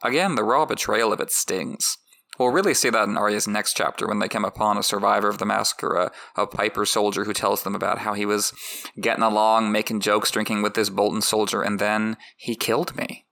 Again, 0.03 0.35
the 0.35 0.45
raw 0.45 0.67
betrayal 0.67 1.13
of 1.13 1.21
it 1.21 1.31
stings. 1.31 1.97
We'll 2.39 2.49
really 2.49 2.75
see 2.75 2.89
that 2.89 3.07
in 3.07 3.19
Arya's 3.19 3.47
next 3.47 3.77
chapter 3.77 4.09
when 4.09 4.19
they 4.19 4.29
come 4.29 4.47
upon 4.47 4.79
a 4.79 4.83
survivor 4.83 5.29
of 5.29 5.39
the 5.39 5.45
massacre, 5.45 5.95
a, 5.95 6.11
a 6.37 6.47
Piper 6.47 6.87
soldier 6.87 7.25
who 7.25 7.35
tells 7.35 7.65
them 7.65 7.75
about 7.75 7.99
how 7.99 8.15
he 8.15 8.25
was 8.25 8.55
getting 8.99 9.23
along, 9.23 9.71
making 9.71 10.01
jokes, 10.01 10.31
drinking 10.31 10.63
with 10.63 10.73
this 10.73 10.89
Bolton 10.89 11.21
soldier, 11.21 11.61
and 11.61 11.79
then 11.79 12.17
he 12.37 12.57
killed 12.57 12.97
me. 12.97 13.27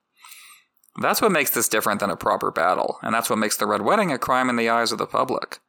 That's 1.01 1.21
what 1.21 1.31
makes 1.31 1.51
this 1.51 1.69
different 1.69 2.01
than 2.01 2.09
a 2.09 2.17
proper 2.17 2.51
battle, 2.51 2.99
and 3.01 3.13
that's 3.13 3.29
what 3.29 3.39
makes 3.39 3.55
the 3.55 3.65
Red 3.65 3.81
Wedding 3.81 4.11
a 4.11 4.17
crime 4.17 4.49
in 4.49 4.57
the 4.57 4.69
eyes 4.69 4.91
of 4.91 4.97
the 4.97 5.05
public. 5.05 5.59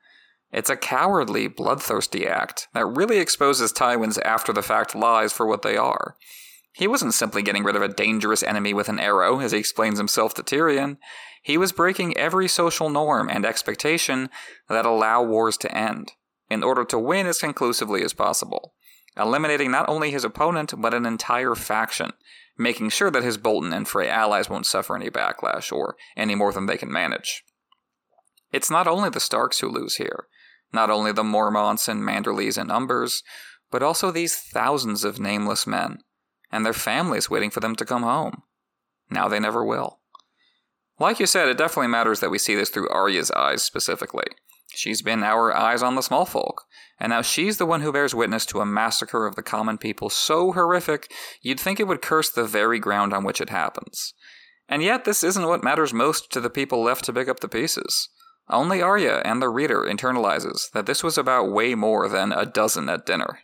It's 0.53 0.71
a 0.71 0.77
cowardly, 0.77 1.47
bloodthirsty 1.47 2.27
act 2.27 2.67
that 2.75 2.87
really 2.87 3.19
exposes 3.19 3.73
Tywin's 3.73 4.19
after 4.19 4.53
the 4.53 4.63
fact 4.63 4.97
lies 4.97 5.33
for 5.33 5.47
what 5.47 5.63
they 5.63 5.77
are. 5.77 6.17
He 6.73 6.89
wasn't 6.89 7.15
simply 7.15 7.43
getting 7.43 7.63
rid 7.63 7.77
of 7.77 7.83
a 7.83 7.89
dangerous 7.89 8.43
enemy 8.43 8.75
with 8.75 8.89
an 8.89 8.99
arrow, 8.99 9.39
as 9.39 9.53
he 9.53 9.59
explains 9.59 9.99
himself 9.99 10.35
to 10.35 10.43
Tyrion. 10.43 10.99
He 11.43 11.57
was 11.57 11.73
breaking 11.73 12.17
every 12.17 12.49
social 12.49 12.91
norm 12.91 13.29
and 13.29 13.45
expectation 13.45 14.31
that 14.69 14.87
allow 14.87 15.23
wars 15.23 15.57
to 15.59 15.77
end, 15.77 16.13
in 16.49 16.65
order 16.65 16.85
to 16.87 16.99
win 16.99 17.27
as 17.27 17.39
conclusively 17.39 18.03
as 18.03 18.13
possible, 18.13 18.75
eliminating 19.17 19.71
not 19.71 19.89
only 19.89 20.11
his 20.11 20.25
opponent, 20.25 20.75
but 20.77 20.95
an 20.95 21.07
entire 21.07 21.55
faction, 21.55 22.13
making 22.61 22.91
sure 22.91 23.11
that 23.11 23.25
his 23.25 23.39
Bolton 23.39 23.73
and 23.73 23.89
Frey 23.89 24.09
allies 24.09 24.51
won't 24.51 24.67
suffer 24.67 24.95
any 24.95 25.09
backlash, 25.09 25.73
or 25.73 25.97
any 26.15 26.35
more 26.35 26.53
than 26.53 26.67
they 26.67 26.77
can 26.77 26.93
manage. 26.93 27.43
It's 28.53 28.71
not 28.71 28.87
only 28.87 29.09
the 29.09 29.19
Starks 29.19 29.61
who 29.61 29.69
lose 29.69 29.97
here, 29.97 30.27
not 30.71 30.91
only 30.91 31.11
the 31.11 31.23
Mormonts 31.23 31.89
and 31.89 32.03
Manderleys 32.03 32.59
and 32.59 32.71
Umbers, 32.71 33.23
but 33.71 33.83
also 33.83 34.11
these 34.11 34.37
thousands 34.37 35.05
of 35.05 35.19
nameless 35.19 35.67
men, 35.67 36.01
and 36.53 36.67
their 36.67 36.75
families 36.75 37.31
waiting 37.31 37.49
for 37.51 37.61
them 37.61 37.75
to 37.77 37.87
come 37.87 38.03
home. 38.03 38.43
Now 39.09 39.27
they 39.27 39.41
never 39.41 39.65
will. 39.65 40.01
Like 40.99 41.19
you 41.19 41.27
said, 41.27 41.49
it 41.49 41.57
definitely 41.57 41.89
matters 41.89 42.21
that 42.21 42.31
we 42.31 42.39
see 42.39 42.55
this 42.55 42.69
through 42.69 42.91
Arya's 42.91 43.31
eyes 43.31 43.63
specifically. 43.63 44.27
She's 44.75 45.03
been 45.03 45.23
our 45.23 45.55
eyes 45.57 45.83
on 45.83 45.95
the 45.95 46.03
small 46.03 46.25
folk, 46.25 46.65
and 46.99 47.11
now 47.11 47.23
she's 47.23 47.59
the 47.59 47.67
one 47.67 47.81
who 47.81 47.93
bears 47.93 48.15
witness 48.15 48.47
to 48.47 48.61
a 48.61 48.67
massacre 48.67 49.27
of 49.27 49.37
the 49.37 49.43
common 49.43 49.79
people 49.79 50.11
so 50.11 50.53
horrific 50.53 51.13
you'd 51.43 51.61
think 51.61 51.81
it 51.81 51.87
would 51.87 52.03
curse 52.03 52.31
the 52.31 52.45
very 52.45 52.79
ground 52.79 53.13
on 53.13 53.25
which 53.25 53.41
it 53.41 53.51
happens. 53.51 54.15
And 54.69 54.83
yet, 54.83 55.05
this 55.05 55.25
isn't 55.25 55.49
what 55.49 55.65
matters 55.65 55.93
most 55.93 56.31
to 56.33 56.41
the 56.41 56.51
people 56.51 56.83
left 56.83 57.05
to 57.07 57.13
pick 57.13 57.29
up 57.29 57.41
the 57.41 57.49
pieces. 57.49 58.09
Only 58.49 58.81
Arya 58.81 59.23
and 59.25 59.43
the 59.43 59.49
reader 59.49 59.83
internalizes 59.83 60.71
that 60.73 60.87
this 60.87 61.03
was 61.03 61.19
about 61.19 61.53
way 61.53 61.75
more 61.75 62.09
than 62.09 62.33
a 62.33 62.47
dozen 62.47 62.89
at 62.89 63.07
dinner. 63.07 63.41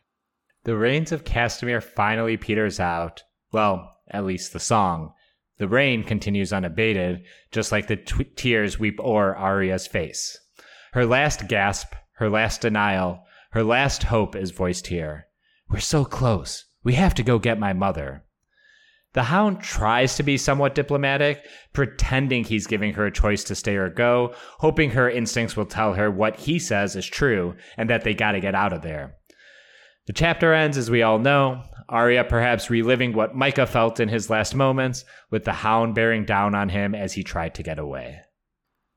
The 0.65 0.77
Rains 0.77 1.13
of 1.13 1.25
Castamere 1.25 1.83
finally 1.83 2.37
peters 2.37 2.81
out. 2.81 3.23
Well, 3.53 3.97
at 4.11 4.25
least 4.25 4.53
the 4.53 4.61
song. 4.61 5.13
The 5.59 5.69
rain 5.69 6.05
continues 6.05 6.53
unabated, 6.53 7.25
just 7.51 7.73
like 7.73 7.87
the 7.87 7.97
tears 7.97 8.79
weep 8.79 9.01
o'er 9.01 9.35
Arya's 9.35 9.87
face. 9.87 10.39
Her 10.97 11.05
last 11.05 11.47
gasp, 11.47 11.93
her 12.13 12.31
last 12.31 12.63
denial, 12.63 13.23
her 13.51 13.63
last 13.63 14.05
hope 14.05 14.35
is 14.35 14.51
voiced 14.51 14.87
here. 14.87 15.27
We're 15.69 15.79
so 15.79 16.07
close. 16.07 16.65
We 16.83 16.95
have 16.95 17.13
to 17.17 17.23
go 17.23 17.39
get 17.39 17.59
my 17.59 17.75
mother. 17.75 18.25
The 19.13 19.25
hound 19.25 19.61
tries 19.61 20.17
to 20.17 20.23
be 20.23 20.39
somewhat 20.39 20.75
diplomatic, 20.75 21.45
pretending 21.75 22.45
he's 22.45 22.67
giving 22.67 22.95
her 22.95 23.05
a 23.05 23.13
choice 23.13 23.45
to 23.45 23.55
stay 23.55 23.77
or 23.77 23.91
go, 23.91 24.35
hoping 24.61 24.93
her 24.93 25.11
instincts 25.11 25.55
will 25.55 25.67
tell 25.67 25.93
her 25.93 26.11
what 26.11 26.37
he 26.37 26.59
says 26.59 26.97
is 26.97 27.05
true 27.05 27.57
and 27.77 27.91
that 27.91 28.03
they 28.03 28.15
gotta 28.15 28.41
get 28.41 28.55
out 28.55 28.73
of 28.73 28.81
there. 28.81 29.17
The 30.07 30.15
chapter 30.15 30.55
ends, 30.55 30.79
as 30.79 30.91
we 30.91 31.03
all 31.03 31.19
know, 31.19 31.63
Arya 31.91 32.25
perhaps 32.25 32.71
reliving 32.71 33.13
what 33.13 33.37
Mycah 33.37 33.69
felt 33.69 34.01
in 34.01 34.09
his 34.09 34.31
last 34.31 34.55
moments, 34.55 35.05
with 35.31 35.45
the 35.45 35.53
hound 35.53 35.95
bearing 35.95 36.25
down 36.25 36.55
on 36.55 36.71
him 36.71 36.95
as 36.95 37.13
he 37.13 37.23
tried 37.23 37.55
to 37.57 37.63
get 37.63 37.79
away. 37.79 38.23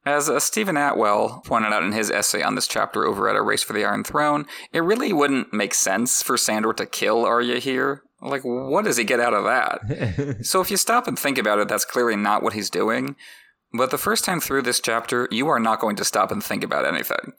As 0.10 0.28
uh, 0.28 0.40
Steven 0.40 0.76
Attewell 0.76 1.44
pointed 1.46 1.72
out 1.72 1.84
in 1.84 1.92
his 1.92 2.10
essay 2.10 2.42
on 2.42 2.56
this 2.56 2.68
chapter 2.68 3.06
over 3.06 3.30
at 3.30 3.36
A 3.36 3.44
Race 3.44 3.62
for 3.62 3.74
the 3.74 3.86
Iron 3.86 4.04
Throne, 4.04 4.48
it 4.74 4.80
really 4.80 5.14
wouldn't 5.14 5.54
make 5.54 5.76
sense 5.76 6.24
for 6.24 6.36
Sandor 6.36 6.74
to 6.74 6.88
kill 6.88 7.26
Arya 7.26 7.60
here. 7.60 8.02
Like, 8.20 8.42
what 8.42 8.86
does 8.86 8.98
he 8.98 9.04
get 9.04 9.20
out 9.20 9.36
of 9.36 9.44
that? 9.44 10.38
so 10.46 10.62
if 10.62 10.72
you 10.72 10.78
stop 10.78 11.08
and 11.08 11.18
think 11.18 11.38
about 11.38 11.60
it, 11.60 11.68
that's 11.68 11.86
clearly 11.86 12.16
not 12.16 12.42
what 12.42 12.54
he's 12.54 12.72
doing. 12.72 13.16
But 13.72 13.92
the 13.92 14.00
first 14.00 14.26
time 14.26 14.40
through 14.40 14.64
this 14.64 14.80
chapter, 14.80 15.28
you 15.30 15.48
are 15.48 15.60
not 15.60 15.80
going 15.80 15.96
to 15.98 16.04
stop 16.04 16.32
and 16.32 16.44
think 16.44 16.64
about 16.64 16.86
anything 16.86 17.34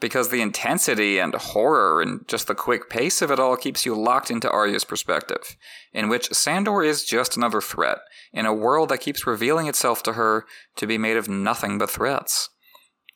because 0.00 0.28
the 0.28 0.42
intensity 0.42 1.18
and 1.18 1.34
horror 1.34 2.02
and 2.02 2.26
just 2.28 2.46
the 2.46 2.54
quick 2.54 2.90
pace 2.90 3.22
of 3.22 3.30
it 3.30 3.38
all 3.38 3.56
keeps 3.56 3.86
you 3.86 3.94
locked 3.94 4.30
into 4.30 4.50
Arya's 4.50 4.84
perspective, 4.84 5.56
in 5.92 6.08
which 6.08 6.32
Sandor 6.32 6.82
is 6.82 7.04
just 7.04 7.36
another 7.36 7.60
threat 7.60 7.98
in 8.32 8.46
a 8.46 8.54
world 8.54 8.88
that 8.88 9.00
keeps 9.00 9.26
revealing 9.26 9.66
itself 9.66 10.02
to 10.02 10.14
her 10.14 10.44
to 10.76 10.86
be 10.86 10.98
made 10.98 11.16
of 11.16 11.28
nothing 11.28 11.78
but 11.78 11.90
threats. 11.90 12.50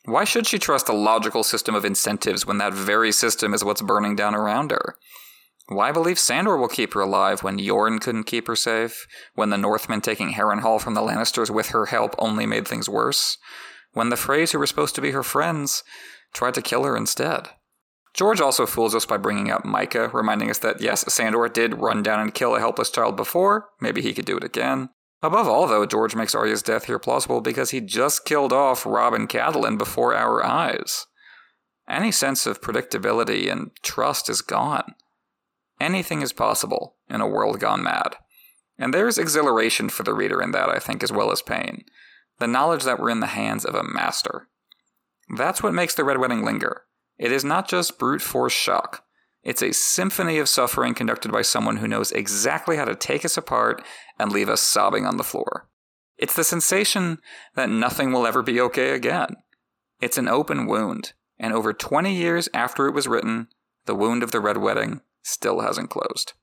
Why 0.05 0.23
should 0.23 0.47
she 0.47 0.57
trust 0.57 0.89
a 0.89 0.93
logical 0.93 1.43
system 1.43 1.75
of 1.75 1.85
incentives 1.85 2.45
when 2.45 2.57
that 2.57 2.73
very 2.73 3.11
system 3.11 3.53
is 3.53 3.63
what's 3.63 3.81
burning 3.81 4.15
down 4.15 4.33
around 4.33 4.71
her? 4.71 4.95
Why 5.67 5.91
believe 5.91 6.17
Sandor 6.17 6.57
will 6.57 6.67
keep 6.67 6.95
her 6.95 7.01
alive 7.01 7.43
when 7.43 7.59
Yoren 7.59 8.01
couldn't 8.01 8.23
keep 8.23 8.47
her 8.47 8.55
safe? 8.55 9.05
When 9.35 9.51
the 9.51 9.57
Northmen 9.57 10.01
taking 10.01 10.33
Harrenhal 10.33 10.81
from 10.81 10.95
the 10.95 11.01
Lannisters 11.01 11.51
with 11.51 11.67
her 11.69 11.87
help 11.87 12.15
only 12.17 12.47
made 12.47 12.67
things 12.67 12.89
worse? 12.89 13.37
When 13.93 14.09
the 14.09 14.15
Freys 14.15 14.51
who 14.51 14.57
were 14.57 14.65
supposed 14.65 14.95
to 14.95 15.01
be 15.01 15.11
her 15.11 15.21
friends 15.21 15.83
tried 16.33 16.53
to 16.55 16.61
kill 16.61 16.83
her 16.83 16.95
instead. 16.95 17.49
George 18.13 18.41
also 18.41 18.65
fools 18.65 18.95
us 18.95 19.05
by 19.05 19.17
bringing 19.17 19.51
up 19.51 19.63
Mycah, 19.63 20.11
reminding 20.13 20.49
us 20.49 20.57
that 20.59 20.81
yes, 20.81 21.11
Sandor 21.13 21.47
did 21.47 21.79
run 21.79 22.01
down 22.01 22.19
and 22.19 22.33
kill 22.33 22.55
a 22.55 22.59
helpless 22.59 22.89
child 22.89 23.15
before, 23.15 23.69
maybe 23.79 24.01
he 24.01 24.13
could 24.13 24.25
do 24.25 24.37
it 24.37 24.43
again. 24.43 24.89
Above 25.21 25.47
all, 25.47 25.67
though, 25.67 25.85
George 25.85 26.15
makes 26.15 26.33
Arya's 26.33 26.63
death 26.63 26.85
here 26.85 26.99
plausible 26.99 27.41
because 27.41 27.71
he 27.71 27.81
just 27.81 28.25
killed 28.25 28.53
off 28.53 28.85
Robb 28.85 29.13
and 29.13 29.27
Catelyn 29.27 29.77
before 29.77 30.15
our 30.15 30.43
eyes. 30.43 31.05
Any 31.89 32.11
sense 32.11 32.45
of 32.45 32.61
predictability 32.61 33.51
and 33.51 33.71
trust 33.83 34.29
is 34.29 34.41
gone. 34.41 34.95
Anything 35.79 36.21
is 36.21 36.31
possible 36.31 36.95
in 37.09 37.19
a 37.19 37.27
world 37.27 37.59
gone 37.59 37.83
mad. 37.83 38.15
And 38.77 38.93
there's 38.93 39.17
exhilaration 39.17 39.89
for 39.89 40.03
the 40.03 40.13
reader 40.13 40.41
in 40.41 40.51
that, 40.51 40.69
I 40.69 40.79
think, 40.79 41.03
as 41.03 41.11
well 41.11 41.31
as 41.31 41.41
pain. 41.41 41.83
The 42.39 42.47
knowledge 42.47 42.83
that 42.83 42.99
we're 42.99 43.09
in 43.09 43.19
the 43.19 43.27
hands 43.27 43.65
of 43.65 43.75
a 43.75 43.83
master. 43.83 44.47
That's 45.35 45.61
what 45.61 45.73
makes 45.73 45.95
the 45.95 46.03
Red 46.03 46.17
Wedding 46.17 46.43
linger. 46.43 46.83
It 47.17 47.31
is 47.31 47.43
not 47.43 47.67
just 47.67 47.99
brute 47.99 48.21
force 48.21 48.53
shock. 48.53 49.03
It's 49.43 49.61
a 49.61 49.73
symphony 49.73 50.37
of 50.37 50.49
suffering 50.49 50.93
conducted 50.93 51.31
by 51.31 51.43
someone 51.43 51.77
who 51.77 51.87
knows 51.87 52.11
exactly 52.11 52.77
how 52.77 52.85
to 52.85 52.95
take 52.95 53.23
us 53.23 53.37
apart 53.37 53.83
and 54.17 54.31
leave 54.31 54.49
us 54.49 54.61
sobbing 54.61 55.05
on 55.05 55.17
the 55.17 55.23
floor. 55.23 55.69
It's 56.17 56.35
the 56.35 56.43
sensation 56.43 57.19
that 57.55 57.69
nothing 57.69 58.11
will 58.11 58.27
ever 58.27 58.41
be 58.41 58.59
okay 58.59 58.91
again. 58.91 59.35
It's 60.01 60.17
an 60.17 60.27
open 60.27 60.65
wound, 60.65 61.13
and 61.37 61.53
over 61.53 61.71
20 61.71 62.13
years 62.13 62.49
after 62.53 62.87
it 62.87 62.93
was 62.93 63.07
written, 63.07 63.47
the 63.85 63.95
wound 63.95 64.23
of 64.23 64.31
the 64.31 64.41
Red 64.41 64.57
Wedding 64.57 65.01
still 65.23 65.61
hasn't 65.61 65.89
closed. 65.89 66.33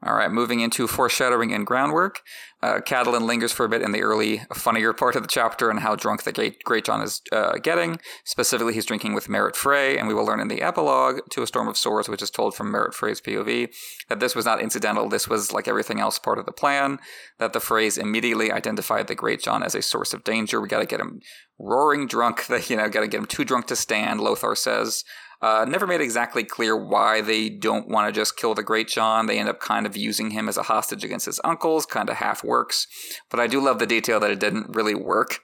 All 0.00 0.14
right, 0.14 0.30
moving 0.30 0.60
into 0.60 0.86
foreshadowing 0.86 1.52
and 1.52 1.66
groundwork. 1.66 2.22
Uh, 2.62 2.78
Catelyn 2.78 3.22
lingers 3.22 3.50
for 3.50 3.64
a 3.64 3.68
bit 3.68 3.82
in 3.82 3.90
the 3.90 4.02
early, 4.02 4.42
funnier 4.54 4.92
part 4.92 5.16
of 5.16 5.22
the 5.22 5.28
chapter 5.28 5.70
and 5.70 5.80
how 5.80 5.96
drunk 5.96 6.22
the 6.22 6.32
Greatjon 6.32 7.02
is 7.02 7.20
uh, 7.32 7.58
getting. 7.58 7.98
Specifically, 8.24 8.74
he's 8.74 8.86
drinking 8.86 9.14
with 9.14 9.26
Merrett 9.26 9.56
Frey, 9.56 9.98
and 9.98 10.06
we 10.06 10.14
will 10.14 10.24
learn 10.24 10.38
in 10.38 10.46
the 10.46 10.62
epilogue 10.62 11.20
to 11.30 11.42
A 11.42 11.48
Storm 11.48 11.66
of 11.66 11.76
Swords, 11.76 12.08
which 12.08 12.22
is 12.22 12.30
told 12.30 12.54
from 12.54 12.72
Merrett 12.72 12.94
Frey's 12.94 13.20
POV, 13.20 13.74
that 14.08 14.20
this 14.20 14.36
was 14.36 14.44
not 14.44 14.60
incidental. 14.60 15.08
This 15.08 15.28
was, 15.28 15.52
like 15.52 15.66
everything 15.66 15.98
else, 15.98 16.16
part 16.16 16.38
of 16.38 16.46
the 16.46 16.52
plan. 16.52 16.98
That 17.38 17.52
the 17.52 17.58
Freys 17.58 17.98
immediately 17.98 18.52
identified 18.52 19.08
the 19.08 19.16
Greatjon 19.16 19.64
as 19.64 19.74
a 19.74 19.82
source 19.82 20.14
of 20.14 20.22
danger. 20.22 20.60
We 20.60 20.68
got 20.68 20.78
to 20.78 20.86
get 20.86 21.00
him 21.00 21.20
roaring 21.58 22.06
drunk. 22.06 22.44
you 22.68 22.76
know, 22.76 22.88
got 22.88 23.00
to 23.00 23.08
get 23.08 23.18
him 23.18 23.26
too 23.26 23.44
drunk 23.44 23.66
to 23.66 23.76
stand. 23.76 24.20
Lothar 24.20 24.54
says. 24.54 25.02
Uh, 25.40 25.64
never 25.68 25.86
made 25.86 26.00
exactly 26.00 26.42
clear 26.42 26.76
why 26.76 27.20
they 27.20 27.48
don't 27.48 27.88
want 27.88 28.08
to 28.08 28.20
just 28.20 28.36
kill 28.36 28.54
the 28.54 28.64
Greatjon. 28.64 29.26
They 29.26 29.38
end 29.38 29.48
up 29.48 29.60
kind 29.60 29.86
of 29.86 29.96
using 29.96 30.32
him 30.32 30.48
as 30.48 30.56
a 30.56 30.64
hostage 30.64 31.04
against 31.04 31.26
his 31.26 31.40
uncles, 31.44 31.86
kind 31.86 32.10
of 32.10 32.16
half 32.16 32.42
works. 32.42 32.86
But 33.30 33.38
I 33.38 33.46
do 33.46 33.60
love 33.60 33.78
the 33.78 33.86
detail 33.86 34.18
that 34.20 34.30
it 34.30 34.40
didn't 34.40 34.74
really 34.74 34.96
work. 34.96 35.40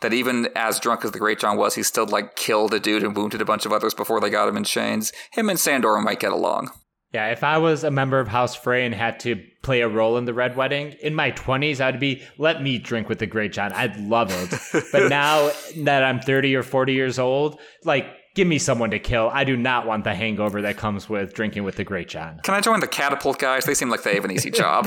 That 0.00 0.12
even 0.12 0.48
as 0.54 0.78
drunk 0.78 1.04
as 1.04 1.12
the 1.12 1.20
Greatjon 1.20 1.56
was, 1.56 1.74
he 1.74 1.82
still 1.82 2.06
like 2.06 2.36
killed 2.36 2.74
a 2.74 2.80
dude 2.80 3.02
and 3.02 3.16
wounded 3.16 3.40
a 3.40 3.46
bunch 3.46 3.64
of 3.64 3.72
others 3.72 3.94
before 3.94 4.20
they 4.20 4.30
got 4.30 4.48
him 4.48 4.56
in 4.56 4.64
chains. 4.64 5.12
Him 5.32 5.48
and 5.48 5.58
Sandor 5.58 5.98
might 6.00 6.20
get 6.20 6.32
along. 6.32 6.70
Yeah, 7.14 7.30
if 7.30 7.42
I 7.42 7.56
was 7.56 7.84
a 7.84 7.90
member 7.90 8.20
of 8.20 8.28
House 8.28 8.54
Frey 8.54 8.84
and 8.84 8.94
had 8.94 9.18
to 9.20 9.42
play 9.62 9.80
a 9.80 9.88
role 9.88 10.18
in 10.18 10.26
the 10.26 10.34
Red 10.34 10.56
Wedding, 10.56 10.94
in 11.00 11.14
my 11.14 11.32
20s, 11.32 11.80
I'd 11.80 11.98
be, 11.98 12.22
let 12.36 12.62
me 12.62 12.78
drink 12.78 13.08
with 13.08 13.18
the 13.18 13.26
Greatjon. 13.26 13.72
I'd 13.72 13.98
love 13.98 14.30
it. 14.30 14.84
but 14.92 15.08
now 15.08 15.50
that 15.84 16.04
I'm 16.04 16.20
30 16.20 16.54
or 16.54 16.62
40 16.62 16.92
years 16.92 17.18
old, 17.18 17.58
like, 17.82 18.14
give 18.38 18.46
me 18.46 18.58
someone 18.58 18.88
to 18.92 19.00
kill. 19.00 19.30
I 19.32 19.42
do 19.42 19.56
not 19.56 19.84
want 19.84 20.04
the 20.04 20.14
hangover 20.14 20.62
that 20.62 20.76
comes 20.76 21.08
with 21.08 21.34
drinking 21.34 21.64
with 21.64 21.74
the 21.74 21.84
Greatjon. 21.84 22.40
Can 22.44 22.54
I 22.54 22.60
join 22.60 22.78
the 22.78 22.86
catapult 22.86 23.40
guys? 23.40 23.64
They 23.64 23.74
seem 23.74 23.90
like 23.90 24.04
they 24.04 24.14
have 24.14 24.24
an 24.24 24.30
easy 24.30 24.50
job. 24.62 24.86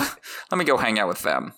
Let 0.50 0.58
me 0.58 0.64
go 0.64 0.78
hang 0.78 0.98
out 0.98 1.10
with 1.10 1.22
them. 1.24 1.54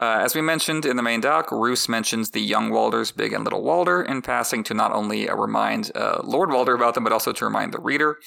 Uh, 0.00 0.20
as 0.22 0.32
we 0.32 0.40
mentioned 0.40 0.86
in 0.86 0.96
the 0.96 1.02
main 1.02 1.20
doc, 1.20 1.50
Roose 1.50 1.88
mentions 1.88 2.30
the 2.30 2.40
young 2.40 2.70
Walders, 2.70 3.10
Big 3.10 3.32
and 3.32 3.42
Little 3.42 3.62
Walder, 3.62 4.00
in 4.00 4.22
passing 4.22 4.62
to 4.64 4.74
not 4.74 4.92
only 4.92 5.28
uh, 5.28 5.34
remind 5.34 5.90
uh, 5.96 6.20
Lord 6.22 6.52
Walder 6.52 6.74
about 6.74 6.94
them, 6.94 7.02
but 7.02 7.12
also 7.12 7.32
to 7.32 7.44
remind 7.44 7.74
the 7.74 7.80
reader. 7.80 8.18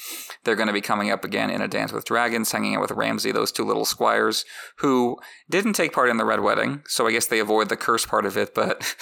They're 0.44 0.56
going 0.56 0.66
to 0.66 0.74
be 0.74 0.82
coming 0.82 1.10
up 1.10 1.24
again 1.24 1.48
in 1.48 1.62
A 1.62 1.68
Dance 1.68 1.90
with 1.90 2.04
Dragons, 2.04 2.52
hanging 2.52 2.74
out 2.74 2.82
with 2.82 2.90
Ramsay, 2.90 3.32
those 3.32 3.50
two 3.50 3.64
little 3.64 3.86
squires, 3.86 4.44
who 4.78 5.16
didn't 5.48 5.72
take 5.72 5.94
part 5.94 6.10
in 6.10 6.18
the 6.18 6.26
Red 6.26 6.40
Wedding, 6.40 6.82
so 6.86 7.06
I 7.06 7.12
guess 7.12 7.26
they 7.26 7.38
avoid 7.38 7.70
the 7.70 7.76
curse 7.76 8.04
part 8.04 8.26
of 8.26 8.36
it, 8.36 8.54
but 8.54 8.94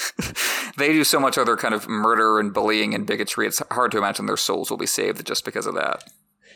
they 0.76 0.92
do 0.92 1.02
so 1.02 1.18
much 1.18 1.36
other 1.36 1.56
kind 1.56 1.74
of 1.74 1.88
murder 1.88 2.38
and 2.38 2.54
bullying 2.54 2.94
and 2.94 3.04
bigotry, 3.04 3.48
it's 3.48 3.62
hard 3.72 3.90
to 3.90 3.98
imagine 3.98 4.26
their 4.26 4.36
souls 4.36 4.70
will 4.70 4.76
be 4.76 4.86
saved 4.86 5.26
just 5.26 5.44
because 5.44 5.66
of 5.66 5.74
that 5.74 6.04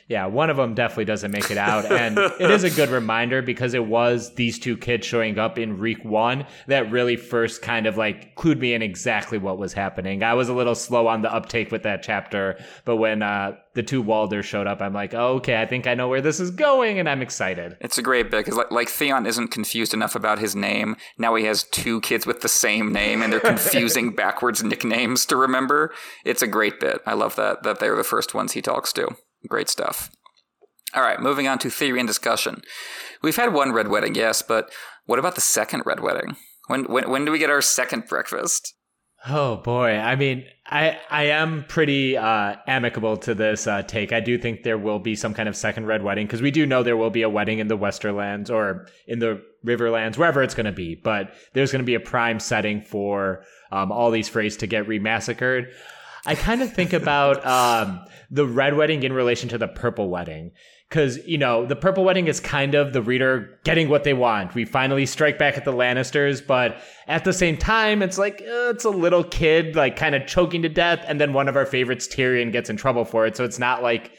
yeah, 0.09 0.26
one 0.26 0.51
of 0.51 0.56
them 0.56 0.74
definitely 0.74 1.06
doesn't 1.06 1.31
make 1.31 1.51
it 1.51 1.59
out. 1.59 1.85
And 1.94 2.18
it 2.18 2.51
is 2.51 2.64
a 2.64 2.70
good 2.70 2.89
reminder 2.89 3.40
because 3.40 3.72
it 3.72 3.86
was 3.86 4.35
these 4.35 4.59
two 4.59 4.76
kids 4.76 5.06
showing 5.06 5.39
up 5.39 5.59
in 5.59 5.78
Reek 5.78 6.05
1 6.05 6.44
that 6.66 6.90
really 6.90 7.16
first 7.16 7.62
kind 7.62 7.86
of 7.86 7.97
like 7.97 8.35
clued 8.36 8.59
me 8.59 8.74
in 8.74 8.82
exactly 8.82 9.39
what 9.39 9.59
was 9.59 9.72
happening. 9.72 10.22
I 10.22 10.35
was 10.35 10.48
a 10.48 10.55
little 10.55 10.74
slow 10.74 11.06
on 11.06 11.22
the 11.22 11.32
uptake 11.32 11.70
with 11.70 11.85
that 11.85 12.02
chapter, 12.02 12.59
but 12.85 12.97
when 12.97 13.22
uh, 13.22 13.56
the 13.74 13.82
two 13.82 14.02
Walders 14.02 14.44
showed 14.44 14.66
up, 14.66 14.81
I'm 14.81 14.93
like, 14.93 15.14
oh, 15.14 15.35
okay, 15.35 15.60
I 15.60 15.66
think 15.66 15.86
I 15.86 15.94
know 15.94 16.09
where 16.09 16.20
this 16.20 16.40
is 16.40 16.51
going, 16.51 16.98
and 16.98 17.09
I'm 17.09 17.22
excited. 17.22 17.76
It's 17.81 17.98
a 17.98 18.02
great 18.02 18.31
bit 18.31 18.44
because, 18.44 18.56
like, 18.56 18.70
like, 18.70 18.89
Theon 18.89 19.26
isn't 19.26 19.48
confused 19.48 19.94
enough 19.94 20.14
about 20.14 20.39
his 20.39 20.55
name. 20.55 20.97
Now 21.18 21.35
he 21.35 21.44
has 21.44 21.64
two 21.64 22.01
kids 22.01 22.26
with 22.26 22.40
the 22.40 22.48
same 22.48 22.93
name, 22.93 23.22
and 23.22 23.32
they're 23.32 23.40
confusing 23.55 24.14
backwards 24.14 24.62
nicknames 24.62 25.26
to 25.26 25.36
remember. 25.36 25.93
It's 26.24 26.43
a 26.43 26.47
great 26.47 26.81
bit. 26.81 27.01
I 27.06 27.14
love 27.14 27.36
that 27.36 27.62
that 27.62 27.81
they're 27.81 27.97
the 27.97 28.05
first 28.05 28.35
ones 28.35 28.52
he 28.52 28.62
talks 28.62 28.93
to. 28.94 29.16
Great 29.48 29.68
stuff. 29.68 30.10
All 30.94 31.02
right, 31.02 31.20
moving 31.20 31.48
on 31.48 31.58
to 31.58 31.70
theory 31.70 31.98
and 31.98 32.06
discussion. 32.06 32.62
We've 33.22 33.36
had 33.36 33.52
one 33.52 33.72
red 33.72 33.88
wedding, 33.88 34.14
yes, 34.14 34.42
but 34.42 34.70
what 35.06 35.18
about 35.18 35.34
the 35.34 35.40
second 35.40 35.82
red 35.84 36.00
wedding? 36.00 36.36
When 36.68 36.84
when 36.84 37.10
when 37.10 37.24
do 37.24 37.32
we 37.32 37.38
get 37.38 37.50
our 37.50 37.60
second 37.60 38.06
breakfast? 38.08 38.74
Oh 39.26 39.56
boy, 39.56 39.96
I 39.96 40.16
mean, 40.16 40.44
I 40.66 40.98
I 41.10 41.24
am 41.24 41.64
pretty 41.66 42.16
uh, 42.16 42.56
amicable 42.66 43.16
to 43.18 43.34
this 43.34 43.66
uh, 43.66 43.82
take. 43.82 44.12
I 44.12 44.20
do 44.20 44.36
think 44.36 44.62
there 44.62 44.78
will 44.78 44.98
be 44.98 45.16
some 45.16 45.32
kind 45.32 45.48
of 45.48 45.56
second 45.56 45.86
red 45.86 46.02
wedding 46.02 46.26
because 46.26 46.42
we 46.42 46.50
do 46.50 46.66
know 46.66 46.82
there 46.82 46.96
will 46.96 47.10
be 47.10 47.22
a 47.22 47.28
wedding 47.28 47.58
in 47.58 47.68
the 47.68 47.76
Westerlands 47.76 48.50
or 48.50 48.86
in 49.06 49.18
the 49.18 49.42
Riverlands, 49.64 50.18
wherever 50.18 50.42
it's 50.42 50.54
going 50.54 50.66
to 50.66 50.72
be. 50.72 50.94
But 50.94 51.34
there's 51.54 51.72
going 51.72 51.82
to 51.82 51.86
be 51.86 51.94
a 51.94 52.00
prime 52.00 52.38
setting 52.38 52.82
for 52.82 53.44
um, 53.72 53.90
all 53.90 54.10
these 54.10 54.28
Freys 54.28 54.58
to 54.58 54.66
get 54.66 54.86
remassacred. 54.86 55.72
I 56.26 56.34
kind 56.34 56.62
of 56.62 56.72
think 56.72 56.92
about 56.92 57.44
um, 57.46 58.05
the 58.30 58.46
red 58.46 58.76
wedding 58.76 59.02
in 59.02 59.12
relation 59.12 59.48
to 59.51 59.59
the 59.59 59.68
purple 59.68 60.09
wedding. 60.09 60.52
Because, 60.90 61.18
you 61.26 61.38
know, 61.38 61.66
the 61.66 61.74
purple 61.74 62.05
wedding 62.05 62.28
is 62.28 62.38
kind 62.38 62.74
of 62.74 62.92
the 62.92 63.02
reader 63.02 63.59
getting 63.64 63.88
what 63.88 64.05
they 64.05 64.12
want. 64.12 64.55
We 64.55 64.64
finally 64.64 65.06
strike 65.06 65.38
back 65.38 65.56
at 65.56 65.64
the 65.64 65.72
Lannisters, 65.72 66.46
but 66.46 66.76
at 67.09 67.24
the 67.24 67.32
same 67.32 67.56
time, 67.56 68.01
it's 68.01 68.16
like, 68.16 68.42
uh, 68.42 68.70
it's 68.70 68.84
a 68.84 68.90
little 68.90 69.24
kid, 69.24 69.74
like, 69.74 69.96
kind 69.96 70.14
of 70.14 70.26
choking 70.26 70.62
to 70.62 70.68
death. 70.68 71.02
And 71.09 71.20
then 71.20 71.32
one 71.32 71.48
of 71.48 71.56
our 71.56 71.66
favorites, 71.66 72.06
Tyrion, 72.06 72.52
gets 72.52 72.70
in 72.70 72.76
trouble 72.76 73.05
for 73.05 73.26
it. 73.26 73.36
So 73.36 73.44
it's 73.44 73.59
not 73.59 73.82
like 73.82 74.12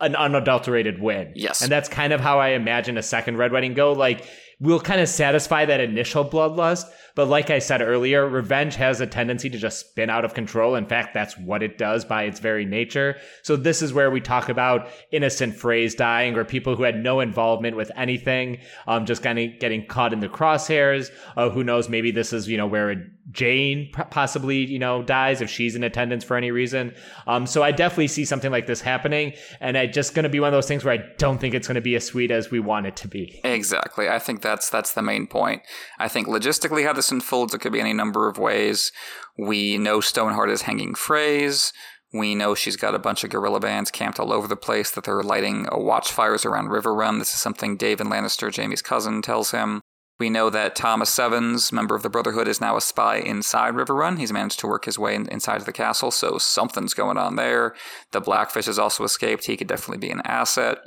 an 0.00 0.16
unadulterated 0.16 1.02
win. 1.02 1.32
Yes. 1.34 1.60
And 1.60 1.70
that's 1.70 1.88
kind 1.88 2.12
of 2.12 2.20
how 2.20 2.38
I 2.38 2.50
imagine 2.50 2.96
a 2.96 3.02
second 3.02 3.36
red 3.36 3.52
wedding 3.52 3.74
go. 3.74 3.92
Like, 3.92 4.24
we'll 4.64 4.80
kind 4.80 5.00
of 5.00 5.08
satisfy 5.08 5.66
that 5.66 5.80
initial 5.80 6.24
bloodlust. 6.24 6.86
But 7.14 7.28
like 7.28 7.50
I 7.50 7.60
said 7.60 7.80
earlier, 7.80 8.28
revenge 8.28 8.74
has 8.74 9.00
a 9.00 9.06
tendency 9.06 9.48
to 9.50 9.58
just 9.58 9.78
spin 9.78 10.10
out 10.10 10.24
of 10.24 10.34
control. 10.34 10.74
In 10.74 10.86
fact, 10.86 11.14
that's 11.14 11.38
what 11.38 11.62
it 11.62 11.78
does 11.78 12.04
by 12.04 12.24
its 12.24 12.40
very 12.40 12.64
nature. 12.64 13.16
So 13.42 13.54
this 13.54 13.82
is 13.82 13.92
where 13.92 14.10
we 14.10 14.20
talk 14.20 14.48
about 14.48 14.88
innocent 15.12 15.54
Freys 15.54 15.96
dying 15.96 16.34
or 16.36 16.44
people 16.44 16.74
who 16.74 16.82
had 16.82 17.00
no 17.00 17.20
involvement 17.20 17.76
with 17.76 17.92
anything, 17.94 18.58
um, 18.88 19.06
just 19.06 19.22
kind 19.22 19.38
of 19.38 19.60
getting 19.60 19.86
caught 19.86 20.12
in 20.12 20.20
the 20.20 20.28
crosshairs. 20.28 21.12
Uh, 21.36 21.50
who 21.50 21.62
knows? 21.62 21.88
Maybe 21.88 22.10
this 22.10 22.32
is, 22.32 22.48
you 22.48 22.56
know, 22.56 22.66
where 22.66 23.06
Jeyne 23.30 23.90
possibly, 24.10 24.58
you 24.58 24.78
know, 24.78 25.02
dies 25.02 25.40
if 25.40 25.48
she's 25.48 25.76
in 25.76 25.84
attendance 25.84 26.24
for 26.24 26.36
any 26.36 26.50
reason. 26.50 26.94
Um, 27.26 27.46
so 27.46 27.62
I 27.62 27.70
definitely 27.70 28.08
see 28.08 28.24
something 28.24 28.50
like 28.50 28.66
this 28.66 28.80
happening. 28.80 29.34
And 29.60 29.76
it's 29.76 29.94
just 29.94 30.14
going 30.14 30.24
to 30.24 30.28
be 30.28 30.40
one 30.40 30.48
of 30.48 30.52
those 30.52 30.66
things 30.66 30.84
where 30.84 30.94
I 30.94 31.04
don't 31.18 31.38
think 31.38 31.54
it's 31.54 31.68
going 31.68 31.76
to 31.76 31.80
be 31.80 31.94
as 31.94 32.04
sweet 32.04 32.30
as 32.30 32.50
we 32.50 32.60
want 32.60 32.86
it 32.86 32.96
to 32.96 33.08
be. 33.08 33.40
Exactly. 33.44 34.08
I 34.08 34.18
think 34.18 34.42
that's 34.54 34.70
that's 34.70 34.94
the 34.94 35.02
main 35.02 35.26
point. 35.26 35.62
I 35.98 36.06
think 36.06 36.28
logistically 36.28 36.84
how 36.84 36.92
this 36.92 37.10
unfolds, 37.10 37.54
it 37.54 37.60
could 37.60 37.72
be 37.72 37.80
any 37.80 37.92
number 37.92 38.28
of 38.28 38.38
ways. 38.38 38.92
We 39.36 39.78
know 39.78 40.00
Stoneheart 40.00 40.48
is 40.48 40.62
hanging 40.62 40.94
Freys. 40.94 41.72
We 42.12 42.36
know 42.36 42.54
she's 42.54 42.76
got 42.76 42.94
a 42.94 43.00
bunch 43.00 43.24
of 43.24 43.30
guerrilla 43.30 43.58
bands 43.58 43.90
camped 43.90 44.20
all 44.20 44.32
over 44.32 44.46
the 44.46 44.54
place, 44.54 44.92
that 44.92 45.02
they're 45.02 45.24
lighting 45.24 45.66
watchfires 45.72 46.44
around 46.44 46.68
Riverrun. 46.68 47.18
This 47.18 47.34
is 47.34 47.40
something 47.40 47.76
Daven 47.76 48.12
Lannister, 48.12 48.54
Jaime's 48.54 48.82
cousin, 48.82 49.20
tells 49.20 49.50
him. 49.50 49.80
We 50.18 50.30
know 50.30 50.48
that 50.50 50.76
Thomas 50.76 51.10
Sevens, 51.10 51.72
member 51.72 51.94
of 51.94 52.02
the 52.02 52.10
Brotherhood, 52.10 52.46
is 52.46 52.60
now 52.60 52.76
a 52.76 52.80
spy 52.80 53.16
inside 53.16 53.74
Riverrun. 53.74 54.18
He's 54.18 54.32
managed 54.32 54.60
to 54.60 54.68
work 54.68 54.84
his 54.84 54.98
way 54.98 55.14
in, 55.14 55.28
inside 55.28 55.56
of 55.56 55.66
the 55.66 55.72
castle, 55.72 56.10
so 56.10 56.38
something's 56.38 56.94
going 56.94 57.18
on 57.18 57.36
there. 57.36 57.74
The 58.12 58.20
Blackfish 58.20 58.66
has 58.66 58.78
also 58.78 59.02
escaped. 59.02 59.46
He 59.46 59.56
could 59.56 59.66
definitely 59.66 60.06
be 60.06 60.12
an 60.12 60.22
asset. 60.24 60.78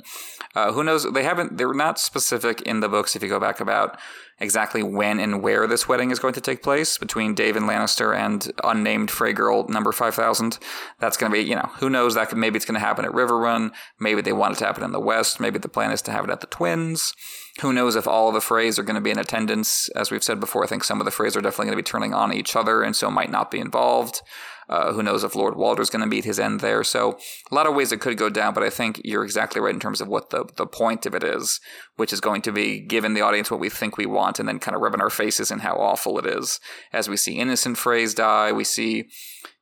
Uh, 0.54 0.72
who 0.72 0.82
knows? 0.82 1.10
They 1.12 1.24
haven't. 1.24 1.58
They're 1.58 1.74
not 1.74 1.98
specific 1.98 2.62
in 2.62 2.80
the 2.80 2.88
books. 2.88 3.14
If 3.14 3.22
you 3.22 3.28
go 3.28 3.38
back 3.38 3.60
about 3.60 3.98
exactly 4.40 4.82
when 4.82 5.18
and 5.18 5.42
where 5.42 5.66
this 5.66 5.88
wedding 5.88 6.10
is 6.10 6.18
going 6.18 6.34
to 6.34 6.40
take 6.40 6.62
place 6.62 6.96
between 6.96 7.34
Daven 7.34 7.68
Lannister 7.68 8.16
and 8.16 8.50
unnamed 8.62 9.10
Frey 9.10 9.32
girl 9.32 9.66
number 9.68 9.92
5000. 9.92 10.58
That's 11.00 11.16
going 11.16 11.32
to 11.32 11.38
be, 11.38 11.44
you 11.44 11.56
know, 11.56 11.70
who 11.78 11.90
knows 11.90 12.14
that 12.14 12.28
could, 12.28 12.38
maybe 12.38 12.56
it's 12.56 12.64
going 12.64 12.78
to 12.78 12.86
happen 12.86 13.04
at 13.04 13.12
Riverrun. 13.12 13.72
Maybe 13.98 14.20
they 14.20 14.32
want 14.32 14.54
it 14.54 14.58
to 14.60 14.66
happen 14.66 14.84
in 14.84 14.92
the 14.92 15.00
West. 15.00 15.40
Maybe 15.40 15.58
the 15.58 15.68
plan 15.68 15.90
is 15.90 16.02
to 16.02 16.12
have 16.12 16.24
it 16.24 16.30
at 16.30 16.40
the 16.40 16.46
Twins. 16.46 17.12
Who 17.60 17.72
knows 17.72 17.96
if 17.96 18.06
all 18.06 18.28
of 18.28 18.34
the 18.34 18.40
Freys 18.40 18.78
are 18.78 18.84
going 18.84 18.94
to 18.94 19.00
be 19.00 19.10
in 19.10 19.18
attendance? 19.18 19.88
As 19.90 20.10
we've 20.10 20.22
said 20.22 20.38
before, 20.38 20.62
I 20.62 20.68
think 20.68 20.84
some 20.84 21.00
of 21.00 21.04
the 21.04 21.10
Freys 21.10 21.36
are 21.36 21.40
definitely 21.40 21.66
going 21.66 21.78
to 21.78 21.82
be 21.82 21.90
turning 21.90 22.14
on 22.14 22.32
each 22.32 22.54
other 22.54 22.82
and 22.82 22.94
so 22.94 23.10
might 23.10 23.30
not 23.30 23.50
be 23.50 23.58
involved. 23.58 24.22
Uh, 24.68 24.92
who 24.92 25.02
knows 25.02 25.24
if 25.24 25.34
Lord 25.34 25.56
Walder's 25.56 25.88
going 25.88 26.02
to 26.02 26.06
meet 26.06 26.24
his 26.24 26.38
end 26.38 26.60
there? 26.60 26.84
So 26.84 27.18
a 27.50 27.54
lot 27.54 27.66
of 27.66 27.74
ways 27.74 27.90
it 27.90 28.00
could 28.00 28.18
go 28.18 28.28
down, 28.28 28.52
but 28.52 28.62
I 28.62 28.70
think 28.70 29.00
you're 29.02 29.24
exactly 29.24 29.60
right 29.60 29.72
in 29.72 29.80
terms 29.80 30.00
of 30.00 30.08
what 30.08 30.30
the 30.30 30.44
the 30.56 30.66
point 30.66 31.06
of 31.06 31.14
it 31.14 31.24
is, 31.24 31.58
which 31.96 32.12
is 32.12 32.20
going 32.20 32.42
to 32.42 32.52
be 32.52 32.78
giving 32.80 33.14
the 33.14 33.22
audience 33.22 33.50
what 33.50 33.60
we 33.60 33.70
think 33.70 33.96
we 33.96 34.04
want, 34.04 34.38
and 34.38 34.46
then 34.46 34.58
kind 34.58 34.74
of 34.74 34.82
rubbing 34.82 35.00
our 35.00 35.10
faces 35.10 35.50
in 35.50 35.60
how 35.60 35.76
awful 35.76 36.18
it 36.18 36.26
is. 36.26 36.60
As 36.92 37.08
we 37.08 37.16
see 37.16 37.38
innocent 37.38 37.78
Freys 37.78 38.14
die, 38.14 38.52
we 38.52 38.64
see. 38.64 39.08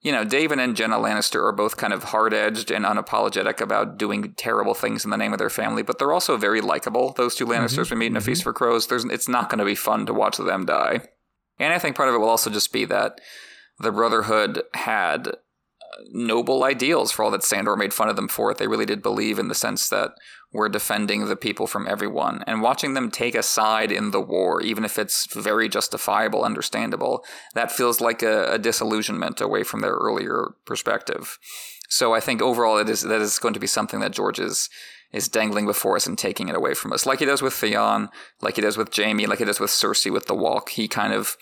You 0.07 0.13
know, 0.13 0.25
Daven 0.25 0.63
and 0.63 0.77
Genna 0.77 1.03
Lannister 1.03 1.43
are 1.43 1.51
both 1.51 1.77
kind 1.77 1.93
of 1.93 2.05
hard 2.05 2.33
edged 2.33 2.71
and 2.71 2.85
unapologetic 2.85 3.61
about 3.61 3.99
doing 3.99 4.35
terrible 4.35 4.73
things 4.73 5.05
in 5.05 5.11
the 5.11 5.17
name 5.17 5.33
of 5.33 5.41
their 5.41 5.51
family, 5.51 5.83
but 5.83 5.99
they're 5.99 6.13
also 6.13 6.37
very 6.37 6.61
likable. 6.61 7.13
Those 7.15 7.35
two 7.35 7.45
Lannisters 7.45 7.87
mm-hmm. 7.87 7.95
we 7.95 7.99
meet 7.99 8.07
in 8.13 8.17
A 8.17 8.21
Feast 8.21 8.43
mm-hmm. 8.43 8.51
for 8.51 8.53
Crows. 8.53 8.87
There's, 8.87 9.05
it's 9.07 9.27
not 9.27 9.51
going 9.51 9.59
to 9.59 9.65
be 9.65 9.75
fun 9.75 10.07
to 10.07 10.15
watch 10.15 10.37
them 10.37 10.65
die. 10.65 11.01
And 11.59 11.73
I 11.73 11.81
think 11.81 11.97
part 11.97 12.09
of 12.09 12.15
it 12.15 12.19
will 12.19 12.29
also 12.29 12.51
just 12.51 12.73
be 12.73 12.85
that 12.85 13.21
the 13.81 13.91
Brotherhood 13.91 14.63
had 14.75 15.27
uh, 15.27 15.33
noble 16.13 16.63
ideals 16.63 17.11
for 17.11 17.25
all 17.25 17.33
that 17.33 17.43
Sandor 17.43 17.75
made 17.75 17.93
fun 17.93 18.09
of 18.09 18.15
them 18.15 18.29
for 18.29 18.53
it. 18.53 18.59
They 18.59 18.69
really 18.69 18.87
did 18.87 19.03
believe 19.03 19.41
in 19.41 19.49
the 19.49 19.57
sense 19.57 19.89
that 19.89 20.13
we're 20.53 20.69
defending 20.69 21.27
the 21.27 21.37
people 21.37 21.67
from 21.67 21.87
everyone. 21.89 22.43
And 22.47 22.63
watching 22.63 22.95
them 22.95 23.11
take 23.11 23.35
a 23.35 23.43
side 23.43 23.93
in 23.93 24.11
the 24.11 24.21
war, 24.21 24.61
even 24.63 24.85
if 24.85 24.99
it's 24.99 25.33
very 25.35 25.69
justifiable, 25.69 26.45
understandable, 26.45 27.25
that 27.55 27.73
feels 27.73 28.01
like 28.01 28.23
a, 28.23 28.53
a 28.53 28.59
disillusionment 28.59 29.41
away 29.41 29.65
from 29.65 29.81
their 29.81 29.95
earlier 29.95 30.55
perspective. 30.65 31.39
So 31.89 32.15
I 32.15 32.21
think 32.21 32.43
overall 32.43 32.79
it 32.79 32.89
is 32.89 33.03
that 33.03 33.21
is 33.21 33.39
going 33.39 33.55
to 33.55 33.61
be 33.61 33.67
something 33.67 34.01
that 34.01 34.13
George 34.13 34.39
is 34.39 34.69
is 35.13 35.29
dangling 35.29 35.67
before 35.67 35.97
us 35.97 36.07
and 36.07 36.19
taking 36.19 36.49
it 36.49 36.57
away 36.57 36.75
from 36.75 36.93
us. 36.93 37.07
Like 37.07 37.21
he 37.21 37.25
does 37.25 37.43
with 37.43 37.55
Theon, 37.55 38.09
like 38.41 38.57
he 38.57 38.63
does 38.63 38.77
with 38.77 38.95
Jaime, 38.95 39.27
like 39.27 39.39
he 39.39 39.45
does 39.45 39.61
with 39.61 39.71
Cersei 39.71 40.13
with 40.13 40.27
the 40.27 40.35
walk. 40.35 40.71
He 40.71 40.89
kind 40.89 41.13
of 41.13 41.37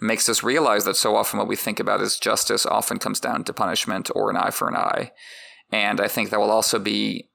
makes 0.00 0.28
us 0.28 0.42
realize 0.42 0.84
that 0.84 0.96
so 0.96 1.16
often 1.16 1.38
what 1.38 1.48
we 1.48 1.56
think 1.56 1.80
about 1.80 2.02
as 2.02 2.18
justice 2.18 2.66
often 2.66 2.98
comes 2.98 3.18
down 3.18 3.44
to 3.44 3.52
punishment 3.52 4.10
or 4.14 4.30
an 4.30 4.36
eye 4.36 4.50
for 4.50 4.68
an 4.68 4.76
eye. 4.76 5.12
And 5.72 6.00
I 6.00 6.08
think 6.08 6.30
that 6.30 6.38
will 6.38 6.50
also 6.50 6.78
be 6.78 7.30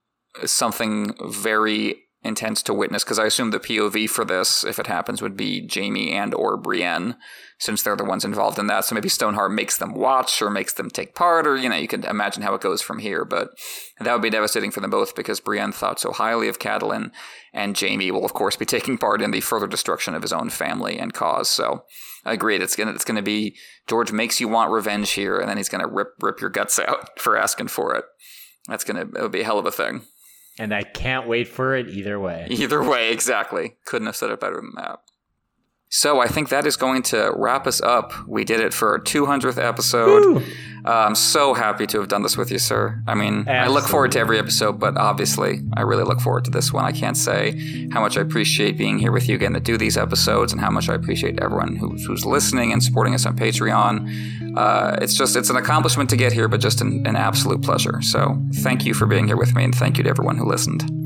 something 0.46 1.14
very 1.22 2.04
intense 2.24 2.62
to 2.62 2.74
witness 2.74 3.04
because 3.04 3.18
I 3.18 3.26
assume 3.26 3.50
the 3.50 3.60
POV 3.60 4.10
for 4.10 4.24
this, 4.24 4.64
if 4.64 4.78
it 4.78 4.88
happens, 4.88 5.22
would 5.22 5.36
be 5.36 5.68
Jaime 5.74 6.12
and 6.12 6.34
or 6.36 6.56
Brienne, 6.56 7.16
since 7.58 7.82
they're 7.82 7.96
the 7.96 8.04
ones 8.04 8.24
involved 8.24 8.60
in 8.60 8.68
that. 8.68 8.86
So 8.86 8.94
maybe 8.94 9.10
Stoneheart 9.10 9.52
makes 9.52 9.78
them 9.78 9.96
watch 9.96 10.42
or 10.42 10.50
makes 10.50 10.74
them 10.74 10.90
take 10.90 11.16
part, 11.16 11.48
or 11.48 11.56
you 11.58 11.68
know, 11.68 11.76
you 11.76 11.88
can 11.88 12.04
imagine 12.04 12.44
how 12.44 12.54
it 12.54 12.62
goes 12.62 12.82
from 12.82 13.00
here. 13.00 13.26
But 13.26 13.50
that 14.00 14.14
would 14.14 14.22
be 14.22 14.30
devastating 14.30 14.72
for 14.72 14.82
them 14.82 14.92
both 14.92 15.16
because 15.16 15.40
Brienne 15.40 15.72
thought 15.72 16.00
so 16.00 16.12
highly 16.12 16.48
of 16.48 16.60
Catelyn, 16.60 17.12
and 17.54 17.80
Jaime 17.80 18.12
will 18.12 18.26
of 18.26 18.34
course 18.34 18.56
be 18.56 18.66
taking 18.68 18.98
part 18.98 19.22
in 19.22 19.32
the 19.32 19.42
further 19.42 19.68
destruction 19.68 20.14
of 20.14 20.22
his 20.22 20.34
own 20.34 20.50
family 20.50 21.00
and 21.00 21.14
cause. 21.14 21.50
So 21.50 21.86
agreed. 22.24 22.62
It's 22.62 22.76
gonna 22.76 22.92
it's 22.92 23.06
gonna 23.06 23.24
be 23.24 23.56
George 23.88 24.12
makes 24.12 24.40
you 24.40 24.48
want 24.48 24.72
revenge 24.72 25.12
here, 25.12 25.40
and 25.40 25.50
then 25.50 25.58
he's 25.58 25.70
gonna 25.70 25.88
rip 25.88 26.14
rip 26.22 26.40
your 26.40 26.52
guts 26.52 26.78
out 26.88 27.20
for 27.20 27.36
asking 27.36 27.70
for 27.70 27.96
it. 27.96 28.06
That's 28.68 28.84
gonna 28.84 29.02
it 29.02 29.22
would 29.22 29.32
be 29.32 29.42
a 29.42 29.46
hell 29.46 29.60
of 29.60 29.66
a 29.66 29.72
thing. 29.72 30.04
And 30.60 30.74
I 30.74 30.84
can't 30.84 31.28
wait 31.28 31.48
for 31.48 31.76
it 31.76 31.88
either 31.88 32.20
way. 32.20 32.48
Either 32.50 32.84
way, 32.84 33.12
exactly. 33.12 33.78
Couldn't 33.86 34.08
have 34.08 34.16
said 34.16 34.32
it 34.32 34.40
better 34.40 34.58
than 34.58 34.74
that. 34.76 35.00
So 35.94 36.22
I 36.22 36.28
think 36.28 36.48
that 36.50 36.66
is 36.66 36.78
going 36.78 37.02
to 37.04 37.34
wrap 37.36 37.68
us 37.68 37.82
up. 37.82 38.14
We 38.26 38.46
did 38.46 38.62
it 38.62 38.74
for 38.74 38.92
our 38.94 39.00
200th 39.00 39.62
episode. 39.62 40.42
Uh, 40.86 40.90
I'm 40.90 41.16
so 41.16 41.54
happy 41.54 41.86
to 41.86 42.00
have 42.00 42.08
done 42.08 42.24
this 42.24 42.38
with 42.38 42.50
you, 42.50 42.60
sir. 42.60 43.04
I 43.08 43.14
mean, 43.14 43.40
Absolutely. 43.40 43.54
I 43.54 43.68
look 43.68 43.84
forward 43.84 44.14
to 44.14 44.20
every 44.20 44.40
episode, 44.40 44.80
but 44.80 44.98
obviously, 44.98 45.60
I 45.76 45.82
really 45.82 46.06
look 46.06 46.22
forward 46.22 46.46
to 46.46 46.52
this 46.52 46.72
one. 46.72 46.86
I 46.86 46.94
can't 46.94 47.18
say 47.18 47.90
how 47.92 48.00
much 48.00 48.18
I 48.18 48.22
appreciate 48.22 48.78
being 48.78 49.00
here 49.00 49.12
with 49.12 49.28
you 49.28 49.36
again 49.36 49.54
to 49.54 49.60
do 49.60 49.78
these 49.78 49.98
episodes, 49.98 50.54
and 50.54 50.62
how 50.62 50.72
much 50.72 50.88
I 50.88 50.96
appreciate 50.96 51.40
everyone 51.42 51.76
who's, 51.76 52.06
who's 52.06 52.26
listening 52.26 52.72
and 52.72 52.82
supporting 52.82 53.14
us 53.14 53.26
on 53.26 53.38
Patreon. 53.38 54.58
Uh, 54.58 54.98
it's 55.02 55.14
just 55.14 55.36
it's 55.36 55.50
an 55.50 55.58
accomplishment 55.58 56.10
to 56.12 56.16
get 56.16 56.32
here, 56.32 56.48
but 56.48 56.62
just 56.62 56.80
an, 56.80 57.06
an 57.06 57.18
absolute 57.18 57.62
pleasure. 57.62 58.02
So 58.02 58.42
thank 58.56 58.86
you 58.86 58.94
for 58.94 59.06
being 59.06 59.28
here 59.28 59.38
with 59.38 59.54
me, 59.54 59.66
and 59.66 59.76
thank 59.76 59.98
you 59.98 60.06
to 60.06 60.10
everyone 60.10 60.38
who 60.38 60.46
listened. 60.46 61.01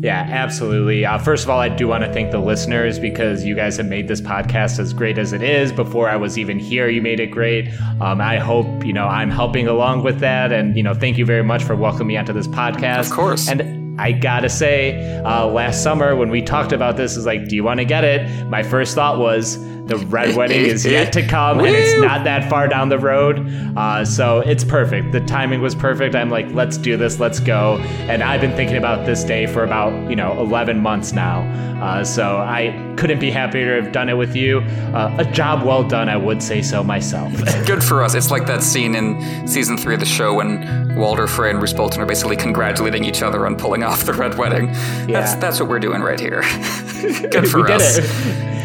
Yeah, 0.00 0.26
absolutely. 0.30 1.04
Uh, 1.04 1.18
first 1.18 1.44
of 1.44 1.50
all, 1.50 1.58
I 1.58 1.68
do 1.68 1.88
want 1.88 2.04
to 2.04 2.12
thank 2.12 2.30
the 2.30 2.38
listeners 2.38 2.98
because 3.00 3.44
you 3.44 3.56
guys 3.56 3.76
have 3.78 3.86
made 3.86 4.06
this 4.06 4.20
podcast 4.20 4.78
as 4.78 4.92
great 4.92 5.18
as 5.18 5.32
it 5.32 5.42
is. 5.42 5.72
Before 5.72 6.08
I 6.08 6.16
was 6.16 6.38
even 6.38 6.58
here, 6.58 6.88
you 6.88 7.02
made 7.02 7.18
it 7.18 7.28
great. 7.28 7.68
Um, 8.00 8.20
I 8.20 8.38
hope 8.38 8.84
you 8.84 8.92
know 8.92 9.06
I'm 9.06 9.30
helping 9.30 9.66
along 9.66 10.04
with 10.04 10.20
that, 10.20 10.52
and 10.52 10.76
you 10.76 10.82
know, 10.84 10.94
thank 10.94 11.18
you 11.18 11.26
very 11.26 11.42
much 11.42 11.64
for 11.64 11.74
welcoming 11.74 12.08
me 12.08 12.16
onto 12.16 12.32
this 12.32 12.46
podcast. 12.46 13.06
Of 13.06 13.10
course. 13.10 13.48
And 13.48 14.00
I 14.00 14.12
gotta 14.12 14.48
say, 14.48 15.20
uh, 15.24 15.46
last 15.46 15.82
summer 15.82 16.14
when 16.14 16.30
we 16.30 16.42
talked 16.42 16.72
about 16.72 16.96
this, 16.96 17.16
is 17.16 17.26
like, 17.26 17.48
do 17.48 17.56
you 17.56 17.64
want 17.64 17.80
to 17.80 17.84
get 17.84 18.04
it? 18.04 18.46
My 18.46 18.62
first 18.62 18.94
thought 18.94 19.18
was 19.18 19.56
the 19.88 19.96
red 19.96 20.36
wedding 20.36 20.66
is 20.66 20.84
yet 20.84 21.12
to 21.14 21.26
come, 21.26 21.58
and 21.60 21.74
it's 21.74 22.00
not 22.00 22.24
that 22.24 22.48
far 22.48 22.68
down 22.68 22.88
the 22.90 22.98
road. 22.98 23.48
Uh, 23.76 24.04
so 24.04 24.40
it's 24.40 24.62
perfect. 24.62 25.12
The 25.12 25.20
timing 25.20 25.60
was 25.60 25.74
perfect. 25.74 26.14
I'm 26.14 26.30
like, 26.30 26.50
let's 26.52 26.76
do 26.76 26.96
this, 26.96 27.18
let's 27.18 27.40
go. 27.40 27.78
And 28.08 28.22
I've 28.22 28.40
been 28.40 28.54
thinking 28.54 28.76
about 28.76 29.06
this 29.06 29.24
day 29.24 29.46
for 29.46 29.64
about 29.64 30.10
you 30.10 30.16
know 30.16 30.38
11 30.38 30.78
months 30.78 31.12
now. 31.12 31.42
Uh, 31.82 32.04
so 32.04 32.38
I 32.38 32.94
couldn't 32.96 33.20
be 33.20 33.30
happier 33.30 33.76
to 33.76 33.84
have 33.84 33.92
done 33.92 34.08
it 34.08 34.14
with 34.14 34.34
you. 34.34 34.58
Uh, 34.58 35.14
a 35.18 35.24
job 35.24 35.64
well 35.64 35.86
done, 35.86 36.08
I 36.08 36.16
would 36.16 36.42
say 36.42 36.60
so 36.60 36.82
myself. 36.82 37.32
Good 37.66 37.84
for 37.84 38.02
us. 38.02 38.14
It's 38.14 38.32
like 38.32 38.46
that 38.46 38.64
scene 38.64 38.96
in 38.96 39.46
season 39.46 39.78
three 39.78 39.94
of 39.94 40.00
the 40.00 40.06
show 40.06 40.34
when 40.34 40.96
Walder 40.96 41.28
Frey 41.28 41.50
and 41.50 41.60
Roose 41.60 41.72
Bolton 41.72 42.02
are 42.02 42.06
basically 42.06 42.36
congratulating 42.36 43.04
each 43.04 43.22
other 43.22 43.46
on 43.46 43.56
pulling 43.56 43.84
off 43.84 44.04
the 44.04 44.12
red 44.12 44.36
wedding. 44.36 44.66
Yeah. 44.66 45.20
That's 45.20 45.34
that's 45.36 45.60
what 45.60 45.68
we're 45.68 45.78
doing 45.78 46.02
right 46.02 46.18
here. 46.18 46.42
Good 47.30 47.48
for 47.50 47.70
us. 47.70 47.98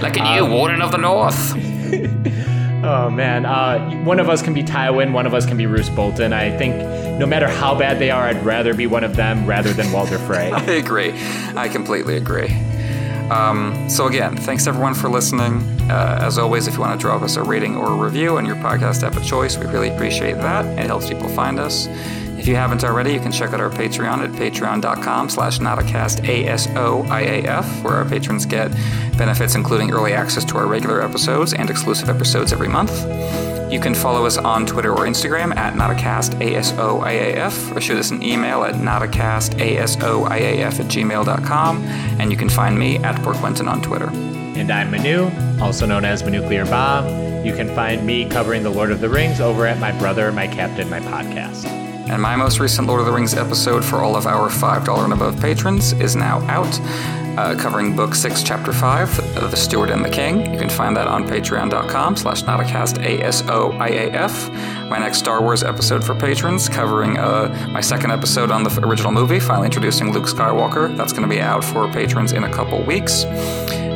Like 0.01 0.17
a 0.17 0.35
new 0.35 0.45
um, 0.45 0.51
Warden 0.51 0.81
of 0.81 0.91
the 0.91 0.97
North. 0.97 1.12
oh 2.84 3.10
man, 3.10 3.45
uh, 3.45 4.03
one 4.03 4.19
of 4.19 4.30
us 4.30 4.41
can 4.41 4.53
be 4.53 4.64
Tywin, 4.64 5.11
one 5.11 5.26
of 5.26 5.34
us 5.34 5.45
can 5.45 5.57
be 5.57 5.65
Roose 5.65 5.90
Bolton. 5.90 6.34
I 6.34 6.56
think 6.57 6.76
no 7.19 7.26
matter 7.26 7.48
how 7.48 7.77
bad 7.77 7.99
they 7.99 8.11
are, 8.11 8.23
I'd 8.23 8.44
rather 8.45 8.73
be 8.73 8.88
one 8.88 9.03
of 9.03 9.15
them 9.15 9.45
rather 9.45 9.73
than 9.73 9.91
Walder 9.91 10.18
Frey. 10.19 10.52
I 10.53 10.64
agree. 10.64 11.14
I 11.56 11.69
completely 11.69 12.18
agree. 12.18 12.49
Um, 13.30 13.90
so 13.90 14.07
again, 14.07 14.35
thanks 14.35 14.68
everyone 14.68 14.94
for 14.94 15.10
listening. 15.10 15.61
Uh, 15.90 16.19
as 16.22 16.38
always, 16.38 16.68
if 16.68 16.76
you 16.76 16.81
want 16.81 16.99
to 16.99 17.02
drop 17.02 17.22
us 17.22 17.35
a 17.35 17.44
rating 17.44 17.76
or 17.76 17.88
a 17.88 17.95
review 17.95 18.38
on 18.38 18.45
your 18.45 18.56
podcast 18.57 19.03
app 19.03 19.15
of 19.15 19.26
choice, 19.26 19.57
we 19.57 19.65
really 19.68 19.90
appreciate 19.90 20.35
that. 20.35 20.65
It 20.77 20.88
helps 20.88 21.07
people 21.07 21.30
find 21.30 21.60
us. 21.60 21.88
If 22.43 22.49
you 22.49 22.57
haven't 22.57 22.83
already, 22.83 23.13
you 23.13 23.21
can 23.21 23.31
check 23.31 23.53
out 23.53 23.61
our 23.61 23.69
Patreon 23.69 24.17
at 24.17 24.31
patreon.com 24.31 25.29
slash 25.29 25.59
NotACast 25.59 26.27
A-S-O-I-A-F, 26.27 27.83
where 27.85 27.93
our 27.93 28.03
patrons 28.03 28.45
get 28.45 28.69
benefits 29.17 29.55
including 29.55 29.91
early 29.91 30.11
access 30.11 30.43
to 30.43 30.57
our 30.57 30.67
regular 30.67 31.01
episodes 31.01 31.53
and 31.53 31.69
exclusive 31.69 32.09
episodes 32.09 32.51
every 32.51 32.67
month. 32.67 32.91
You 33.71 33.79
can 33.79 33.95
follow 33.95 34.25
us 34.25 34.37
on 34.37 34.65
Twitter 34.65 34.91
or 34.91 35.05
Instagram 35.05 35.55
at 35.55 35.75
NotACast 35.75 36.41
A-S-O-I-A-F, 36.41 37.77
or 37.77 37.79
shoot 37.79 37.97
us 37.97 38.11
an 38.11 38.21
email 38.21 38.65
at 38.65 38.75
NotACast 38.75 39.61
A-S-O-I-A-F 39.61 40.79
at 40.81 40.85
gmail.com, 40.87 41.83
and 42.19 42.29
you 42.29 42.35
can 42.35 42.49
find 42.49 42.77
me 42.77 42.97
at 42.97 43.15
PoorQuentyn 43.21 43.69
on 43.69 43.81
Twitter. 43.81 44.09
And 44.09 44.69
I'm 44.69 44.91
Manu, 44.91 45.31
also 45.61 45.85
known 45.85 46.03
as 46.03 46.23
Manuclear 46.23 46.69
Bomb. 46.69 47.45
You 47.45 47.55
can 47.55 47.73
find 47.73 48.05
me 48.05 48.27
covering 48.27 48.63
The 48.63 48.69
Lord 48.69 48.91
of 48.91 48.99
the 48.99 49.07
Rings 49.07 49.39
over 49.39 49.65
at 49.65 49.79
My 49.79 49.97
Brother, 49.97 50.29
My 50.33 50.47
Captain, 50.47 50.89
My 50.89 50.99
Podcast. 50.99 51.82
And 52.09 52.21
my 52.21 52.35
most 52.35 52.59
recent 52.59 52.88
Lord 52.88 52.99
of 52.99 53.05
the 53.05 53.11
Rings 53.11 53.34
episode 53.34 53.84
for 53.84 53.97
all 53.97 54.15
of 54.15 54.27
our 54.27 54.49
$5 54.49 55.03
and 55.03 55.13
above 55.13 55.39
patrons 55.39 55.93
is 55.93 56.15
now 56.15 56.41
out, 56.47 56.80
uh, 57.38 57.55
covering 57.57 57.95
Book 57.95 58.13
6, 58.13 58.43
Chapter 58.43 58.73
5, 58.73 59.49
The 59.49 59.55
Steward 59.55 59.89
and 59.89 60.03
the 60.03 60.09
King. 60.09 60.53
You 60.53 60.59
can 60.59 60.69
find 60.69 60.95
that 60.97 61.07
on 61.07 61.25
patreon.com 61.27 62.17
slash 62.17 62.43
NotACast 62.43 63.03
A-S-O-I-A-F. 63.03 64.51
My 64.89 64.99
next 64.99 65.19
Star 65.19 65.41
Wars 65.41 65.63
episode 65.63 66.03
for 66.03 66.13
patrons, 66.13 66.67
covering 66.67 67.17
uh, 67.17 67.69
my 67.71 67.81
second 67.81 68.11
episode 68.11 68.51
on 68.51 68.63
the 68.63 68.85
original 68.85 69.11
movie, 69.11 69.39
finally 69.39 69.65
introducing 69.67 70.11
Luke 70.11 70.25
Skywalker. 70.25 70.95
That's 70.97 71.13
going 71.13 71.23
to 71.23 71.34
be 71.34 71.41
out 71.41 71.63
for 71.63 71.91
patrons 71.91 72.34
in 72.34 72.43
a 72.43 72.53
couple 72.53 72.84
weeks. 72.84 73.23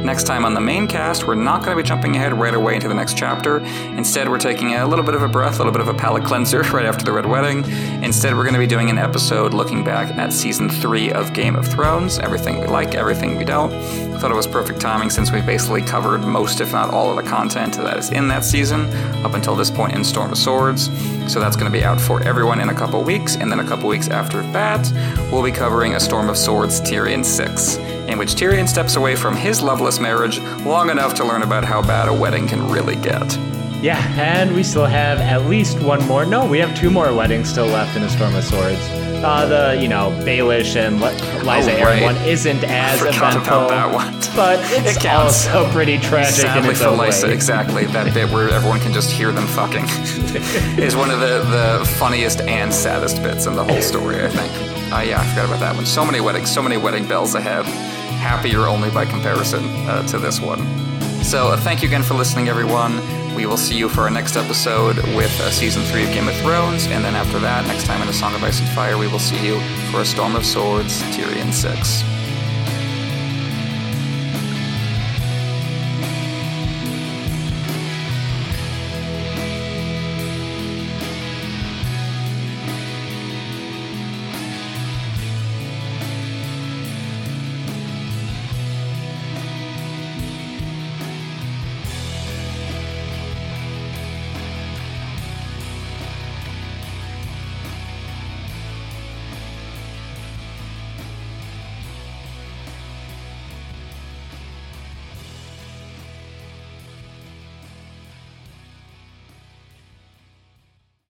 Next 0.07 0.23
time 0.23 0.45
on 0.45 0.53
the 0.53 0.61
main 0.61 0.87
cast, 0.87 1.27
we're 1.27 1.35
not 1.35 1.65
going 1.65 1.75
to 1.75 1.83
be 1.83 1.85
jumping 1.85 2.15
ahead 2.15 2.31
right 2.31 2.53
away 2.53 2.75
into 2.75 2.87
the 2.87 2.93
next 2.93 3.17
chapter. 3.17 3.57
Instead, 3.97 4.29
we're 4.29 4.37
taking 4.37 4.73
a 4.73 4.87
little 4.87 5.03
bit 5.03 5.15
of 5.15 5.21
a 5.21 5.27
breath, 5.27 5.55
a 5.55 5.57
little 5.57 5.73
bit 5.73 5.81
of 5.81 5.89
a 5.89 5.93
palate 5.93 6.23
cleanser 6.23 6.61
right 6.71 6.85
after 6.85 7.03
the 7.03 7.11
Red 7.11 7.25
Wedding. 7.25 7.69
Instead, 8.01 8.33
we're 8.33 8.43
going 8.43 8.53
to 8.53 8.59
be 8.59 8.67
doing 8.67 8.89
an 8.89 8.97
episode 8.97 9.53
looking 9.53 9.83
back 9.83 10.15
at 10.15 10.31
season 10.31 10.69
three 10.69 11.11
of 11.11 11.33
Game 11.33 11.57
of 11.57 11.67
Thrones 11.67 12.19
everything 12.19 12.61
we 12.61 12.67
like, 12.67 12.95
everything 12.95 13.35
we 13.35 13.43
don't. 13.43 13.73
I 14.17 14.19
thought 14.19 14.31
it 14.31 14.35
was 14.35 14.47
perfect 14.47 14.81
timing 14.81 15.11
since 15.11 15.31
we 15.31 15.41
basically 15.41 15.83
covered 15.83 16.21
most, 16.21 16.59
if 16.59 16.71
not 16.71 16.91
all, 16.91 17.11
of 17.11 17.23
the 17.23 17.29
content 17.29 17.75
that 17.75 17.97
is 17.97 18.09
in 18.09 18.27
that 18.29 18.43
season 18.43 18.89
up 19.23 19.35
until 19.35 19.55
this 19.55 19.69
point 19.69 19.93
in 19.93 20.03
Storm 20.03 20.31
of 20.31 20.39
Swords. 20.39 20.85
So 21.31 21.39
that's 21.39 21.55
going 21.55 21.71
to 21.71 21.77
be 21.77 21.83
out 21.83 22.01
for 22.01 22.23
everyone 22.23 22.59
in 22.59 22.69
a 22.69 22.73
couple 22.73 23.03
weeks, 23.03 23.35
and 23.35 23.51
then 23.51 23.59
a 23.59 23.63
couple 23.63 23.87
weeks 23.87 24.07
after 24.07 24.41
that, 24.53 24.91
we'll 25.31 25.43
be 25.43 25.51
covering 25.51 25.93
A 25.93 25.99
Storm 25.99 26.29
of 26.29 26.35
Swords 26.35 26.81
Tyrion 26.81 27.23
6, 27.23 27.77
in 28.07 28.17
which 28.17 28.33
Tyrion 28.33 28.67
steps 28.67 28.95
away 28.95 29.15
from 29.15 29.35
his 29.35 29.61
loveless 29.61 29.99
marriage 29.99 30.39
long 30.65 30.89
enough 30.89 31.13
to 31.13 31.23
learn 31.23 31.43
about 31.43 31.63
how 31.63 31.83
bad 31.83 32.09
a 32.09 32.13
wedding 32.13 32.47
can 32.47 32.67
really 32.71 32.95
get. 32.95 33.37
Yeah, 33.83 34.03
and 34.17 34.55
we 34.55 34.63
still 34.63 34.87
have 34.87 35.19
at 35.19 35.45
least 35.45 35.79
one 35.83 36.03
more. 36.07 36.25
No, 36.25 36.43
we 36.43 36.57
have 36.57 36.75
two 36.75 36.89
more 36.89 37.13
weddings 37.13 37.51
still 37.51 37.67
left 37.67 37.95
in 37.95 38.01
A 38.01 38.09
Storm 38.09 38.33
of 38.33 38.43
Swords. 38.43 39.06
Uh, 39.23 39.45
the, 39.47 39.81
you 39.81 39.87
know, 39.87 40.11
Baelish 40.23 40.75
and 40.75 41.01
Le- 41.01 41.11
Lysa 41.41 41.73
Oh, 41.73 41.79
Arryn 41.81 41.83
right. 41.85 42.03
one 42.03 42.15
isn't 42.17 42.63
as 42.65 43.01
I 43.01 43.09
eventful, 43.09 43.39
about 43.41 43.69
that 43.69 43.91
one. 43.93 44.13
but 44.35 44.59
it's 44.71 44.95
It 44.97 45.05
also 45.07 45.67
pretty 45.71 45.97
tragic 45.97 46.35
in 46.45 46.51
Sadly 46.51 46.69
its 46.69 46.81
for 46.81 46.89
own 46.89 46.97
Lysa, 46.99 47.27
way. 47.27 47.33
exactly. 47.33 47.85
That 47.87 48.13
bit 48.13 48.29
where 48.29 48.49
everyone 48.49 48.79
can 48.79 48.93
just 48.93 49.09
hear 49.11 49.31
them 49.31 49.47
fucking 49.47 49.83
is 50.77 50.95
one 50.95 51.09
of 51.09 51.19
the, 51.19 51.39
the 51.79 51.85
funniest 51.97 52.41
and 52.41 52.71
saddest 52.73 53.23
bits 53.23 53.47
in 53.47 53.55
the 53.55 53.63
whole 53.63 53.81
story, 53.81 54.23
I 54.23 54.29
think. 54.29 54.93
Uh, 54.93 54.99
yeah, 55.01 55.19
I 55.19 55.25
forgot 55.29 55.45
about 55.45 55.59
that 55.61 55.75
one. 55.75 55.85
So 55.87 56.05
many 56.05 56.21
weddings, 56.21 56.51
so 56.53 56.61
many 56.61 56.77
wedding 56.77 57.07
bells 57.07 57.33
ahead. 57.33 57.65
Happier 57.65 58.67
only 58.67 58.91
by 58.91 59.05
comparison 59.05 59.63
uh, 59.87 60.05
to 60.09 60.19
this 60.19 60.39
one. 60.39 60.59
So, 61.23 61.47
uh, 61.49 61.57
thank 61.57 61.81
you 61.81 61.87
again 61.87 62.03
for 62.03 62.13
listening, 62.13 62.49
everyone. 62.49 62.99
We 63.37 63.45
will 63.45 63.55
see 63.55 63.77
you 63.77 63.87
for 63.87 64.01
our 64.01 64.09
next 64.09 64.35
episode 64.35 64.97
with 65.15 65.39
uh, 65.39 65.51
season 65.51 65.83
three 65.83 66.07
of 66.07 66.11
Game 66.11 66.27
of 66.27 66.35
Thrones, 66.37 66.87
and 66.87 67.05
then 67.05 67.13
after 67.13 67.37
that, 67.37 67.67
next 67.67 67.83
time 67.83 68.01
in 68.01 68.07
A 68.07 68.13
Song 68.13 68.33
of 68.33 68.43
Ice 68.43 68.59
and 68.59 68.69
Fire, 68.69 68.97
we 68.97 69.07
will 69.07 69.19
see 69.19 69.37
you 69.45 69.59
for 69.91 70.01
A 70.01 70.05
Storm 70.05 70.35
of 70.35 70.43
Swords, 70.43 71.03
Tyrion 71.15 71.53
6. 71.53 72.16